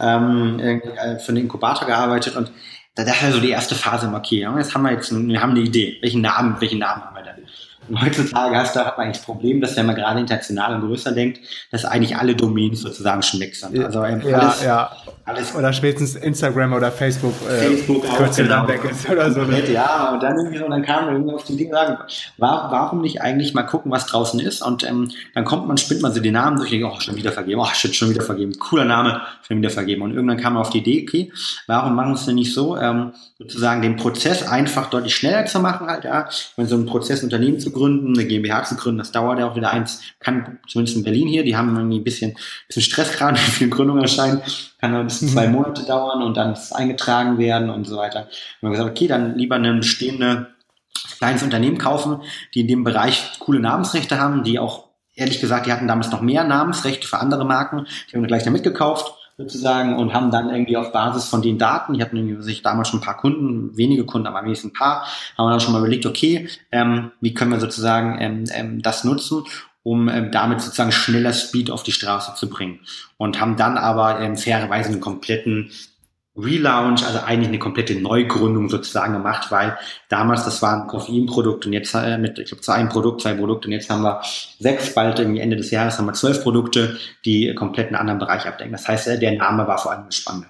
ähm, 0.00 0.58
äh, 0.58 1.18
für 1.18 1.32
den 1.32 1.44
Inkubator 1.44 1.86
gearbeitet 1.86 2.36
und 2.36 2.50
da 2.96 3.04
dachte 3.04 3.30
so 3.30 3.40
die 3.40 3.50
erste 3.50 3.74
Phase, 3.74 4.10
okay, 4.14 4.48
jetzt 4.56 4.74
haben 4.74 4.82
wir 4.82 4.92
jetzt, 4.92 5.12
wir 5.12 5.42
haben 5.42 5.50
eine 5.50 5.60
Idee. 5.60 5.98
Welchen 6.00 6.22
Namen, 6.22 6.56
welchen 6.60 6.78
Namen 6.78 7.04
haben 7.04 7.14
wir 7.14 7.22
denn? 7.22 7.35
Und 7.88 8.00
heutzutage 8.02 8.56
hast 8.56 8.74
du, 8.74 8.80
hat 8.80 8.96
man 8.96 9.06
eigentlich 9.06 9.18
das 9.18 9.26
Problem, 9.26 9.60
dass 9.60 9.76
wenn 9.76 9.86
man 9.86 9.94
gerade 9.94 10.20
international 10.20 10.74
und 10.74 10.88
größer 10.88 11.12
denkt, 11.12 11.40
dass 11.70 11.84
eigentlich 11.84 12.16
alle 12.16 12.34
Domains 12.34 12.80
sozusagen 12.80 13.22
schon 13.22 13.40
weg 13.40 13.54
sind. 13.54 13.78
Also 13.84 14.04
ja, 14.04 14.38
alles, 14.38 14.64
ja. 14.64 14.90
alles. 15.24 15.54
Oder 15.54 15.72
spätestens 15.72 16.22
Instagram 16.22 16.72
oder 16.72 16.90
Facebook, 16.90 17.34
äh, 17.48 17.68
Facebook 17.68 18.04
auch, 18.04 18.36
genau. 18.36 18.68
weg 18.68 18.80
ist 18.84 19.08
oder 19.08 19.30
so. 19.30 19.42
Ne? 19.42 19.70
Ja, 19.70 20.12
und 20.12 20.22
dann 20.22 20.36
irgendwie 20.36 20.58
so, 20.58 20.68
dann 20.68 20.82
kam 20.82 21.08
irgendwie 21.08 21.34
auf 21.34 21.44
die 21.44 21.56
Dinge 21.56 21.72
sagen, 21.72 21.98
war, 22.38 22.70
warum 22.70 23.02
nicht 23.02 23.22
eigentlich 23.22 23.54
mal 23.54 23.62
gucken, 23.62 23.92
was 23.92 24.06
draußen 24.06 24.40
ist? 24.40 24.62
Und 24.62 24.82
ähm, 24.88 25.10
dann 25.34 25.44
kommt 25.44 25.66
man, 25.68 25.76
spinnt 25.76 26.02
man 26.02 26.12
so 26.12 26.20
den 26.20 26.34
Namen 26.34 26.56
durch, 26.56 26.70
denkt, 26.70 26.86
oh, 26.86 27.00
schon 27.00 27.16
wieder 27.16 27.32
vergeben, 27.32 27.60
oh, 27.60 27.68
shit, 27.72 27.94
schon 27.94 28.10
wieder 28.10 28.22
vergeben, 28.22 28.52
cooler 28.58 28.84
Name, 28.84 29.20
schon 29.46 29.58
wieder 29.58 29.70
vergeben. 29.70 30.02
Und 30.02 30.14
irgendwann 30.14 30.38
kam 30.38 30.54
man 30.54 30.62
auf 30.62 30.70
die 30.70 30.78
Idee, 30.78 31.06
okay, 31.06 31.32
warum 31.66 31.94
machen 31.94 32.10
wir 32.10 32.14
es 32.14 32.26
denn 32.26 32.34
nicht 32.34 32.52
so, 32.52 32.76
ähm, 32.76 33.12
sozusagen 33.38 33.82
den 33.82 33.96
Prozess 33.96 34.46
einfach 34.46 34.90
deutlich 34.90 35.14
schneller 35.14 35.44
zu 35.46 35.60
machen, 35.60 35.88
halt, 35.88 36.04
ja, 36.04 36.28
wenn 36.56 36.66
so 36.66 36.76
ein 36.76 36.86
Prozess 36.86 37.22
Unternehmen 37.22 37.60
zu 37.60 37.70
gründen, 37.76 38.14
eine 38.14 38.26
GmbH 38.26 38.64
zu 38.64 38.76
gründen, 38.76 38.98
das 38.98 39.12
dauert 39.12 39.38
ja 39.38 39.48
auch 39.48 39.56
wieder 39.56 39.70
eins, 39.70 40.02
kann 40.18 40.58
zumindest 40.66 40.96
in 40.96 41.04
Berlin 41.04 41.28
hier, 41.28 41.44
die 41.44 41.56
haben 41.56 41.76
irgendwie 41.76 41.98
ein 41.98 42.04
bisschen, 42.04 42.36
bisschen 42.66 42.82
Stress 42.82 43.12
gerade, 43.12 43.36
wie 43.46 43.50
viele 43.50 43.70
Gründungen 43.70 44.02
erscheinen, 44.02 44.42
kann 44.80 44.92
dann 44.92 45.06
bis 45.06 45.20
zwei 45.20 45.46
mhm. 45.46 45.54
Monate 45.54 45.84
dauern 45.84 46.22
und 46.22 46.36
dann 46.36 46.56
eingetragen 46.72 47.38
werden 47.38 47.70
und 47.70 47.86
so 47.86 47.96
weiter. 47.96 48.22
Und 48.22 48.28
wir 48.60 48.68
haben 48.68 48.72
gesagt, 48.72 48.90
okay, 48.90 49.06
dann 49.06 49.36
lieber 49.36 49.56
eine 49.56 49.74
bestehende 49.74 50.48
kleines 51.18 51.42
Unternehmen 51.42 51.78
kaufen, 51.78 52.22
die 52.54 52.60
in 52.60 52.68
dem 52.68 52.84
Bereich 52.84 53.38
coole 53.38 53.60
Namensrechte 53.60 54.18
haben, 54.18 54.44
die 54.44 54.58
auch 54.58 54.88
ehrlich 55.14 55.40
gesagt, 55.40 55.66
die 55.66 55.72
hatten 55.72 55.88
damals 55.88 56.10
noch 56.10 56.20
mehr 56.20 56.44
Namensrechte 56.44 57.06
für 57.06 57.18
andere 57.18 57.44
Marken, 57.44 57.86
die 58.08 58.14
haben 58.14 58.22
wir 58.22 58.28
gleich 58.28 58.44
damit 58.44 58.62
gekauft 58.62 59.14
sozusagen 59.36 59.96
und 59.96 60.14
haben 60.14 60.30
dann 60.30 60.48
irgendwie 60.50 60.76
auf 60.76 60.92
Basis 60.92 61.26
von 61.26 61.42
den 61.42 61.58
Daten, 61.58 61.94
die 61.94 62.02
hatten 62.02 62.16
irgendwie 62.16 62.42
sich 62.42 62.62
damals 62.62 62.88
schon 62.88 63.00
ein 63.00 63.04
paar 63.04 63.18
Kunden, 63.18 63.76
wenige 63.76 64.04
Kunden, 64.04 64.26
aber 64.26 64.42
wenigstens 64.42 64.70
ein 64.70 64.74
paar, 64.74 65.06
haben 65.36 65.46
wir 65.46 65.50
dann 65.50 65.60
schon 65.60 65.72
mal 65.72 65.80
überlegt, 65.80 66.06
okay, 66.06 66.48
ähm, 66.72 67.12
wie 67.20 67.34
können 67.34 67.50
wir 67.50 67.60
sozusagen 67.60 68.16
ähm, 68.20 68.44
ähm, 68.52 68.82
das 68.82 69.04
nutzen, 69.04 69.44
um 69.82 70.08
ähm, 70.08 70.32
damit 70.32 70.62
sozusagen 70.62 70.90
schneller 70.90 71.32
Speed 71.32 71.70
auf 71.70 71.82
die 71.82 71.92
Straße 71.92 72.34
zu 72.34 72.48
bringen. 72.48 72.80
Und 73.18 73.40
haben 73.40 73.56
dann 73.56 73.76
aber 73.78 74.20
ähm, 74.20 74.36
fairerweise 74.36 74.90
einen 74.90 75.00
kompletten 75.00 75.70
Relaunch, 76.36 77.04
also 77.04 77.20
eigentlich 77.20 77.48
eine 77.48 77.58
komplette 77.58 77.94
Neugründung 77.94 78.68
sozusagen 78.68 79.14
gemacht, 79.14 79.50
weil 79.50 79.78
damals 80.08 80.44
das 80.44 80.60
war 80.62 80.82
ein 80.82 80.86
Koffeinprodukt 80.86 81.66
und 81.66 81.72
jetzt 81.72 81.94
äh, 81.94 82.18
mit, 82.18 82.38
ich 82.38 82.48
glaube, 82.48 82.62
zwei 82.62 82.84
Produkt, 82.84 83.22
zwei 83.22 83.34
Produkte 83.34 83.68
und 83.68 83.72
jetzt 83.72 83.88
haben 83.88 84.02
wir 84.02 84.20
sechs, 84.58 84.94
bald 84.94 85.18
irgendwie 85.18 85.40
Ende 85.40 85.56
des 85.56 85.70
Jahres 85.70 85.98
haben 85.98 86.06
wir 86.06 86.12
zwölf 86.12 86.42
Produkte, 86.42 86.98
die 87.24 87.54
komplett 87.54 87.88
einen 87.88 87.96
anderen 87.96 88.18
Bereich 88.18 88.46
abdecken. 88.46 88.72
Das 88.72 88.86
heißt, 88.86 89.08
äh, 89.08 89.18
der 89.18 89.32
Name 89.32 89.66
war 89.66 89.78
vor 89.78 89.92
allem 89.92 90.10
spannend. 90.10 90.46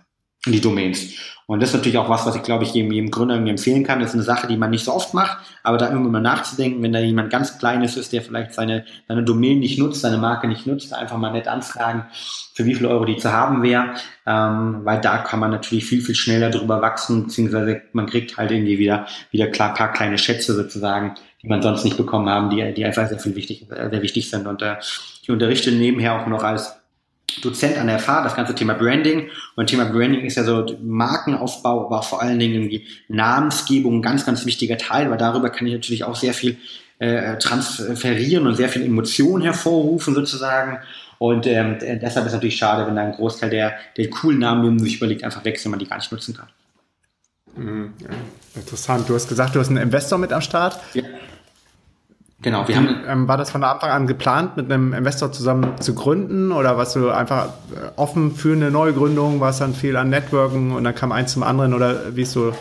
Die 0.47 0.61
Domains. 0.61 1.15
Und 1.49 1.63
das 1.63 1.71
ist 1.71 1.77
natürlich 1.77 1.99
auch 1.99 2.09
was, 2.09 2.27
was 2.27 2.35
ich 2.35 2.43
glaube 2.43 2.65
ich 2.65 2.75
jedem, 2.75 2.91
jedem 2.91 3.13
Gründer 3.13 3.35
irgendwie 3.35 3.53
empfehlen 3.53 3.85
kann. 3.85 4.01
Das 4.01 4.09
ist 4.09 4.15
eine 4.15 4.25
Sache, 4.25 4.49
die 4.49 4.57
man 4.57 4.71
nicht 4.71 4.85
so 4.85 4.93
oft 4.93 5.15
macht, 5.15 5.39
aber 5.63 5.79
da 5.79 5.89
irgendwann 5.91 6.13
mal 6.13 6.21
nachzudenken, 6.21 6.83
wenn 6.83 6.93
da 6.93 6.99
jemand 6.99 7.31
ganz 7.31 7.59
Kleines 7.59 7.97
ist, 7.97 8.13
der 8.13 8.23
vielleicht 8.23 8.53
seine, 8.53 8.85
seine 9.07 9.23
Domain 9.23 9.61
nicht 9.61 9.79
nutzt, 9.79 10.01
seine 10.01 10.19
Marke 10.19 10.49
nicht 10.49 10.67
nutzt, 10.67 10.93
einfach 10.93 11.19
mal 11.19 11.31
nett 11.31 11.47
anfragen, 11.47 12.07
für 12.53 12.65
wie 12.65 12.75
viel 12.75 12.87
Euro 12.87 13.05
die 13.05 13.17
zu 13.17 13.33
haben 13.33 13.63
wäre, 13.63 13.95
ähm, 14.27 14.81
weil 14.83 15.01
da 15.01 15.19
kann 15.19 15.39
man 15.39 15.53
natürlich 15.53 15.85
viel, 15.85 16.03
viel 16.03 16.17
schneller 16.17 16.51
drüber 16.51 16.83
wachsen, 16.83 17.25
beziehungsweise 17.25 17.83
man 17.93 18.07
kriegt 18.07 18.37
halt 18.37 18.51
irgendwie 18.51 18.81
wieder, 18.81 19.07
wieder 19.31 19.47
klar 19.47 19.73
paar 19.73 19.93
kleine 19.93 20.19
Schätze 20.19 20.53
sozusagen, 20.53 21.15
die 21.43 21.49
man 21.49 21.63
sonst 21.63 21.85
nicht 21.85 21.97
bekommen 21.97 22.29
haben, 22.29 22.51
die, 22.51 22.75
die 22.75 22.85
einfach 22.85 23.09
sehr 23.09 23.21
viel 23.21 23.37
wichtig, 23.37 23.67
sehr 23.69 24.03
wichtig 24.03 24.29
sind. 24.29 24.49
Und 24.49 24.63
äh, 24.63 24.79
ich 25.23 25.31
unterrichte 25.31 25.71
nebenher 25.71 26.21
auch 26.21 26.27
noch 26.27 26.43
als 26.43 26.75
Dozent 27.43 27.77
an 27.77 27.89
der 27.89 27.99
FH, 27.99 28.23
das 28.23 28.37
ganze 28.37 28.55
Thema 28.55 28.75
Branding. 28.75 29.29
Und 29.57 29.67
Thema 29.67 29.85
Branding 29.85 30.25
ist 30.25 30.37
ja 30.37 30.45
so 30.45 30.65
Markenaufbau, 30.83 31.87
aber 31.87 32.03
vor 32.03 32.23
allen 32.23 32.39
Dingen 32.39 32.55
irgendwie 32.55 32.87
Namensgebung 33.09 33.99
ein 33.99 34.03
ganz, 34.03 34.25
ganz 34.25 34.47
wichtiger 34.47 34.79
Teil, 34.79 35.11
weil 35.11 35.19
darüber 35.19 35.51
kann 35.51 35.67
ich 35.67 35.75
natürlich 35.75 36.05
auch 36.05 36.17
sehr 36.17 36.35
viel 36.35 36.57
äh, 36.99 37.37
transferieren 37.39 38.47
und 38.47 38.55
sehr 38.55 38.69
viel 38.69 38.83
Emotionen 38.83 39.43
hervorrufen 39.43 40.15
sozusagen. 40.15 40.79
Und 41.19 41.47
ähm, 41.47 41.79
deshalb 41.81 42.27
ist 42.27 42.33
es 42.33 42.35
natürlich 42.35 42.57
schade, 42.57 42.87
wenn 42.87 42.97
da 42.97 43.03
ein 43.03 43.13
Großteil 43.13 43.51
der, 43.51 43.75
der 43.97 44.11
coolen 44.11 44.39
Namen, 44.39 44.63
die 44.63 44.69
man 44.71 44.79
sich 44.79 44.97
überlegt, 44.97 45.25
einfach 45.25 45.45
wechseln, 45.45 45.71
man 45.71 45.81
die 45.81 45.87
gar 45.87 45.97
nicht 45.97 46.13
nutzen 46.13 46.37
kann. 46.37 46.49
Mhm. 47.57 47.95
Interessant. 48.55 49.09
Du 49.09 49.15
hast 49.15 49.29
gesagt, 49.29 49.55
du 49.55 49.61
hast 49.61 49.69
einen 49.69 49.79
Investor 49.79 50.19
mit 50.19 50.33
am 50.33 50.43
Start. 50.43 50.79
Ja. 50.95 51.03
Genau, 52.43 52.69
wir 52.69 52.77
haben. 52.77 53.01
Ähm, 53.09 53.29
war 53.29 53.39
das 53.39 53.51
von 53.51 53.65
Anfang 53.65 53.91
an 53.91 54.07
geplant, 54.07 54.57
mit 54.57 54.71
einem 54.71 54.93
Investor 54.93 55.33
zusammen 55.33 55.81
zu 55.81 55.95
gründen 55.95 56.53
oder 56.53 56.77
warst 56.77 56.95
du 56.95 57.09
einfach 57.09 57.47
äh, 57.47 57.89
offen 57.97 58.35
für 58.35 58.53
eine 58.53 58.71
Neugründung, 58.71 59.41
warst 59.41 59.63
dann 59.63 59.75
viel 59.75 59.97
an 59.97 60.11
Networken 60.11 60.73
und 60.73 60.85
dann 60.85 60.95
kam 60.95 61.13
eins 61.13 61.33
zum 61.33 61.43
anderen 61.43 61.73
oder 61.73 62.15
wie 62.15 62.23
ist 62.23 62.33
so 62.33 62.53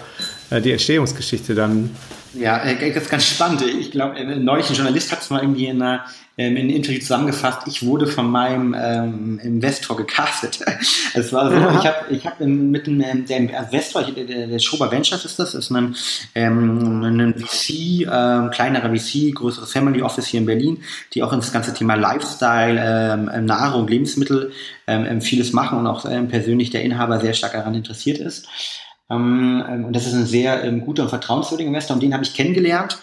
äh, 0.50 0.62
die 0.62 0.72
Entstehungsgeschichte 0.72 1.56
dann? 1.56 1.90
Ja, 2.36 2.64
äh, 2.64 2.94
das 2.94 3.04
ist 3.04 3.10
ganz 3.10 3.26
spannend. 3.26 3.62
Ich 3.62 3.92
glaube, 3.92 4.24
neulich 4.38 4.70
ein 4.70 4.76
Journalist 4.76 5.12
hat 5.12 5.22
es 5.22 5.30
mal 5.30 5.42
irgendwie 5.42 5.68
in 5.68 5.82
einer 5.82 6.06
ähm, 6.38 6.58
in 6.58 6.70
Interview 6.70 7.00
zusammengefasst, 7.00 7.62
ich 7.66 7.86
wurde 7.86 8.08
von 8.08 8.30
meinem 8.30 8.76
ähm, 8.78 9.40
Investor 9.42 9.96
gecastet. 9.96 10.60
Es 11.18 11.32
war 11.32 11.50
so, 11.50 11.56
ja. 11.56 11.80
ich 11.80 11.86
habe 11.86 11.98
ich 12.10 12.26
hab 12.26 12.42
mit 12.42 12.88
dem 12.88 13.00
ähm, 13.00 13.26
der 13.26 13.38
Investor, 13.38 14.04
der, 14.04 14.48
der 14.48 14.60
Schober 14.60 14.92
Ventures 14.92 15.24
ist 15.24 15.40
das, 15.40 15.54
ist 15.54 15.72
ein, 15.72 15.96
ähm, 16.36 17.04
ein 17.04 17.34
VC, 17.36 18.06
ähm, 18.12 18.50
kleinerer 18.52 18.94
VC, 18.94 19.34
größeres 19.34 19.72
Family 19.72 20.02
Office 20.02 20.28
hier 20.28 20.42
in 20.42 20.46
Berlin, 20.46 20.84
die 21.14 21.24
auch 21.24 21.32
ins 21.32 21.54
ganze 21.54 21.74
Thema 21.74 21.96
Lifestyle, 21.96 23.30
ähm, 23.32 23.46
Nahrung, 23.46 23.88
Lebensmittel 23.88 24.52
ähm, 24.88 25.22
vieles 25.22 25.54
machen 25.54 25.80
und 25.80 25.88
auch 25.88 26.06
ähm, 26.06 26.28
persönlich 26.28 26.70
der 26.70 26.84
Inhaber 26.84 27.22
sehr 27.22 27.34
stark 27.34 27.54
daran 27.54 27.76
interessiert 27.76 28.18
ist. 28.18 28.46
Ähm, 29.10 29.86
und 29.86 29.96
das 29.96 30.08
ist 30.08 30.14
ein 30.14 30.26
sehr 30.26 30.64
ähm, 30.64 30.82
guter 30.82 31.04
und 31.04 31.10
vertrauenswürdiger 31.10 31.68
Investor 31.68 31.96
und 31.96 32.02
den 32.02 32.14
habe 32.14 32.24
ich 32.24 32.34
kennengelernt 32.34 32.98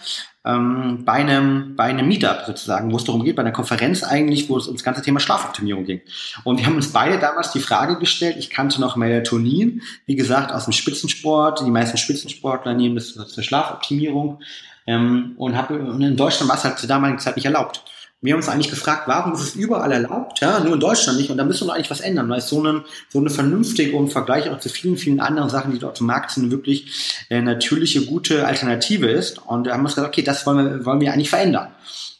ähm, 0.45 1.05
bei, 1.05 1.13
einem, 1.13 1.77
bei 1.77 1.85
einem 1.85 2.09
Meetup 2.09 2.43
sozusagen, 2.47 2.93
wo 2.93 2.97
es 2.97 3.05
darum 3.05 3.25
geht, 3.25 3.37
bei 3.37 3.43
einer 3.43 3.53
Konferenz 3.53 4.03
eigentlich, 4.03 4.49
wo 4.49 4.57
es 4.57 4.67
ums 4.67 4.83
ganze 4.83 5.03
Thema 5.03 5.21
Schlafoptimierung 5.21 5.85
ging. 5.85 6.01
Und 6.45 6.59
wir 6.59 6.67
haben 6.67 6.77
uns 6.77 6.93
beide 6.93 7.19
damals 7.19 7.53
die 7.53 7.61
Frage 7.61 7.99
gestellt, 7.99 8.37
ich 8.37 8.51
kannte 8.51 8.81
noch 8.81 8.97
Melatonin, 8.97 9.83
wie 10.07 10.17
gesagt, 10.17 10.53
aus 10.53 10.65
dem 10.65 10.73
Spitzensport, 10.73 11.61
die 11.61 11.71
meisten 11.71 11.97
Spitzensportler 11.97 12.75
nehmen 12.75 12.97
das 12.97 13.13
zur 13.13 13.43
Schlafoptimierung 13.43 14.41
ähm, 14.87 15.35
und, 15.37 15.57
hab, 15.57 15.71
in 15.71 16.17
Deutschland 16.17 16.49
war 16.49 16.57
es 16.57 16.65
halt 16.65 16.79
zur 16.79 16.89
damaligen 16.89 17.21
Zeit 17.21 17.37
nicht 17.37 17.47
erlaubt. 17.47 17.85
Wir 18.23 18.33
haben 18.33 18.39
uns 18.39 18.49
eigentlich 18.49 18.71
gefragt, 18.71 19.03
warum 19.07 19.33
ist 19.33 19.41
es 19.41 19.55
überall 19.57 19.91
erlaubt, 19.91 20.41
ja, 20.41 20.61
nur 20.61 20.75
in 20.75 20.81
Deutschland 20.81 21.19
nicht, 21.19 21.31
und 21.31 21.37
da 21.37 21.45
müssen 21.45 21.67
wir 21.67 21.75
eigentlich 21.75 21.91
was 21.91 22.01
ändern, 22.01 22.29
weil 22.29 22.39
es 22.39 22.49
so, 22.49 22.61
eine, 22.61 22.85
so 23.09 23.19
eine 23.19 23.31
vernünftige 23.31 23.97
und 23.97 24.05
im 24.05 24.11
Vergleich 24.11 24.49
auch 24.49 24.61
zu 24.61 24.69
vielen, 24.69 24.97
vielen 24.97 25.19
anderen 25.19 25.51
Sachen, 25.51 25.73
die 25.73 25.79
dort 25.81 26.01
im 26.01 26.07
Markt 26.07 26.31
sind, 26.31 26.53
wirklich 26.53 27.25
äh, 27.31 27.43
natürliche, 27.43 28.07
gute 28.07 28.47
Alternative 28.47 29.11
ist. 29.11 29.39
Und 29.45 29.67
da 29.67 29.73
haben 29.73 29.81
wir 29.81 29.87
uns 29.87 29.97
gesagt, 29.97 30.13
okay, 30.13 30.23
das 30.23 30.47
wollen 30.47 30.59
wir, 30.59 30.87
wollen 30.87 31.01
wir 31.01 31.13
eigentlich 31.13 31.31
verändern. 31.31 31.69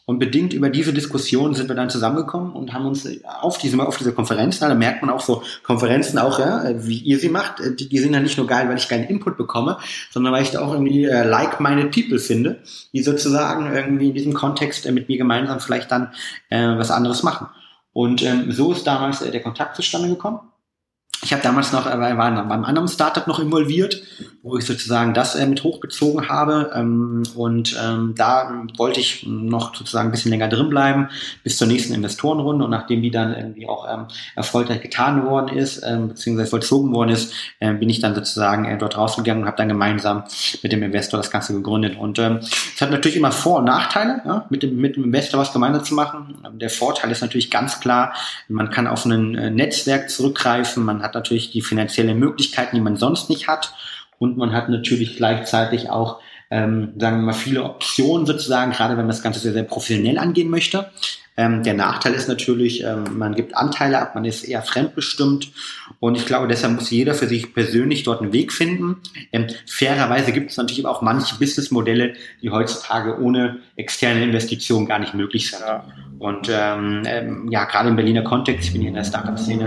Und 0.05 0.19
bedingt 0.19 0.51
über 0.51 0.69
diese 0.69 0.91
Diskussion 0.91 1.53
sind 1.53 1.69
wir 1.69 1.77
dann 1.77 1.89
zusammengekommen 1.89 2.51
und 2.51 2.73
haben 2.73 2.85
uns 2.85 3.07
auf 3.41 3.57
diese, 3.57 3.81
auf 3.81 3.97
diese 3.97 4.11
Konferenzen, 4.11 4.67
da 4.67 4.75
merkt 4.75 5.01
man 5.01 5.09
auch 5.09 5.21
so 5.21 5.43
Konferenzen 5.63 6.19
auch, 6.19 6.39
ja, 6.39 6.65
wie 6.85 6.97
ihr 6.97 7.19
sie 7.19 7.29
macht, 7.29 7.61
äh, 7.61 7.73
die, 7.73 7.87
die 7.87 7.99
sind 7.99 8.13
ja 8.13 8.19
nicht 8.19 8.37
nur 8.37 8.45
geil, 8.45 8.67
weil 8.67 8.77
ich 8.77 8.89
geilen 8.89 9.05
Input 9.05 9.37
bekomme, 9.37 9.77
sondern 10.11 10.33
weil 10.33 10.43
ich 10.43 10.51
da 10.51 10.59
auch 10.59 10.73
irgendwie 10.73 11.05
äh, 11.05 11.23
like-minded 11.23 11.91
people 11.91 12.19
finde, 12.19 12.61
die 12.91 13.01
sozusagen 13.01 13.73
irgendwie 13.73 14.09
in 14.09 14.13
diesem 14.13 14.33
Kontext 14.33 14.85
äh, 14.85 14.91
mit 14.91 15.07
mir 15.07 15.17
gemeinsam 15.17 15.61
vielleicht 15.61 15.89
dann 15.89 16.11
äh, 16.49 16.77
was 16.77 16.91
anderes 16.91 17.23
machen. 17.23 17.47
Und 17.93 18.23
ähm, 18.23 18.51
so 18.51 18.73
ist 18.73 18.85
damals 18.85 19.21
äh, 19.21 19.31
der 19.31 19.41
Kontakt 19.41 19.77
zustande 19.77 20.09
gekommen. 20.09 20.39
Ich 21.23 21.31
habe 21.31 21.41
damals 21.41 21.71
noch, 21.71 21.87
äh, 21.87 21.97
war 21.97 22.15
beim 22.17 22.65
anderen 22.65 22.89
Startup 22.89 23.25
noch 23.27 23.39
involviert, 23.39 24.03
wo 24.41 24.57
ich 24.57 24.65
sozusagen 24.65 25.13
das 25.13 25.35
äh, 25.35 25.45
mit 25.45 25.63
hochgezogen 25.63 26.27
habe. 26.27 26.71
Ähm, 26.75 27.23
und 27.35 27.79
ähm, 27.81 28.13
da 28.17 28.65
wollte 28.77 28.99
ich 28.99 29.25
noch 29.25 29.73
sozusagen 29.73 30.09
ein 30.09 30.11
bisschen 30.11 30.31
länger 30.31 30.49
drin 30.49 30.69
bleiben, 30.69 31.07
bis 31.43 31.57
zur 31.57 31.67
nächsten 31.67 31.93
Investorenrunde. 31.93 32.65
Und 32.65 32.71
nachdem 32.71 33.01
die 33.01 33.09
dann 33.09 33.33
irgendwie 33.33 33.69
auch 33.69 33.87
ähm, 33.89 34.07
erfolgreich 34.35 34.81
getan 34.81 35.25
worden 35.25 35.55
ist, 35.55 35.81
ähm, 35.85 36.09
beziehungsweise 36.09 36.49
vollzogen 36.49 36.91
worden 36.91 37.11
ist, 37.11 37.33
äh, 37.61 37.73
bin 37.73 37.89
ich 37.89 38.01
dann 38.01 38.15
sozusagen 38.15 38.65
äh, 38.65 38.77
dort 38.77 38.97
rausgegangen 38.97 39.43
und 39.43 39.47
habe 39.47 39.57
dann 39.57 39.69
gemeinsam 39.69 40.23
mit 40.61 40.73
dem 40.73 40.83
Investor 40.83 41.17
das 41.17 41.31
Ganze 41.31 41.53
gegründet. 41.53 41.97
Und 41.97 42.19
ähm, 42.19 42.39
es 42.41 42.81
hat 42.81 42.91
natürlich 42.91 43.15
immer 43.15 43.31
Vor- 43.31 43.59
und 43.59 43.65
Nachteile, 43.65 44.21
ja, 44.25 44.45
mit, 44.49 44.61
dem, 44.61 44.75
mit 44.75 44.97
dem 44.97 45.05
Investor 45.05 45.39
was 45.39 45.53
gemeinsam 45.53 45.85
zu 45.85 45.95
machen. 45.95 46.35
Der 46.59 46.69
Vorteil 46.69 47.09
ist 47.11 47.21
natürlich 47.21 47.49
ganz 47.49 47.79
klar, 47.79 48.13
man 48.49 48.71
kann 48.71 48.87
auf 48.87 49.05
ein 49.05 49.35
äh, 49.35 49.49
Netzwerk 49.49 50.09
zurückgreifen, 50.09 50.83
man 50.83 51.01
hat 51.01 51.12
hat 51.13 51.15
natürlich 51.15 51.51
die 51.51 51.61
finanziellen 51.61 52.17
Möglichkeiten, 52.17 52.75
die 52.75 52.81
man 52.81 52.97
sonst 52.97 53.29
nicht 53.29 53.47
hat. 53.47 53.73
Und 54.17 54.37
man 54.37 54.53
hat 54.53 54.69
natürlich 54.69 55.15
gleichzeitig 55.15 55.89
auch, 55.89 56.19
ähm, 56.49 56.93
sagen 56.97 57.17
wir 57.17 57.25
mal, 57.25 57.33
viele 57.33 57.63
Optionen 57.63 58.25
sozusagen, 58.25 58.71
gerade 58.71 58.91
wenn 58.91 59.05
man 59.05 59.09
das 59.09 59.23
Ganze 59.23 59.39
sehr, 59.39 59.53
sehr 59.53 59.63
professionell 59.63 60.17
angehen 60.17 60.49
möchte. 60.49 60.91
Ähm, 61.35 61.63
der 61.63 61.73
Nachteil 61.73 62.13
ist 62.13 62.27
natürlich, 62.27 62.83
ähm, 62.83 63.17
man 63.17 63.33
gibt 63.33 63.57
Anteile 63.57 63.99
ab, 63.99 64.13
man 64.13 64.23
ist 64.23 64.43
eher 64.43 64.61
fremdbestimmt 64.61 65.51
und 65.99 66.15
ich 66.15 66.27
glaube, 66.27 66.47
deshalb 66.47 66.75
muss 66.75 66.91
jeder 66.91 67.15
für 67.15 67.27
sich 67.27 67.55
persönlich 67.55 68.03
dort 68.03 68.21
einen 68.21 68.33
Weg 68.33 68.53
finden. 68.53 68.97
Ähm, 69.31 69.47
fairerweise 69.65 70.31
gibt 70.31 70.51
es 70.51 70.57
natürlich 70.57 70.85
auch 70.85 71.01
manche 71.01 71.35
Businessmodelle, 71.39 72.13
die 72.43 72.51
heutzutage 72.51 73.19
ohne 73.19 73.61
externe 73.75 74.23
Investitionen 74.23 74.85
gar 74.85 74.99
nicht 74.99 75.15
möglich 75.15 75.49
sind. 75.49 75.61
Ja. 75.61 75.87
Und 76.23 76.49
ähm, 76.49 77.03
ähm, 77.05 77.51
ja, 77.51 77.65
gerade 77.65 77.89
im 77.89 77.97
Berliner 77.97 78.21
Kontext, 78.21 78.67
ich 78.67 78.71
bin 78.71 78.79
hier 78.79 78.87
in 78.87 78.95
der 78.95 79.03
Startup-Szene, 79.03 79.65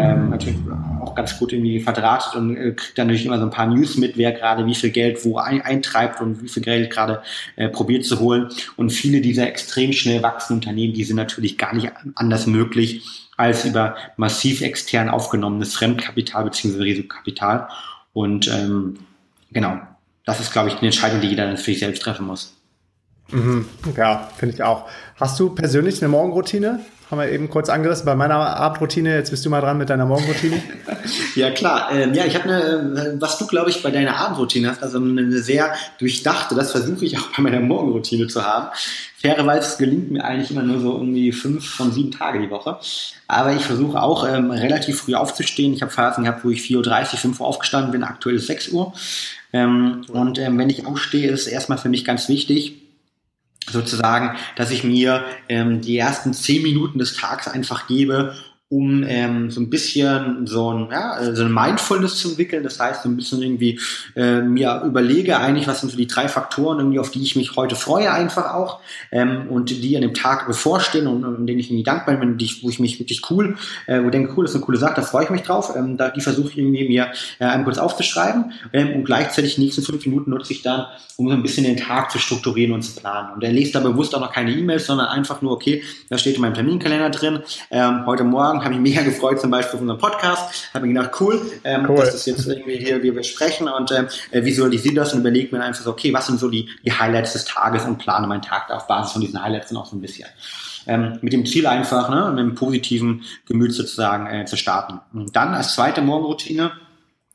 ähm, 0.00 0.30
natürlich 0.30 0.58
auch 1.00 1.14
ganz 1.14 1.38
gut 1.38 1.52
irgendwie 1.52 1.78
verdrahtet 1.78 2.34
und 2.34 2.56
äh, 2.56 2.72
kriegt 2.72 2.98
dann 2.98 3.06
natürlich 3.06 3.24
immer 3.24 3.38
so 3.38 3.44
ein 3.44 3.50
paar 3.50 3.68
News 3.68 3.96
mit, 3.96 4.16
wer 4.16 4.32
gerade 4.32 4.66
wie 4.66 4.74
viel 4.74 4.90
Geld 4.90 5.24
wo 5.24 5.38
ein, 5.38 5.62
eintreibt 5.62 6.20
und 6.20 6.42
wie 6.42 6.48
viel 6.48 6.64
Geld 6.64 6.90
gerade 6.90 7.22
äh, 7.54 7.68
probiert 7.68 8.04
zu 8.04 8.18
holen. 8.18 8.48
Und 8.76 8.90
viele 8.90 9.20
dieser 9.20 9.46
extrem 9.46 9.92
schnell 9.92 10.24
wachsenden 10.24 10.60
Unternehmen, 10.60 10.92
die 10.92 11.04
sind 11.04 11.14
natürlich 11.14 11.56
gar 11.56 11.72
nicht 11.72 11.92
anders 12.16 12.48
möglich 12.48 13.28
als 13.36 13.64
über 13.64 13.94
massiv 14.16 14.60
extern 14.60 15.08
aufgenommenes 15.08 15.76
Fremdkapital 15.76 16.42
bzw. 16.42 16.82
Risikokapital. 16.82 17.68
Und 18.12 18.48
ähm, 18.48 18.98
genau, 19.52 19.78
das 20.24 20.40
ist, 20.40 20.52
glaube 20.52 20.70
ich, 20.70 20.74
eine 20.78 20.86
Entscheidung, 20.86 21.20
die 21.20 21.28
jeder 21.28 21.46
dann 21.46 21.56
für 21.56 21.70
sich 21.70 21.78
selbst 21.78 22.02
treffen 22.02 22.26
muss. 22.26 22.56
Mhm. 23.30 23.66
Ja, 23.96 24.28
finde 24.36 24.54
ich 24.54 24.62
auch. 24.62 24.86
Hast 25.16 25.38
du 25.40 25.50
persönlich 25.50 26.02
eine 26.02 26.08
Morgenroutine? 26.08 26.80
Haben 27.12 27.20
wir 27.20 27.28
eben 27.28 27.50
kurz 27.50 27.68
angerissen 27.68 28.06
bei 28.06 28.14
meiner 28.14 28.36
Abendroutine. 28.36 29.14
Jetzt 29.14 29.30
bist 29.30 29.44
du 29.44 29.50
mal 29.50 29.60
dran 29.60 29.76
mit 29.76 29.90
deiner 29.90 30.06
Morgenroutine. 30.06 30.62
ja, 31.34 31.50
klar. 31.50 31.90
Ähm, 31.92 32.14
ja, 32.14 32.24
ich 32.24 32.34
habe 32.34 32.44
eine, 32.48 33.16
was 33.20 33.36
du, 33.36 33.46
glaube 33.46 33.68
ich, 33.68 33.82
bei 33.82 33.90
deiner 33.90 34.16
Abendroutine 34.16 34.70
hast, 34.70 34.82
also 34.82 34.96
eine 34.96 35.30
sehr 35.42 35.74
durchdachte, 35.98 36.54
das 36.54 36.72
versuche 36.72 37.04
ich 37.04 37.18
auch 37.18 37.28
bei 37.36 37.42
meiner 37.42 37.60
Morgenroutine 37.60 38.28
zu 38.28 38.42
haben. 38.42 38.68
Fairerweise 39.20 39.76
gelingt 39.76 40.10
mir 40.10 40.24
eigentlich 40.24 40.50
immer 40.50 40.62
nur 40.62 40.80
so 40.80 40.94
irgendwie 40.94 41.32
fünf 41.32 41.68
von 41.68 41.92
sieben 41.92 42.12
Tage 42.12 42.40
die 42.40 42.50
Woche. 42.50 42.78
Aber 43.28 43.52
ich 43.52 43.62
versuche 43.62 44.02
auch 44.02 44.26
ähm, 44.26 44.50
relativ 44.50 45.02
früh 45.02 45.14
aufzustehen. 45.14 45.74
Ich 45.74 45.82
habe 45.82 45.92
Phasen 45.92 46.24
gehabt, 46.24 46.46
wo 46.46 46.48
ich 46.48 46.62
4.30 46.62 47.12
Uhr, 47.12 47.18
5 47.18 47.40
Uhr 47.40 47.46
aufgestanden 47.46 47.92
bin. 47.92 48.04
Aktuell 48.04 48.36
ist 48.36 48.46
6 48.46 48.68
Uhr. 48.70 48.94
Ähm, 49.52 50.06
und 50.08 50.38
ähm, 50.38 50.56
wenn 50.56 50.70
ich 50.70 50.86
aufstehe, 50.86 51.30
ist 51.30 51.42
es 51.42 51.46
erstmal 51.46 51.76
für 51.76 51.90
mich 51.90 52.06
ganz 52.06 52.30
wichtig, 52.30 52.81
sozusagen, 53.70 54.36
dass 54.56 54.70
ich 54.70 54.84
mir 54.84 55.24
ähm, 55.48 55.80
die 55.80 55.98
ersten 55.98 56.34
zehn 56.34 56.62
Minuten 56.62 56.98
des 56.98 57.14
Tages 57.14 57.48
einfach 57.48 57.86
gebe, 57.86 58.34
um 58.72 59.04
ähm, 59.06 59.50
so 59.50 59.60
ein 59.60 59.68
bisschen 59.68 60.46
so 60.46 60.72
ein, 60.72 60.88
ja, 60.90 61.34
so 61.34 61.42
eine 61.42 61.52
Mindfulness 61.52 62.16
zu 62.16 62.30
entwickeln. 62.30 62.64
Das 62.64 62.80
heißt, 62.80 63.02
so 63.02 63.08
ein 63.10 63.16
bisschen 63.16 63.42
irgendwie 63.42 63.78
äh, 64.16 64.40
mir 64.40 64.82
überlege 64.86 65.36
eigentlich, 65.36 65.66
was 65.66 65.80
sind 65.80 65.90
so 65.90 65.98
die 65.98 66.06
drei 66.06 66.26
Faktoren, 66.26 66.78
irgendwie, 66.78 66.98
auf 66.98 67.10
die 67.10 67.22
ich 67.22 67.36
mich 67.36 67.54
heute 67.54 67.76
freue, 67.76 68.10
einfach 68.10 68.54
auch, 68.54 68.80
ähm, 69.10 69.48
und 69.50 69.68
die 69.68 69.94
an 69.94 70.00
dem 70.00 70.14
Tag 70.14 70.46
bevorstehen 70.46 71.06
und 71.06 71.22
um 71.22 71.46
denen 71.46 71.58
ich 71.58 71.66
irgendwie 71.66 71.84
dankbar 71.84 72.16
bin, 72.16 72.38
die, 72.38 72.50
wo 72.62 72.70
ich 72.70 72.80
mich 72.80 72.98
wirklich 72.98 73.20
cool, 73.30 73.58
äh, 73.86 74.02
wo 74.02 74.08
denke, 74.08 74.32
cool, 74.38 74.44
das 74.44 74.52
ist 74.52 74.56
eine 74.56 74.64
coole 74.64 74.78
Sache, 74.78 74.94
da 74.96 75.02
freue 75.02 75.24
ich 75.24 75.30
mich 75.30 75.42
drauf. 75.42 75.76
Ähm, 75.76 75.98
da, 75.98 76.08
die 76.08 76.22
versuche 76.22 76.48
ich 76.48 76.56
irgendwie 76.56 76.88
mir 76.88 77.12
äh, 77.40 77.44
einmal 77.44 77.64
kurz 77.64 77.76
aufzuschreiben 77.76 78.52
ähm, 78.72 78.94
und 78.94 79.04
gleichzeitig 79.04 79.56
die 79.56 79.64
nächsten 79.64 79.82
fünf 79.82 80.06
Minuten 80.06 80.30
nutze 80.30 80.54
ich 80.54 80.62
dann, 80.62 80.86
um 81.18 81.28
so 81.28 81.34
ein 81.34 81.42
bisschen 81.42 81.64
den 81.64 81.76
Tag 81.76 82.10
zu 82.10 82.18
strukturieren 82.18 82.72
und 82.72 82.80
zu 82.80 82.98
planen. 82.98 83.34
Und 83.34 83.44
er 83.44 83.52
liest 83.52 83.74
da 83.74 83.80
bewusst 83.80 84.14
auch 84.14 84.20
noch 84.20 84.32
keine 84.32 84.50
E-Mails, 84.50 84.86
sondern 84.86 85.08
einfach 85.08 85.42
nur, 85.42 85.52
okay, 85.52 85.82
da 86.08 86.16
steht 86.16 86.36
in 86.36 86.40
meinem 86.40 86.54
Terminkalender 86.54 87.10
drin, 87.10 87.40
ähm, 87.70 88.06
heute 88.06 88.24
Morgen 88.24 88.61
habe 88.64 88.74
ich 88.74 88.80
mega 88.80 89.02
gefreut, 89.02 89.40
zum 89.40 89.50
Beispiel 89.50 89.76
auf 89.76 89.80
unserem 89.80 89.98
Podcast. 89.98 90.70
Habe 90.74 90.86
mir 90.86 90.94
gedacht, 90.94 91.20
cool, 91.20 91.40
ähm, 91.64 91.86
cool, 91.88 91.96
dass 91.96 92.12
das 92.12 92.26
jetzt 92.26 92.46
irgendwie 92.46 92.76
hier 92.78 93.02
wir 93.02 93.14
besprechen 93.14 93.68
und 93.68 93.90
ähm, 93.92 94.08
äh, 94.30 94.44
visualisiere 94.44 94.94
das 94.94 95.12
und 95.12 95.20
überlege 95.20 95.56
mir 95.56 95.62
einfach 95.62 95.82
so, 95.82 95.90
okay, 95.90 96.12
was 96.12 96.26
sind 96.26 96.38
so 96.40 96.48
die, 96.48 96.68
die 96.84 96.92
Highlights 96.92 97.32
des 97.32 97.44
Tages 97.44 97.84
und 97.84 97.98
plane 97.98 98.26
meinen 98.26 98.42
Tag 98.42 98.70
auf 98.70 98.86
Basis 98.86 99.12
von 99.12 99.20
diesen 99.20 99.42
Highlights 99.42 99.68
dann 99.68 99.78
auch 99.78 99.86
so 99.86 99.96
ein 99.96 100.00
bisschen. 100.00 100.28
Ähm, 100.86 101.18
mit 101.22 101.32
dem 101.32 101.46
Ziel 101.46 101.66
einfach, 101.66 102.08
ne, 102.08 102.30
mit 102.30 102.40
einem 102.40 102.54
positiven 102.54 103.22
Gemüt 103.46 103.72
sozusagen 103.72 104.26
äh, 104.26 104.44
zu 104.44 104.56
starten. 104.56 105.00
Und 105.12 105.36
dann 105.36 105.54
als 105.54 105.74
zweite 105.74 106.02
Morgenroutine 106.02 106.72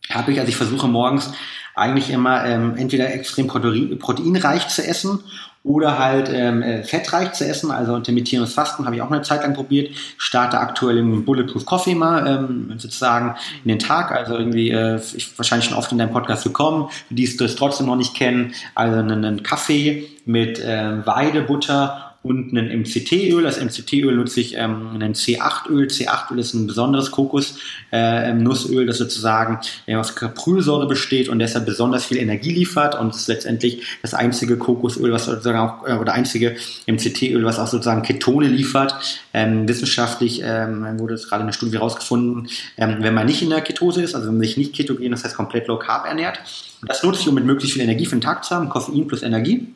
habe 0.09 0.31
ich, 0.31 0.39
also 0.39 0.49
ich 0.49 0.57
versuche 0.57 0.87
morgens 0.87 1.31
eigentlich 1.75 2.09
immer 2.09 2.43
ähm, 2.45 2.75
entweder 2.75 3.13
extrem 3.13 3.47
proteinreich 3.47 4.67
zu 4.67 4.83
essen 4.83 5.23
oder 5.67 5.99
halt 5.99 6.29
ähm, 6.33 6.61
äh, 6.61 6.83
fettreich 6.83 7.33
zu 7.33 7.45
essen, 7.45 7.71
also 7.71 7.95
intermittierendes 7.95 8.53
Fasten 8.53 8.85
habe 8.85 8.95
ich 8.95 9.01
auch 9.01 9.11
eine 9.11 9.21
Zeit 9.21 9.43
lang 9.43 9.53
probiert. 9.53 9.93
Starte 10.17 10.59
aktuell 10.59 10.97
im 10.97 11.25
Bulletproof 11.25 11.65
Coffee 11.65 11.93
mal 11.93 12.25
ähm, 12.25 12.73
sozusagen 12.77 13.35
in 13.65 13.69
den 13.69 13.79
Tag, 13.79 14.11
also 14.11 14.37
irgendwie 14.37 14.71
äh, 14.71 14.99
ich 15.15 15.37
wahrscheinlich 15.37 15.67
schon 15.67 15.77
oft 15.77 15.91
in 15.91 15.97
deinem 15.97 16.11
Podcast 16.11 16.45
gekommen, 16.45 16.89
die 17.09 17.25
es 17.25 17.55
trotzdem 17.55 17.87
noch 17.87 17.97
nicht 17.97 18.15
kennen, 18.15 18.53
also 18.75 18.99
einen, 18.99 19.25
einen 19.25 19.43
Kaffee 19.43 20.07
mit 20.25 20.59
äh, 20.59 21.05
Weidebutter 21.05 22.06
und 22.23 22.53
ein 22.53 22.81
MCT-Öl. 22.81 23.43
Das 23.43 23.59
MCT-Öl 23.59 24.15
nutze 24.15 24.41
ich 24.41 24.55
ähm, 24.55 24.99
ein 24.99 25.13
C8-Öl. 25.13 25.87
C8-Öl 25.87 26.39
ist 26.39 26.53
ein 26.53 26.67
besonderes 26.67 27.11
Kokos-Nussöl, 27.11 28.83
äh, 28.83 28.85
das 28.85 28.97
sozusagen 28.97 29.59
äh, 29.85 29.95
aus 29.95 30.15
Kaprylsäure 30.15 30.87
besteht 30.87 31.29
und 31.29 31.39
deshalb 31.39 31.65
besonders 31.65 32.05
viel 32.05 32.17
Energie 32.17 32.51
liefert 32.51 32.99
und 32.99 33.15
ist 33.15 33.27
letztendlich 33.27 33.83
das 34.01 34.13
einzige 34.13 34.57
Kokosöl, 34.57 35.11
was 35.11 35.25
sozusagen 35.25 35.59
auch, 35.59 35.87
äh, 35.87 35.93
oder 35.93 36.13
einzige 36.13 36.55
MCT-Öl, 36.87 37.43
was 37.45 37.59
auch 37.59 37.67
sozusagen 37.67 38.01
Ketone 38.01 38.47
liefert. 38.47 38.95
Ähm, 39.33 39.67
wissenschaftlich 39.67 40.41
ähm, 40.43 40.99
wurde 40.99 41.13
es 41.13 41.29
gerade 41.29 41.41
in 41.41 41.47
der 41.47 41.53
Studie 41.53 41.77
herausgefunden, 41.77 42.49
ähm, 42.77 42.97
wenn 42.99 43.13
man 43.13 43.25
nicht 43.25 43.41
in 43.41 43.49
der 43.49 43.61
Ketose 43.61 44.01
ist, 44.01 44.15
also 44.15 44.27
wenn 44.27 44.35
man 44.35 44.43
sich 44.43 44.57
nicht 44.57 44.73
ketogen, 44.73 45.11
das 45.11 45.23
heißt 45.23 45.35
komplett 45.35 45.67
low 45.67 45.77
carb 45.77 46.05
ernährt. 46.05 46.39
Das 46.85 47.03
nutze 47.03 47.21
ich, 47.21 47.27
um 47.27 47.35
mit 47.35 47.45
möglichst 47.45 47.73
viel 47.73 47.83
Energie 47.83 48.05
für 48.05 48.15
den 48.15 48.21
Tag 48.21 48.43
zu 48.43 48.55
haben, 48.55 48.69
Koffein 48.69 49.07
plus 49.07 49.23
Energie. 49.23 49.67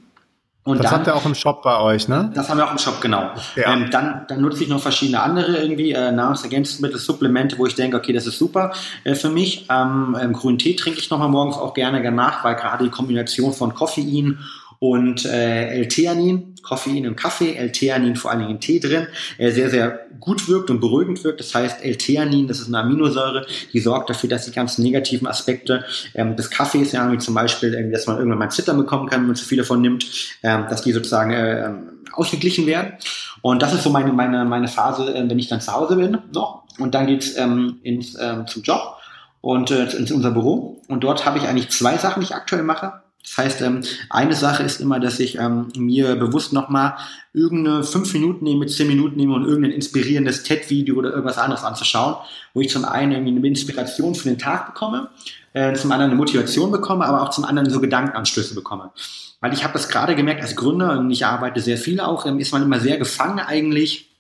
Und 0.64 0.78
das 0.78 0.92
dann, 0.92 1.00
habt 1.00 1.08
ihr 1.08 1.16
auch 1.16 1.26
im 1.26 1.34
Shop 1.34 1.64
bei 1.64 1.80
euch, 1.80 2.08
ne? 2.08 2.32
Das 2.36 2.48
haben 2.50 2.58
wir 2.58 2.68
auch 2.68 2.72
im 2.72 2.78
Shop, 2.78 3.02
genau. 3.02 3.32
Ja. 3.56 3.74
Ähm, 3.74 3.90
dann, 3.90 4.26
dann 4.28 4.42
nutze 4.42 4.64
ich 4.64 4.70
noch 4.70 4.80
verschiedene 4.80 5.22
andere 5.22 5.58
irgendwie 5.58 5.92
äh, 5.92 6.12
Nahrungsergänzungsmittel, 6.12 7.00
Supplemente, 7.00 7.58
wo 7.58 7.66
ich 7.66 7.74
denke, 7.74 7.98
okay, 7.98 8.14
das 8.14 8.28
ist 8.28 8.38
super 8.38 8.72
äh, 9.04 9.16
für 9.16 9.30
mich. 9.30 9.66
Ähm, 9.72 10.16
ähm, 10.22 10.34
grünen 10.34 10.60
Tee 10.60 10.76
trinke 10.76 11.00
ich 11.00 11.10
nochmal 11.10 11.30
morgens 11.30 11.58
auch 11.58 11.74
gerne 11.74 12.00
nach, 12.12 12.44
weil 12.44 12.56
gerade 12.56 12.84
die 12.84 12.92
Kombination 12.92 13.54
von 13.54 13.74
Koffein 13.74 14.38
und 14.78 15.26
äh, 15.26 15.80
L-Theanin, 15.80 16.51
Koffein 16.62 17.06
im 17.06 17.16
Kaffee, 17.16 17.56
L-Theanin 17.56 18.16
vor 18.16 18.32
allen 18.32 18.42
Dingen 18.42 18.52
im 18.52 18.60
Tee 18.60 18.80
drin, 18.80 19.08
äh, 19.38 19.52
sehr, 19.52 19.70
sehr 19.70 20.08
gut 20.20 20.48
wirkt 20.48 20.70
und 20.70 20.80
beruhigend 20.80 21.24
wirkt. 21.24 21.40
Das 21.40 21.54
heißt, 21.54 21.84
L-Theanin, 21.84 22.48
das 22.48 22.60
ist 22.60 22.68
eine 22.68 22.80
Aminosäure, 22.80 23.46
die 23.74 23.80
sorgt 23.80 24.10
dafür, 24.10 24.30
dass 24.30 24.46
die 24.46 24.52
ganzen 24.52 24.84
negativen 24.84 25.28
Aspekte 25.28 25.86
ähm, 26.14 26.36
des 26.36 26.50
Kaffees, 26.50 26.92
ja, 26.92 27.12
wie 27.12 27.18
zum 27.18 27.34
Beispiel, 27.34 27.74
äh, 27.74 27.92
dass 27.92 28.08
man 28.08 28.18
irgendwann 28.18 28.40
mal 28.40 28.50
Zittern 28.50 28.78
bekommen 28.78 29.10
kann, 29.10 29.22
wenn 29.22 29.28
man 29.28 29.36
zu 29.36 29.46
viel 29.46 29.58
davon 29.58 29.82
nimmt, 29.82 30.06
ähm, 30.44 30.66
dass 30.70 30.82
die 30.82 30.92
sozusagen 30.92 31.32
äh, 31.32 31.72
ausgeglichen 32.14 32.66
werden. 32.66 32.94
Und 33.42 33.62
das 33.62 33.74
ist 33.74 33.84
so 33.84 33.90
meine, 33.90 34.12
meine, 34.14 34.46
meine 34.46 34.68
Phase, 34.68 35.14
äh, 35.14 35.30
wenn 35.30 35.40
ich 35.40 35.48
dann 35.48 35.62
zu 35.62 35.72
Hause 35.72 35.96
bin 35.96 36.18
noch. 36.34 36.64
Und 36.80 36.96
dann 36.96 37.08
geht's 37.08 37.36
ähm, 37.38 37.80
ins, 37.84 38.18
ähm, 38.20 38.48
zum 38.48 38.64
Job 38.64 38.98
und 39.42 39.72
äh, 39.72 39.86
in 39.86 40.12
unser 40.14 40.32
Büro. 40.32 40.82
Und 40.88 41.04
dort 41.04 41.26
habe 41.26 41.38
ich 41.38 41.46
eigentlich 41.46 41.70
zwei 41.70 41.98
Sachen, 41.98 42.22
die 42.22 42.26
ich 42.26 42.36
aktuell 42.36 42.64
mache. 42.64 43.02
Das 43.24 43.38
heißt, 43.38 43.62
ähm, 43.62 43.82
eine 44.10 44.34
Sache 44.34 44.64
ist 44.64 44.82
immer, 44.82 45.00
dass 45.00 45.20
ich 45.20 45.38
ähm, 45.38 45.68
mir 45.76 46.16
bewusst 46.16 46.54
nochmal 46.54 46.96
irgendeine 47.34 47.84
fünf 47.84 48.14
Minuten 48.14 48.44
nehme, 48.44 48.66
zehn 48.66 48.88
Minuten 48.88 49.16
nehme 49.16 49.36
und 49.36 49.46
irgendein 49.46 49.72
inspirierendes 49.72 50.44
TED-Video 50.44 50.96
oder 50.96 51.12
irgendwas 51.12 51.38
anderes 51.38 51.64
anzuschauen, 51.64 52.16
wo 52.54 52.62
ich 52.62 52.70
zum 52.70 52.84
einen 52.84 53.12
irgendwie 53.12 53.38
eine 53.38 53.48
Inspiration 53.48 54.16
für 54.16 54.30
den 54.30 54.40
Tag 54.40 54.74
bekomme, 54.74 55.10
äh, 55.54 55.74
zum 55.74 55.92
anderen 55.92 56.12
eine 56.12 56.18
Motivation 56.18 56.72
bekomme, 56.72 57.06
aber 57.06 57.22
auch 57.22 57.30
zum 57.30 57.46
anderen 57.46 57.70
so 57.70 57.80
Gedankenanstöße 57.80 58.56
bekomme. 58.56 58.92
Weil 59.40 59.54
ich 59.54 59.64
habe 59.64 59.74
das 59.74 59.90
gerade 59.90 60.16
gemerkt 60.16 60.42
als 60.42 60.56
Gründer 60.56 61.00
und 61.00 61.10
ich 61.10 61.26
arbeite 61.26 61.62
sehr 61.62 61.78
viel 61.78 62.00
auch, 62.00 62.26
ähm, 62.26 62.40
ist 62.40 62.52
man 62.52 62.64
immer 62.64 62.80
sehr 62.80 62.98
gefangen 62.98 63.40
eigentlich 63.40 64.11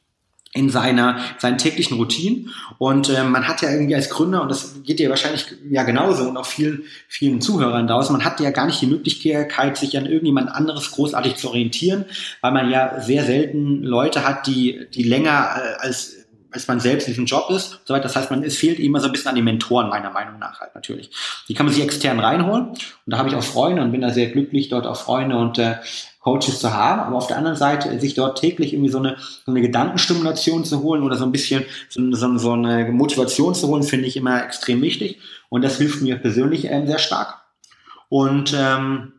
in 0.53 0.69
seiner 0.69 1.17
seinen 1.37 1.57
täglichen 1.57 1.97
Routinen 1.97 2.49
und 2.77 3.09
äh, 3.09 3.23
man 3.23 3.47
hat 3.47 3.61
ja 3.61 3.71
irgendwie 3.71 3.95
als 3.95 4.09
Gründer 4.09 4.41
und 4.41 4.49
das 4.49 4.83
geht 4.83 4.99
dir 4.99 5.09
wahrscheinlich 5.09 5.45
ja 5.69 5.83
genauso 5.83 6.27
und 6.27 6.35
auch 6.35 6.45
vielen 6.45 6.83
vielen 7.07 7.39
Zuhörern 7.39 7.87
daraus 7.87 8.09
man 8.09 8.25
hat 8.25 8.39
ja 8.41 8.51
gar 8.51 8.65
nicht 8.65 8.81
die 8.81 8.87
Möglichkeit 8.87 9.77
sich 9.77 9.97
an 9.97 10.05
irgendjemand 10.05 10.51
anderes 10.51 10.91
großartig 10.91 11.35
zu 11.35 11.49
orientieren 11.49 12.05
weil 12.41 12.51
man 12.51 12.69
ja 12.69 12.99
sehr 12.99 13.23
selten 13.23 13.81
Leute 13.83 14.27
hat 14.27 14.45
die 14.45 14.87
die 14.93 15.03
länger 15.03 15.55
äh, 15.55 15.85
als 15.85 16.17
als 16.51 16.67
man 16.67 16.79
selbst 16.79 17.07
in 17.07 17.13
diesem 17.13 17.25
Job 17.25 17.49
ist. 17.49 17.79
So 17.85 17.93
weiter. 17.93 18.03
Das 18.03 18.15
heißt, 18.15 18.29
man, 18.29 18.43
es 18.43 18.57
fehlt 18.57 18.79
immer 18.79 18.99
so 18.99 19.05
ein 19.05 19.11
bisschen 19.11 19.29
an 19.29 19.35
die 19.35 19.41
Mentoren, 19.41 19.89
meiner 19.89 20.09
Meinung 20.09 20.37
nach 20.37 20.59
halt 20.59 20.75
natürlich. 20.75 21.09
Die 21.47 21.53
kann 21.53 21.65
man 21.65 21.73
sich 21.73 21.83
extern 21.83 22.19
reinholen. 22.19 22.67
Und 22.67 22.79
da 23.05 23.17
habe 23.17 23.29
ich 23.29 23.35
auch 23.35 23.43
Freunde 23.43 23.81
und 23.81 23.91
bin 23.91 24.01
da 24.01 24.09
sehr 24.09 24.29
glücklich, 24.29 24.69
dort 24.69 24.85
auch 24.85 24.97
Freunde 24.97 25.37
und 25.37 25.57
äh, 25.57 25.75
Coaches 26.21 26.59
zu 26.59 26.73
haben, 26.73 27.01
aber 27.01 27.17
auf 27.17 27.27
der 27.27 27.37
anderen 27.37 27.57
Seite 27.57 27.99
sich 27.99 28.13
dort 28.13 28.39
täglich 28.39 28.73
irgendwie 28.73 28.91
so 28.91 28.99
eine, 28.99 29.17
so 29.45 29.51
eine 29.51 29.61
Gedankenstimulation 29.61 30.63
zu 30.63 30.81
holen 30.83 31.03
oder 31.03 31.17
so 31.17 31.25
ein 31.25 31.31
bisschen 31.31 31.65
so, 31.89 32.13
so, 32.13 32.37
so 32.37 32.51
eine 32.53 32.85
Motivation 32.91 33.55
zu 33.55 33.67
holen, 33.67 33.83
finde 33.83 34.05
ich 34.05 34.17
immer 34.17 34.43
extrem 34.43 34.81
wichtig 34.81 35.19
und 35.49 35.63
das 35.63 35.77
hilft 35.77 36.01
mir 36.01 36.17
persönlich 36.17 36.65
ähm, 36.65 36.85
sehr 36.85 36.99
stark. 36.99 37.41
Und 38.07 38.55
ähm, 38.55 39.13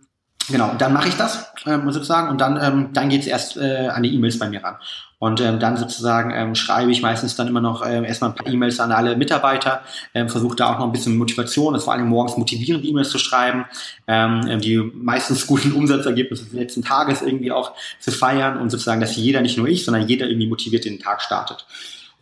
genau, 0.48 0.74
dann 0.78 0.92
mache 0.92 1.08
ich 1.08 1.16
das 1.16 1.52
ähm, 1.66 1.90
sozusagen 1.90 2.28
und 2.28 2.40
dann, 2.40 2.58
ähm, 2.62 2.90
dann 2.92 3.08
geht's 3.08 3.26
erst 3.26 3.56
äh, 3.56 3.88
an 3.88 4.04
die 4.04 4.14
E-Mails 4.14 4.38
bei 4.38 4.48
mir 4.48 4.62
ran. 4.62 4.76
Und 5.22 5.40
ähm, 5.40 5.60
dann 5.60 5.76
sozusagen 5.76 6.32
ähm, 6.34 6.56
schreibe 6.56 6.90
ich 6.90 7.00
meistens 7.00 7.36
dann 7.36 7.46
immer 7.46 7.60
noch 7.60 7.86
ähm, 7.86 8.02
erstmal 8.02 8.30
ein 8.30 8.34
paar 8.34 8.52
E-Mails 8.52 8.80
an 8.80 8.90
alle 8.90 9.14
Mitarbeiter, 9.14 9.82
ähm, 10.14 10.28
versuche 10.28 10.56
da 10.56 10.74
auch 10.74 10.80
noch 10.80 10.86
ein 10.86 10.90
bisschen 10.90 11.16
Motivation, 11.16 11.74
das 11.74 11.84
vor 11.84 11.92
allem 11.92 12.08
morgens 12.08 12.36
motivierende 12.36 12.88
E-Mails 12.88 13.10
zu 13.10 13.18
schreiben, 13.18 13.64
ähm, 14.08 14.40
ähm, 14.48 14.60
die 14.60 14.78
meistens 14.78 15.46
guten 15.46 15.74
Umsatzergebnisse 15.74 16.46
des 16.46 16.52
letzten 16.54 16.82
Tages 16.82 17.22
irgendwie 17.22 17.52
auch 17.52 17.70
zu 18.00 18.10
feiern 18.10 18.58
und 18.58 18.70
sozusagen, 18.70 19.00
dass 19.00 19.14
jeder, 19.14 19.42
nicht 19.42 19.56
nur 19.56 19.68
ich, 19.68 19.84
sondern 19.84 20.08
jeder 20.08 20.26
irgendwie 20.26 20.48
motiviert 20.48 20.86
den 20.86 20.98
Tag 20.98 21.22
startet. 21.22 21.66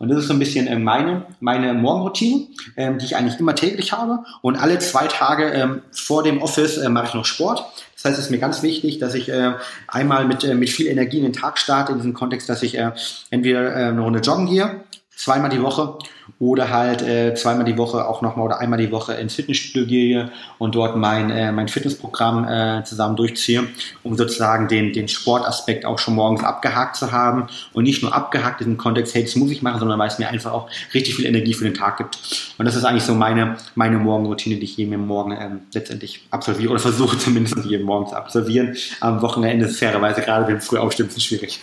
Und 0.01 0.09
das 0.09 0.17
ist 0.17 0.27
so 0.29 0.33
ein 0.33 0.39
bisschen 0.39 0.65
äh, 0.65 0.79
meine, 0.79 1.27
meine 1.41 1.75
Morgenroutine, 1.75 2.47
ähm, 2.75 2.97
die 2.97 3.05
ich 3.05 3.15
eigentlich 3.15 3.39
immer 3.39 3.53
täglich 3.53 3.91
habe. 3.91 4.23
Und 4.41 4.55
alle 4.55 4.79
zwei 4.79 5.05
Tage 5.05 5.51
ähm, 5.51 5.83
vor 5.91 6.23
dem 6.23 6.41
Office 6.41 6.77
äh, 6.77 6.89
mache 6.89 7.05
ich 7.05 7.13
noch 7.13 7.23
Sport. 7.23 7.63
Das 7.93 8.05
heißt, 8.05 8.17
es 8.17 8.25
ist 8.25 8.31
mir 8.31 8.39
ganz 8.39 8.63
wichtig, 8.63 8.97
dass 8.97 9.13
ich 9.13 9.29
äh, 9.29 9.53
einmal 9.87 10.25
mit, 10.25 10.43
äh, 10.43 10.55
mit 10.55 10.71
viel 10.71 10.87
Energie 10.87 11.17
in 11.17 11.23
den 11.23 11.33
Tag 11.33 11.59
starte, 11.59 11.91
in 11.91 11.99
diesem 11.99 12.15
Kontext, 12.15 12.49
dass 12.49 12.63
ich 12.63 12.79
äh, 12.79 12.93
entweder 13.29 13.75
äh, 13.75 13.89
eine 13.89 14.01
Runde 14.01 14.21
joggen 14.21 14.47
gehe, 14.47 14.81
zweimal 15.15 15.49
die 15.49 15.61
Woche 15.61 15.97
oder 16.39 16.69
halt 16.69 17.01
äh, 17.03 17.35
zweimal 17.35 17.65
die 17.65 17.77
Woche 17.77 18.07
auch 18.07 18.21
nochmal 18.21 18.45
oder 18.45 18.59
einmal 18.59 18.79
die 18.79 18.91
Woche 18.91 19.13
ins 19.13 19.35
Fitnessstudio 19.35 19.85
gehe 19.87 20.31
und 20.57 20.73
dort 20.73 20.95
mein, 20.95 21.29
äh, 21.29 21.51
mein 21.51 21.67
Fitnessprogramm 21.67 22.47
äh, 22.47 22.83
zusammen 22.83 23.15
durchziehe, 23.15 23.67
um 24.03 24.15
sozusagen 24.15 24.67
den, 24.67 24.93
den 24.93 25.07
Sportaspekt 25.07 25.85
auch 25.85 25.99
schon 25.99 26.15
morgens 26.15 26.43
abgehakt 26.43 26.95
zu 26.95 27.11
haben 27.11 27.47
und 27.73 27.83
nicht 27.83 28.01
nur 28.01 28.15
abgehakt 28.15 28.61
in 28.61 28.69
dem 28.69 28.77
Kontext, 28.77 29.13
hey, 29.13 29.23
das 29.23 29.35
muss 29.35 29.51
ich 29.51 29.61
machen, 29.61 29.79
sondern 29.79 29.99
weil 29.99 30.07
es 30.07 30.17
mir 30.17 30.29
einfach 30.29 30.53
auch 30.53 30.69
richtig 30.93 31.15
viel 31.15 31.25
Energie 31.25 31.53
für 31.53 31.65
den 31.65 31.75
Tag 31.75 31.97
gibt. 31.97 32.17
Und 32.57 32.65
das 32.65 32.75
ist 32.75 32.85
eigentlich 32.85 33.03
so 33.03 33.13
meine, 33.13 33.57
meine 33.75 33.97
Morgenroutine, 33.97 34.55
die 34.55 34.63
ich 34.63 34.77
jeden 34.77 35.05
Morgen 35.05 35.31
ähm, 35.39 35.61
letztendlich 35.73 36.25
absolviere 36.31 36.71
oder 36.71 36.79
versuche 36.79 37.17
zumindest 37.19 37.57
jeden 37.65 37.85
Morgen 37.85 38.07
zu 38.07 38.15
absolvieren. 38.15 38.75
Am 39.01 39.21
Wochenende 39.21 39.65
ist 39.65 39.77
fairerweise 39.77 40.21
gerade, 40.21 40.47
wenn 40.47 40.61
früh 40.61 40.77
aufstehen, 40.77 41.07
ist 41.07 41.23
schwierig. 41.23 41.59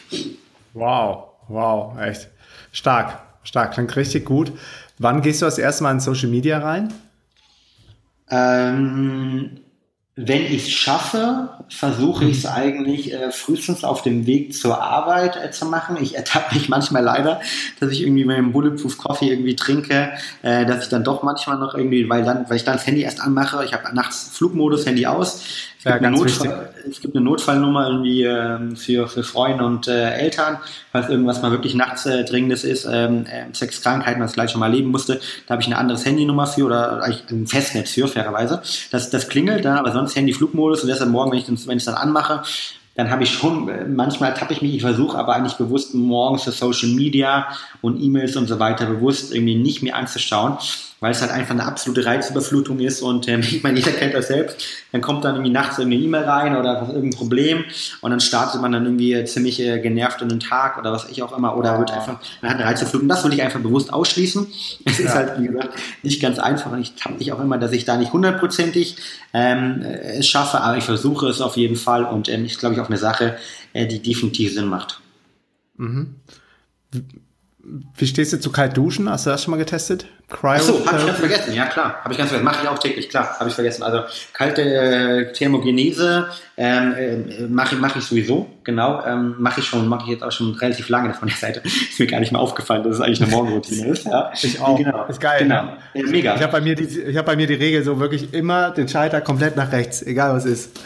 Wow, 0.75 1.25
wow, 1.49 1.99
echt 2.01 2.29
stark. 2.70 3.28
Stark, 3.49 3.73
klingt 3.73 3.97
richtig 3.97 4.27
gut. 4.27 4.53
Wann 4.99 5.23
gehst 5.23 5.41
du 5.41 5.47
das 5.47 5.57
erste 5.57 5.83
Mal 5.83 5.93
in 5.93 6.01
Social 6.01 6.29
Media 6.29 6.59
rein? 6.59 6.93
Ähm, 8.31 9.61
wenn 10.20 10.47
ich 10.47 10.65
es 10.65 10.70
schaffe, 10.73 11.49
versuche 11.69 12.24
ich 12.24 12.39
es 12.39 12.45
mhm. 12.45 12.51
eigentlich 12.51 13.15
äh, 13.15 13.31
frühestens 13.31 13.85
auf 13.85 14.03
dem 14.03 14.27
Weg 14.27 14.53
zur 14.53 14.82
Arbeit 14.82 15.36
äh, 15.36 15.53
zu 15.53 15.66
machen. 15.66 15.97
Ich 16.01 16.16
ertappe 16.16 16.57
mich 16.57 16.69
manchmal 16.69 17.05
leider, 17.05 17.40
dass 17.78 17.93
ich 17.93 18.03
irgendwie 18.03 18.24
meinen 18.24 18.51
Bulletproof 18.51 18.99
Coffee 18.99 19.31
irgendwie 19.31 19.55
trinke, 19.55 20.11
äh, 20.43 20.66
dass 20.66 20.82
ich 20.82 20.89
dann 20.89 21.05
doch 21.05 21.23
manchmal 21.23 21.57
noch 21.59 21.74
irgendwie, 21.74 22.09
weil 22.09 22.24
dann, 22.24 22.51
weil 22.51 22.57
ich 22.57 22.65
dann 22.65 22.74
das 22.74 22.86
Handy 22.89 23.03
erst 23.03 23.20
anmache, 23.20 23.65
ich 23.65 23.73
habe 23.73 23.95
nachts 23.95 24.31
Flugmodus, 24.32 24.86
Handy 24.86 25.07
aus, 25.07 25.45
ja, 25.85 25.99
ganz 25.99 26.19
Notfall, 26.19 26.70
es 26.90 27.01
gibt 27.01 27.15
eine 27.15 27.24
Notfallnummer 27.24 27.86
irgendwie 27.86 28.24
ähm, 28.24 28.77
für, 28.77 29.07
für 29.07 29.23
Freunde 29.23 29.65
und 29.65 29.86
äh, 29.86 30.11
Eltern, 30.15 30.59
falls 30.90 31.09
irgendwas 31.09 31.40
mal 31.40 31.53
wirklich 31.53 31.74
nachts 31.74 32.05
äh, 32.05 32.24
Dringendes 32.24 32.65
ist, 32.65 32.89
ähm, 32.90 33.27
äh, 33.27 33.55
Sexkrankheiten, 33.55 34.20
was 34.20 34.32
ich 34.32 34.35
gleich 34.35 34.51
schon 34.51 34.61
mal 34.61 34.66
erleben 34.66 34.90
musste, 34.90 35.20
da 35.47 35.53
habe 35.53 35.62
ich 35.62 35.69
eine 35.69 35.78
andere 35.78 35.99
Handynummer 35.99 36.49
für 36.49 36.65
oder 36.65 37.03
eigentlich 37.03 37.24
ein 37.31 37.47
Festnetz 37.47 37.90
für, 37.93 38.09
fairerweise. 38.09 38.61
Das, 38.90 39.11
das 39.11 39.28
klingelt 39.28 39.65
da, 39.65 39.77
aber 39.77 39.93
sonst 39.93 40.08
Handy-Flugmodus 40.17 40.83
und 40.83 40.89
deshalb 40.89 41.11
morgen, 41.11 41.33
wenn 41.33 41.39
ich 41.39 41.49
es 41.49 41.85
dann 41.85 41.95
anmache, 41.95 42.43
dann 42.99 43.11
habe 43.11 43.23
ich 43.23 43.31
schon, 43.31 43.69
äh, 43.69 43.85
manchmal 43.85 44.35
tappe 44.35 44.53
ich 44.53 44.61
mich, 44.61 44.75
ich 44.75 44.83
versuche 44.83 45.17
aber 45.17 45.37
eigentlich 45.37 45.55
bewusst 45.55 45.95
morgens 45.95 46.43
für 46.43 46.51
Social 46.51 46.89
Media 46.89 47.47
und 47.81 48.01
E-Mails 48.01 48.37
und 48.37 48.47
so 48.47 48.59
weiter 48.59 48.87
bewusst 48.87 49.35
irgendwie 49.35 49.55
nicht 49.55 49.83
mehr 49.83 49.97
anzuschauen, 49.97 50.59
weil 51.01 51.13
es 51.13 51.21
halt 51.21 51.31
einfach 51.31 51.53
eine 51.53 51.65
absolute 51.65 52.05
Reizüberflutung 52.05 52.81
ist 52.81 53.03
und 53.03 53.29
ähm, 53.29 53.41
ich 53.43 53.63
meine, 53.63 53.79
jeder 53.79 53.93
kennt 53.93 54.15
das 54.15 54.29
selbst, 54.29 54.65
dann 54.93 55.01
kommt 55.01 55.25
dann 55.25 55.37
irgendwie 55.37 55.53
nachts 55.53 55.79
irgendeine 55.79 56.05
E-Mail 56.05 56.25
rein 56.25 56.57
oder 56.57 56.89
irgendein 56.89 57.19
Problem 57.19 57.65
und 58.01 58.11
dann 58.11 58.21
startet 58.21 58.61
man 58.61 58.73
dann 58.73 58.85
irgendwie 58.85 59.25
ziemlich 59.25 59.61
äh, 59.61 59.81
genervt 59.81 60.21
in 60.23 60.29
den 60.29 60.41
Tag 60.41 60.79
oder 60.79 60.93
was 60.93 61.09
ich 61.09 61.23
auch 61.23 61.37
immer 61.37 61.57
oder 61.57 61.79
wird 61.79 61.91
einfach, 61.91 62.19
man 62.43 62.51
hat 62.51 62.59
eine 62.59 62.67
Reizüberflutung, 62.67 63.09
das 63.09 63.25
will 63.25 63.33
ich 63.33 63.43
einfach 63.43 63.61
bewusst 63.61 63.93
ausschließen. 63.93 64.47
Es 64.85 64.99
ja. 64.99 65.05
ist 65.05 65.15
halt, 65.15 65.41
wie 65.41 65.47
gesagt, 65.47 65.79
nicht 66.03 66.21
ganz 66.21 66.39
einfach 66.39 66.73
und 66.73 66.81
ich 66.81 66.95
tappe 66.95 67.17
mich 67.19 67.33
auch 67.33 67.41
immer, 67.41 67.59
dass 67.59 67.73
ich 67.73 67.85
da 67.85 67.97
nicht 67.97 68.13
hundertprozentig 68.13 68.97
ähm, 69.33 69.83
es 69.83 70.27
schaffe, 70.27 70.61
aber 70.61 70.77
ich 70.77 70.85
versuche 70.85 71.29
es 71.29 71.41
auf 71.41 71.57
jeden 71.57 71.77
Fall 71.77 72.05
und 72.05 72.29
ähm, 72.29 72.45
ich 72.45 72.59
glaube 72.59 72.75
ich 72.75 72.81
auch 72.81 72.89
eine 72.89 72.99
Sache, 72.99 73.37
äh, 73.73 73.87
die 73.87 74.01
definitiv 74.01 74.55
Sinn 74.55 74.67
macht. 74.67 75.01
Mhm. 75.77 76.17
Wie 77.61 78.07
stehst 78.07 78.33
du 78.33 78.41
zu 78.41 78.51
kalt 78.53 78.77
duschen? 78.77 79.11
Hast 79.11 79.27
du 79.27 79.31
das 79.31 79.43
schon 79.43 79.51
mal 79.51 79.57
getestet? 79.57 80.07
Cryo 80.29 80.53
Achso, 80.53 80.87
habe 80.87 80.99
ich 80.99 81.07
ganz 81.07 81.19
vergessen. 81.19 81.55
Ja, 81.55 81.67
klar. 81.67 81.97
Habe 82.03 82.13
ich 82.13 82.19
ganz 82.19 82.31
vergessen. 82.31 82.45
Mache 82.45 82.63
ich 82.63 82.69
auch 82.69 82.79
täglich, 82.79 83.09
klar. 83.09 83.37
Habe 83.39 83.49
ich 83.49 83.55
vergessen. 83.55 83.83
Also 83.83 84.03
kalte 84.33 84.63
äh, 84.63 85.33
Thermogenese 85.33 86.29
ähm, 86.57 86.95
äh, 86.97 87.43
mache 87.49 87.77
mach 87.77 87.97
ich 87.97 88.05
sowieso. 88.05 88.49
Genau. 88.63 89.05
Ähm, 89.05 89.35
mache 89.39 89.61
ich 89.61 89.67
schon, 89.67 89.89
mache 89.89 90.05
ich 90.05 90.11
jetzt 90.11 90.23
auch 90.23 90.31
schon 90.31 90.55
relativ 90.55 90.89
lange 90.89 91.13
von 91.15 91.29
der 91.29 91.37
Seite. 91.37 91.61
Ist 91.65 91.99
mir 91.99 92.07
gar 92.07 92.21
nicht 92.21 92.31
mehr 92.31 92.41
aufgefallen, 92.41 92.85
dass 92.85 92.97
es 92.97 93.01
eigentlich 93.01 93.23
eine 93.23 93.31
Morgenroutine 93.31 93.89
ist. 93.89 94.05
Ja. 94.05 94.33
Ich 94.43 94.61
auch. 94.61 94.79
Genau. 94.79 95.07
Ist 95.07 95.21
geil. 95.21 95.43
Genau. 95.43 95.65
Ne? 95.65 95.77
Ja, 95.95 96.07
mega. 96.07 96.35
Ich 96.37 96.43
habe 96.43 96.53
bei, 96.53 96.61
mir 96.61 96.75
die, 96.75 96.85
ich 96.85 97.17
hab 97.17 97.27
bei 97.27 97.37
mir 97.37 97.47
die 97.47 97.55
Regel 97.55 97.83
so 97.83 97.99
wirklich 97.99 98.33
immer 98.33 98.71
den 98.71 98.89
Schalter 98.89 99.21
komplett 99.21 99.57
nach 99.57 99.73
rechts, 99.73 100.03
egal 100.03 100.33
was 100.33 100.45
ist. 100.45 100.79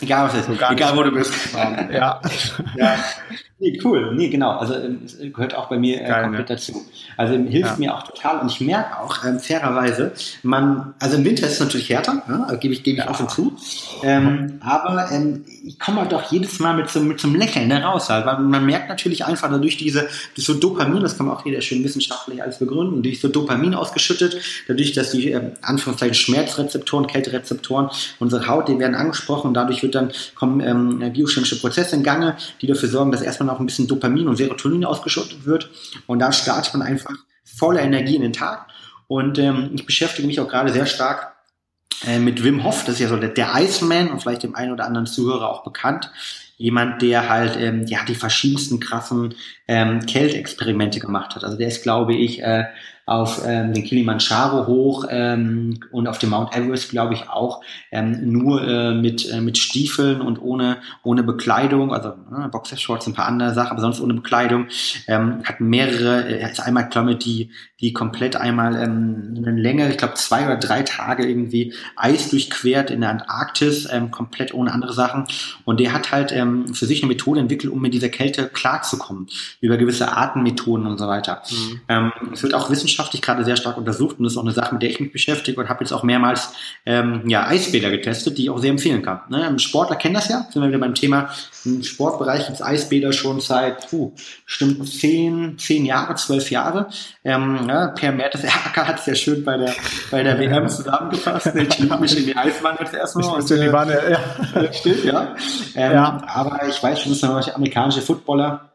Egal 0.00 0.28
was 0.28 0.34
ist, 0.34 0.46
so 0.46 0.52
egal 0.52 0.96
wo 0.96 1.02
du 1.02 1.10
bist. 1.10 1.32
ja. 1.54 2.20
ja. 2.76 2.96
Nee, 3.62 3.78
cool. 3.84 4.14
Nee, 4.14 4.30
genau. 4.30 4.52
Also 4.52 4.74
ähm, 4.74 5.02
es 5.04 5.18
gehört 5.18 5.54
auch 5.54 5.68
bei 5.68 5.78
mir 5.78 6.00
äh, 6.00 6.08
Geil, 6.08 6.22
komplett 6.22 6.48
ne? 6.48 6.54
dazu. 6.56 6.82
Also 7.18 7.34
hilft 7.34 7.72
ja. 7.72 7.76
mir 7.76 7.94
auch 7.94 8.04
total 8.04 8.40
und 8.40 8.50
ich 8.50 8.62
merke 8.62 8.98
auch 8.98 9.22
ähm, 9.22 9.38
fairerweise, 9.38 10.12
man, 10.42 10.94
also 10.98 11.18
im 11.18 11.26
Winter 11.26 11.46
ist 11.46 11.54
es 11.54 11.60
natürlich 11.60 11.90
härter, 11.90 12.22
ne? 12.26 12.44
Also 12.46 12.58
gebe 12.58 12.72
ich, 12.72 12.82
gebe 12.82 12.98
ich 12.98 13.04
ja. 13.04 13.10
offen 13.10 13.28
zu. 13.28 13.52
Ähm, 14.02 14.60
aber 14.60 15.12
ähm, 15.12 15.44
ich 15.62 15.78
komme 15.78 16.00
halt 16.00 16.14
auch 16.14 16.32
jedes 16.32 16.58
Mal 16.58 16.74
mit 16.74 16.88
so, 16.88 17.00
mit 17.00 17.20
so 17.20 17.28
einem 17.28 17.36
Lächeln 17.36 17.68
da 17.68 17.80
raus, 17.80 18.08
halt, 18.08 18.24
weil 18.24 18.38
man 18.38 18.64
merkt 18.64 18.88
natürlich 18.88 19.26
einfach 19.26 19.50
dadurch 19.50 19.76
diese, 19.76 20.08
durch 20.34 20.46
so 20.46 20.54
Dopamin, 20.54 21.02
das 21.02 21.18
kann 21.18 21.26
man 21.26 21.36
auch 21.36 21.44
wieder 21.44 21.60
schön 21.60 21.84
wissenschaftlich 21.84 22.42
alles 22.42 22.60
begründen, 22.60 23.02
durch 23.02 23.20
so 23.20 23.28
Dopamin 23.28 23.74
ausgeschüttet, 23.74 24.38
dadurch, 24.68 24.92
dass 24.92 25.10
die 25.10 25.32
äh, 25.32 25.52
Anführungszeichen 25.60 26.14
Schmerzrezeptoren, 26.14 27.06
Kälterezeptoren, 27.06 27.90
unsere 28.20 28.48
Haut, 28.48 28.68
die 28.68 28.78
werden 28.78 28.94
angesprochen 28.94 29.48
und 29.48 29.54
dadurch 29.54 29.82
wird 29.82 29.94
dann 29.94 30.12
kommen 30.34 30.60
ähm, 30.60 31.12
biochemische 31.12 31.60
Prozesse 31.60 31.94
in 31.96 32.02
Gange, 32.02 32.38
die 32.62 32.66
dafür 32.66 32.88
sorgen, 32.88 33.12
dass 33.12 33.20
erstmal 33.20 33.49
auch 33.50 33.60
ein 33.60 33.66
bisschen 33.66 33.86
Dopamin 33.86 34.28
und 34.28 34.36
Serotonin 34.36 34.84
ausgeschüttet 34.84 35.44
wird. 35.44 35.70
Und 36.06 36.20
da 36.20 36.32
startet 36.32 36.74
man 36.74 36.86
einfach 36.86 37.14
voller 37.44 37.82
Energie 37.82 38.16
in 38.16 38.22
den 38.22 38.32
Tag. 38.32 38.68
Und 39.06 39.38
ähm, 39.38 39.70
ich 39.74 39.86
beschäftige 39.86 40.26
mich 40.26 40.40
auch 40.40 40.48
gerade 40.48 40.72
sehr 40.72 40.86
stark 40.86 41.34
äh, 42.06 42.18
mit 42.18 42.42
Wim 42.42 42.64
Hof, 42.64 42.84
das 42.84 42.94
ist 42.94 43.00
ja 43.00 43.08
so 43.08 43.16
der, 43.16 43.30
der 43.30 43.52
Iceman 43.56 44.10
und 44.10 44.20
vielleicht 44.20 44.42
dem 44.42 44.54
einen 44.54 44.72
oder 44.72 44.86
anderen 44.86 45.06
Zuhörer 45.06 45.50
auch 45.50 45.64
bekannt. 45.64 46.10
Jemand, 46.56 47.02
der 47.02 47.28
halt 47.28 47.56
ähm, 47.56 47.86
ja, 47.86 48.04
die 48.04 48.14
verschiedensten 48.14 48.80
krassen 48.80 49.34
ähm, 49.66 50.04
Kältexperimente 50.04 51.00
gemacht 51.00 51.34
hat. 51.34 51.44
Also 51.44 51.56
der 51.56 51.68
ist, 51.68 51.82
glaube 51.82 52.14
ich, 52.14 52.42
äh, 52.42 52.64
auf 53.10 53.42
ähm, 53.44 53.74
den 53.74 53.82
Kilimanjaro 53.82 54.68
hoch 54.68 55.04
ähm, 55.10 55.80
und 55.90 56.06
auf 56.06 56.18
dem 56.18 56.30
Mount 56.30 56.54
Everest, 56.54 56.90
glaube 56.90 57.14
ich, 57.14 57.28
auch 57.28 57.60
ähm, 57.90 58.30
nur 58.30 58.62
äh, 58.62 58.94
mit, 58.94 59.28
äh, 59.28 59.40
mit 59.40 59.58
Stiefeln 59.58 60.20
und 60.20 60.40
ohne, 60.40 60.76
ohne 61.02 61.24
Bekleidung, 61.24 61.92
also 61.92 62.10
äh, 62.10 62.46
Boxershorts, 62.48 63.08
ein 63.08 63.14
paar 63.14 63.26
andere 63.26 63.52
Sachen, 63.52 63.72
aber 63.72 63.80
sonst 63.80 64.00
ohne 64.00 64.14
Bekleidung. 64.14 64.68
Ähm, 65.08 65.42
hat 65.42 65.60
mehrere, 65.60 66.24
er 66.24 66.48
äh, 66.48 66.52
ist 66.52 66.60
einmal 66.60 66.88
Klamme, 66.88 67.16
die, 67.16 67.50
die 67.80 67.92
komplett 67.92 68.36
einmal 68.36 68.76
ähm, 68.76 69.34
eine 69.36 69.60
Länge, 69.60 69.90
ich 69.90 69.96
glaube 69.98 70.14
zwei 70.14 70.44
oder 70.44 70.56
drei 70.56 70.82
Tage 70.82 71.28
irgendwie 71.28 71.74
Eis 71.96 72.30
durchquert 72.30 72.92
in 72.92 73.00
der 73.00 73.10
Antarktis, 73.10 73.88
ähm, 73.90 74.12
komplett 74.12 74.54
ohne 74.54 74.72
andere 74.72 74.92
Sachen. 74.92 75.24
Und 75.64 75.80
der 75.80 75.92
hat 75.92 76.12
halt 76.12 76.30
ähm, 76.30 76.74
für 76.74 76.86
sich 76.86 77.02
eine 77.02 77.08
Methode 77.08 77.40
entwickelt, 77.40 77.72
um 77.72 77.82
mit 77.82 77.92
dieser 77.92 78.08
Kälte 78.08 78.46
klarzukommen, 78.46 79.26
über 79.60 79.78
gewisse 79.78 80.16
Atemmethoden 80.16 80.86
und 80.86 80.98
so 80.98 81.08
weiter. 81.08 81.42
Mhm. 81.50 81.80
Ähm, 81.88 82.12
es 82.32 82.44
wird 82.44 82.54
auch 82.54 82.70
wissenschaftlich 83.00 83.22
gerade 83.22 83.44
sehr 83.44 83.56
stark 83.56 83.76
untersucht 83.76 84.18
und 84.18 84.24
das 84.24 84.34
ist 84.34 84.36
auch 84.36 84.42
eine 84.42 84.52
Sache, 84.52 84.74
mit 84.74 84.82
der 84.82 84.90
ich 84.90 85.00
mich 85.00 85.12
beschäftige 85.12 85.60
und 85.60 85.68
habe 85.68 85.82
jetzt 85.82 85.92
auch 85.92 86.02
mehrmals 86.02 86.52
ähm, 86.86 87.22
ja, 87.26 87.46
Eisbäder 87.46 87.90
getestet, 87.90 88.36
die 88.38 88.44
ich 88.44 88.50
auch 88.50 88.58
sehr 88.58 88.70
empfehlen 88.70 89.02
kann. 89.02 89.20
Ne? 89.28 89.58
Sportler 89.58 89.96
kennen 89.96 90.14
das 90.14 90.28
ja, 90.28 90.46
sind 90.50 90.62
wir 90.62 90.68
wieder 90.68 90.78
beim 90.78 90.94
Thema. 90.94 91.30
Im 91.64 91.82
Sportbereich 91.82 92.46
gibt 92.46 92.56
es 92.56 92.62
Eisbäder 92.62 93.12
schon 93.12 93.40
seit, 93.40 93.88
puh, 93.90 94.12
bestimmt 94.44 94.86
zehn, 94.88 95.58
zehn 95.58 95.86
Jahre, 95.86 96.14
zwölf 96.14 96.50
Jahre. 96.50 96.88
Ähm, 97.24 97.66
ja, 97.68 97.88
per 97.88 98.12
Mertesacker 98.12 98.86
hat 98.86 99.00
es 99.00 99.06
ja 99.06 99.14
schön 99.14 99.44
bei 99.44 99.56
der, 99.56 99.74
bei 100.10 100.22
der 100.22 100.38
WM 100.38 100.68
zusammengefasst. 100.68 101.54
Ich 101.54 101.78
liebe 101.78 101.98
mich 101.98 102.16
in 102.16 102.26
die 102.26 102.36
Eiswanne 102.36 102.78
jetzt 102.80 102.94
erstmal. 102.94 103.40
Ich 103.40 103.50
in 103.50 103.60
die 103.60 103.72
Wanne, 103.72 104.00
ja. 104.54 104.72
Stimmt, 104.72 105.04
ja. 105.04 105.34
Ähm, 105.74 105.92
ja. 105.92 106.22
Aber 106.26 106.66
ich 106.68 106.82
weiß 106.82 107.00
schon, 107.00 107.12
dass 107.18 107.54
amerikanische 107.54 108.00
Footballer 108.00 108.69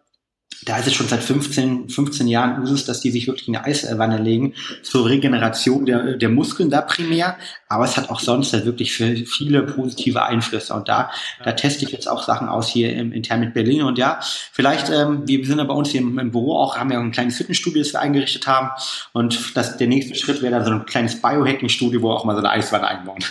da 0.63 0.77
ist 0.77 0.87
es 0.87 0.93
schon 0.93 1.07
seit 1.07 1.23
15, 1.23 1.89
15 1.89 2.27
Jahren 2.27 2.61
Usus, 2.61 2.85
dass 2.85 3.01
die 3.01 3.11
sich 3.11 3.27
wirklich 3.27 3.47
in 3.47 3.55
eine 3.55 3.65
Eiswanne 3.65 4.17
legen, 4.17 4.53
zur 4.83 5.07
Regeneration 5.07 5.85
der, 5.85 6.13
der 6.17 6.29
Muskeln 6.29 6.69
da 6.69 6.81
primär, 6.81 7.37
aber 7.67 7.85
es 7.85 7.97
hat 7.97 8.09
auch 8.09 8.19
sonst 8.19 8.53
halt 8.53 8.65
wirklich 8.65 8.93
viele 8.93 9.63
positive 9.63 10.23
Einflüsse. 10.23 10.73
Und 10.73 10.87
da, 10.87 11.11
da 11.43 11.51
teste 11.51 11.85
ich 11.85 11.91
jetzt 11.91 12.07
auch 12.07 12.23
Sachen 12.23 12.47
aus 12.47 12.67
hier 12.67 12.95
im 12.95 13.11
intern 13.11 13.39
mit 13.41 13.53
Berlin. 13.53 13.83
Und 13.83 13.97
ja, 13.97 14.19
vielleicht, 14.51 14.89
ähm, 14.89 15.27
wir 15.27 15.45
sind 15.45 15.57
ja 15.57 15.63
bei 15.63 15.73
uns 15.73 15.89
hier 15.89 16.01
im, 16.01 16.17
im 16.19 16.31
Büro 16.31 16.57
auch, 16.57 16.77
haben 16.77 16.91
ja 16.91 16.99
ein 16.99 17.11
kleines 17.11 17.37
Fitnessstudio, 17.37 17.81
das 17.81 17.93
wir 17.93 18.01
eingerichtet 18.01 18.47
haben. 18.47 18.69
Und 19.13 19.55
das, 19.55 19.77
der 19.77 19.87
nächste 19.87 20.15
Schritt 20.15 20.41
wäre 20.41 20.53
dann 20.53 20.65
so 20.65 20.71
ein 20.71 20.85
kleines 20.85 21.21
Biohacking-Studio, 21.21 22.01
wo 22.01 22.11
auch 22.11 22.25
mal 22.25 22.33
so 22.33 22.39
eine 22.39 22.49
Eiswanne 22.49 22.87
einbauen. 22.87 23.23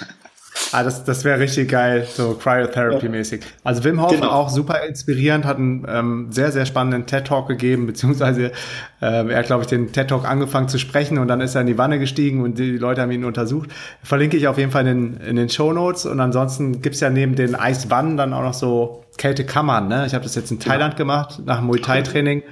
Ah, 0.70 0.82
das, 0.82 1.04
das 1.04 1.24
wäre 1.24 1.38
richtig 1.38 1.68
geil, 1.68 2.06
so 2.12 2.38
Cryotherapy-mäßig. 2.40 3.42
Also 3.62 3.84
Wim 3.84 4.00
Hof 4.02 4.10
genau. 4.10 4.30
auch 4.30 4.48
super 4.48 4.84
inspirierend, 4.84 5.44
hat 5.44 5.56
einen 5.56 5.86
ähm, 5.88 6.26
sehr, 6.30 6.52
sehr 6.52 6.66
spannenden 6.66 7.06
TED-Talk 7.06 7.48
gegeben, 7.48 7.86
beziehungsweise 7.86 8.46
äh, 9.00 9.28
er 9.28 9.38
hat, 9.38 9.46
glaube 9.46 9.62
ich, 9.62 9.68
den 9.68 9.92
TED-Talk 9.92 10.28
angefangen 10.28 10.68
zu 10.68 10.78
sprechen 10.78 11.18
und 11.18 11.28
dann 11.28 11.40
ist 11.40 11.54
er 11.54 11.60
in 11.60 11.66
die 11.66 11.78
Wanne 11.78 11.98
gestiegen 11.98 12.42
und 12.42 12.58
die 12.58 12.76
Leute 12.76 13.02
haben 13.02 13.10
ihn 13.10 13.24
untersucht. 13.24 13.70
Verlinke 14.02 14.36
ich 14.36 14.48
auf 14.48 14.58
jeden 14.58 14.70
Fall 14.70 14.86
in, 14.86 15.16
in 15.18 15.36
den 15.36 15.48
Show 15.48 15.72
Notes 15.72 16.06
und 16.06 16.20
ansonsten 16.20 16.82
gibt's 16.82 17.00
ja 17.00 17.10
neben 17.10 17.34
den 17.34 17.54
Eiswannen 17.54 18.16
dann 18.16 18.32
auch 18.32 18.42
noch 18.42 18.54
so 18.54 19.04
Kältekammern. 19.16 19.88
Ne? 19.88 20.06
Ich 20.06 20.14
habe 20.14 20.24
das 20.24 20.34
jetzt 20.34 20.50
in 20.50 20.60
Thailand 20.60 20.94
ja. 20.94 20.98
gemacht, 20.98 21.40
nach 21.44 21.60
Muay 21.60 21.80
Thai-Training. 21.80 22.42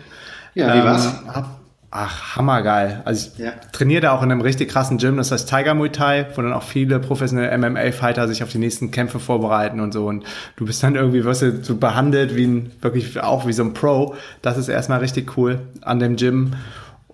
Ja, 0.54 0.74
wie 0.74 0.78
ähm, 0.78 0.84
war's? 0.84 1.22
Hab, 1.26 1.61
Ach, 1.94 2.36
hammergeil. 2.36 3.02
Also 3.04 3.28
ich 3.34 3.38
ja. 3.38 3.52
trainiere 3.70 4.00
da 4.00 4.12
auch 4.12 4.22
in 4.22 4.32
einem 4.32 4.40
richtig 4.40 4.70
krassen 4.70 4.96
Gym, 4.96 5.18
das 5.18 5.30
heißt 5.30 5.46
Tiger 5.46 5.74
Muay 5.74 5.90
Thai, 5.90 6.26
wo 6.34 6.40
dann 6.40 6.54
auch 6.54 6.62
viele 6.62 6.98
professionelle 6.98 7.56
MMA-Fighter 7.58 8.26
sich 8.28 8.42
auf 8.42 8.48
die 8.48 8.56
nächsten 8.56 8.90
Kämpfe 8.90 9.20
vorbereiten 9.20 9.78
und 9.78 9.92
so. 9.92 10.06
Und 10.06 10.24
du 10.56 10.64
bist 10.64 10.82
dann 10.82 10.94
irgendwie, 10.94 11.22
wirst 11.22 11.42
du 11.42 11.62
so 11.62 11.76
behandelt 11.76 12.34
wie 12.34 12.46
ein, 12.46 12.72
wirklich 12.80 13.20
auch 13.20 13.46
wie 13.46 13.52
so 13.52 13.62
ein 13.62 13.74
Pro. 13.74 14.14
Das 14.40 14.56
ist 14.56 14.68
erstmal 14.68 15.00
richtig 15.00 15.36
cool 15.36 15.58
an 15.82 15.98
dem 15.98 16.16
Gym. 16.16 16.54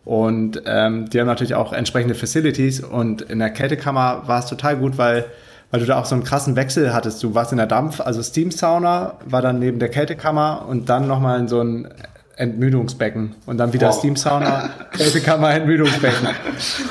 Und 0.04 0.62
ähm, 0.64 1.10
die 1.10 1.18
haben 1.18 1.26
natürlich 1.26 1.56
auch 1.56 1.72
entsprechende 1.72 2.14
Facilities. 2.14 2.78
Und 2.78 3.22
in 3.22 3.40
der 3.40 3.50
Kältekammer 3.50 4.28
war 4.28 4.38
es 4.38 4.46
total 4.46 4.76
gut, 4.76 4.96
weil 4.96 5.24
weil 5.70 5.80
du 5.80 5.86
da 5.86 5.98
auch 5.98 6.06
so 6.06 6.14
einen 6.14 6.24
krassen 6.24 6.56
Wechsel 6.56 6.94
hattest. 6.94 7.22
Du 7.22 7.34
warst 7.34 7.52
in 7.52 7.58
der 7.58 7.66
Dampf, 7.66 8.00
also 8.00 8.22
Steam 8.22 8.50
Sauna 8.50 9.18
war 9.26 9.42
dann 9.42 9.58
neben 9.58 9.78
der 9.78 9.90
Kältekammer 9.90 10.64
und 10.66 10.88
dann 10.88 11.06
nochmal 11.06 11.40
in 11.40 11.48
so 11.48 11.60
ein 11.60 11.88
Entmüdungsbecken 12.38 13.34
und 13.46 13.58
dann 13.58 13.72
wieder 13.72 13.88
wow. 13.88 13.98
Steam 13.98 14.14
Sauna, 14.14 14.70
Kältekammer, 14.96 15.52
Entmüdungsbecken. 15.52 16.28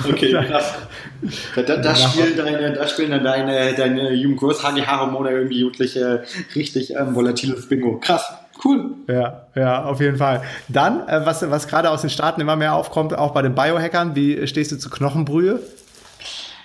Okay, 0.08 0.32
krass. 0.32 0.74
Da, 1.56 1.62
da, 1.62 1.78
da, 1.78 1.96
spielen 1.96 2.38
deine, 2.38 2.74
da 2.74 2.88
spielen 2.88 3.12
dann 3.12 3.24
deine, 3.24 3.74
deine 3.74 4.14
Jugendkurs 4.14 4.64
HGH-Hormone 4.64 5.32
irgendwie 5.32 5.60
jugendliche, 5.60 6.24
richtig 6.56 6.94
ähm, 6.96 7.16
volatiles 7.16 7.68
Bingo. 7.68 8.00
Krass. 8.00 8.26
Cool. 8.64 8.96
Ja, 9.08 9.48
ja, 9.56 9.84
auf 9.84 10.00
jeden 10.00 10.18
Fall. 10.18 10.42
Dann, 10.68 11.08
äh, 11.08 11.26
was, 11.26 11.50
was 11.50 11.68
gerade 11.68 11.90
aus 11.92 12.02
den 12.02 12.10
Staaten 12.10 12.42
immer 12.42 12.56
mehr 12.56 12.74
aufkommt, 12.74 13.18
auch 13.18 13.32
bei 13.32 13.42
den 13.42 13.56
Biohackern, 13.56 14.16
wie 14.16 14.48
stehst 14.48 14.72
du 14.72 14.78
zu 14.78 14.90
Knochenbrühe? 14.90 15.60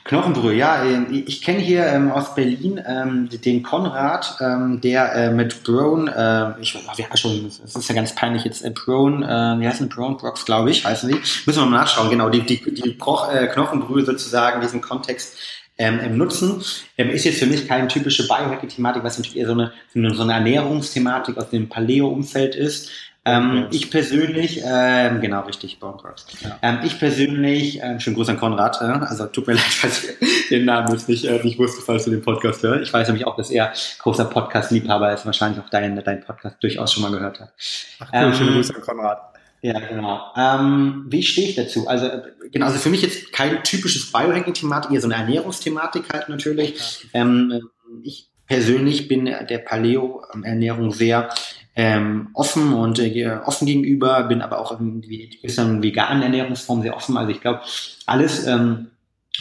Knochenbrühe, 0.04 0.54
ja. 0.54 0.84
Ähm, 0.84 1.06
ich 1.26 1.42
kenne 1.42 1.60
hier 1.60 1.86
ähm, 1.86 2.10
aus 2.10 2.34
Berlin 2.34 2.80
ähm, 2.86 3.28
den 3.30 3.62
Konrad, 3.62 4.36
ähm, 4.40 4.80
der 4.80 5.14
äh, 5.14 5.30
mit 5.30 5.62
Brown, 5.62 6.08
äh, 6.08 6.60
ich 6.60 6.74
ja 6.74 7.16
schon, 7.16 7.46
es 7.46 7.76
ist 7.76 7.88
ja 7.88 7.94
ganz 7.94 8.14
peinlich 8.14 8.44
jetzt, 8.44 8.64
äh, 8.64 8.70
Brown, 8.70 9.22
äh, 9.22 9.60
wie 9.60 9.68
heißen 9.68 9.88
Brown 9.88 10.16
Brox, 10.16 10.44
glaube 10.44 10.70
ich, 10.70 10.84
heißen 10.84 11.08
die. 11.08 11.16
Müssen 11.46 11.60
wir 11.60 11.66
mal 11.66 11.78
nachschauen, 11.78 12.10
genau, 12.10 12.28
die, 12.30 12.40
die, 12.42 12.74
die 12.74 12.90
Broch, 12.90 13.32
äh, 13.32 13.46
Knochenbrühe 13.46 14.04
sozusagen 14.04 14.56
in 14.56 14.62
diesem 14.62 14.80
Kontext 14.80 15.36
ähm, 15.78 16.00
im 16.00 16.16
Nutzen. 16.16 16.62
Ähm, 16.98 17.10
ist 17.10 17.24
jetzt 17.24 17.38
für 17.38 17.46
mich 17.46 17.66
keine 17.66 17.88
typische 17.88 18.26
Biohacking-Thematik, 18.26 19.04
was 19.04 19.18
natürlich 19.18 19.38
eher 19.38 19.46
so 19.46 19.52
eine, 19.52 19.72
so 20.14 20.22
eine 20.22 20.32
Ernährungsthematik 20.32 21.36
aus 21.38 21.50
dem 21.50 21.68
Paleo-Umfeld 21.68 22.54
ist. 22.54 22.90
Ähm, 23.24 23.68
ich 23.70 23.90
persönlich, 23.90 24.62
ähm, 24.64 25.20
genau 25.20 25.42
richtig, 25.42 25.78
Bone 25.78 25.96
Crocs. 25.96 26.26
Ja. 26.40 26.58
Ähm, 26.60 26.78
ich 26.82 26.98
persönlich, 26.98 27.80
ähm, 27.80 28.00
schönen 28.00 28.16
Gruß 28.16 28.30
an 28.30 28.38
Konrad, 28.38 28.80
äh, 28.80 28.84
also 28.84 29.26
tut 29.26 29.46
mir 29.46 29.52
leid, 29.54 29.62
falls 29.62 30.04
ich 30.20 30.48
den 30.48 30.64
Namen 30.64 30.92
jetzt 30.92 31.08
nicht, 31.08 31.24
äh, 31.24 31.40
nicht 31.44 31.56
wusste, 31.56 31.82
falls 31.82 32.04
du 32.04 32.10
den 32.10 32.22
Podcast 32.22 32.64
hörst. 32.64 32.82
Ich 32.82 32.92
weiß 32.92 33.06
nämlich 33.06 33.26
auch, 33.26 33.36
dass 33.36 33.50
er 33.50 33.72
großer 33.98 34.24
Podcast-Liebhaber 34.24 35.12
ist, 35.12 35.24
wahrscheinlich 35.24 35.60
auch 35.60 35.68
deinen 35.68 36.02
dein 36.02 36.24
Podcast 36.24 36.56
durchaus 36.60 36.92
schon 36.92 37.04
mal 37.04 37.12
gehört 37.12 37.38
hat. 37.38 37.52
Ach 38.00 38.08
cool, 38.12 38.20
ähm, 38.20 38.34
schönen 38.34 38.54
Grüße 38.54 38.74
an 38.74 38.82
Konrad. 38.82 39.18
Ja, 39.60 39.78
genau. 39.78 40.20
Ähm, 40.36 41.04
wie 41.08 41.22
stehe 41.22 41.48
ich 41.48 41.54
dazu? 41.54 41.86
Also, 41.86 42.10
genau, 42.50 42.66
also 42.66 42.78
für 42.78 42.90
mich 42.90 43.02
jetzt 43.02 43.32
kein 43.32 43.62
typisches 43.62 44.10
Biohacking-Thematik, 44.10 44.90
eher 44.90 45.00
so 45.00 45.06
eine 45.06 45.14
Ernährungsthematik 45.14 46.12
halt 46.12 46.28
natürlich. 46.28 47.06
Ähm, 47.14 47.70
ich 48.02 48.28
persönlich 48.48 49.06
bin 49.06 49.26
der 49.26 49.58
Paleo-Ernährung 49.58 50.90
sehr 50.90 51.28
ähm, 51.74 52.28
offen 52.34 52.74
und 52.74 52.98
äh, 52.98 53.38
offen 53.44 53.66
gegenüber, 53.66 54.24
bin 54.24 54.42
aber 54.42 54.58
auch 54.58 54.78
in 54.78 55.00
gewissen 55.00 55.82
veganen 55.82 56.22
Ernährungsformen 56.22 56.82
sehr 56.82 56.96
offen. 56.96 57.16
Also 57.16 57.30
ich 57.30 57.40
glaube, 57.40 57.60
alles, 58.06 58.46
ähm, 58.46 58.88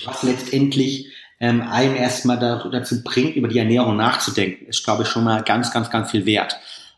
was 0.06 0.24
letztendlich 0.24 1.08
ähm, 1.40 1.62
einen 1.62 1.95
erstmal 1.95 2.40
da, 2.40 2.64
dazu 2.72 3.03
bringt, 3.03 3.36
über 3.36 3.48
die 3.48 3.60
Ernährung 3.60 3.98
nachzudenken, 3.98 4.68
ist, 4.68 4.84
glaube 4.84 5.03
ich, 5.03 5.10
schon 5.10 5.24
mal 5.24 5.44
ganz, 5.44 5.72
ganz, 5.72 5.90
ganz 5.90 6.12
viel 6.12 6.26
wert. 6.26 6.56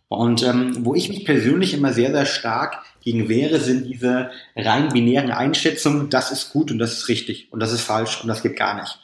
Und 0.07 0.43
ähm, 0.43 0.85
wo 0.85 0.93
ich 0.93 1.09
mich 1.09 1.25
persönlich 1.25 1.73
immer 1.73 1.91
sehr, 1.91 2.11
sehr 2.11 2.27
stark 2.27 2.83
gegen 3.03 3.29
wehre, 3.29 3.59
sind 3.59 3.87
diese 3.87 4.29
rein 4.55 4.89
binären 4.89 5.31
Einschätzungen, 5.31 6.09
das 6.09 6.31
ist 6.31 6.51
gut 6.51 6.71
und 6.71 6.77
das 6.77 6.93
ist 6.93 7.07
richtig 7.07 7.51
und 7.51 7.59
das 7.59 7.73
ist 7.73 7.81
falsch 7.81 8.21
und 8.21 8.27
das 8.27 8.43
geht 8.43 8.55
gar 8.55 8.75
nicht. 8.75 8.99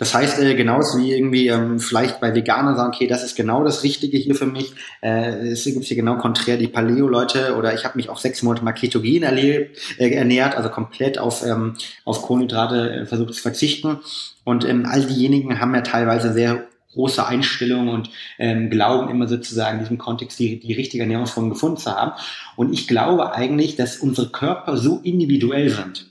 Das 0.00 0.14
heißt, 0.14 0.38
äh, 0.40 0.54
genauso 0.54 0.98
wie 0.98 1.12
irgendwie 1.12 1.48
ähm, 1.48 1.78
vielleicht 1.78 2.20
bei 2.20 2.34
Veganern 2.34 2.74
sagen, 2.74 2.90
okay, 2.94 3.06
das 3.06 3.22
ist 3.22 3.36
genau 3.36 3.64
das 3.64 3.82
Richtige 3.82 4.16
hier 4.16 4.34
für 4.34 4.46
mich. 4.46 4.72
Äh, 5.02 5.48
es 5.48 5.64
gibt 5.64 5.84
hier 5.84 5.96
genau 5.96 6.16
konträr 6.16 6.56
die 6.56 6.68
Paleo-Leute 6.68 7.54
oder 7.54 7.74
ich 7.74 7.84
habe 7.84 7.98
mich 7.98 8.08
auch 8.08 8.16
sechs 8.16 8.42
Monate 8.42 8.64
mal 8.64 8.72
ketogen 8.72 9.22
erlebt, 9.22 9.78
äh, 9.98 10.08
ernährt, 10.08 10.56
also 10.56 10.70
komplett 10.70 11.18
auf, 11.18 11.44
ähm, 11.44 11.76
auf 12.06 12.22
Kohlenhydrate 12.22 12.90
äh, 12.90 13.06
versucht 13.06 13.34
zu 13.34 13.42
verzichten. 13.42 13.98
Und 14.42 14.64
ähm, 14.64 14.86
all 14.86 15.04
diejenigen 15.04 15.60
haben 15.60 15.74
ja 15.74 15.82
teilweise 15.82 16.32
sehr 16.32 16.66
große 16.94 17.26
Einstellung 17.26 17.88
und 17.88 18.08
ähm, 18.38 18.70
glauben 18.70 19.10
immer 19.10 19.28
sozusagen 19.28 19.76
in 19.76 19.84
diesem 19.84 19.98
Kontext 19.98 20.38
die, 20.38 20.60
die 20.60 20.72
richtige 20.72 21.02
Ernährungsform 21.02 21.50
gefunden 21.50 21.76
zu 21.76 21.94
haben. 21.94 22.12
Und 22.56 22.72
ich 22.72 22.88
glaube 22.88 23.34
eigentlich, 23.34 23.76
dass 23.76 23.98
unsere 23.98 24.30
Körper 24.30 24.78
so 24.78 24.98
individuell 25.04 25.68
sind, 25.68 26.06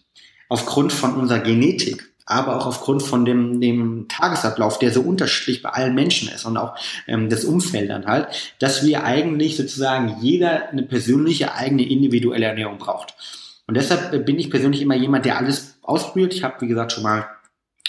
aufgrund 0.47 0.93
von 0.93 1.15
unserer 1.15 1.39
Genetik, 1.39 2.09
aber 2.29 2.57
auch 2.57 2.67
aufgrund 2.67 3.01
von 3.01 3.25
dem, 3.25 3.59
dem 3.59 4.07
Tagesablauf, 4.07 4.77
der 4.77 4.91
so 4.91 5.01
unterschiedlich 5.01 5.63
bei 5.63 5.69
allen 5.69 5.95
Menschen 5.95 6.29
ist 6.29 6.45
und 6.45 6.57
auch 6.57 6.75
ähm, 7.07 7.27
das 7.27 7.43
Umfeld 7.43 7.89
dann 7.89 8.05
halt, 8.05 8.27
dass 8.59 8.85
wir 8.85 9.03
eigentlich 9.03 9.57
sozusagen 9.57 10.17
jeder 10.21 10.69
eine 10.69 10.83
persönliche 10.83 11.55
eigene 11.55 11.89
individuelle 11.89 12.45
Ernährung 12.45 12.77
braucht. 12.77 13.15
Und 13.65 13.75
deshalb 13.75 14.25
bin 14.25 14.37
ich 14.37 14.51
persönlich 14.51 14.81
immer 14.81 14.95
jemand, 14.95 15.25
der 15.25 15.37
alles 15.37 15.79
ausprobiert. 15.81 16.33
Ich 16.33 16.43
habe, 16.43 16.61
wie 16.61 16.67
gesagt, 16.67 16.91
schon 16.91 17.03
mal 17.03 17.27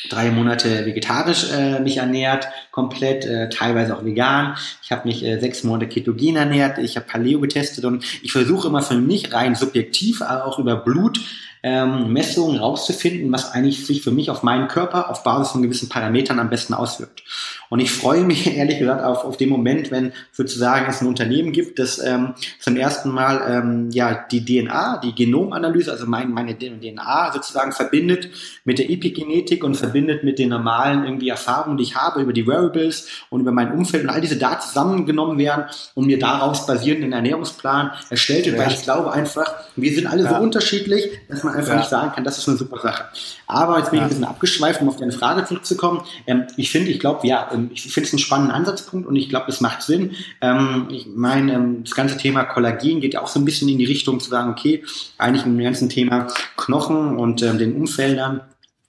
drei 0.09 0.31
Monate 0.31 0.87
vegetarisch 0.87 1.51
äh, 1.53 1.79
mich 1.81 1.99
ernährt, 1.99 2.49
komplett, 2.71 3.27
äh, 3.27 3.51
teilweise 3.51 3.95
auch 3.95 4.05
vegan. 4.05 4.57
Ich 4.83 4.91
habe 4.91 5.07
mich 5.07 5.23
äh, 5.23 5.39
sechs 5.39 5.65
Monate 5.65 5.89
ketogen 5.89 6.37
ernährt, 6.37 6.79
ich 6.79 6.97
habe 6.97 7.07
Paleo 7.07 7.41
getestet 7.41 7.85
und 7.85 8.05
ich 8.23 8.33
versuche 8.33 8.69
immer 8.69 8.81
für 8.81 8.97
mich 8.97 9.35
rein 9.35 9.55
subjektiv, 9.55 10.23
aber 10.23 10.47
auch 10.47 10.59
über 10.59 10.77
Blut 10.77 11.21
ähm, 11.63 12.13
Messungen 12.13 12.59
rauszufinden, 12.59 13.31
was 13.33 13.53
eigentlich 13.53 13.87
sich 13.87 14.03
für 14.03 14.11
mich 14.11 14.31
auf 14.31 14.43
meinen 14.43 14.69
Körper 14.69 15.11
auf 15.11 15.23
Basis 15.23 15.53
von 15.53 15.63
gewissen 15.63 15.89
Parametern 15.89 16.39
am 16.39 16.49
besten 16.49 16.75
auswirkt. 16.75 17.23
Und 17.69 17.81
ich 17.81 17.91
freue 17.91 18.25
mich 18.25 18.47
ehrlich 18.57 18.79
gesagt 18.79 19.05
auf, 19.05 19.25
auf 19.25 19.37
den 19.37 19.49
Moment, 19.49 19.91
wenn 19.91 20.13
sozusagen 20.33 20.87
es 20.89 21.01
ein 21.01 21.07
Unternehmen 21.07 21.53
gibt, 21.53 21.79
das 21.79 21.99
ähm, 21.99 22.35
zum 22.59 22.77
ersten 22.77 23.11
Mal 23.11 23.43
ähm, 23.49 23.91
ja 23.91 24.27
die 24.31 24.45
DNA, 24.45 25.01
die 25.05 25.15
Genomanalyse, 25.15 25.93
also 25.93 26.07
mein, 26.07 26.31
meine 26.31 26.57
DNA 26.59 27.33
sozusagen 27.33 27.73
verbindet 27.73 28.31
mit 28.65 28.79
der 28.79 28.91
Epigenetik 28.91 29.63
und 29.63 29.77
verbindet 29.77 30.25
mit 30.25 30.39
den 30.39 30.49
normalen 30.49 31.05
irgendwie 31.05 31.29
Erfahrungen, 31.29 31.77
die 31.77 31.85
ich 31.85 31.97
habe 31.97 32.23
über 32.23 32.33
die 32.33 32.47
Wearables 32.47 33.09
und 33.29 33.41
über 33.41 33.53
mein 33.53 33.73
Umfeld 33.73 34.05
und 34.05 34.11
all 34.11 34.21
diese 34.21 34.37
Daten 34.37 34.63
zusammengenommen 34.63 35.39
werden 35.39 35.65
und 35.95 36.07
mir 36.07 36.19
daraus 36.19 36.67
basierend 36.67 37.05
einen 37.05 37.13
Ernährungsplan 37.13 37.93
erstellt 38.09 38.47
wird, 38.47 38.57
ja. 38.57 38.65
weil 38.65 38.73
ich 38.73 38.83
glaube 38.83 39.13
einfach, 39.13 39.55
wir 39.77 39.95
sind 39.95 40.07
alle 40.07 40.25
ja. 40.25 40.31
so 40.31 40.43
unterschiedlich, 40.43 41.11
dass 41.29 41.45
man 41.45 41.50
man 41.51 41.59
einfach 41.59 41.73
ja. 41.73 41.79
nicht 41.79 41.91
sagen 41.91 42.13
kann, 42.13 42.25
das 42.25 42.39
ist 42.39 42.49
eine 42.49 42.57
super 42.57 42.81
Sache. 42.81 43.05
Aber 43.47 43.79
jetzt 43.79 43.91
bin 43.91 43.99
ich 43.99 44.03
ein 44.03 44.09
bisschen 44.09 44.25
abgeschweift, 44.25 44.81
um 44.81 44.89
auf 44.89 44.97
deine 44.97 45.13
Frage 45.13 45.45
zurückzukommen. 45.45 46.03
Ähm, 46.27 46.47
ich 46.57 46.71
finde, 46.71 46.91
ich 46.91 47.01
glaube, 47.01 47.27
ja, 47.27 47.51
ähm, 47.53 47.71
ich 47.73 47.83
finde 47.83 48.07
es 48.07 48.13
einen 48.13 48.21
spannenden 48.21 48.55
Ansatzpunkt 48.55 49.07
und 49.07 49.17
ich 49.17 49.29
glaube, 49.29 49.47
es 49.49 49.61
macht 49.61 49.83
Sinn. 49.83 50.13
Ähm, 50.41 50.89
ich 50.91 51.07
meine, 51.15 51.55
ähm, 51.55 51.85
das 51.85 51.95
ganze 51.95 52.17
Thema 52.17 52.45
Kollagen 52.45 53.01
geht 53.01 53.15
ja 53.15 53.23
auch 53.23 53.29
so 53.29 53.41
ein 53.41 53.45
bisschen 53.45 53.69
in 53.69 53.79
die 53.79 53.85
Richtung 53.85 54.21
zu 54.21 54.31
sagen, 54.31 54.51
okay, 54.51 54.85
eigentlich 55.19 55.45
im 55.45 55.59
ganzen 55.59 55.89
Thema 55.89 56.27
Knochen 56.57 57.17
und 57.17 57.43
ähm, 57.43 57.59
den 57.59 57.75
Umfeldern 57.75 58.43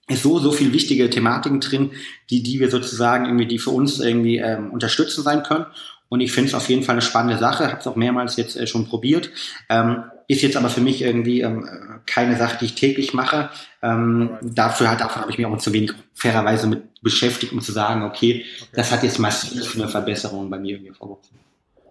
ist 0.08 0.22
so, 0.22 0.38
so 0.38 0.52
viel 0.52 0.72
wichtige 0.72 1.08
Thematiken 1.10 1.60
drin, 1.60 1.92
die, 2.30 2.42
die 2.42 2.60
wir 2.60 2.70
sozusagen 2.70 3.26
irgendwie, 3.26 3.46
die 3.46 3.58
für 3.58 3.70
uns 3.70 4.00
irgendwie 4.00 4.38
ähm, 4.38 4.70
unterstützen 4.70 5.22
sein 5.22 5.42
können. 5.42 5.66
Und 6.08 6.20
ich 6.20 6.32
finde 6.32 6.48
es 6.48 6.54
auf 6.54 6.68
jeden 6.68 6.82
Fall 6.82 6.94
eine 6.94 7.02
spannende 7.02 7.38
Sache, 7.38 7.68
habe 7.68 7.80
es 7.80 7.86
auch 7.86 7.96
mehrmals 7.96 8.36
jetzt 8.36 8.56
äh, 8.56 8.66
schon 8.66 8.86
probiert. 8.86 9.30
Ähm, 9.70 10.04
ist 10.28 10.42
jetzt 10.42 10.56
aber 10.56 10.68
für 10.68 10.80
mich 10.80 11.02
irgendwie 11.02 11.40
ähm, 11.40 11.68
keine 12.06 12.36
Sache, 12.36 12.58
die 12.60 12.66
ich 12.66 12.74
täglich 12.74 13.14
mache. 13.14 13.50
Ähm, 13.82 14.30
dafür 14.42 14.90
hat, 14.90 15.00
davon 15.00 15.22
habe 15.22 15.30
ich 15.30 15.38
mich 15.38 15.46
auch 15.46 15.56
zu 15.58 15.72
wenig 15.72 15.92
fairerweise 16.14 16.66
mit 16.66 17.02
beschäftigt, 17.02 17.52
um 17.52 17.60
zu 17.60 17.72
sagen, 17.72 18.02
okay, 18.02 18.44
okay. 18.44 18.70
das 18.74 18.92
hat 18.92 19.02
jetzt 19.02 19.18
massiv 19.18 19.74
eine 19.74 19.88
Verbesserung 19.88 20.48
bei 20.48 20.58
mir 20.58 20.76
irgendwie 20.76 20.92
vorgerufen. 20.92 21.38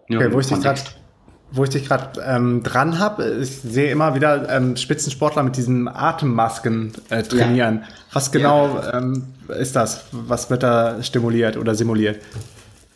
Okay, 0.10 0.32
wo 0.32 0.40
ich 0.40 0.48
dich 0.48 0.62
grad, 0.62 0.96
wo 1.52 1.64
ich 1.64 1.70
dich 1.70 1.88
gerade 1.88 2.22
ähm, 2.26 2.64
dran 2.64 2.98
habe, 3.00 3.40
ich 3.42 3.50
sehe 3.50 3.92
immer 3.92 4.16
wieder 4.16 4.50
ähm, 4.50 4.78
Spitzensportler 4.78 5.44
mit 5.44 5.58
diesen 5.58 5.88
Atemmasken 5.88 6.94
äh, 7.10 7.24
trainieren. 7.24 7.82
Ja. 7.82 7.96
Was 8.14 8.32
genau 8.32 8.76
ja. 8.76 8.98
ähm, 8.98 9.24
ist 9.60 9.76
das? 9.76 10.06
Was 10.12 10.50
wird 10.50 10.64
da 10.64 11.04
stimuliert 11.04 11.58
oder 11.58 11.76
simuliert? 11.76 12.22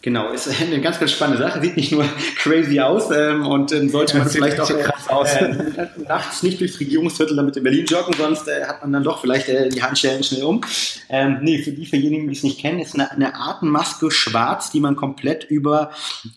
Genau, 0.06 0.30
ist 0.30 0.48
eine 0.62 0.80
ganz, 0.82 1.00
ganz 1.00 1.14
spannende 1.14 1.42
Sache. 1.42 1.60
Sieht 1.62 1.76
nicht 1.76 1.92
nur 1.92 2.06
crazy 2.38 2.80
aus 2.80 3.10
ähm, 3.10 3.44
und 3.48 3.72
ähm, 3.72 3.90
sollte 3.90 4.20
man 4.20 4.30
vielleicht 4.30 4.60
auch 4.60 4.70
äh, 4.70 5.88
nachts 6.08 6.44
nicht 6.44 6.62
durchs 6.62 6.80
Regierungsviertel 6.80 7.36
damit 7.36 7.58
in 7.58 7.64
Berlin 7.64 7.88
joggen, 7.88 8.14
sonst 8.16 8.48
äh, 8.48 8.66
hat 8.66 8.82
man 8.82 8.94
dann 8.94 9.04
doch 9.04 9.20
vielleicht 9.20 9.50
äh, 9.50 9.68
die 9.68 9.82
Handschellen 9.82 10.24
schnell 10.24 10.44
um. 10.44 10.62
Ähm, 11.10 11.40
nee, 11.42 11.58
für 11.64 11.72
die, 11.72 11.88
für 11.88 11.98
diejenigen, 11.98 12.28
die 12.28 12.36
es 12.36 12.44
nicht 12.44 12.60
kennen, 12.60 12.78
ist 12.78 12.94
eine, 12.94 13.10
eine 13.10 13.36
Atemmaske 13.36 14.12
schwarz, 14.12 14.70
die 14.70 14.80
man 14.80 14.96
komplett 14.96 15.46
über 15.46 15.90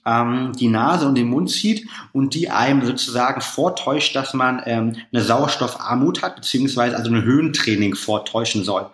ähm, 0.06 0.52
die 0.58 0.68
Nase 0.68 1.06
und 1.06 1.14
den 1.16 1.28
Mund 1.28 1.50
zieht 1.50 1.86
und 2.14 2.32
die 2.32 2.48
einem 2.48 2.86
sozusagen 2.86 3.42
vortäuscht, 3.42 4.16
dass 4.16 4.32
man 4.32 4.62
ähm, 4.64 4.96
eine 5.12 5.22
Sauerstoffarmut 5.22 6.22
hat, 6.22 6.36
beziehungsweise 6.36 6.96
also 6.96 7.10
ein 7.10 7.22
Höhentraining 7.22 7.96
vortäuschen 7.96 8.64
soll. 8.64 8.86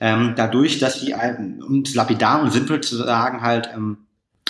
Ähm, 0.00 0.34
dadurch, 0.36 0.78
dass 0.80 1.00
die, 1.00 1.14
um 1.14 1.80
es 1.80 1.94
lapidar 1.94 2.42
und 2.42 2.52
simpel 2.52 2.82
zu 2.82 2.94
sagen, 2.94 3.40
halt 3.40 3.70
ähm, 3.74 3.96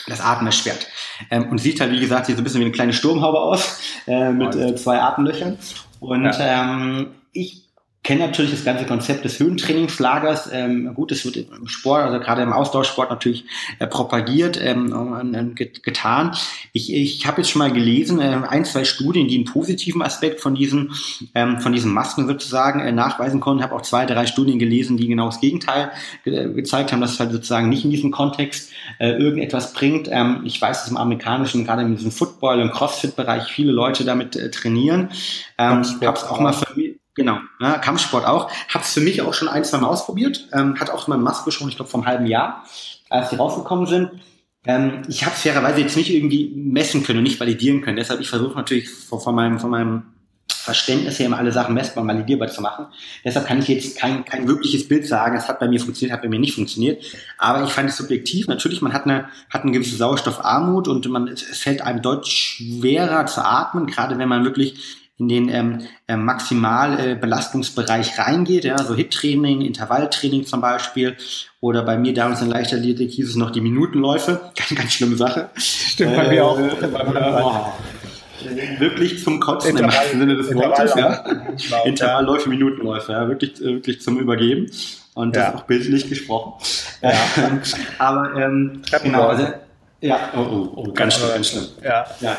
das 0.06 0.20
Atmen 0.20 0.46
erschwert. 0.46 0.86
Ähm, 1.30 1.48
und 1.50 1.58
sieht 1.58 1.80
halt, 1.80 1.92
wie 1.92 2.00
gesagt, 2.00 2.26
sieht 2.26 2.36
so 2.36 2.40
ein 2.40 2.44
bisschen 2.44 2.60
wie 2.60 2.64
eine 2.64 2.72
kleine 2.72 2.92
Sturmhaube 2.92 3.40
aus, 3.40 3.80
äh, 4.06 4.30
mit 4.30 4.54
äh, 4.54 4.74
zwei 4.76 5.00
Atemlöchern. 5.00 5.58
Und 6.00 6.24
ja. 6.24 6.62
ähm, 6.62 7.08
ich 7.32 7.67
kenne 8.08 8.24
natürlich 8.24 8.52
das 8.52 8.64
ganze 8.64 8.86
Konzept 8.86 9.26
des 9.26 9.38
Höhentrainingslagers. 9.38 10.48
Ähm, 10.50 10.94
gut, 10.94 11.12
es 11.12 11.26
wird 11.26 11.36
im 11.36 11.68
Sport, 11.68 12.04
also 12.04 12.18
gerade 12.18 12.40
im 12.40 12.54
Ausdauersport 12.54 13.10
natürlich 13.10 13.44
äh, 13.80 13.86
propagiert, 13.86 14.58
ähm, 14.58 15.34
äh, 15.34 15.66
getan. 15.66 16.34
Ich, 16.72 16.90
ich 16.90 17.26
habe 17.26 17.42
jetzt 17.42 17.50
schon 17.50 17.58
mal 17.58 17.70
gelesen, 17.70 18.18
äh, 18.18 18.40
ein, 18.48 18.64
zwei 18.64 18.84
Studien, 18.84 19.28
die 19.28 19.34
einen 19.34 19.44
positiven 19.44 20.00
Aspekt 20.00 20.40
von 20.40 20.54
diesen, 20.54 20.92
ähm, 21.34 21.60
von 21.60 21.74
diesen 21.74 21.92
Masken 21.92 22.26
sozusagen 22.26 22.80
äh, 22.80 22.92
nachweisen 22.92 23.40
konnten. 23.40 23.58
Ich 23.58 23.64
habe 23.64 23.76
auch 23.76 23.82
zwei, 23.82 24.06
drei 24.06 24.24
Studien 24.24 24.58
gelesen, 24.58 24.96
die 24.96 25.06
genau 25.06 25.26
das 25.26 25.42
Gegenteil 25.42 25.90
ge 26.24 26.54
gezeigt 26.54 26.92
haben, 26.92 27.02
dass 27.02 27.12
es 27.12 27.20
halt 27.20 27.32
sozusagen 27.32 27.68
nicht 27.68 27.84
in 27.84 27.90
diesem 27.90 28.10
Kontext 28.10 28.72
äh, 29.00 29.10
irgendetwas 29.10 29.74
bringt. 29.74 30.08
Ähm, 30.10 30.44
ich 30.46 30.58
weiß, 30.58 30.80
dass 30.80 30.90
im 30.90 30.96
amerikanischen, 30.96 31.66
gerade 31.66 31.82
in 31.82 31.94
diesem 31.94 32.10
Football- 32.10 32.62
und 32.62 32.72
Crossfit-Bereich 32.72 33.52
viele 33.52 33.72
Leute 33.72 34.06
damit 34.06 34.34
äh, 34.34 34.50
trainieren. 34.50 35.10
Ähm, 35.58 35.82
ich 35.82 36.06
habe 36.06 36.16
es 36.16 36.24
auch 36.24 36.40
mal 36.40 36.54
mich 36.74 36.97
Genau, 37.18 37.40
ja, 37.58 37.78
Kampfsport 37.78 38.24
auch. 38.24 38.48
Habe 38.68 38.84
es 38.84 38.92
für 38.92 39.00
mich 39.00 39.20
auch 39.22 39.34
schon 39.34 39.48
ein, 39.48 39.64
zwei 39.64 39.78
Mal 39.78 39.88
ausprobiert. 39.88 40.46
Ähm, 40.52 40.78
hat 40.78 40.90
auch 40.90 41.08
mal 41.08 41.18
Maske 41.18 41.50
schon, 41.50 41.68
ich 41.68 41.74
glaube, 41.74 41.90
vom 41.90 42.06
halben 42.06 42.26
Jahr, 42.26 42.64
als 43.10 43.30
die 43.30 43.36
rausgekommen 43.36 43.86
sind. 43.86 44.12
Ähm, 44.64 45.02
ich 45.08 45.24
habe 45.24 45.34
fairerweise 45.34 45.80
jetzt 45.80 45.96
nicht 45.96 46.14
irgendwie 46.14 46.52
messen 46.54 47.02
können 47.02 47.18
und 47.18 47.24
nicht 47.24 47.40
validieren 47.40 47.80
können. 47.80 47.96
Deshalb, 47.96 48.20
ich 48.20 48.28
versuche 48.28 48.56
natürlich 48.56 48.88
von, 48.88 49.18
von, 49.18 49.34
meinem, 49.34 49.58
von 49.58 49.70
meinem 49.70 50.04
Verständnis 50.48 51.18
her 51.18 51.26
immer 51.26 51.38
alle 51.38 51.50
Sachen 51.50 51.74
messbar 51.74 52.02
und 52.02 52.08
validierbar 52.08 52.46
zu 52.46 52.62
machen. 52.62 52.86
Deshalb 53.24 53.48
kann 53.48 53.58
ich 53.58 53.66
jetzt 53.66 53.98
kein, 53.98 54.24
kein 54.24 54.46
wirkliches 54.46 54.86
Bild 54.86 55.04
sagen, 55.04 55.36
es 55.36 55.48
hat 55.48 55.58
bei 55.58 55.66
mir 55.66 55.80
funktioniert, 55.80 56.14
hat 56.14 56.22
bei 56.22 56.28
mir 56.28 56.38
nicht 56.38 56.54
funktioniert. 56.54 57.02
Aber 57.36 57.64
ich 57.64 57.70
fand 57.70 57.90
es 57.90 57.96
subjektiv. 57.96 58.46
Natürlich, 58.46 58.80
man 58.80 58.92
hat 58.92 59.06
eine, 59.06 59.28
hat 59.50 59.64
eine 59.64 59.72
gewisse 59.72 59.96
Sauerstoffarmut 59.96 60.86
und 60.86 61.08
man, 61.08 61.26
es 61.26 61.42
fällt 61.42 61.82
einem 61.82 62.00
deutlich 62.00 62.32
schwerer 62.32 63.26
zu 63.26 63.44
atmen, 63.44 63.88
gerade 63.88 64.16
wenn 64.18 64.28
man 64.28 64.44
wirklich 64.44 65.07
in 65.18 65.28
den 65.28 65.48
ähm, 65.48 65.80
äh, 66.06 66.16
Maximalbelastungsbereich 66.16 68.16
äh, 68.16 68.22
reingeht, 68.22 68.64
ja, 68.64 68.78
so 68.78 68.94
Hit-Training, 68.94 69.62
Intervalltraining 69.62 70.46
zum 70.46 70.60
Beispiel. 70.60 71.16
Oder 71.60 71.82
bei 71.82 71.98
mir 71.98 72.14
damals 72.14 72.40
in 72.40 72.48
Leichtathletik 72.48 73.10
hieß 73.10 73.30
es 73.30 73.34
noch 73.34 73.50
die 73.50 73.60
Minutenläufe. 73.60 74.40
Ganz, 74.56 74.80
ganz 74.80 74.92
schlimme 74.92 75.16
Sache. 75.16 75.50
Stimmt, 75.56 76.14
bei 76.14 76.28
mir 76.28 76.44
auch. 76.44 76.56
Äh, 76.58 76.86
boah. 76.86 77.76
Wirklich 78.78 79.24
zum 79.24 79.40
Kotzen 79.40 79.70
Intervall, 79.70 79.90
im 79.90 79.96
wahrsten 79.96 80.20
Sinne 80.20 80.36
des 80.36 80.54
Wortes, 80.54 80.94
ja. 80.94 81.24
Intervallläufe, 81.84 82.48
Minutenläufe, 82.48 83.10
ja, 83.10 83.26
wirklich, 83.26 83.60
äh, 83.60 83.74
wirklich 83.74 84.00
zum 84.00 84.20
Übergeben. 84.20 84.70
Und 85.14 85.34
das 85.34 85.48
ja. 85.48 85.54
auch 85.56 85.62
bildlich 85.62 86.08
gesprochen. 86.08 86.52
Ja. 87.02 87.14
Aber 87.98 88.36
ähm, 88.36 88.82
genau, 89.02 89.26
also 89.26 89.48
ja, 90.00 90.30
oh, 90.36 90.38
oh, 90.38 90.72
oh 90.76 90.92
ganz 90.92 91.14
schlimm, 91.14 91.28
ganz 91.28 91.48
schlimm. 91.48 91.66
Ja. 91.82 92.06
ja. 92.20 92.36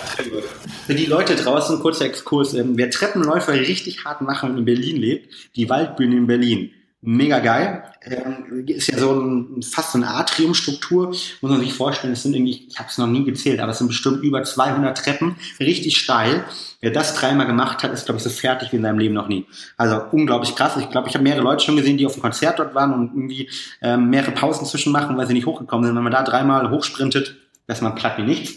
Für 0.86 0.95
die 0.95 1.06
Leute 1.06 1.36
draußen, 1.36 1.80
kurzer 1.80 2.06
Exkurs, 2.06 2.53
ähm, 2.53 2.77
wer 2.77 2.90
Treppenläufer 2.90 3.53
richtig 3.53 4.06
hart 4.06 4.22
machen 4.22 4.52
und 4.52 4.57
in 4.60 4.65
Berlin 4.65 4.98
lebt, 4.98 5.34
die 5.56 5.69
Waldbühne 5.69 6.15
in 6.15 6.27
Berlin. 6.27 6.72
Mega 7.02 7.40
geil. 7.40 7.84
Ähm, 8.03 8.65
ist 8.68 8.88
ja 8.88 8.98
so 8.98 9.14
ein, 9.14 9.61
fast 9.61 9.94
so 9.94 9.98
eine 9.98 10.10
Atriumstruktur, 10.10 11.07
muss 11.07 11.38
man 11.41 11.60
sich 11.61 11.73
vorstellen. 11.73 12.11
Es 12.11 12.23
sind 12.23 12.34
irgendwie, 12.34 12.68
ich 12.69 12.77
habe 12.77 12.90
es 12.90 12.98
noch 12.98 13.07
nie 13.07 13.23
gezählt, 13.23 13.61
aber 13.61 13.72
es 13.72 13.77
sind 13.77 13.88
bestimmt 13.88 14.22
über 14.22 14.44
200 14.44 14.98
Treppen, 14.98 15.38
richtig 15.61 15.98
steil. 15.98 16.44
Wer 16.81 16.91
das 16.91 17.14
dreimal 17.14 17.48
gemacht 17.48 17.84
hat, 17.84 17.94
ist, 17.94 18.06
glaube 18.06 18.18
ich, 18.18 18.23
so 18.23 18.30
fertig 18.30 18.72
wie 18.72 18.77
in 18.77 18.84
seinem 18.84 18.99
Leben 18.99 19.14
noch 19.14 19.30
nie. 19.30 19.45
Also 19.77 20.02
unglaublich 20.11 20.56
krass. 20.56 20.76
Ich 20.77 20.90
glaube, 20.90 21.07
ich 21.07 21.14
habe 21.14 21.23
mehrere 21.23 21.44
Leute 21.44 21.64
schon 21.64 21.77
gesehen, 21.77 21.98
die 21.98 22.06
auf 22.06 22.14
dem 22.14 22.22
Konzert 22.22 22.60
dort 22.60 22.76
waren 22.76 22.94
und 22.94 23.14
irgendwie 23.15 23.49
ähm, 23.81 24.10
mehrere 24.10 24.31
Pausen 24.31 24.65
zwischen 24.65 24.91
machen, 24.91 25.18
weil 25.18 25.27
sie 25.27 25.34
nicht 25.34 25.45
hochgekommen 25.45 25.86
sind. 25.86 25.95
Wenn 25.95 26.03
man 26.03 26.11
da 26.11 26.23
dreimal 26.23 26.69
hochsprintet, 26.69 27.36
dass 27.70 27.82
man 27.82 27.96
platt 27.96 28.18
wie 28.18 28.24
nichts. 28.24 28.56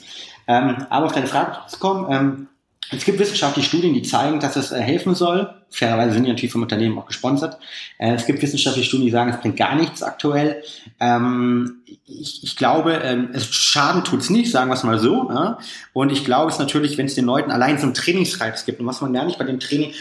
Ähm, 0.49 0.87
aber 0.91 1.07
auf 1.07 1.13
deine 1.13 1.29
Frage 1.29 1.57
zu 1.69 1.79
kommen, 1.79 2.07
ähm, 2.11 2.49
es 2.95 3.05
gibt 3.05 3.19
wissenschaftliche 3.19 3.69
Studien, 3.69 3.95
die 3.95 4.03
zeigen, 4.03 4.41
dass 4.41 4.57
es 4.57 4.71
äh, 4.71 4.81
helfen 4.81 5.15
soll. 5.15 5.55
Fairerweise 5.71 6.13
sind 6.13 6.25
die 6.25 6.31
natürlich 6.31 6.53
vom 6.53 6.63
Unternehmen 6.63 6.99
auch 6.99 7.07
gesponsert. 7.07 7.59
Äh, 7.99 8.15
es 8.15 8.27
gibt 8.27 8.43
wissenschaftliche 8.43 8.87
Studien, 8.87 9.07
die 9.07 9.13
sagen, 9.13 9.31
es 9.31 9.41
bringt 9.41 9.57
gar 9.57 9.75
nichts 9.77 10.03
aktuell. 10.03 10.63
Ähm, 11.01 11.83
ich, 12.07 12.43
ich, 12.43 12.57
glaube, 12.57 13.01
ähm, 13.03 13.31
es 13.33 13.47
Schaden 13.55 14.05
tut's 14.05 14.29
nicht, 14.29 14.51
sagen 14.51 14.69
wir 14.69 14.75
es 14.75 14.83
mal 14.83 14.99
so. 14.99 15.31
Ja? 15.31 15.59
Und 15.95 16.13
ich 16.13 16.25
glaube 16.25 16.51
es 16.51 16.59
natürlich, 16.59 16.99
wenn 16.99 17.07
es 17.07 17.15
den 17.15 17.25
Leuten 17.25 17.51
allein 17.51 17.79
so 17.79 17.85
einen 17.85 17.95
Trainingsreiz 17.95 18.67
gibt 18.67 18.81
und 18.81 18.87
was 18.87 19.01
man 19.01 19.15
gar 19.15 19.25
nicht 19.25 19.39
bei 19.39 19.45
dem 19.45 19.61
Training, 19.61 19.93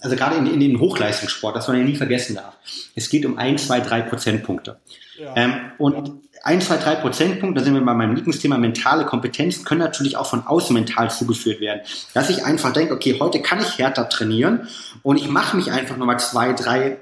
also 0.00 0.16
gerade 0.16 0.36
in, 0.36 0.46
in 0.46 0.60
den 0.60 0.80
Hochleistungssport, 0.80 1.54
das 1.54 1.68
man 1.68 1.76
ja 1.76 1.84
nie 1.84 1.96
vergessen 1.96 2.36
darf. 2.36 2.56
Es 2.94 3.10
geht 3.10 3.26
um 3.26 3.36
ein, 3.36 3.58
zwei, 3.58 3.80
drei 3.80 4.00
Prozentpunkte. 4.00 4.78
Ja. 5.18 5.34
Ähm, 5.36 5.54
und 5.78 6.27
ein, 6.42 6.60
zwei, 6.60 6.76
drei 6.76 6.94
Prozentpunkte, 6.94 7.60
da 7.60 7.64
sind 7.64 7.74
wir 7.74 7.80
bei 7.80 7.94
meinem 7.94 8.14
Lieblingsthema, 8.14 8.58
mentale 8.58 9.04
Kompetenzen 9.04 9.64
können 9.64 9.80
natürlich 9.80 10.16
auch 10.16 10.26
von 10.26 10.46
außen 10.46 10.74
mental 10.74 11.10
zugeführt 11.10 11.60
werden. 11.60 11.80
Dass 12.14 12.30
ich 12.30 12.44
einfach 12.44 12.72
denke, 12.72 12.94
okay, 12.94 13.18
heute 13.20 13.40
kann 13.40 13.60
ich 13.60 13.78
härter 13.78 14.08
trainieren 14.08 14.68
und 15.02 15.16
ich 15.16 15.28
mache 15.28 15.56
mich 15.56 15.70
einfach 15.70 15.96
nochmal 15.96 16.18
zwei, 16.18 16.52
drei 16.52 16.98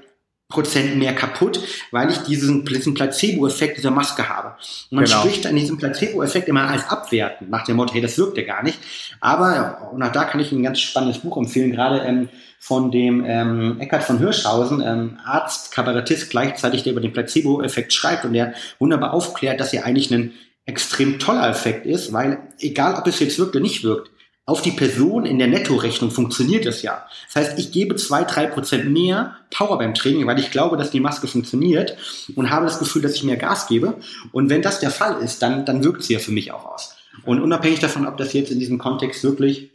Prozent 0.49 0.95
mehr 0.95 1.13
kaputt, 1.13 1.59
weil 1.91 2.09
ich 2.09 2.19
diesen, 2.19 2.63
diesen 2.63 2.93
Placebo-Effekt 2.93 3.77
dieser 3.77 3.91
Maske 3.91 4.29
habe. 4.29 4.55
Und 4.89 4.95
man 4.95 5.03
genau. 5.03 5.19
spricht 5.19 5.45
an 5.45 5.57
diesem 5.57 5.77
Placebo-Effekt 5.77 6.47
immer 6.47 6.69
als 6.69 6.89
abwerten, 6.89 7.49
nach 7.49 7.65
dem 7.65 7.75
Motto, 7.75 7.93
hey, 7.93 8.01
das 8.01 8.17
wirkt 8.17 8.37
ja 8.37 8.43
gar 8.43 8.63
nicht. 8.63 8.79
Aber, 9.19 9.91
und 9.91 10.01
auch 10.01 10.11
da 10.11 10.23
kann 10.23 10.39
ich 10.39 10.53
ein 10.53 10.63
ganz 10.63 10.79
spannendes 10.79 11.19
Buch 11.19 11.35
empfehlen, 11.35 11.71
gerade 11.71 11.99
ähm, 11.99 12.29
von 12.59 12.91
dem 12.91 13.23
ähm, 13.25 13.79
Eckhard 13.79 14.03
von 14.03 14.19
Hirschhausen, 14.19 14.81
ähm, 14.81 15.19
Arzt, 15.23 15.71
Kabarettist, 15.71 16.29
gleichzeitig, 16.29 16.83
der 16.83 16.93
über 16.93 17.01
den 17.01 17.13
Placebo-Effekt 17.13 17.93
schreibt 17.93 18.25
und 18.25 18.33
der 18.33 18.53
wunderbar 18.79 19.13
aufklärt, 19.13 19.59
dass 19.59 19.73
er 19.73 19.85
eigentlich 19.85 20.11
ein 20.13 20.33
extrem 20.65 21.17
toller 21.17 21.49
Effekt 21.49 21.85
ist, 21.85 22.11
weil 22.11 22.39
egal, 22.59 22.95
ob 22.95 23.07
es 23.07 23.19
jetzt 23.19 23.39
wirkt 23.39 23.55
oder 23.55 23.63
nicht 23.63 23.83
wirkt, 23.83 24.11
auf 24.47 24.61
die 24.61 24.71
Person 24.71 25.25
in 25.25 25.39
der 25.39 25.49
Nettorechnung 25.49 26.09
funktioniert 26.09 26.65
es 26.65 26.81
ja. 26.81 27.05
Das 27.27 27.35
heißt, 27.35 27.59
ich 27.59 27.73
gebe 27.73 27.97
zwei, 27.97 28.23
drei 28.23 28.47
Prozent 28.47 28.89
mehr 28.89 29.35
Power 29.51 29.77
beim 29.77 29.93
Training, 29.93 30.25
weil 30.25 30.39
ich 30.39 30.51
glaube, 30.51 30.77
dass 30.77 30.89
die 30.89 31.01
Maske 31.01 31.27
funktioniert 31.27 31.97
und 32.35 32.49
habe 32.49 32.65
das 32.65 32.79
Gefühl, 32.79 33.01
dass 33.01 33.15
ich 33.15 33.23
mehr 33.23 33.35
Gas 33.35 33.67
gebe. 33.67 33.95
Und 34.31 34.49
wenn 34.49 34.61
das 34.61 34.79
der 34.79 34.89
Fall 34.89 35.21
ist, 35.21 35.41
dann, 35.41 35.65
dann 35.65 35.83
wirkt 35.83 36.03
sie 36.03 36.13
ja 36.13 36.19
für 36.19 36.31
mich 36.31 36.53
auch 36.53 36.63
aus. 36.63 36.95
Und 37.25 37.41
unabhängig 37.41 37.79
davon, 37.79 38.07
ob 38.07 38.15
das 38.15 38.31
jetzt 38.31 38.49
in 38.49 38.59
diesem 38.59 38.77
Kontext 38.77 39.21
wirklich 39.23 39.71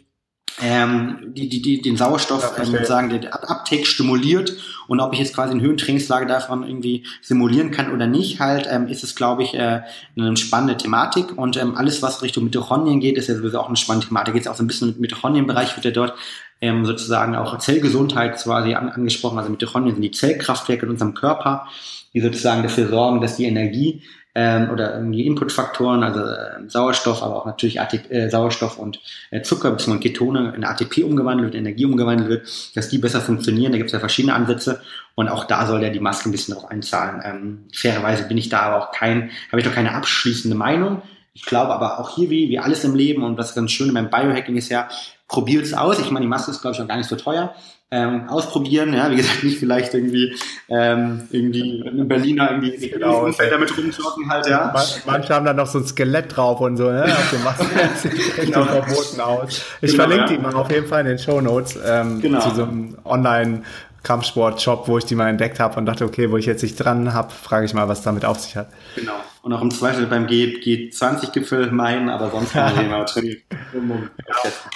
ähm, 0.61 1.33
die, 1.35 1.49
die, 1.49 1.63
die, 1.63 1.81
den 1.81 1.97
Sauerstoff 1.97 2.55
ja, 2.57 2.63
ähm, 2.63 2.71
sozusagen 2.71 3.11
den 3.11 3.27
Uptake 3.27 3.87
stimuliert 3.87 4.55
und 4.87 5.01
ob 5.01 5.13
ich 5.13 5.19
jetzt 5.19 5.35
quasi 5.35 5.53
eine 5.53 5.63
Höhentrainingslage 5.63 6.27
davon 6.27 6.67
irgendwie 6.67 7.07
simulieren 7.21 7.71
kann 7.71 7.93
oder 7.93 8.07
nicht, 8.07 8.41
halt, 8.41 8.69
ähm, 8.71 8.89
ist 8.89 9.05
es, 9.05 9.15
glaube 9.15 9.43
ich, 9.43 9.55
äh, 9.55 9.83
eine 10.17 10.37
spannende 10.37 10.77
Thematik 10.77 11.37
und 11.37 11.57
ähm, 11.57 11.77
alles, 11.77 12.03
was 12.03 12.23
Richtung 12.23 12.45
Mitochondrien 12.45 13.01
geht, 13.01 13.17
ist 13.17 13.29
ja 13.29 13.35
sowieso 13.35 13.61
auch 13.61 13.69
eine 13.69 13.77
spannende 13.77 14.09
Thematik. 14.09 14.35
Geht 14.35 14.49
auch 14.49 14.55
so 14.55 14.63
ein 14.63 14.67
bisschen 14.67 14.89
mit 14.89 15.01
Mitochondrienbereich, 15.01 15.77
wird 15.77 15.85
ja 15.85 15.91
dort 15.91 16.15
ähm, 16.61 16.85
sozusagen 16.85 17.35
auch 17.35 17.57
Zellgesundheit 17.59 18.37
quasi 18.37 18.75
an, 18.75 18.89
angesprochen. 18.89 19.39
Also 19.39 19.51
Mitochondrien 19.51 19.95
sind 19.95 20.03
die 20.03 20.11
Zellkraftwerke 20.11 20.87
in 20.87 20.93
unserem 20.93 21.15
Körper, 21.15 21.67
die 22.13 22.21
sozusagen 22.21 22.63
dafür 22.63 22.89
sorgen, 22.89 23.21
dass 23.21 23.37
die 23.37 23.47
Energie 23.47 24.03
ähm, 24.35 24.71
oder 24.71 24.95
irgendwie 24.95 25.27
Inputfaktoren, 25.27 26.03
also 26.03 26.21
äh, 26.21 26.69
Sauerstoff, 26.69 27.23
aber 27.23 27.37
auch 27.37 27.47
natürlich 27.47 27.81
ATP, 27.81 28.11
äh, 28.11 28.31
Sauerstoff 28.31 28.79
und 28.79 29.01
äh, 29.31 29.43
Zucker 29.43 29.71
bzw. 29.71 29.99
Ketone 29.99 30.55
in 30.57 30.65
ATP 30.65 31.05
umgewandelt 31.05 31.49
wird, 31.49 31.55
in 31.55 31.67
Energie 31.67 31.85
umgewandelt 31.85 32.31
wird, 32.31 32.77
dass 32.77 32.89
die 32.89 32.99
besser 32.99 33.21
funktionieren. 33.21 33.73
Da 33.73 33.79
gibt 33.79 33.89
es 33.89 33.93
ja 33.93 34.01
verschiedene 34.01 34.35
Ansätze 34.35 34.81
und 35.15 35.29
auch 35.29 35.45
da 35.45 35.67
soll 35.67 35.83
ja 35.83 35.91
die 35.91 36.01
Maske 36.01 36.29
ein 36.29 36.33
bisschen 36.33 36.55
darauf 36.55 36.71
einzahlen. 36.71 37.21
Ähm, 37.25 37.65
fairerweise 37.75 38.25
bin 38.25 38.39
ich 38.39 38.49
da 38.49 38.61
aber 38.61 38.83
auch 38.83 38.93
kein, 38.93 39.31
habe 39.51 39.61
ich 39.61 39.67
doch 39.67 39.75
keine 39.75 39.95
abschließende 39.95 40.57
Meinung. 40.57 41.03
Ich 41.35 41.45
glaube 41.45 41.73
aber 41.73 41.99
auch 41.99 42.15
hier 42.15 42.31
wie, 42.31 42.49
wie 42.49 42.59
alles 42.59 42.85
im 42.85 42.95
Leben 42.95 43.23
und 43.23 43.39
was 43.39 43.55
ganz 43.55 43.71
schön 43.71 43.93
beim 43.93 44.11
Biohacking 44.11 44.57
ist 44.57 44.69
ja, 44.69 44.89
probiert 45.29 45.65
es 45.65 45.75
aus. 45.75 45.99
Ich 45.99 46.11
meine, 46.11 46.25
die 46.25 46.29
Maske 46.29 46.51
ist, 46.51 46.61
glaube 46.61 46.77
ich, 46.77 46.83
auch 46.83 46.89
gar 46.89 46.97
nicht 46.97 47.09
so 47.09 47.17
teuer 47.17 47.55
ähm, 47.93 48.29
ausprobieren. 48.29 48.95
Ja, 48.95 49.11
wie 49.11 49.17
gesagt, 49.17 49.45
nicht 49.45 49.59
vielleicht 49.59 49.93
irgendwie 49.93 50.35
ähm, 50.69 51.29
irgendwie 51.31 51.85
ein 51.87 52.09
Berliner 52.09 52.51
irgendwie 52.51 52.89
genau, 52.89 53.27
Umfeld 53.27 53.53
damit 53.53 53.77
rumzocken 53.79 54.31
halt, 54.31 54.47
ja. 54.47 54.75
Manche 55.05 55.35
haben 55.35 55.45
dann 55.45 55.57
noch 55.57 55.67
so 55.67 55.79
ein 55.79 55.87
Skelett 55.87 56.35
drauf 56.35 56.61
und 56.61 56.79
so, 56.79 56.91
ne? 56.91 57.05
Auf 57.05 57.31
dem 57.31 57.45
Masken 57.45 57.67
sieht 57.97 58.39
echt 58.39 58.53
genau. 58.53 58.65
verboten 58.65 59.21
aus. 59.21 59.63
Ich 59.83 59.93
genau, 59.93 60.05
verlinke 60.05 60.33
ja. 60.33 60.39
die 60.39 60.43
mal 60.43 60.55
auf 60.55 60.71
jeden 60.71 60.87
Fall 60.87 61.03
in 61.03 61.07
den 61.09 61.19
Show 61.19 61.41
Notes 61.43 61.79
ähm, 61.87 62.21
genau. 62.21 62.41
zu 62.41 62.55
so 62.55 62.63
einem 62.63 62.97
Online- 63.05 63.63
Kampfsport-Shop, 64.03 64.89
wo 64.89 64.99
ich 64.99 65.05
die 65.05 65.15
mal 65.15 65.29
entdeckt 65.29 65.61
habe 65.61 65.79
und 65.79 65.87
dachte, 65.87 66.05
okay, 66.05 66.31
wo 66.31 66.37
ich 66.37 66.47
jetzt 66.47 66.63
nicht 66.63 66.77
dran 66.77 67.13
habe, 67.15 67.31
frage 67.31 67.67
ich 67.67 67.75
mal, 67.75 67.89
was 67.89 68.03
damit 68.03 68.25
auf 68.25 68.41
sich 68.41 68.57
hat. 68.57 68.69
Genau. 68.97 69.13
Und 69.43 69.53
auch 69.53 69.63
im 69.63 69.71
Zweifel 69.71 70.07
beim 70.07 70.27
G 70.29 70.57
G20-Gipfel 70.63 71.73
meinen, 71.73 72.09
aber 72.09 72.31
sonst 72.31 72.53
kann 72.53 72.77
man 72.77 72.91
mal 72.91 73.05
trainieren. 73.05 73.41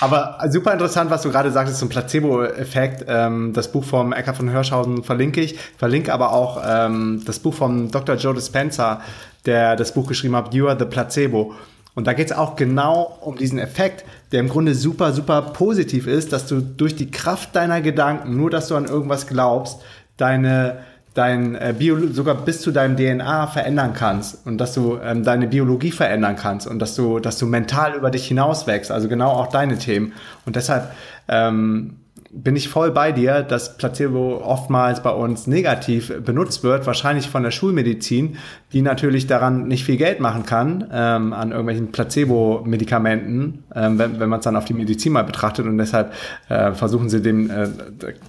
aber 0.00 0.38
super 0.48 0.72
interessant, 0.72 1.10
was 1.10 1.22
du 1.22 1.30
gerade 1.30 1.52
sagtest 1.52 1.78
zum 1.78 1.88
Placebo-Effekt. 1.88 3.04
Ähm, 3.08 3.52
das 3.52 3.70
Buch 3.70 3.84
vom 3.84 4.12
Ecker 4.12 4.34
von 4.34 4.48
Hirschhausen 4.48 5.04
verlinke 5.04 5.40
ich. 5.40 5.56
Verlinke 5.78 6.12
aber 6.12 6.32
auch 6.32 6.62
ähm, 6.66 7.22
das 7.24 7.38
Buch 7.38 7.54
vom 7.54 7.90
Dr. 7.92 8.16
Joe 8.16 8.34
Dispenza, 8.34 9.00
der 9.44 9.76
das 9.76 9.94
Buch 9.94 10.08
geschrieben 10.08 10.34
hat, 10.34 10.52
You 10.52 10.66
are 10.66 10.76
the 10.78 10.84
Placebo. 10.84 11.54
Und 11.96 12.06
da 12.06 12.12
geht 12.12 12.26
es 12.26 12.36
auch 12.36 12.54
genau 12.54 13.18
um 13.22 13.36
diesen 13.36 13.58
Effekt, 13.58 14.04
der 14.30 14.40
im 14.40 14.48
Grunde 14.48 14.74
super, 14.74 15.12
super 15.12 15.40
positiv 15.42 16.06
ist, 16.06 16.32
dass 16.32 16.46
du 16.46 16.60
durch 16.60 16.94
die 16.94 17.10
Kraft 17.10 17.56
deiner 17.56 17.80
Gedanken, 17.80 18.36
nur 18.36 18.50
dass 18.50 18.68
du 18.68 18.76
an 18.76 18.84
irgendwas 18.84 19.26
glaubst, 19.26 19.80
deine 20.16 20.84
dein 21.14 21.54
äh, 21.54 21.74
Bio 21.76 21.96
sogar 22.12 22.34
bis 22.34 22.60
zu 22.60 22.70
deinem 22.70 22.94
DNA 22.96 23.46
verändern 23.46 23.94
kannst 23.94 24.46
und 24.46 24.58
dass 24.58 24.74
du 24.74 24.98
ähm, 25.02 25.24
deine 25.24 25.46
Biologie 25.46 25.90
verändern 25.90 26.36
kannst 26.36 26.66
und 26.66 26.78
dass 26.78 26.94
du 26.94 27.18
dass 27.20 27.38
du 27.38 27.46
mental 27.46 27.94
über 27.94 28.10
dich 28.10 28.28
hinaus 28.28 28.66
wächst 28.66 28.92
also 28.92 29.08
genau 29.08 29.30
auch 29.30 29.46
deine 29.46 29.78
Themen. 29.78 30.12
Und 30.44 30.56
deshalb 30.56 30.92
ähm, 31.28 31.96
bin 32.30 32.56
ich 32.56 32.68
voll 32.68 32.90
bei 32.90 33.12
dir, 33.12 33.42
dass 33.42 33.76
Placebo 33.76 34.42
oftmals 34.44 35.02
bei 35.02 35.10
uns 35.10 35.46
negativ 35.46 36.12
benutzt 36.24 36.62
wird, 36.62 36.86
wahrscheinlich 36.86 37.28
von 37.28 37.42
der 37.42 37.50
Schulmedizin, 37.50 38.36
die 38.72 38.82
natürlich 38.82 39.26
daran 39.26 39.68
nicht 39.68 39.84
viel 39.84 39.96
Geld 39.96 40.20
machen 40.20 40.44
kann, 40.44 40.88
ähm, 40.92 41.32
an 41.32 41.50
irgendwelchen 41.50 41.92
Placebo-Medikamenten, 41.92 43.64
ähm, 43.74 43.98
wenn, 43.98 44.20
wenn 44.20 44.28
man 44.28 44.40
es 44.40 44.44
dann 44.44 44.56
auf 44.56 44.64
die 44.64 44.74
Medizin 44.74 45.12
mal 45.12 45.24
betrachtet. 45.24 45.66
Und 45.66 45.78
deshalb 45.78 46.12
äh, 46.48 46.72
versuchen 46.72 47.08
sie 47.08 47.22
dem 47.22 47.50
äh, 47.50 47.68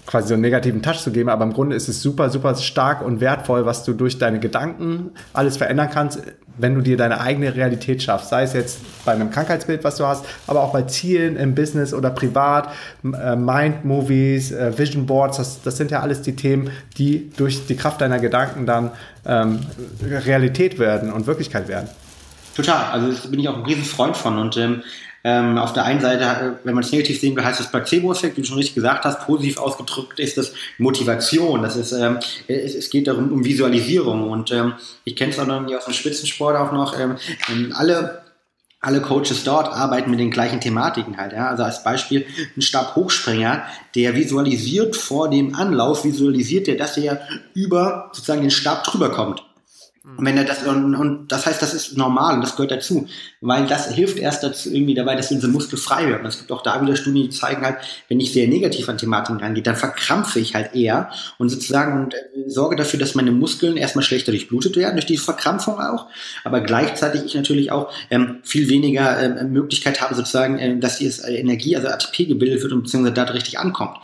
quasi 0.06 0.30
so 0.30 0.34
einen 0.36 0.42
negativen 0.42 0.82
Touch 0.82 1.00
zu 1.00 1.12
geben, 1.12 1.30
aber 1.30 1.44
im 1.44 1.54
Grunde 1.54 1.76
ist 1.76 1.90
es 1.90 2.02
super, 2.02 2.30
super 2.30 2.56
stark 2.56 3.06
und 3.06 3.20
wertvoll, 3.20 3.66
was 3.66 3.84
du 3.84 3.94
durch 3.94 4.18
deine 4.18 4.40
Gedanken 4.40 5.12
alles 5.34 5.58
verändern 5.58 5.90
kannst, 5.92 6.22
wenn 6.58 6.76
du 6.76 6.82
dir 6.82 6.98
deine 6.98 7.20
eigene 7.20 7.56
Realität 7.56 8.02
schaffst, 8.04 8.30
sei 8.30 8.44
es 8.44 8.54
jetzt 8.54 8.80
bei 9.06 9.14
einem 9.14 9.30
Krankheitsbild, 9.30 9.84
was 9.84 9.98
du 9.98 10.06
hast, 10.06 10.26
aber 10.48 10.64
auch 10.64 10.74
bei 10.74 10.84
Zielen 10.84 11.36
im 11.36 11.56
Business 11.56 11.94
oder 11.94 12.10
privat, 12.10 12.70
äh, 13.04 13.36
Mind 13.36 13.86
Movies, 13.86 14.52
äh, 14.52 14.78
Vision 14.78 15.06
Boards, 15.06 15.38
das, 15.38 15.62
das 15.62 15.78
sind 15.78 15.92
ja 15.92 16.02
alles 16.02 16.22
die 16.22 16.36
Themen, 16.36 16.70
die 16.98 17.32
durch 17.38 17.66
die 17.68 17.76
Kraft 17.76 18.02
deiner 18.02 18.20
Gedanken 18.20 18.66
dann 18.66 18.92
ähm, 19.26 19.60
Realität 20.02 20.80
werden 20.80 21.12
und 21.12 21.28
Wirklichkeit 21.28 21.68
werden. 21.68 21.90
Total, 22.56 22.92
also 22.92 23.12
das 23.12 23.30
bin 23.30 23.40
ich 23.40 23.48
auch 23.48 23.58
ein 23.58 23.66
riesen 23.66 23.84
Freund 23.84 24.18
von 24.18 24.40
und 24.40 24.58
ähm, 24.58 24.82
ähm, 25.28 25.58
auf 25.58 25.74
der 25.74 25.84
einen 25.84 26.00
Seite, 26.00 26.24
äh, 26.24 26.66
wenn 26.66 26.74
man 26.74 26.86
es 26.86 26.92
negativ 26.94 27.20
sehen 27.20 27.36
will, 27.36 27.44
heißt 27.44 27.60
das 27.60 27.70
Placebo-Effekt, 27.70 28.38
wie 28.38 28.42
du 28.42 28.48
schon 28.48 28.56
richtig 28.56 28.76
gesagt 28.76 29.04
hast. 29.04 29.26
Positiv 29.26 29.58
ausgedrückt 29.58 30.22
ist 30.22 30.38
das 30.38 30.54
Motivation. 30.78 31.62
Das 31.64 31.76
ist, 31.76 31.92
ähm, 31.92 32.20
es, 32.48 32.76
es, 32.76 32.90
geht 32.90 33.08
darum 33.08 33.34
um 33.34 33.44
Visualisierung. 33.44 34.30
Und 34.30 34.52
ähm, 34.54 34.76
ich 35.04 35.18
kenne 35.18 35.34
es 35.34 35.40
auch 35.40 35.46
noch 35.46 35.62
aus 35.76 35.84
dem 35.84 35.94
Spitzensport 35.94 36.56
auch 36.56 36.72
noch. 36.72 36.98
Ähm, 36.98 37.18
alle 37.74 38.22
alle 38.80 39.02
Coaches 39.02 39.44
dort 39.44 39.74
arbeiten 39.74 40.12
mit 40.12 40.20
den 40.20 40.32
gleichen 40.32 40.62
Thematiken 40.62 41.18
halt. 41.18 41.34
Ja? 41.34 41.50
Also 41.50 41.64
als 41.64 41.84
Beispiel 41.84 42.26
ein 42.56 42.62
Stabhochspringer, 42.62 43.64
der 43.96 44.16
visualisiert 44.16 44.96
vor 44.96 45.30
dem 45.30 45.56
Anlauf, 45.56 46.06
visualisiert 46.06 46.70
er, 46.70 46.78
dass 46.78 46.96
er 46.96 47.20
über 47.54 48.12
sozusagen 48.14 48.42
den 48.42 48.52
Stab 48.52 48.84
drüber 48.86 49.12
kommt. 49.12 49.44
Und 50.16 50.26
wenn 50.26 50.38
er 50.38 50.46
das, 50.46 50.64
und, 50.64 50.96
und 50.96 51.32
das 51.32 51.46
heißt, 51.46 51.62
das 51.62 51.74
ist 51.74 51.98
normal 51.98 52.36
und 52.36 52.42
das 52.42 52.56
gehört 52.56 52.72
dazu, 52.72 53.08
weil 53.42 53.68
das 53.68 53.94
hilft 53.94 54.18
erst 54.18 54.42
dazu 54.42 54.72
irgendwie 54.72 54.94
dabei, 54.94 55.16
dass 55.16 55.32
unsere 55.32 55.52
Muskel 55.52 55.78
frei 55.78 56.08
wird. 56.08 56.22
Und 56.22 56.28
es 56.28 56.38
gibt 56.38 56.52
auch 56.52 56.64
da 56.64 56.82
wieder 56.82 56.96
Studien, 56.96 57.24
die 57.24 57.30
zeigen 57.30 57.64
halt, 57.64 57.78
wenn 58.08 58.20
ich 58.22 58.32
sehr 58.32 58.48
negativ 58.48 58.88
an 58.88 58.98
Thematiken 58.98 59.42
rangehe, 59.42 59.64
dann 59.64 59.76
verkrampfe 59.76 60.40
ich 60.40 60.56
halt 60.56 60.74
eher 60.74 61.12
und 61.38 61.50
sozusagen 61.50 62.04
und 62.04 62.14
äh, 62.14 62.18
sorge 62.48 62.78
dafür, 62.78 63.00
dass 63.00 63.16
meine 63.16 63.32
Muskeln 63.32 63.76
erstmal 63.76 64.04
schlechter 64.04 64.32
durchblutet 64.32 64.78
werden, 64.78 64.96
durch 64.96 65.06
diese 65.06 65.24
Verkrampfung 65.24 65.80
auch, 65.80 66.08
aber 66.46 66.62
gleichzeitig 66.62 67.26
ich 67.26 67.36
natürlich 67.36 67.72
auch 67.72 67.92
ähm, 68.10 68.38
viel 68.44 68.70
weniger 68.70 69.22
ähm, 69.22 69.52
Möglichkeit 69.52 70.00
habe, 70.00 70.16
sozusagen, 70.16 70.58
äh, 70.58 70.80
dass 70.80 71.00
die 71.00 71.08
Energie, 71.08 71.76
also 71.76 71.90
ATP 71.90 72.26
gebildet 72.26 72.64
wird 72.64 72.72
und 72.72 72.84
beziehungsweise 72.84 73.14
da 73.14 73.24
richtig 73.24 73.60
ankommt. 73.60 73.98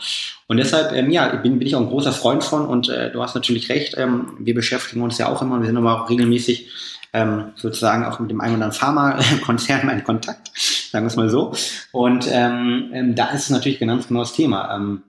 Und 0.46 0.58
deshalb, 0.58 0.92
ähm, 0.92 1.10
ja, 1.10 1.34
bin, 1.36 1.58
bin 1.58 1.66
ich 1.66 1.74
auch 1.74 1.80
ein 1.80 1.88
großer 1.88 2.12
Freund 2.12 2.44
von 2.44 2.66
und 2.66 2.88
äh, 2.88 3.10
du 3.10 3.22
hast 3.22 3.34
natürlich 3.34 3.68
recht, 3.70 3.94
ähm, 3.96 4.32
wir 4.38 4.54
beschäftigen 4.54 5.02
uns 5.02 5.18
ja 5.18 5.28
auch 5.28 5.40
immer, 5.40 5.58
wir 5.60 5.66
sind 5.66 5.76
aber 5.76 6.02
auch 6.02 6.10
regelmäßig 6.10 6.70
ähm, 7.14 7.52
sozusagen 7.56 8.04
auch 8.04 8.18
mit 8.18 8.30
dem 8.30 8.40
einen 8.40 8.56
oder 8.56 8.66
anderen 8.66 8.78
Pharmakonzern 8.78 9.88
in 9.90 10.04
Kontakt, 10.04 10.50
sagen 10.90 11.04
wir 11.04 11.08
es 11.08 11.16
mal 11.16 11.30
so. 11.30 11.54
Und 11.92 12.28
ähm, 12.30 12.90
ähm, 12.92 13.14
da 13.14 13.30
ist 13.30 13.44
es 13.44 13.50
natürlich 13.50 13.80
ganz 13.80 14.08
genau 14.08 14.20
das 14.20 14.34
Thema. 14.34 14.74
Ähm, 14.74 15.02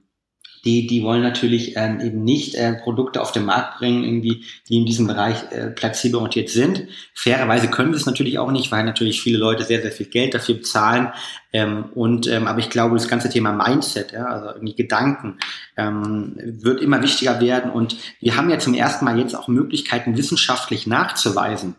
die, 0.66 0.88
die 0.88 1.04
wollen 1.04 1.22
natürlich 1.22 1.78
ähm, 1.78 2.00
eben 2.02 2.24
nicht 2.24 2.56
äh, 2.56 2.74
Produkte 2.74 3.22
auf 3.22 3.32
den 3.32 3.46
Markt 3.46 3.78
bringen, 3.78 4.04
irgendwie, 4.04 4.44
die 4.68 4.78
in 4.78 4.86
diesem 4.86 5.06
Bereich 5.06 5.38
äh, 5.52 5.68
placebo-orientiert 5.68 6.50
sind. 6.50 6.88
Fairerweise 7.14 7.68
können 7.68 7.92
wir 7.92 7.98
es 7.98 8.08
natürlich 8.08 8.40
auch 8.40 8.52
nicht, 8.52 8.72
weil 8.72 8.84
natürlich 8.84 9.22
viele 9.22 9.38
Leute 9.38 9.64
sehr, 9.64 9.82
sehr 9.82 9.92
viel 9.92 10.08
Geld 10.08 10.34
dafür 10.34 10.56
bezahlen. 10.56 11.10
Ähm, 11.54 11.86
und 11.94 12.28
ähm, 12.28 12.48
aber 12.48 12.60
ich 12.60 12.72
glaube, 12.72 12.96
das 12.96 13.08
ganze 13.08 13.30
Thema 13.30 13.54
Mindset, 13.54 14.12
ja, 14.12 14.26
also 14.26 14.48
irgendwie 14.56 14.76
Gedanken, 14.76 15.38
ähm, 15.78 16.36
wird 16.44 16.82
immer 16.82 17.02
wichtiger 17.04 17.40
werden. 17.40 17.70
Und 17.70 17.96
wir 18.20 18.36
haben 18.36 18.50
ja 18.50 18.58
zum 18.58 18.74
ersten 18.74 19.06
Mal 19.06 19.20
jetzt 19.20 19.36
auch 19.36 19.48
Möglichkeiten, 19.48 20.18
wissenschaftlich 20.18 20.88
nachzuweisen, 20.88 21.76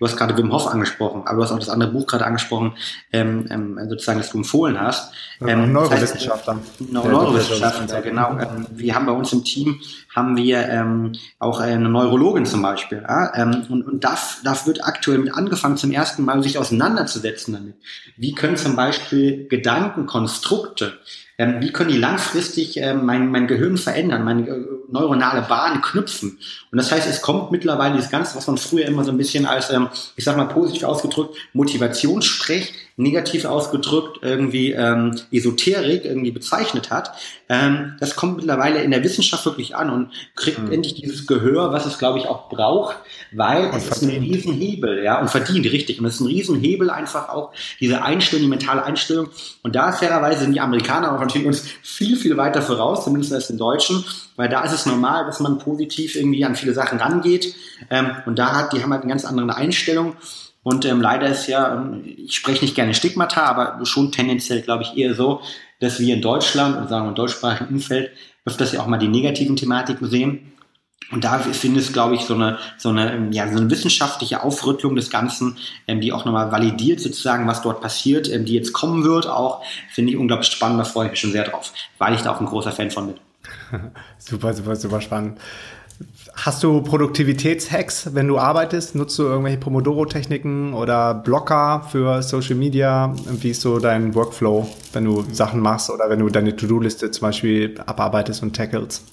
Du 0.00 0.06
hast 0.06 0.16
gerade 0.16 0.34
Wim 0.38 0.50
Hof 0.50 0.66
angesprochen, 0.66 1.22
aber 1.26 1.36
du 1.36 1.42
hast 1.44 1.52
auch 1.52 1.58
das 1.58 1.68
andere 1.68 1.90
Buch 1.90 2.06
gerade 2.06 2.24
angesprochen, 2.24 2.72
ähm, 3.12 3.46
ähm, 3.50 3.78
sozusagen, 3.86 4.18
das 4.18 4.30
du 4.30 4.38
empfohlen 4.38 4.80
hast. 4.80 5.12
Ähm, 5.46 5.74
Neurowissenschaftler. 5.74 6.54
Das 6.54 6.78
heißt, 6.78 6.92
Neurowissenschaftler, 6.92 8.00
genau. 8.00 8.38
Ähm, 8.38 8.66
wir 8.70 8.94
haben 8.94 9.04
bei 9.04 9.12
uns 9.12 9.30
im 9.34 9.44
Team 9.44 9.78
haben 10.14 10.38
wir 10.38 10.66
ähm, 10.70 11.12
auch 11.38 11.60
eine 11.60 11.90
Neurologin 11.90 12.46
zum 12.46 12.62
Beispiel. 12.62 13.04
Ja? 13.06 13.34
Ähm, 13.34 13.66
und 13.68 13.86
und 13.86 14.02
da, 14.02 14.16
da 14.42 14.56
wird 14.64 14.82
aktuell 14.84 15.18
mit 15.18 15.34
angefangen, 15.34 15.76
zum 15.76 15.92
ersten 15.92 16.24
Mal 16.24 16.42
sich 16.42 16.56
auseinanderzusetzen 16.56 17.52
damit. 17.52 17.74
Wie 18.16 18.34
können 18.34 18.56
zum 18.56 18.76
Beispiel 18.76 19.48
Gedankenkonstrukte 19.48 20.94
ähm, 21.40 21.56
wie 21.60 21.72
können 21.72 21.90
die 21.90 21.96
langfristig 21.96 22.76
äh, 22.82 22.92
mein, 22.92 23.30
mein 23.30 23.46
Gehirn 23.46 23.78
verändern, 23.78 24.24
meine, 24.24 24.66
neuronale 24.92 25.42
Bahn 25.42 25.80
knüpfen. 25.80 26.38
Und 26.70 26.78
das 26.78 26.90
heißt, 26.92 27.08
es 27.08 27.22
kommt 27.22 27.50
mittlerweile 27.50 27.96
das 27.96 28.10
Ganze, 28.10 28.36
was 28.36 28.46
man 28.46 28.58
früher 28.58 28.86
immer 28.86 29.04
so 29.04 29.10
ein 29.10 29.18
bisschen 29.18 29.46
als, 29.46 29.70
ähm, 29.70 29.88
ich 30.16 30.24
sag 30.24 30.36
mal 30.36 30.44
positiv 30.44 30.84
ausgedrückt, 30.84 31.36
Motivationssprech, 31.52 32.72
negativ 33.00 33.44
ausgedrückt 33.46 34.18
irgendwie 34.22 34.72
ähm, 34.72 35.18
Esoterik 35.32 36.04
irgendwie 36.04 36.30
bezeichnet 36.30 36.90
hat. 36.90 37.12
Ähm, 37.48 37.96
das 37.98 38.14
kommt 38.14 38.36
mittlerweile 38.36 38.82
in 38.82 38.90
der 38.90 39.02
Wissenschaft 39.02 39.44
wirklich 39.46 39.74
an 39.74 39.90
und 39.90 40.10
kriegt 40.36 40.58
mhm. 40.58 40.70
endlich 40.70 40.94
dieses 40.94 41.26
Gehör, 41.26 41.72
was 41.72 41.86
es, 41.86 41.98
glaube 41.98 42.18
ich, 42.18 42.26
auch 42.26 42.48
braucht, 42.48 42.96
weil 43.32 43.70
und 43.70 43.76
es 43.76 43.84
verdient. 43.84 44.12
ist 44.12 44.16
ein 44.16 44.22
Riesenhebel, 44.22 45.02
ja, 45.02 45.20
und 45.20 45.30
verdient, 45.30 45.66
richtig. 45.66 45.98
Und 45.98 46.06
es 46.06 46.14
ist 46.14 46.20
ein 46.20 46.26
Riesenhebel 46.26 46.90
einfach 46.90 47.30
auch, 47.30 47.52
diese 47.80 48.02
Einstellung, 48.02 48.44
die 48.44 48.50
mentale 48.50 48.84
Einstellung. 48.84 49.30
Und 49.62 49.74
da 49.74 49.92
fairerweise 49.92 50.40
sind 50.40 50.52
die 50.52 50.60
Amerikaner 50.60 51.14
auch 51.14 51.20
natürlich 51.20 51.46
uns 51.46 51.64
viel, 51.82 52.16
viel 52.16 52.36
weiter 52.36 52.62
voraus, 52.62 53.04
zumindest 53.04 53.32
als 53.32 53.48
den 53.48 53.58
Deutschen, 53.58 54.04
weil 54.40 54.48
da 54.48 54.64
ist 54.64 54.72
es 54.72 54.86
normal, 54.86 55.26
dass 55.26 55.38
man 55.38 55.58
positiv 55.58 56.16
irgendwie 56.16 56.46
an 56.46 56.56
viele 56.56 56.72
Sachen 56.72 56.98
rangeht. 56.98 57.54
Ähm, 57.90 58.12
und 58.24 58.38
da 58.38 58.54
hat, 58.54 58.72
die 58.72 58.82
haben 58.82 58.90
halt 58.90 59.02
eine 59.02 59.10
ganz 59.10 59.26
andere 59.26 59.54
Einstellung. 59.54 60.16
Und 60.62 60.86
ähm, 60.86 61.02
leider 61.02 61.28
ist 61.28 61.46
ja, 61.46 61.74
ähm, 61.74 62.02
ich 62.04 62.36
spreche 62.36 62.64
nicht 62.64 62.74
gerne 62.74 62.94
Stigmata, 62.94 63.42
aber 63.42 63.84
schon 63.84 64.12
tendenziell, 64.12 64.62
glaube 64.62 64.84
ich, 64.84 64.96
eher 64.96 65.12
so, 65.12 65.42
dass 65.78 66.00
wir 66.00 66.14
in 66.14 66.22
Deutschland 66.22 66.78
und 66.78 66.88
sagen 66.88 67.04
wir 67.04 67.08
im 67.10 67.16
deutschsprachigen 67.16 67.74
Umfeld 67.74 68.12
öfters 68.46 68.72
ja 68.72 68.80
auch 68.80 68.86
mal 68.86 68.96
die 68.96 69.08
negativen 69.08 69.56
Thematiken 69.56 70.08
sehen. 70.08 70.54
Und 71.12 71.24
da 71.24 71.38
finde 71.38 71.80
ich, 71.80 71.92
glaube 71.92 72.14
ich, 72.14 72.22
so 72.22 72.32
eine, 72.32 72.56
so 72.78 72.88
eine, 72.88 73.12
ähm, 73.12 73.32
ja, 73.32 73.46
so 73.46 73.58
eine 73.58 73.68
wissenschaftliche 73.68 74.42
Aufrüttelung 74.42 74.96
des 74.96 75.10
Ganzen, 75.10 75.58
ähm, 75.86 76.00
die 76.00 76.14
auch 76.14 76.24
nochmal 76.24 76.50
validiert 76.50 77.00
sozusagen, 77.00 77.46
was 77.46 77.60
dort 77.60 77.82
passiert, 77.82 78.26
ähm, 78.32 78.46
die 78.46 78.54
jetzt 78.54 78.72
kommen 78.72 79.04
wird, 79.04 79.26
auch, 79.26 79.62
finde 79.90 80.12
ich 80.12 80.18
unglaublich 80.18 80.48
spannend, 80.48 80.80
da 80.80 80.84
freue 80.84 81.06
ich 81.06 81.10
mich 81.10 81.20
schon 81.20 81.32
sehr 81.32 81.44
drauf, 81.44 81.74
weil 81.98 82.14
ich 82.14 82.22
da 82.22 82.32
auch 82.32 82.40
ein 82.40 82.46
großer 82.46 82.72
Fan 82.72 82.90
von 82.90 83.08
bin. 83.08 83.20
super, 84.18 84.54
super, 84.54 84.76
super 84.76 85.00
spannend. 85.00 85.38
Hast 86.34 86.62
du 86.62 86.80
Produktivitätshacks, 86.80 88.14
wenn 88.14 88.26
du 88.26 88.38
arbeitest? 88.38 88.94
Nutzt 88.94 89.18
du 89.18 89.24
irgendwelche 89.24 89.58
Pomodoro-Techniken 89.58 90.72
oder 90.72 91.12
Blocker 91.12 91.86
für 91.90 92.22
Social 92.22 92.54
Media? 92.54 93.14
Wie 93.26 93.50
ist 93.50 93.60
so 93.60 93.78
dein 93.78 94.14
Workflow, 94.14 94.66
wenn 94.92 95.04
du 95.04 95.22
Sachen 95.32 95.60
machst 95.60 95.90
oder 95.90 96.08
wenn 96.08 96.20
du 96.20 96.30
deine 96.30 96.56
To-Do-Liste 96.56 97.10
zum 97.10 97.22
Beispiel 97.28 97.74
abarbeitest 97.84 98.42
und 98.42 98.56
tackles? 98.56 99.04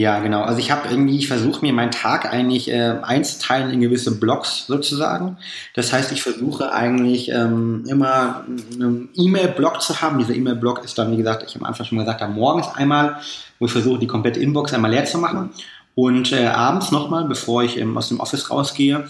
Ja, 0.00 0.18
genau. 0.20 0.40
Also 0.40 0.60
ich 0.60 0.70
habe 0.70 0.88
irgendwie, 0.88 1.18
ich 1.18 1.28
versuche 1.28 1.60
mir 1.60 1.74
meinen 1.74 1.90
Tag 1.90 2.32
eigentlich 2.32 2.70
äh, 2.70 2.96
einzuteilen 3.02 3.70
in 3.70 3.82
gewisse 3.82 4.18
Blocks 4.18 4.64
sozusagen. 4.66 5.36
Das 5.74 5.92
heißt, 5.92 6.10
ich 6.12 6.22
versuche 6.22 6.72
eigentlich 6.72 7.28
ähm, 7.28 7.84
immer 7.86 8.46
einen 8.72 9.10
E-Mail-Block 9.14 9.82
zu 9.82 10.00
haben. 10.00 10.16
Dieser 10.16 10.34
E-Mail-Block 10.34 10.82
ist 10.86 10.96
dann, 10.96 11.12
wie 11.12 11.18
gesagt, 11.18 11.44
ich 11.46 11.54
am 11.54 11.64
Anfang 11.64 11.84
schon 11.84 11.98
gesagt 11.98 12.22
habe, 12.22 12.32
morgens 12.32 12.68
einmal, 12.76 13.18
wo 13.58 13.66
ich 13.66 13.72
versuche, 13.72 13.98
die 13.98 14.06
komplette 14.06 14.40
Inbox 14.40 14.72
einmal 14.72 14.90
leer 14.90 15.04
zu 15.04 15.18
machen. 15.18 15.50
Und 15.94 16.32
äh, 16.32 16.46
abends 16.46 16.90
nochmal, 16.92 17.26
bevor 17.26 17.62
ich 17.62 17.76
ähm, 17.76 17.98
aus 17.98 18.08
dem 18.08 18.20
Office 18.20 18.50
rausgehe, 18.50 19.04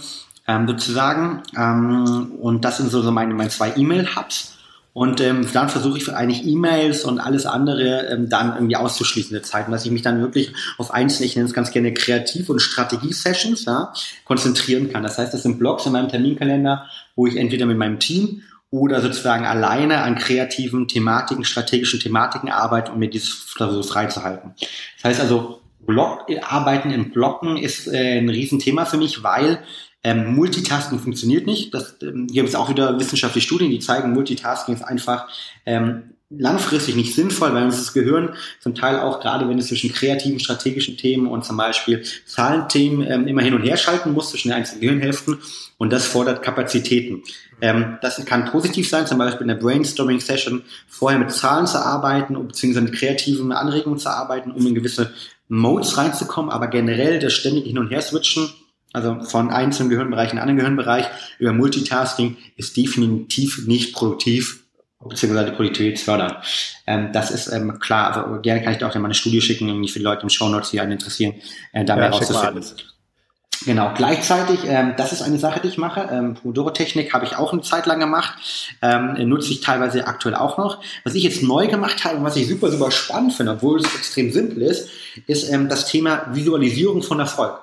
ähm, 0.49 0.67
sozusagen. 0.67 1.45
Ähm, 1.57 2.33
und 2.41 2.65
das 2.65 2.79
sind 2.79 2.91
so, 2.91 3.01
so 3.01 3.13
meine, 3.13 3.33
meine 3.35 3.51
zwei 3.51 3.73
E-Mail-Hubs. 3.77 4.59
Und 4.93 5.21
ähm, 5.21 5.47
dann 5.53 5.69
versuche 5.69 5.99
ich 5.99 6.13
eigentlich 6.13 6.45
E-Mails 6.45 7.05
und 7.05 7.21
alles 7.21 7.47
andere 7.47 8.09
ähm, 8.09 8.29
dann 8.29 8.55
irgendwie 8.55 8.75
auszuschließen 8.77 9.33
der 9.33 9.45
Zeit, 9.45 9.67
und 9.67 9.73
dass 9.73 9.85
ich 9.85 9.93
mich 9.93 10.03
dann 10.03 10.21
wirklich 10.21 10.53
auf 10.79 10.93
einzelne, 10.93 11.27
ich 11.27 11.37
nenne 11.37 11.47
es 11.47 11.55
ganz 11.55 11.71
gerne 11.71 11.95
Kreativ- 11.95 12.49
und 12.49 12.61
Strategie-Sessions 12.61 13.67
ja, 13.67 13.93
konzentrieren 14.25 14.91
kann. 14.93 15.05
Das 15.05 15.19
heißt, 15.19 15.33
das 15.33 15.45
sind 15.45 15.59
Blogs 15.61 15.87
in 15.87 15.93
meinem 15.93 16.09
Terminkalender, 16.09 16.87
wo 17.15 17.27
ich 17.27 17.37
entweder 17.37 17.67
mit 17.67 17.79
meinem 17.79 18.01
Team 18.01 18.43
oder 18.71 19.01
sozusagen 19.01 19.45
alleine 19.47 20.03
an 20.03 20.17
kreativen 20.17 20.89
Thematiken, 20.89 21.45
strategischen 21.45 22.01
Thematiken 22.01 22.51
arbeite, 22.51 22.93
um 22.93 22.99
mir 22.99 23.11
dieses 23.11 23.47
so 23.57 23.83
freizuhalten. 23.83 24.55
Das 24.97 25.05
heißt 25.05 25.21
also, 25.21 25.61
Block, 25.87 26.27
Arbeiten 26.43 26.91
in 26.91 27.11
Blocken 27.11 27.57
ist 27.57 27.89
äh, 27.89 28.19
ein 28.19 28.29
Riesenthema 28.29 28.85
für 28.85 28.97
mich, 28.97 29.23
weil 29.23 29.61
ähm, 30.03 30.35
Multitasking 30.35 30.99
funktioniert 30.99 31.47
nicht. 31.47 31.75
Das, 31.75 31.97
ähm, 32.03 32.27
hier 32.31 32.43
gibt 32.43 32.49
es 32.49 32.55
auch 32.55 32.71
wieder 32.71 32.99
wissenschaftliche 32.99 33.47
Studien, 33.47 33.71
die 33.71 33.81
zeigen, 33.81 34.13
Multitasking 34.13 34.75
ist 34.75 34.83
einfach 34.83 35.29
ähm, 35.67 36.15
langfristig 36.31 36.95
nicht 36.95 37.15
sinnvoll, 37.15 37.53
weil 37.53 37.65
uns 37.65 37.77
das 37.77 37.93
Gehirn 37.93 38.35
zum 38.61 38.75
Teil 38.75 39.01
auch 39.01 39.21
gerade, 39.21 39.49
wenn 39.49 39.59
es 39.59 39.67
zwischen 39.67 39.93
kreativen, 39.93 40.39
strategischen 40.39 40.97
Themen 40.97 41.27
und 41.27 41.45
zum 41.45 41.57
Beispiel 41.57 42.05
Zahlenthemen 42.25 43.07
ähm, 43.07 43.27
immer 43.27 43.43
hin 43.43 43.55
und 43.55 43.63
her 43.63 43.77
schalten 43.77 44.13
muss 44.13 44.31
zwischen 44.31 44.49
den 44.49 44.57
einzelnen 44.57 44.81
Gehirnhälften 44.81 45.39
und 45.77 45.93
das 45.93 46.07
fordert 46.07 46.43
Kapazitäten. 46.43 47.25
Ähm, 47.61 47.99
das 48.01 48.25
kann 48.25 48.45
positiv 48.47 48.89
sein, 48.89 49.07
zum 49.07 49.19
Beispiel 49.19 49.43
in 49.43 49.49
der 49.49 49.57
Brainstorming-Session 49.57 50.63
vorher 50.89 51.19
mit 51.19 51.33
Zahlen 51.33 51.67
zu 51.67 51.85
arbeiten 51.85 52.35
beziehungsweise 52.47 52.85
mit 52.85 52.95
kreativen 52.95 53.51
Anregungen 53.51 53.99
zu 53.99 54.09
arbeiten, 54.09 54.53
um 54.53 54.65
in 54.67 54.75
gewisse 54.75 55.13
Modes 55.49 55.99
reinzukommen, 55.99 56.51
aber 56.51 56.69
generell 56.69 57.19
das 57.19 57.33
ständige 57.33 57.67
Hin- 57.67 57.79
und 57.79 57.91
Her-Switchen 57.91 58.51
also 58.93 59.21
von 59.23 59.51
einzelnen 59.51 59.91
Gehirnbereichen 59.91 60.33
in 60.33 60.39
einen 60.39 60.51
anderen 60.51 60.77
Gehirnbereich 60.77 61.07
über 61.39 61.53
Multitasking 61.53 62.37
ist 62.57 62.77
definitiv 62.77 63.67
nicht 63.67 63.95
produktiv 63.95 64.65
beziehungsweise 65.09 65.53
produktivitätsfördernd. 65.53 66.37
Ähm, 66.87 67.11
das 67.13 67.31
ist 67.31 67.49
ähm, 67.49 67.79
klar, 67.79 68.15
also 68.15 68.41
gerne 68.43 68.63
kann 68.63 68.73
ich 68.73 68.79
da 68.79 68.89
auch 68.89 68.95
mal 68.97 69.05
eine 69.05 69.15
Studie 69.15 69.41
schicken, 69.41 69.69
irgendwie 69.69 69.89
für 69.89 69.99
die 69.99 70.05
Leute 70.05 70.23
im 70.23 70.29
Show 70.29 70.49
Notes, 70.49 70.71
die 70.71 70.81
einen 70.81 70.93
interessieren, 70.93 71.35
äh, 71.73 71.85
da 71.85 71.95
ja, 71.95 72.01
mehr 72.01 72.11
rauszufinden. 72.11 72.65
Genau, 73.67 73.93
gleichzeitig, 73.95 74.61
ähm, 74.65 74.95
das 74.97 75.13
ist 75.13 75.21
eine 75.21 75.39
Sache, 75.39 75.61
die 75.61 75.69
ich 75.69 75.77
mache. 75.77 76.09
Ähm, 76.11 76.35
Pomodoro-Technik 76.35 77.13
habe 77.13 77.27
ich 77.27 77.37
auch 77.37 77.53
eine 77.53 77.61
Zeit 77.61 77.85
lang 77.85 78.01
gemacht, 78.01 78.35
ähm, 78.81 79.29
nutze 79.29 79.53
ich 79.53 79.61
teilweise 79.61 80.07
aktuell 80.07 80.35
auch 80.35 80.57
noch. 80.57 80.83
Was 81.05 81.15
ich 81.15 81.25
jetzt 81.25 81.43
neu 81.43 81.67
gemacht 81.67 82.05
habe 82.05 82.17
und 82.17 82.25
was 82.25 82.37
ich 82.37 82.49
super, 82.49 82.71
super 82.71 82.91
spannend 82.91 83.35
finde, 83.35 83.53
obwohl 83.53 83.79
es 83.79 83.95
extrem 83.95 84.33
simpel 84.33 84.63
ist, 84.63 84.89
ist 85.27 85.51
ähm, 85.51 85.69
das 85.69 85.87
Thema 85.87 86.27
Visualisierung 86.33 87.03
von 87.03 87.21
Erfolg. 87.21 87.59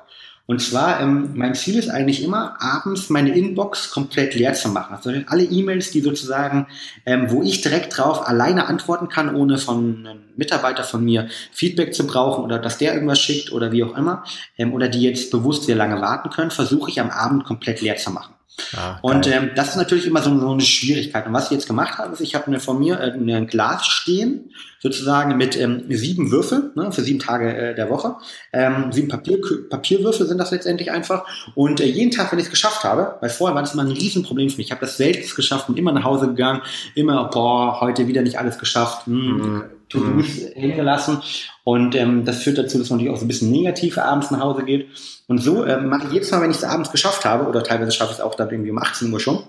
Und 0.47 0.61
zwar, 0.61 1.01
ähm, 1.01 1.31
mein 1.35 1.55
Ziel 1.55 1.77
ist 1.77 1.89
eigentlich 1.89 2.23
immer, 2.23 2.55
abends 2.61 3.09
meine 3.09 3.35
Inbox 3.35 3.91
komplett 3.91 4.33
leer 4.33 4.53
zu 4.53 4.69
machen. 4.69 4.95
Also 4.95 5.11
alle 5.27 5.43
E-Mails, 5.43 5.91
die 5.91 5.99
sozusagen, 5.99 6.67
ähm, 7.05 7.29
wo 7.29 7.43
ich 7.43 7.61
direkt 7.61 7.97
drauf 7.97 8.25
alleine 8.25 8.67
antworten 8.67 9.09
kann, 9.09 9.35
ohne 9.35 9.57
von 9.57 10.07
einem 10.07 10.19
Mitarbeiter 10.37 10.85
von 10.85 11.03
mir 11.03 11.27
Feedback 11.51 11.93
zu 11.93 12.07
brauchen 12.07 12.45
oder 12.45 12.59
dass 12.59 12.77
der 12.77 12.93
irgendwas 12.93 13.19
schickt 13.19 13.51
oder 13.51 13.73
wie 13.73 13.83
auch 13.83 13.97
immer, 13.97 14.23
ähm, 14.57 14.73
oder 14.73 14.87
die 14.87 15.01
jetzt 15.01 15.31
bewusst 15.31 15.65
sehr 15.65 15.75
lange 15.75 15.99
warten 15.99 16.29
können, 16.29 16.49
versuche 16.49 16.89
ich 16.89 17.01
am 17.01 17.09
Abend 17.09 17.43
komplett 17.43 17.81
leer 17.81 17.97
zu 17.97 18.11
machen. 18.11 18.33
Ah, 18.75 18.97
und 19.01 19.27
ähm, 19.27 19.51
das 19.55 19.69
ist 19.69 19.75
natürlich 19.75 20.07
immer 20.07 20.21
so, 20.21 20.37
so, 20.39 20.51
eine 20.51 20.61
Schwierigkeit. 20.61 21.27
Und 21.27 21.33
was 21.33 21.45
ich 21.45 21.51
jetzt 21.51 21.67
gemacht 21.67 21.97
habe, 21.97 22.13
ist, 22.13 22.21
ich 22.21 22.35
habe 22.35 22.47
eine 22.47 22.59
von 22.59 22.79
mir 22.79 22.99
äh, 22.99 23.11
ein 23.11 23.47
Glas 23.47 23.85
stehen, 23.85 24.51
sozusagen 24.79 25.35
mit 25.37 25.59
ähm, 25.59 25.83
sieben 25.89 26.31
Würfeln 26.31 26.71
ne, 26.75 26.91
für 26.91 27.01
sieben 27.01 27.19
Tage 27.19 27.55
äh, 27.55 27.75
der 27.75 27.89
Woche. 27.89 28.15
Ähm, 28.53 28.91
sieben 28.91 29.07
Papier, 29.07 29.39
Papierwürfel 29.69 30.27
sind 30.27 30.37
das 30.37 30.51
letztendlich 30.51 30.91
einfach. 30.91 31.25
Und 31.55 31.79
äh, 31.79 31.85
jeden 31.85 32.11
Tag, 32.11 32.31
wenn 32.31 32.39
ich 32.39 32.45
es 32.45 32.51
geschafft 32.51 32.83
habe, 32.83 33.15
weil 33.21 33.29
vorher 33.29 33.55
war 33.55 33.61
das 33.61 33.73
immer 33.73 33.83
ein 33.83 33.91
Riesenproblem 33.91 34.49
für 34.49 34.57
mich. 34.57 34.67
Ich 34.67 34.71
habe 34.71 34.81
das 34.81 34.97
selbst 34.97 35.35
geschafft 35.35 35.69
und 35.69 35.77
immer 35.77 35.91
nach 35.91 36.03
Hause 36.03 36.27
gegangen, 36.27 36.61
immer, 36.95 37.29
boah, 37.29 37.81
heute 37.81 38.07
wieder 38.07 38.21
nicht 38.21 38.39
alles 38.39 38.57
geschafft. 38.57 39.05
Hm, 39.07 39.37
mhm. 39.37 39.63
To-Dos 39.89 40.25
hingelassen. 40.53 41.21
Und 41.63 41.95
ähm, 41.95 42.25
das 42.25 42.43
führt 42.43 42.57
dazu, 42.57 42.77
dass 42.77 42.89
man 42.89 42.97
natürlich 42.97 43.13
auch 43.13 43.19
so 43.19 43.25
ein 43.25 43.29
bisschen 43.29 43.51
negativ 43.51 43.97
abends 43.97 44.31
nach 44.31 44.41
Hause 44.41 44.63
geht. 44.63 44.87
Und 45.27 45.39
so 45.39 45.65
ähm, 45.65 45.87
mache 45.87 46.07
ich 46.07 46.13
jedes 46.13 46.31
Mal, 46.31 46.41
wenn 46.41 46.51
ich 46.51 46.57
es 46.57 46.63
abends 46.63 46.91
geschafft 46.91 47.25
habe, 47.25 47.47
oder 47.47 47.63
teilweise 47.63 47.91
schaffe 47.91 48.11
ich 48.11 48.17
es 48.17 48.23
auch 48.23 48.35
dann 48.35 48.49
irgendwie 48.49 48.71
um 48.71 48.77
18 48.77 49.11
Uhr 49.11 49.19
schon, 49.19 49.43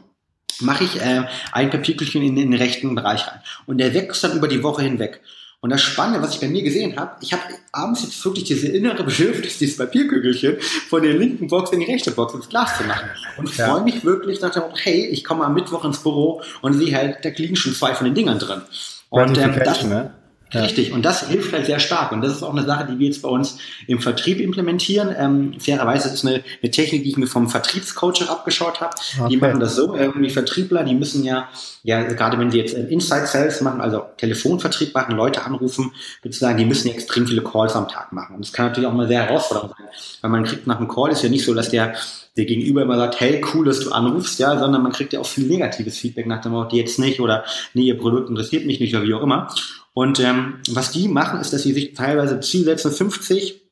mache 0.61 0.85
ich 0.85 1.01
äh, 1.01 1.25
ein 1.53 1.71
Papierkügelchen 1.71 2.23
in, 2.23 2.37
den 2.37 2.55
rechten 2.55 2.95
Bereich 2.95 3.27
rein. 3.27 3.41
Und 3.67 3.79
der 3.79 3.95
wächst 3.95 4.25
dann 4.25 4.37
über 4.37 4.49
die 4.49 4.63
Woche 4.63 4.83
hinweg. 4.83 5.21
Und 5.61 5.71
das 5.71 5.83
Spannende, 5.83 6.23
was 6.23 6.35
ich 6.35 6.41
bei 6.41 6.47
mir 6.47 6.63
gesehen 6.63 6.97
habe, 6.97 7.17
ich 7.21 7.33
habe 7.33 7.43
abends 7.73 8.03
jetzt 8.03 8.25
wirklich 8.25 8.45
diese 8.45 8.69
innere 8.69 9.03
Bedürfnis, 9.03 9.59
dieses 9.59 9.77
Papierkügelchen 9.77 10.59
von 10.89 11.03
der 11.03 11.15
linken 11.15 11.49
Box 11.49 11.73
in 11.73 11.81
die 11.81 11.87
rechte 11.87 12.13
Box 12.13 12.35
ins 12.35 12.49
Glas 12.49 12.79
zu 12.79 12.85
machen. 12.85 13.11
Und 13.37 13.57
ja. 13.57 13.69
freue 13.69 13.83
mich 13.83 14.05
wirklich 14.05 14.41
nach 14.41 14.51
dem 14.51 14.63
Motto, 14.63 14.77
hey, 14.77 15.07
ich 15.07 15.25
komme 15.25 15.45
am 15.45 15.55
Mittwoch 15.55 15.85
ins 15.85 15.99
Büro 16.03 16.43
und 16.63 16.75
sehe 16.75 16.95
halt, 16.95 17.25
da 17.25 17.31
liegen 17.31 17.57
schon 17.57 17.75
zwei 17.75 17.95
von 17.95 18.05
den 18.05 18.15
Dingern 18.15 18.39
drin. 18.39 18.63
Und 19.11 19.37
ähm, 19.39 19.59
das, 19.65 19.85
ne? 19.85 20.15
Ja. 20.53 20.63
Richtig, 20.63 20.93
und 20.93 21.05
das 21.05 21.29
hilft 21.29 21.53
halt 21.53 21.67
sehr 21.67 21.79
stark. 21.79 22.11
Und 22.13 22.23
das 22.23 22.33
ist 22.33 22.43
auch 22.43 22.55
eine 22.55 22.65
Sache, 22.65 22.87
die 22.91 22.99
wir 22.99 23.07
jetzt 23.07 23.21
bei 23.21 23.29
uns 23.29 23.59
im 23.87 24.01
Vertrieb 24.01 24.41
implementieren. 24.41 25.15
Ähm, 25.17 25.55
fairerweise 25.61 26.09
ist 26.09 26.25
eine, 26.25 26.43
eine 26.63 26.71
Technik, 26.71 27.03
die 27.03 27.11
ich 27.11 27.17
mir 27.19 27.27
vom 27.27 27.51
Vertriebscoach 27.51 28.29
abgeschaut 28.29 28.81
habe. 28.81 28.95
Okay. 29.19 29.29
Die 29.29 29.37
machen 29.37 29.61
das 29.61 29.77
so, 29.77 29.95
ähm, 29.95 30.23
die 30.23 30.31
Vertriebler, 30.31 30.85
die 30.85 30.95
müssen 30.95 31.23
ja, 31.23 31.49
ja, 31.83 32.03
gerade 32.03 32.39
wenn 32.39 32.51
sie 32.51 32.59
jetzt 32.59 32.73
Inside 32.73 33.27
Sales 33.27 33.61
machen, 33.61 33.83
also 33.83 34.05
Telefonvertrieb 34.17 34.95
machen, 34.95 35.17
Leute 35.17 35.45
anrufen, 35.45 35.93
sozusagen, 36.23 36.57
die 36.57 36.65
müssen 36.65 36.89
ja 36.89 36.95
extrem 36.95 37.27
viele 37.27 37.43
Calls 37.43 37.75
am 37.75 37.89
Tag 37.89 38.13
machen. 38.13 38.37
Und 38.37 38.45
das 38.45 38.53
kann 38.53 38.67
natürlich 38.67 38.89
auch 38.89 38.95
mal 38.95 39.07
sehr 39.07 39.23
herausfordernd 39.23 39.75
sein. 39.77 39.87
Weil 40.23 40.31
man 40.31 40.45
kriegt 40.45 40.67
nach 40.67 40.79
einem 40.79 40.89
Call, 40.89 41.11
ist 41.11 41.23
ja 41.23 41.29
nicht 41.29 41.45
so, 41.45 41.53
dass 41.53 41.69
der 41.69 41.95
der 42.39 42.47
Gegenüber 42.47 42.83
immer 42.83 42.97
sagt, 42.97 43.21
hey, 43.21 43.45
cool, 43.53 43.67
dass 43.67 43.81
du 43.81 43.91
anrufst, 43.91 44.39
ja, 44.39 44.57
sondern 44.59 44.83
man 44.83 44.93
kriegt 44.93 45.13
ja 45.13 45.21
auch 45.21 45.27
viel 45.27 45.47
negatives 45.47 45.99
Feedback 45.99 46.27
nach 46.27 46.41
dem 46.41 46.53
Motto, 46.53 46.77
jetzt 46.77 46.99
nicht 46.99 47.21
oder 47.21 47.45
nee, 47.75 47.83
ihr 47.83 47.99
Produkt 47.99 48.31
interessiert 48.31 48.65
mich 48.65 48.79
nicht 48.81 48.95
oder 48.95 49.05
wie 49.05 49.15
auch 49.15 49.23
immer. 49.23 49.53
Und 49.99 50.21
ähm, 50.21 50.61
was 50.71 50.93
die 50.93 51.09
machen, 51.09 51.41
ist, 51.41 51.53
dass 51.53 51.63
sie 51.63 51.73
sich 51.73 51.93
teilweise 51.93 52.39
Ziel 52.39 52.65
setzen, 52.65 52.93
50, 52.93 53.69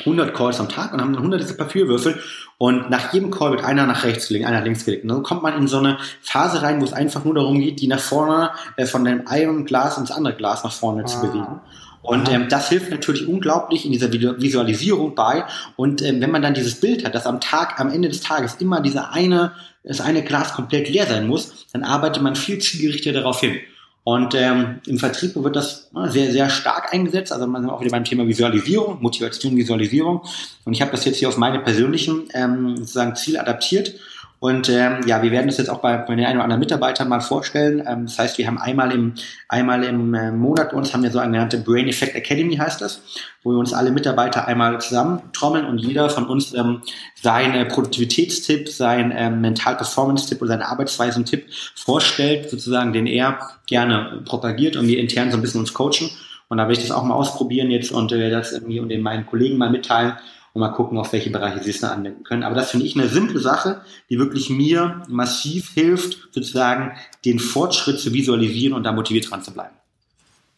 100 0.00 0.34
Calls 0.34 0.58
am 0.58 0.68
Tag 0.68 0.92
und 0.92 1.00
haben 1.00 1.12
dann 1.12 1.22
hunderte 1.22 1.54
Papierwürfel 1.54 2.18
und 2.58 2.90
nach 2.90 3.12
jedem 3.12 3.30
Call 3.30 3.52
wird 3.52 3.62
einer 3.62 3.86
nach 3.86 4.02
rechts 4.02 4.26
gelegt, 4.26 4.46
einer 4.46 4.58
nach 4.58 4.64
links 4.64 4.84
gelegt. 4.84 5.04
Und 5.04 5.10
dann 5.10 5.22
kommt 5.22 5.44
man 5.44 5.56
in 5.56 5.68
so 5.68 5.78
eine 5.78 5.98
Phase 6.22 6.60
rein, 6.62 6.80
wo 6.80 6.84
es 6.86 6.92
einfach 6.92 7.24
nur 7.24 7.36
darum 7.36 7.60
geht, 7.60 7.80
die 7.80 7.86
nach 7.86 8.00
vorne, 8.00 8.50
äh, 8.76 8.84
von 8.84 9.04
dem 9.04 9.28
einen 9.28 9.64
Glas 9.64 9.96
ins 9.96 10.10
andere 10.10 10.34
Glas 10.34 10.64
nach 10.64 10.72
vorne 10.72 11.04
ah. 11.04 11.06
zu 11.06 11.20
bewegen. 11.20 11.60
Und 12.02 12.28
ähm, 12.32 12.48
das 12.48 12.68
hilft 12.68 12.90
natürlich 12.90 13.28
unglaublich 13.28 13.86
in 13.86 13.92
dieser 13.92 14.10
Visualisierung 14.12 15.14
bei. 15.14 15.44
Und 15.76 16.02
ähm, 16.02 16.20
wenn 16.20 16.32
man 16.32 16.42
dann 16.42 16.54
dieses 16.54 16.80
Bild 16.80 17.04
hat, 17.04 17.14
dass 17.14 17.26
am 17.26 17.40
Tag, 17.40 17.78
am 17.78 17.90
Ende 17.90 18.08
des 18.08 18.22
Tages 18.22 18.56
immer 18.56 18.80
diese 18.80 19.10
eine, 19.10 19.52
das 19.84 20.00
eine 20.00 20.24
Glas 20.24 20.52
komplett 20.52 20.88
leer 20.88 21.06
sein 21.06 21.28
muss, 21.28 21.68
dann 21.72 21.84
arbeitet 21.84 22.24
man 22.24 22.34
viel 22.34 22.58
zielgerichteter 22.58 23.20
darauf 23.20 23.38
hin. 23.38 23.60
Und 24.02 24.34
ähm, 24.34 24.80
im 24.86 24.98
Vertrieb 24.98 25.36
wird 25.36 25.56
das 25.56 25.90
äh, 25.94 26.08
sehr, 26.08 26.32
sehr 26.32 26.48
stark 26.48 26.92
eingesetzt. 26.92 27.32
Also 27.32 27.46
man 27.46 27.64
ist 27.64 27.70
auch 27.70 27.80
wieder 27.80 27.90
beim 27.90 28.04
Thema 28.04 28.26
Visualisierung, 28.26 29.00
Motivation, 29.00 29.56
Visualisierung. 29.56 30.22
Und 30.64 30.72
ich 30.72 30.80
habe 30.80 30.90
das 30.90 31.04
jetzt 31.04 31.18
hier 31.18 31.28
auf 31.28 31.36
meine 31.36 31.60
persönlichen 31.60 32.28
ähm, 32.32 32.76
sozusagen 32.78 33.14
Ziel 33.14 33.38
adaptiert 33.38 33.94
und 34.40 34.70
ähm, 34.70 35.00
ja, 35.04 35.22
wir 35.22 35.32
werden 35.32 35.48
das 35.48 35.58
jetzt 35.58 35.68
auch 35.68 35.80
bei, 35.80 35.98
bei 35.98 36.14
den 36.14 36.24
einen 36.24 36.36
oder 36.36 36.44
anderen 36.44 36.60
Mitarbeitern 36.60 37.10
mal 37.10 37.20
vorstellen. 37.20 37.84
Ähm, 37.86 38.06
das 38.06 38.18
heißt, 38.18 38.38
wir 38.38 38.46
haben 38.46 38.56
einmal 38.56 38.90
im, 38.90 39.12
einmal 39.48 39.84
im 39.84 40.14
äh, 40.14 40.32
Monat 40.32 40.72
uns 40.72 40.94
haben 40.94 41.02
wir 41.02 41.10
so 41.10 41.18
eine 41.18 41.32
genannte 41.32 41.58
Brain 41.58 41.86
Effect 41.88 42.14
Academy 42.16 42.56
heißt 42.56 42.80
das, 42.80 43.02
wo 43.42 43.50
wir 43.50 43.58
uns 43.58 43.74
alle 43.74 43.90
Mitarbeiter 43.90 44.48
einmal 44.48 44.80
zusammen 44.80 45.20
trommeln 45.34 45.66
und 45.66 45.78
jeder 45.78 46.08
von 46.08 46.26
uns 46.26 46.54
ähm, 46.54 46.80
seinen 47.20 47.68
Produktivitätstipp, 47.68 48.70
sein 48.70 49.12
ähm, 49.14 49.42
Mental 49.42 49.76
Performance 49.76 50.26
Tipp 50.26 50.40
oder 50.40 50.52
seine 50.52 50.68
Arbeitsweisen-Tipp 50.68 51.44
vorstellt, 51.74 52.48
sozusagen, 52.48 52.94
den 52.94 53.06
er 53.06 53.38
gerne 53.66 54.22
propagiert 54.24 54.76
und 54.78 54.88
wir 54.88 55.00
intern 55.00 55.30
so 55.30 55.36
ein 55.36 55.42
bisschen 55.42 55.60
uns 55.60 55.74
coachen. 55.74 56.08
Und 56.48 56.56
da 56.56 56.66
will 56.66 56.72
ich 56.72 56.82
das 56.82 56.92
auch 56.92 57.04
mal 57.04 57.14
ausprobieren 57.14 57.70
jetzt 57.70 57.92
und 57.92 58.10
äh, 58.10 58.30
das 58.30 58.52
irgendwie 58.52 58.80
und 58.80 58.88
den 58.88 59.02
meinen 59.02 59.26
Kollegen 59.26 59.58
mal 59.58 59.70
mitteilen 59.70 60.14
und 60.52 60.60
mal 60.60 60.70
gucken, 60.70 60.98
auf 60.98 61.12
welche 61.12 61.30
Bereiche 61.30 61.62
sie 61.62 61.70
es 61.70 61.80
dann 61.80 61.98
anwenden 61.98 62.24
können. 62.24 62.42
Aber 62.42 62.54
das 62.54 62.70
finde 62.70 62.86
ich 62.86 62.96
eine 62.96 63.08
simple 63.08 63.40
Sache, 63.40 63.82
die 64.08 64.18
wirklich 64.18 64.50
mir 64.50 65.02
massiv 65.08 65.70
hilft, 65.74 66.28
sozusagen 66.32 66.92
den 67.24 67.38
Fortschritt 67.38 68.00
zu 68.00 68.12
visualisieren 68.12 68.74
und 68.74 68.84
da 68.84 68.92
motiviert 68.92 69.30
dran 69.30 69.42
zu 69.42 69.52
bleiben. 69.52 69.74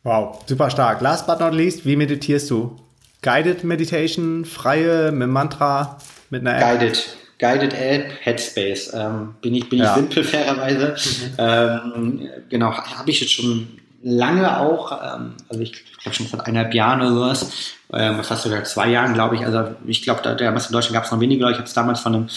Wow, 0.04 0.40
super 0.46 0.70
stark. 0.70 1.00
Last 1.00 1.26
but 1.26 1.40
not 1.40 1.54
least, 1.54 1.86
wie 1.86 1.96
meditierst 1.96 2.50
du? 2.50 2.76
Guided 3.22 3.62
Meditation, 3.62 4.44
freie, 4.44 5.12
mit 5.12 5.28
Mantra, 5.28 5.98
mit 6.30 6.40
einer 6.40 6.56
App? 6.56 6.80
Guided. 6.80 7.16
Guided 7.38 7.74
App, 7.74 8.12
Headspace. 8.20 8.92
Ähm, 8.94 9.34
bin 9.40 9.54
ich, 9.54 9.68
bin 9.68 9.80
ja. 9.80 9.90
ich 9.90 9.94
simpel, 9.96 10.24
fairerweise. 10.24 10.96
Mhm. 10.96 11.34
Ähm, 11.38 12.28
genau, 12.48 12.72
habe 12.72 13.10
ich 13.10 13.20
jetzt 13.20 13.32
schon 13.32 13.68
lange 14.02 14.60
auch, 14.60 14.92
ähm, 14.92 15.34
also 15.48 15.60
ich 15.60 15.72
glaube 16.02 16.16
schon 16.16 16.26
vor 16.26 16.46
eineinhalb 16.46 16.74
Jahren 16.74 17.00
oder 17.00 17.12
sowas, 17.12 17.52
ähm, 17.94 18.22
fast 18.24 18.42
sogar 18.42 18.64
zwei 18.64 18.88
Jahren, 18.88 19.12
glaube 19.12 19.36
ich. 19.36 19.44
Also 19.44 19.74
ich 19.86 20.02
glaube, 20.02 20.20
da, 20.22 20.34
damals 20.34 20.66
in 20.66 20.72
Deutschland 20.72 20.94
gab 20.94 21.04
es 21.04 21.10
noch 21.10 21.20
weniger. 21.20 21.50
Ich 21.50 21.56
habe 21.56 21.66
es 21.66 21.74
damals 21.74 22.00
von 22.00 22.14
einem, 22.14 22.28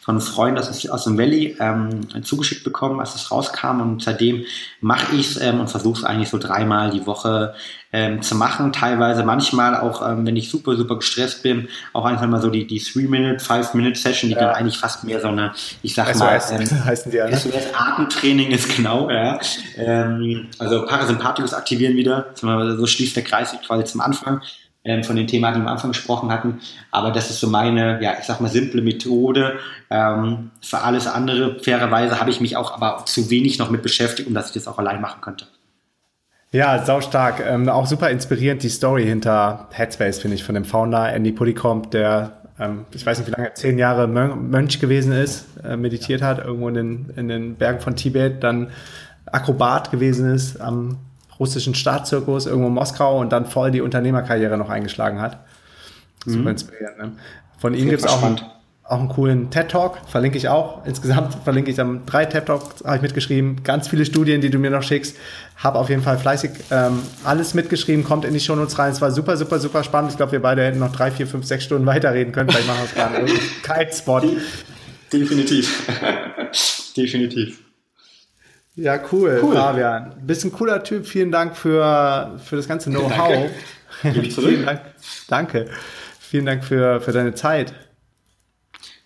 von 0.00 0.16
einem 0.16 0.20
Freund 0.20 0.58
aus, 0.58 0.88
aus 0.88 1.04
dem 1.04 1.16
Valley 1.16 1.56
ähm, 1.60 2.24
zugeschickt 2.24 2.64
bekommen, 2.64 2.98
als 2.98 3.14
es 3.14 3.30
rauskam. 3.30 3.80
Und 3.80 4.02
seitdem 4.02 4.44
mache 4.80 5.14
ich 5.14 5.30
es 5.30 5.40
ähm, 5.40 5.60
und 5.60 5.70
versuche 5.70 6.00
es 6.00 6.04
eigentlich 6.04 6.30
so 6.30 6.38
dreimal 6.38 6.90
die 6.90 7.06
Woche 7.06 7.54
ähm, 7.92 8.22
zu 8.22 8.34
machen. 8.34 8.72
Teilweise 8.72 9.22
manchmal 9.22 9.76
auch, 9.76 10.06
ähm, 10.06 10.26
wenn 10.26 10.34
ich 10.34 10.50
super, 10.50 10.74
super 10.74 10.96
gestresst 10.96 11.44
bin, 11.44 11.68
auch 11.92 12.06
einfach 12.06 12.26
mal 12.26 12.42
so 12.42 12.50
die, 12.50 12.66
die 12.66 12.80
Three-Minute, 12.80 13.38
Five-Minute-Session, 13.38 14.30
die 14.30 14.34
ja. 14.34 14.46
dann 14.46 14.54
eigentlich 14.56 14.78
fast 14.78 15.04
mehr 15.04 15.20
so 15.20 15.28
eine, 15.28 15.52
ich 15.82 15.94
sag 15.94 16.12
mal, 16.18 16.42
ähm, 16.50 16.84
heißen 16.84 17.12
die 17.12 17.18
ja, 17.18 17.28
ne? 17.28 17.36
SOS 17.36 17.72
Atemtraining 17.72 18.50
ist 18.50 18.68
genau, 18.76 19.08
ja. 19.10 19.38
Ähm, 19.76 20.48
also 20.58 20.84
Parasympathikus 20.86 21.54
aktivieren 21.54 21.94
wieder. 21.94 22.26
So 22.34 22.84
schließt 22.84 23.14
der 23.14 23.22
Kreis 23.22 23.54
quasi 23.64 23.84
zum 23.84 24.00
Anfang 24.00 24.42
ähm, 24.84 25.02
von 25.02 25.16
den 25.16 25.26
Themen, 25.26 25.52
die 25.52 25.60
wir 25.60 25.62
am 25.62 25.68
Anfang 25.68 25.92
gesprochen 25.92 26.30
hatten. 26.30 26.60
Aber 26.90 27.10
das 27.10 27.30
ist 27.30 27.40
so 27.40 27.48
meine, 27.48 28.02
ja, 28.02 28.14
ich 28.18 28.26
sag 28.26 28.40
mal, 28.40 28.50
simple 28.50 28.82
Methode. 28.82 29.58
Ähm, 29.90 30.50
für 30.60 30.80
alles 30.80 31.06
andere, 31.06 31.58
fairerweise, 31.60 32.20
habe 32.20 32.30
ich 32.30 32.40
mich 32.40 32.56
auch 32.56 32.74
aber 32.74 33.04
zu 33.06 33.30
wenig 33.30 33.58
noch 33.58 33.70
mit 33.70 33.82
beschäftigt, 33.82 34.28
um 34.28 34.34
dass 34.34 34.48
ich 34.48 34.52
das 34.52 34.68
auch 34.68 34.78
allein 34.78 35.00
machen 35.00 35.20
könnte. 35.22 35.46
Ja, 36.52 36.84
sau 36.84 37.00
stark. 37.00 37.42
Ähm, 37.44 37.68
auch 37.68 37.86
super 37.86 38.10
inspirierend 38.10 38.62
die 38.62 38.68
Story 38.68 39.04
hinter 39.04 39.68
Headspace, 39.72 40.20
finde 40.20 40.36
ich, 40.36 40.44
von 40.44 40.54
dem 40.54 40.64
Founder 40.64 41.12
Andy 41.12 41.32
Pudicomp, 41.32 41.90
der, 41.90 42.42
ähm, 42.60 42.84
ich 42.94 43.04
weiß 43.04 43.18
nicht, 43.18 43.26
wie 43.26 43.32
lange, 43.32 43.54
zehn 43.54 43.78
Jahre 43.78 44.06
Mönch 44.06 44.78
gewesen 44.78 45.12
ist, 45.12 45.46
äh, 45.64 45.76
meditiert 45.76 46.22
hat, 46.22 46.38
irgendwo 46.38 46.68
in 46.68 46.74
den, 46.74 47.12
in 47.16 47.28
den 47.28 47.54
Bergen 47.56 47.80
von 47.80 47.96
Tibet, 47.96 48.44
dann 48.44 48.70
Akrobat 49.26 49.90
gewesen 49.90 50.32
ist 50.32 50.60
am 50.60 50.98
russischen 51.38 51.74
Staatszirkus 51.74 52.46
irgendwo 52.46 52.68
in 52.68 52.74
Moskau 52.74 53.20
und 53.20 53.32
dann 53.32 53.46
voll 53.46 53.70
die 53.70 53.80
Unternehmerkarriere 53.80 54.56
noch 54.56 54.70
eingeschlagen 54.70 55.20
hat. 55.20 55.38
Super 56.24 56.42
mhm. 56.42 56.48
inspirierend. 56.48 56.98
Ne? 56.98 57.12
Von 57.58 57.74
ihm 57.74 57.88
gibt 57.88 58.02
es 58.02 58.06
auch, 58.06 58.22
einen, 58.22 58.40
auch 58.84 58.98
einen 58.98 59.08
coolen 59.08 59.50
TED-Talk, 59.50 59.98
verlinke 60.06 60.36
ich 60.36 60.48
auch. 60.48 60.84
Insgesamt 60.86 61.34
verlinke 61.44 61.70
ich 61.70 61.76
dann 61.76 62.04
drei 62.06 62.24
TED-Talks, 62.24 62.84
habe 62.84 62.96
ich 62.96 63.02
mitgeschrieben. 63.02 63.62
Ganz 63.62 63.88
viele 63.88 64.04
Studien, 64.04 64.40
die 64.40 64.50
du 64.50 64.58
mir 64.58 64.70
noch 64.70 64.82
schickst. 64.82 65.16
Habe 65.56 65.78
auf 65.78 65.88
jeden 65.88 66.02
Fall 66.02 66.18
fleißig 66.18 66.50
ähm, 66.70 67.00
alles 67.24 67.54
mitgeschrieben, 67.54 68.04
kommt 68.04 68.24
in 68.24 68.32
die 68.32 68.40
Shownotes 68.40 68.78
rein. 68.78 68.92
Es 68.92 69.00
war 69.00 69.10
super, 69.10 69.36
super, 69.36 69.58
super 69.58 69.84
spannend. 69.84 70.10
Ich 70.12 70.16
glaube, 70.16 70.32
wir 70.32 70.42
beide 70.42 70.62
hätten 70.62 70.78
noch 70.78 70.92
drei, 70.92 71.10
vier, 71.10 71.26
fünf, 71.26 71.46
sechs 71.46 71.64
Stunden 71.64 71.86
weiterreden 71.86 72.32
können. 72.32 72.50
Vielleicht 72.50 72.66
machen 72.66 72.80
wir 72.80 72.84
es 72.84 72.94
gerade. 72.94 73.24
Kite-Spot. 73.62 74.22
Definitiv. 75.12 75.86
Definitiv. 76.96 77.63
Ja, 78.76 78.98
cool, 79.12 79.38
cool. 79.42 79.54
Fabian. 79.54 80.12
Bist 80.22 80.44
ein 80.44 80.52
cooler 80.52 80.82
Typ. 80.82 81.06
Vielen 81.06 81.30
Dank 81.30 81.56
für, 81.56 82.38
für 82.44 82.56
das 82.56 82.66
ganze 82.66 82.90
Know-how. 82.90 83.50
Vielen 84.02 84.66
Dank. 84.66 84.80
Danke. 85.28 85.66
Vielen 86.18 86.46
Dank 86.46 86.64
für, 86.64 87.00
für 87.00 87.12
deine 87.12 87.34
Zeit. 87.34 87.72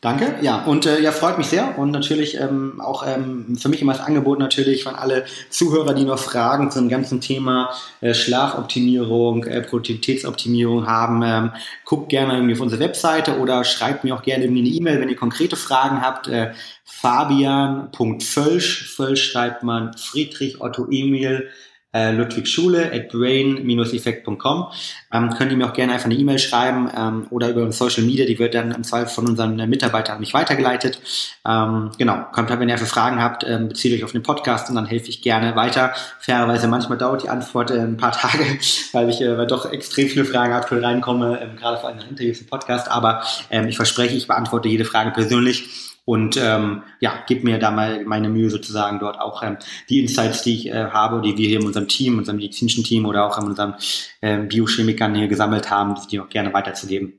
Danke, 0.01 0.37
ja, 0.43 0.63
und 0.63 0.87
äh, 0.87 1.01
ja, 1.01 1.11
freut 1.11 1.39
mich 1.39 1.49
sehr 1.49 1.77
und 1.77 1.91
natürlich 1.91 2.39
ähm, 2.39 2.81
auch 2.81 3.05
ähm, 3.05 3.59
für 3.59 3.69
mich 3.69 3.83
immer 3.83 3.95
das 3.95 4.07
Angebot 4.07 4.39
natürlich 4.39 4.85
von 4.85 4.95
alle 4.95 5.25
Zuhörer, 5.51 5.93
die 5.93 6.05
noch 6.05 6.21
Fragen 6.21 6.71
zum 6.71 6.89
ganzen 6.89 7.21
Thema 7.21 7.71
äh, 8.01 8.15
Schlafoptimierung, 8.15 9.43
äh, 9.43 9.61
Produktivitätsoptimierung 9.61 10.87
haben, 10.87 11.23
ähm, 11.25 11.51
guckt 11.85 12.11
gerne 12.11 12.35
irgendwie 12.35 12.55
auf 12.55 12.61
unsere 12.61 12.81
Webseite 12.81 13.41
oder 13.41 13.65
schreibt 13.65 14.05
mir 14.05 14.15
auch 14.15 14.23
gerne 14.23 14.45
irgendwie 14.45 14.61
eine 14.61 14.71
E-Mail, 14.71 15.01
wenn 15.01 15.09
ihr 15.09 15.17
konkrete 15.17 15.57
Fragen 15.57 16.01
habt. 16.01 16.29
Äh, 16.29 16.53
Fabian.völsch, 16.85 18.95
Völsch 18.95 19.33
schreibt 19.33 19.65
man 19.65 19.97
Friedrich 19.97 20.61
Otto 20.61 20.87
Emil 20.93 21.51
äh, 21.93 22.13
Ludwig 22.13 22.47
Schule 22.49 22.93
at 22.93 23.09
brain-effekt.com. 23.09 24.67
Ähm, 25.13 25.31
könnt 25.37 25.51
ihr 25.51 25.57
mir 25.57 25.67
auch 25.67 25.73
gerne 25.73 25.95
einfach 25.95 26.07
eine 26.07 26.17
E-Mail 26.17 26.39
schreiben 26.39 26.91
ähm, 26.95 27.27
oder 27.31 27.49
über 27.49 27.71
Social 27.73 28.05
Media, 28.05 28.27
die 28.27 28.39
wird 28.39 28.55
dann 28.55 28.73
im 28.73 28.85
Zweifel 28.85 29.09
von 29.09 29.27
unseren 29.27 29.57
Mitarbeitern 29.69 30.17
an 30.17 30.21
mich 30.21 30.35
weitergeleitet. 30.35 31.01
Ähm, 31.47 31.91
genau, 31.97 32.27
kommt 32.33 32.51
halt, 32.51 32.61
wenn 32.61 32.69
ihr 32.69 32.75
einfach 32.75 32.87
Fragen 32.87 33.23
habt, 33.23 33.45
ähm, 33.45 33.69
bezieht 33.69 33.95
euch 33.95 34.05
auf 34.05 34.13
den 34.13 34.23
Podcast 34.23 34.69
und 34.69 34.75
dann 34.75 34.87
helfe 34.87 35.09
ich 35.09 35.23
gerne 35.23 35.57
weiter. 35.57 35.93
Fairerweise 36.21 36.69
manchmal 36.69 36.99
dauert 36.99 37.23
die 37.23 37.31
Antwort 37.31 37.71
äh, 37.71 37.81
ein 37.81 37.97
paar 37.97 38.13
Tage, 38.19 38.45
weil 38.93 39.09
ich 39.09 39.21
äh, 39.23 39.39
weil 39.39 39.47
doch 39.47 39.73
extrem 39.73 40.09
viele 40.09 40.25
Fragen 40.25 40.53
aktuell 40.53 40.85
reinkomme, 40.85 41.41
ähm, 41.41 41.57
gerade 41.57 41.79
vor 41.79 41.89
allem 41.89 42.01
Interviews 42.09 42.41
im 42.41 42.47
Podcast, 42.47 42.91
aber 42.91 43.23
ähm, 43.51 43.67
ich 43.69 43.77
verspreche, 43.77 44.15
ich 44.15 44.27
beantworte 44.27 44.69
jede 44.69 44.85
Frage 44.85 45.11
persönlich 45.11 45.88
und 46.09 46.39
ähm, 46.39 46.85
ja, 47.01 47.23
gib 47.27 47.45
mir 47.45 47.59
da 47.59 47.71
mal 47.71 48.03
meine 48.07 48.31
Mühe 48.31 48.49
sozusagen 48.49 48.99
dort 48.99 49.21
auch 49.21 49.43
ähm, 49.43 49.59
die 49.91 50.01
Insights, 50.01 50.41
die 50.41 50.55
ich 50.55 50.69
äh, 50.69 50.87
habe, 50.87 51.21
die 51.21 51.37
wir 51.37 51.47
hier 51.47 51.61
in 51.61 51.67
unserem 51.67 51.87
Team, 51.87 52.17
unserem 52.17 52.39
medizinischen 52.39 52.83
Team 52.83 53.05
oder 53.05 53.27
auch 53.27 53.37
in 53.37 53.45
unserem 53.45 53.75
ähm, 54.23 54.49
Biochemikern 54.49 55.15
hier 55.15 55.29
gesammelt 55.29 55.71
haben, 55.71 55.97
die 56.11 56.19
auch 56.19 56.31
gerne 56.31 56.55
weiterzugeben. 56.55 57.13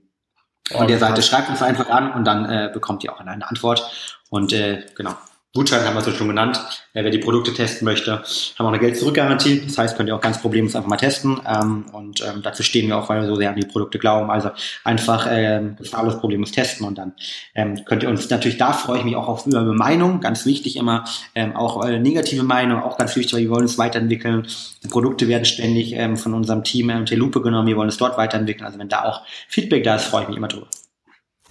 An 0.74 0.88
der 0.88 0.98
Seite 0.98 1.22
schreibt 1.22 1.52
uns 1.52 1.62
einfach 1.62 1.88
an 1.92 2.14
und 2.14 2.26
dann 2.26 2.46
äh, 2.46 2.72
bekommt 2.74 3.04
ihr 3.04 3.14
auch 3.14 3.20
eine 3.20 3.48
Antwort. 3.48 3.92
Und 4.32 4.54
äh, 4.54 4.84
genau, 4.96 5.16
Gutschein 5.56 5.84
haben 5.84 5.96
wir 5.96 6.02
so 6.02 6.12
schon 6.12 6.28
genannt. 6.28 6.64
Wer 6.94 7.10
die 7.10 7.18
Produkte 7.18 7.52
testen 7.52 7.84
möchte, 7.84 8.12
haben 8.12 8.24
wir 8.60 8.66
auch 8.66 8.68
eine 8.68 8.78
Geld-Zurück-Garantie. 8.78 9.64
Das 9.66 9.80
heißt, 9.80 9.98
könnt 9.98 10.08
ihr 10.08 10.16
auch 10.16 10.22
ganz 10.22 10.40
problemlos 10.40 10.76
einfach 10.76 10.90
mal 10.90 10.98
testen. 10.98 11.42
Ähm, 11.44 11.86
und 11.92 12.22
ähm, 12.22 12.42
dazu 12.44 12.62
stehen 12.62 12.88
wir 12.88 12.98
auch, 12.98 13.10
weil 13.10 13.22
wir 13.22 13.28
so 13.28 13.36
sehr 13.36 13.50
an 13.50 13.56
die 13.56 13.66
Produkte 13.66 13.98
glauben. 13.98 14.30
Also 14.30 14.52
einfach 14.84 15.28
ähm, 15.28 15.76
gefahrlos 15.76 16.20
problemlos 16.20 16.52
testen 16.52 16.86
und 16.86 17.00
dann 17.00 17.14
ähm, 17.56 17.84
könnt 17.86 18.04
ihr 18.04 18.10
uns 18.10 18.30
natürlich, 18.30 18.60
da 18.60 18.74
freue 18.74 19.00
ich 19.00 19.06
mich 19.06 19.16
auch 19.16 19.28
auf 19.28 19.48
über 19.48 19.64
Meinung. 19.64 20.22
Ganz 20.22 20.46
wichtig 20.46 20.76
immer, 20.76 21.06
ähm, 21.34 21.56
auch 21.56 21.84
äh, 21.84 21.98
negative 21.98 22.44
Meinung, 22.44 22.84
auch 22.84 22.98
ganz 23.00 23.16
wichtig, 23.16 23.34
weil 23.34 23.42
wir 23.42 23.50
wollen 23.50 23.64
uns 23.64 23.80
weiterentwickeln. 23.80 24.46
Die 24.84 24.88
Produkte 24.88 25.28
werden 25.28 25.46
ständig 25.46 25.94
ähm, 25.94 26.16
von 26.16 26.36
unserem 26.36 26.64
Team 26.64 26.90
unter 26.92 27.16
Lupe 27.16 27.42
genommen. 27.42 27.68
Wir 27.68 27.76
wollen 27.76 27.90
es 27.90 27.98
dort 27.98 28.20
weiterentwickeln. 28.20 28.68
Also 28.68 28.78
wenn 28.78 28.90
da 28.90 29.04
auch 29.04 29.24
Feedback 29.48 29.84
da 29.84 29.96
ist, 29.96 30.06
freue 30.06 30.24
ich 30.24 30.28
mich 30.28 30.38
immer 30.38 30.48
drüber. 30.48 30.68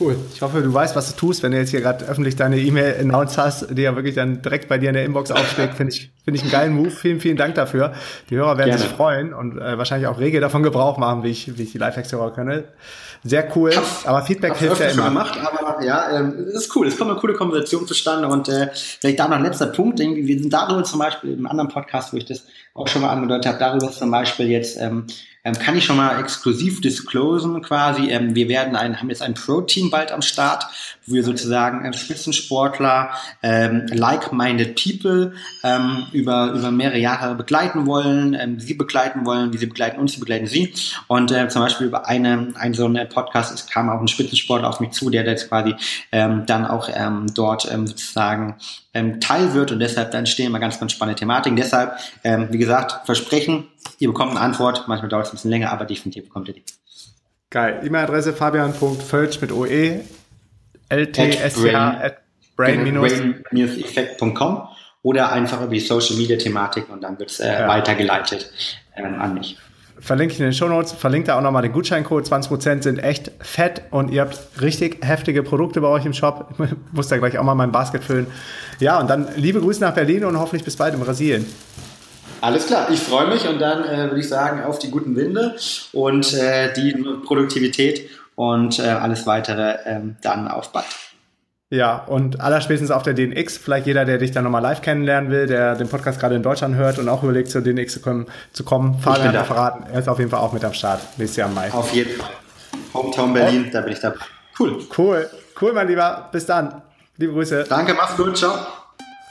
Cool. 0.00 0.16
Ich 0.32 0.42
hoffe, 0.42 0.62
du 0.62 0.72
weißt, 0.72 0.94
was 0.94 1.12
du 1.12 1.16
tust, 1.16 1.42
wenn 1.42 1.50
du 1.50 1.58
jetzt 1.58 1.70
hier 1.70 1.80
gerade 1.80 2.04
öffentlich 2.04 2.36
deine 2.36 2.56
E-Mail 2.56 3.00
announced 3.00 3.36
hast, 3.36 3.76
die 3.76 3.82
ja 3.82 3.96
wirklich 3.96 4.14
dann 4.14 4.42
direkt 4.42 4.68
bei 4.68 4.78
dir 4.78 4.90
in 4.90 4.94
der 4.94 5.04
Inbox 5.04 5.30
aufschlägt. 5.32 5.74
Finde 5.74 5.92
ich, 5.92 6.10
finde 6.24 6.36
ich 6.36 6.42
einen 6.42 6.52
geilen 6.52 6.72
Move. 6.72 6.90
Vielen, 6.90 7.18
vielen 7.18 7.36
Dank 7.36 7.56
dafür. 7.56 7.92
Die 8.30 8.36
Hörer 8.36 8.58
werden 8.58 8.68
Gerne. 8.68 8.82
sich 8.82 8.92
freuen 8.92 9.34
und 9.34 9.58
äh, 9.58 9.76
wahrscheinlich 9.76 10.06
auch 10.06 10.20
rege 10.20 10.38
davon 10.38 10.62
Gebrauch 10.62 10.98
machen, 10.98 11.24
wie 11.24 11.30
ich, 11.30 11.58
wie 11.58 11.64
ich 11.64 11.72
die 11.72 11.78
Lifehacks-Hörer 11.78 12.32
könne. 12.32 12.64
Sehr 13.24 13.48
cool. 13.56 13.74
Hab's, 13.74 14.06
aber 14.06 14.22
Feedback 14.22 14.56
hilft 14.56 14.80
ja 14.80 14.90
immer. 14.90 15.06
gemacht, 15.06 15.36
aber 15.42 15.82
ja, 15.84 16.16
ähm, 16.16 16.46
ist 16.52 16.74
cool. 16.76 16.86
Es 16.86 16.96
kommt 16.96 17.10
eine 17.10 17.18
coole 17.18 17.34
Konversation 17.34 17.84
zustande 17.86 18.28
und 18.28 18.48
äh, 18.48 18.68
vielleicht 18.72 19.18
da 19.18 19.26
noch 19.26 19.36
ein 19.36 19.42
letzter 19.42 19.66
Punkt. 19.66 19.98
Irgendwie, 19.98 20.26
wir 20.26 20.38
sind 20.38 20.52
darüber 20.52 20.84
zum 20.84 21.00
Beispiel 21.00 21.32
im 21.32 21.46
anderen 21.46 21.68
Podcast, 21.68 22.12
wo 22.12 22.16
ich 22.16 22.24
das 22.24 22.44
auch 22.78 22.88
schon 22.88 23.02
mal 23.02 23.10
angedeutet 23.10 23.46
habe, 23.46 23.58
darüber 23.58 23.90
zum 23.90 24.10
Beispiel 24.10 24.48
jetzt 24.48 24.80
ähm, 24.80 25.06
ähm, 25.48 25.54
kann 25.54 25.76
ich 25.76 25.84
schon 25.84 25.96
mal 25.96 26.20
exklusiv 26.20 26.80
disclosen 26.80 27.62
quasi. 27.62 28.10
Ähm, 28.10 28.34
wir 28.34 28.48
werden 28.48 28.76
ein, 28.76 29.00
haben 29.00 29.08
jetzt 29.08 29.22
ein 29.22 29.34
Pro-Team 29.34 29.90
bald 29.90 30.12
am 30.12 30.20
Start, 30.20 30.66
wo 31.06 31.14
wir 31.14 31.22
sozusagen 31.22 31.84
ähm, 31.84 31.92
Spitzensportler, 31.92 33.10
ähm, 33.42 33.86
like-minded 33.88 34.74
people 34.74 35.32
ähm, 35.64 36.06
über, 36.12 36.52
über 36.52 36.70
mehrere 36.70 36.98
Jahre 36.98 37.34
begleiten 37.34 37.86
wollen, 37.86 38.34
ähm, 38.34 38.60
sie 38.60 38.74
begleiten 38.74 39.24
wollen, 39.24 39.52
wie 39.52 39.58
sie 39.58 39.66
begleiten 39.66 40.00
uns, 40.00 40.12
sie 40.12 40.20
begleiten 40.20 40.46
sie. 40.46 40.74
Und 41.06 41.30
äh, 41.32 41.48
zum 41.48 41.62
Beispiel 41.62 41.86
über 41.86 42.06
eine, 42.06 42.48
ein 42.56 42.74
so 42.74 42.86
ein 42.86 43.08
Podcast, 43.08 43.54
es 43.54 43.66
kam 43.66 43.88
auch 43.88 44.00
ein 44.00 44.08
Spitzensportler 44.08 44.68
auf 44.68 44.80
mich 44.80 44.90
zu, 44.90 45.08
der 45.08 45.24
jetzt 45.24 45.48
quasi 45.48 45.74
ähm, 46.12 46.44
dann 46.46 46.66
auch 46.66 46.90
ähm, 46.92 47.26
dort 47.34 47.70
ähm, 47.72 47.86
sozusagen 47.86 48.56
ähm, 48.98 49.20
Teil 49.20 49.54
wird 49.54 49.72
und 49.72 49.78
deshalb 49.80 50.10
dann 50.10 50.26
stehen 50.26 50.46
immer 50.46 50.58
ganz, 50.58 50.80
ganz 50.80 50.92
spannende 50.92 51.18
Thematiken. 51.18 51.56
Deshalb, 51.56 51.92
ähm, 52.24 52.48
wie 52.50 52.58
gesagt, 52.58 52.67
Versprechen, 53.04 53.68
ihr 53.98 54.08
bekommt 54.08 54.32
eine 54.32 54.40
Antwort, 54.40 54.84
manchmal 54.88 55.08
dauert 55.08 55.26
es 55.26 55.32
ein 55.32 55.36
bisschen 55.36 55.50
länger, 55.50 55.72
aber 55.72 55.84
definitiv 55.84 56.24
bekommt 56.24 56.48
ihr 56.48 56.54
die. 56.54 56.64
Geil. 57.50 57.80
E-Mail-Adresse 57.84 58.32
fabian.völsch 58.32 59.40
mit 59.40 59.52
OE, 59.52 60.00
ltsh 60.90 61.74
at 61.74 62.18
brain-effekt.com 62.56 64.68
oder 65.02 65.32
einfach 65.32 65.62
über 65.62 65.72
die 65.72 65.80
Social 65.80 66.16
Media 66.16 66.36
Thematik 66.36 66.88
und 66.90 67.02
dann 67.02 67.18
wird 67.18 67.30
es 67.30 67.40
äh, 67.40 67.60
ja. 67.60 67.68
weitergeleitet 67.68 68.50
ähm, 68.96 69.20
an 69.20 69.34
mich. 69.34 69.56
Verlinke 70.00 70.34
ich 70.34 70.40
in 70.40 70.46
den 70.46 70.52
Show 70.52 70.68
Notes, 70.68 70.92
verlinke 70.92 71.28
da 71.28 71.38
auch 71.38 71.42
nochmal 71.42 71.62
den 71.62 71.72
Gutscheincode. 71.72 72.24
20% 72.24 72.82
sind 72.82 72.98
echt 72.98 73.32
fett 73.40 73.82
und 73.90 74.10
ihr 74.10 74.20
habt 74.20 74.38
richtig 74.60 75.04
heftige 75.04 75.42
Produkte 75.42 75.80
bei 75.80 75.88
euch 75.88 76.04
im 76.04 76.12
Shop. 76.12 76.50
Ich 76.52 76.70
muss 76.92 77.08
da 77.08 77.16
gleich 77.16 77.38
auch 77.38 77.42
mal 77.42 77.54
mein 77.54 77.72
Basket 77.72 78.04
füllen. 78.04 78.28
Ja, 78.78 79.00
und 79.00 79.10
dann 79.10 79.28
liebe 79.34 79.60
Grüße 79.60 79.80
nach 79.80 79.94
Berlin 79.94 80.24
und 80.24 80.38
hoffentlich 80.38 80.64
bis 80.64 80.76
bald 80.76 80.94
in 80.94 81.00
Brasilien. 81.00 81.46
Alles 82.40 82.66
klar, 82.66 82.88
ich 82.90 83.00
freue 83.00 83.26
mich 83.26 83.48
und 83.48 83.58
dann 83.58 83.84
äh, 83.84 84.04
würde 84.04 84.20
ich 84.20 84.28
sagen, 84.28 84.62
auf 84.62 84.78
die 84.78 84.90
guten 84.90 85.16
Winde 85.16 85.56
und 85.92 86.32
äh, 86.34 86.72
die 86.72 86.92
Produktivität 87.24 88.08
und 88.36 88.78
äh, 88.78 88.82
alles 88.82 89.26
weitere 89.26 89.78
ähm, 89.84 90.16
dann 90.22 90.48
auf 90.48 90.70
bald. 90.70 90.86
Ja, 91.70 91.98
und 92.06 92.40
allerspätestens 92.40 92.90
auf 92.90 93.02
der 93.02 93.12
DNX, 93.12 93.58
vielleicht 93.58 93.86
jeder, 93.86 94.06
der 94.06 94.16
dich 94.16 94.30
dann 94.30 94.44
nochmal 94.44 94.62
live 94.62 94.80
kennenlernen 94.80 95.30
will, 95.30 95.46
der 95.46 95.74
den 95.74 95.88
Podcast 95.88 96.18
gerade 96.18 96.34
in 96.34 96.42
Deutschland 96.42 96.76
hört 96.76 96.98
und 96.98 97.08
auch 97.10 97.22
überlegt, 97.22 97.50
zur 97.50 97.60
DNX 97.60 97.94
zu 97.94 98.00
kommen, 98.00 98.26
zu 98.52 98.64
kommen 98.64 98.98
Fabian 99.00 99.36
hat 99.36 99.46
verraten, 99.46 99.84
er 99.92 100.00
ist 100.00 100.08
auf 100.08 100.18
jeden 100.18 100.30
Fall 100.30 100.40
auch 100.40 100.52
mit 100.52 100.64
am 100.64 100.72
Start, 100.72 101.00
nächstes 101.18 101.36
Jahr 101.36 101.48
im 101.48 101.54
Mai. 101.54 101.70
Auf 101.72 101.92
jeden 101.92 102.12
Fall. 102.12 102.30
Hometown 102.94 103.34
Berlin, 103.34 103.66
oh. 103.68 103.70
da 103.72 103.80
bin 103.82 103.92
ich 103.92 104.00
dabei. 104.00 104.16
Cool. 104.58 104.78
Cool, 104.96 105.30
cool, 105.60 105.72
mein 105.72 105.88
Lieber. 105.88 106.28
Bis 106.32 106.46
dann. 106.46 106.82
Liebe 107.16 107.32
Grüße. 107.32 107.64
Danke, 107.68 107.94
mach's 107.94 108.16
gut, 108.16 108.36
ciao. 108.36 108.54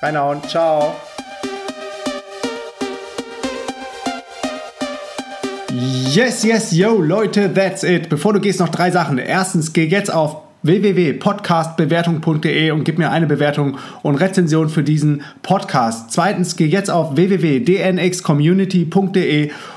Reinhauen, 0.01 0.43
ciao. 0.47 0.93
Yes, 5.79 6.43
yes, 6.43 6.71
yo, 6.71 6.99
Leute, 6.99 7.53
that's 7.53 7.83
it. 7.83 8.09
Bevor 8.09 8.33
du 8.33 8.39
gehst, 8.39 8.59
noch 8.59 8.69
drei 8.69 8.89
Sachen. 8.89 9.19
Erstens, 9.19 9.73
geh 9.73 9.85
jetzt 9.85 10.11
auf 10.11 10.37
www.podcastbewertung.de 10.63 12.71
und 12.71 12.83
gib 12.83 12.97
mir 12.97 13.11
eine 13.11 13.27
Bewertung 13.27 13.77
und 14.01 14.15
Rezension 14.15 14.69
für 14.69 14.81
diesen 14.81 15.21
Podcast. 15.43 16.11
Zweitens, 16.11 16.55
geh 16.55 16.65
jetzt 16.65 16.89
auf 16.89 17.15
www.dnxcommunity.de 17.15 19.51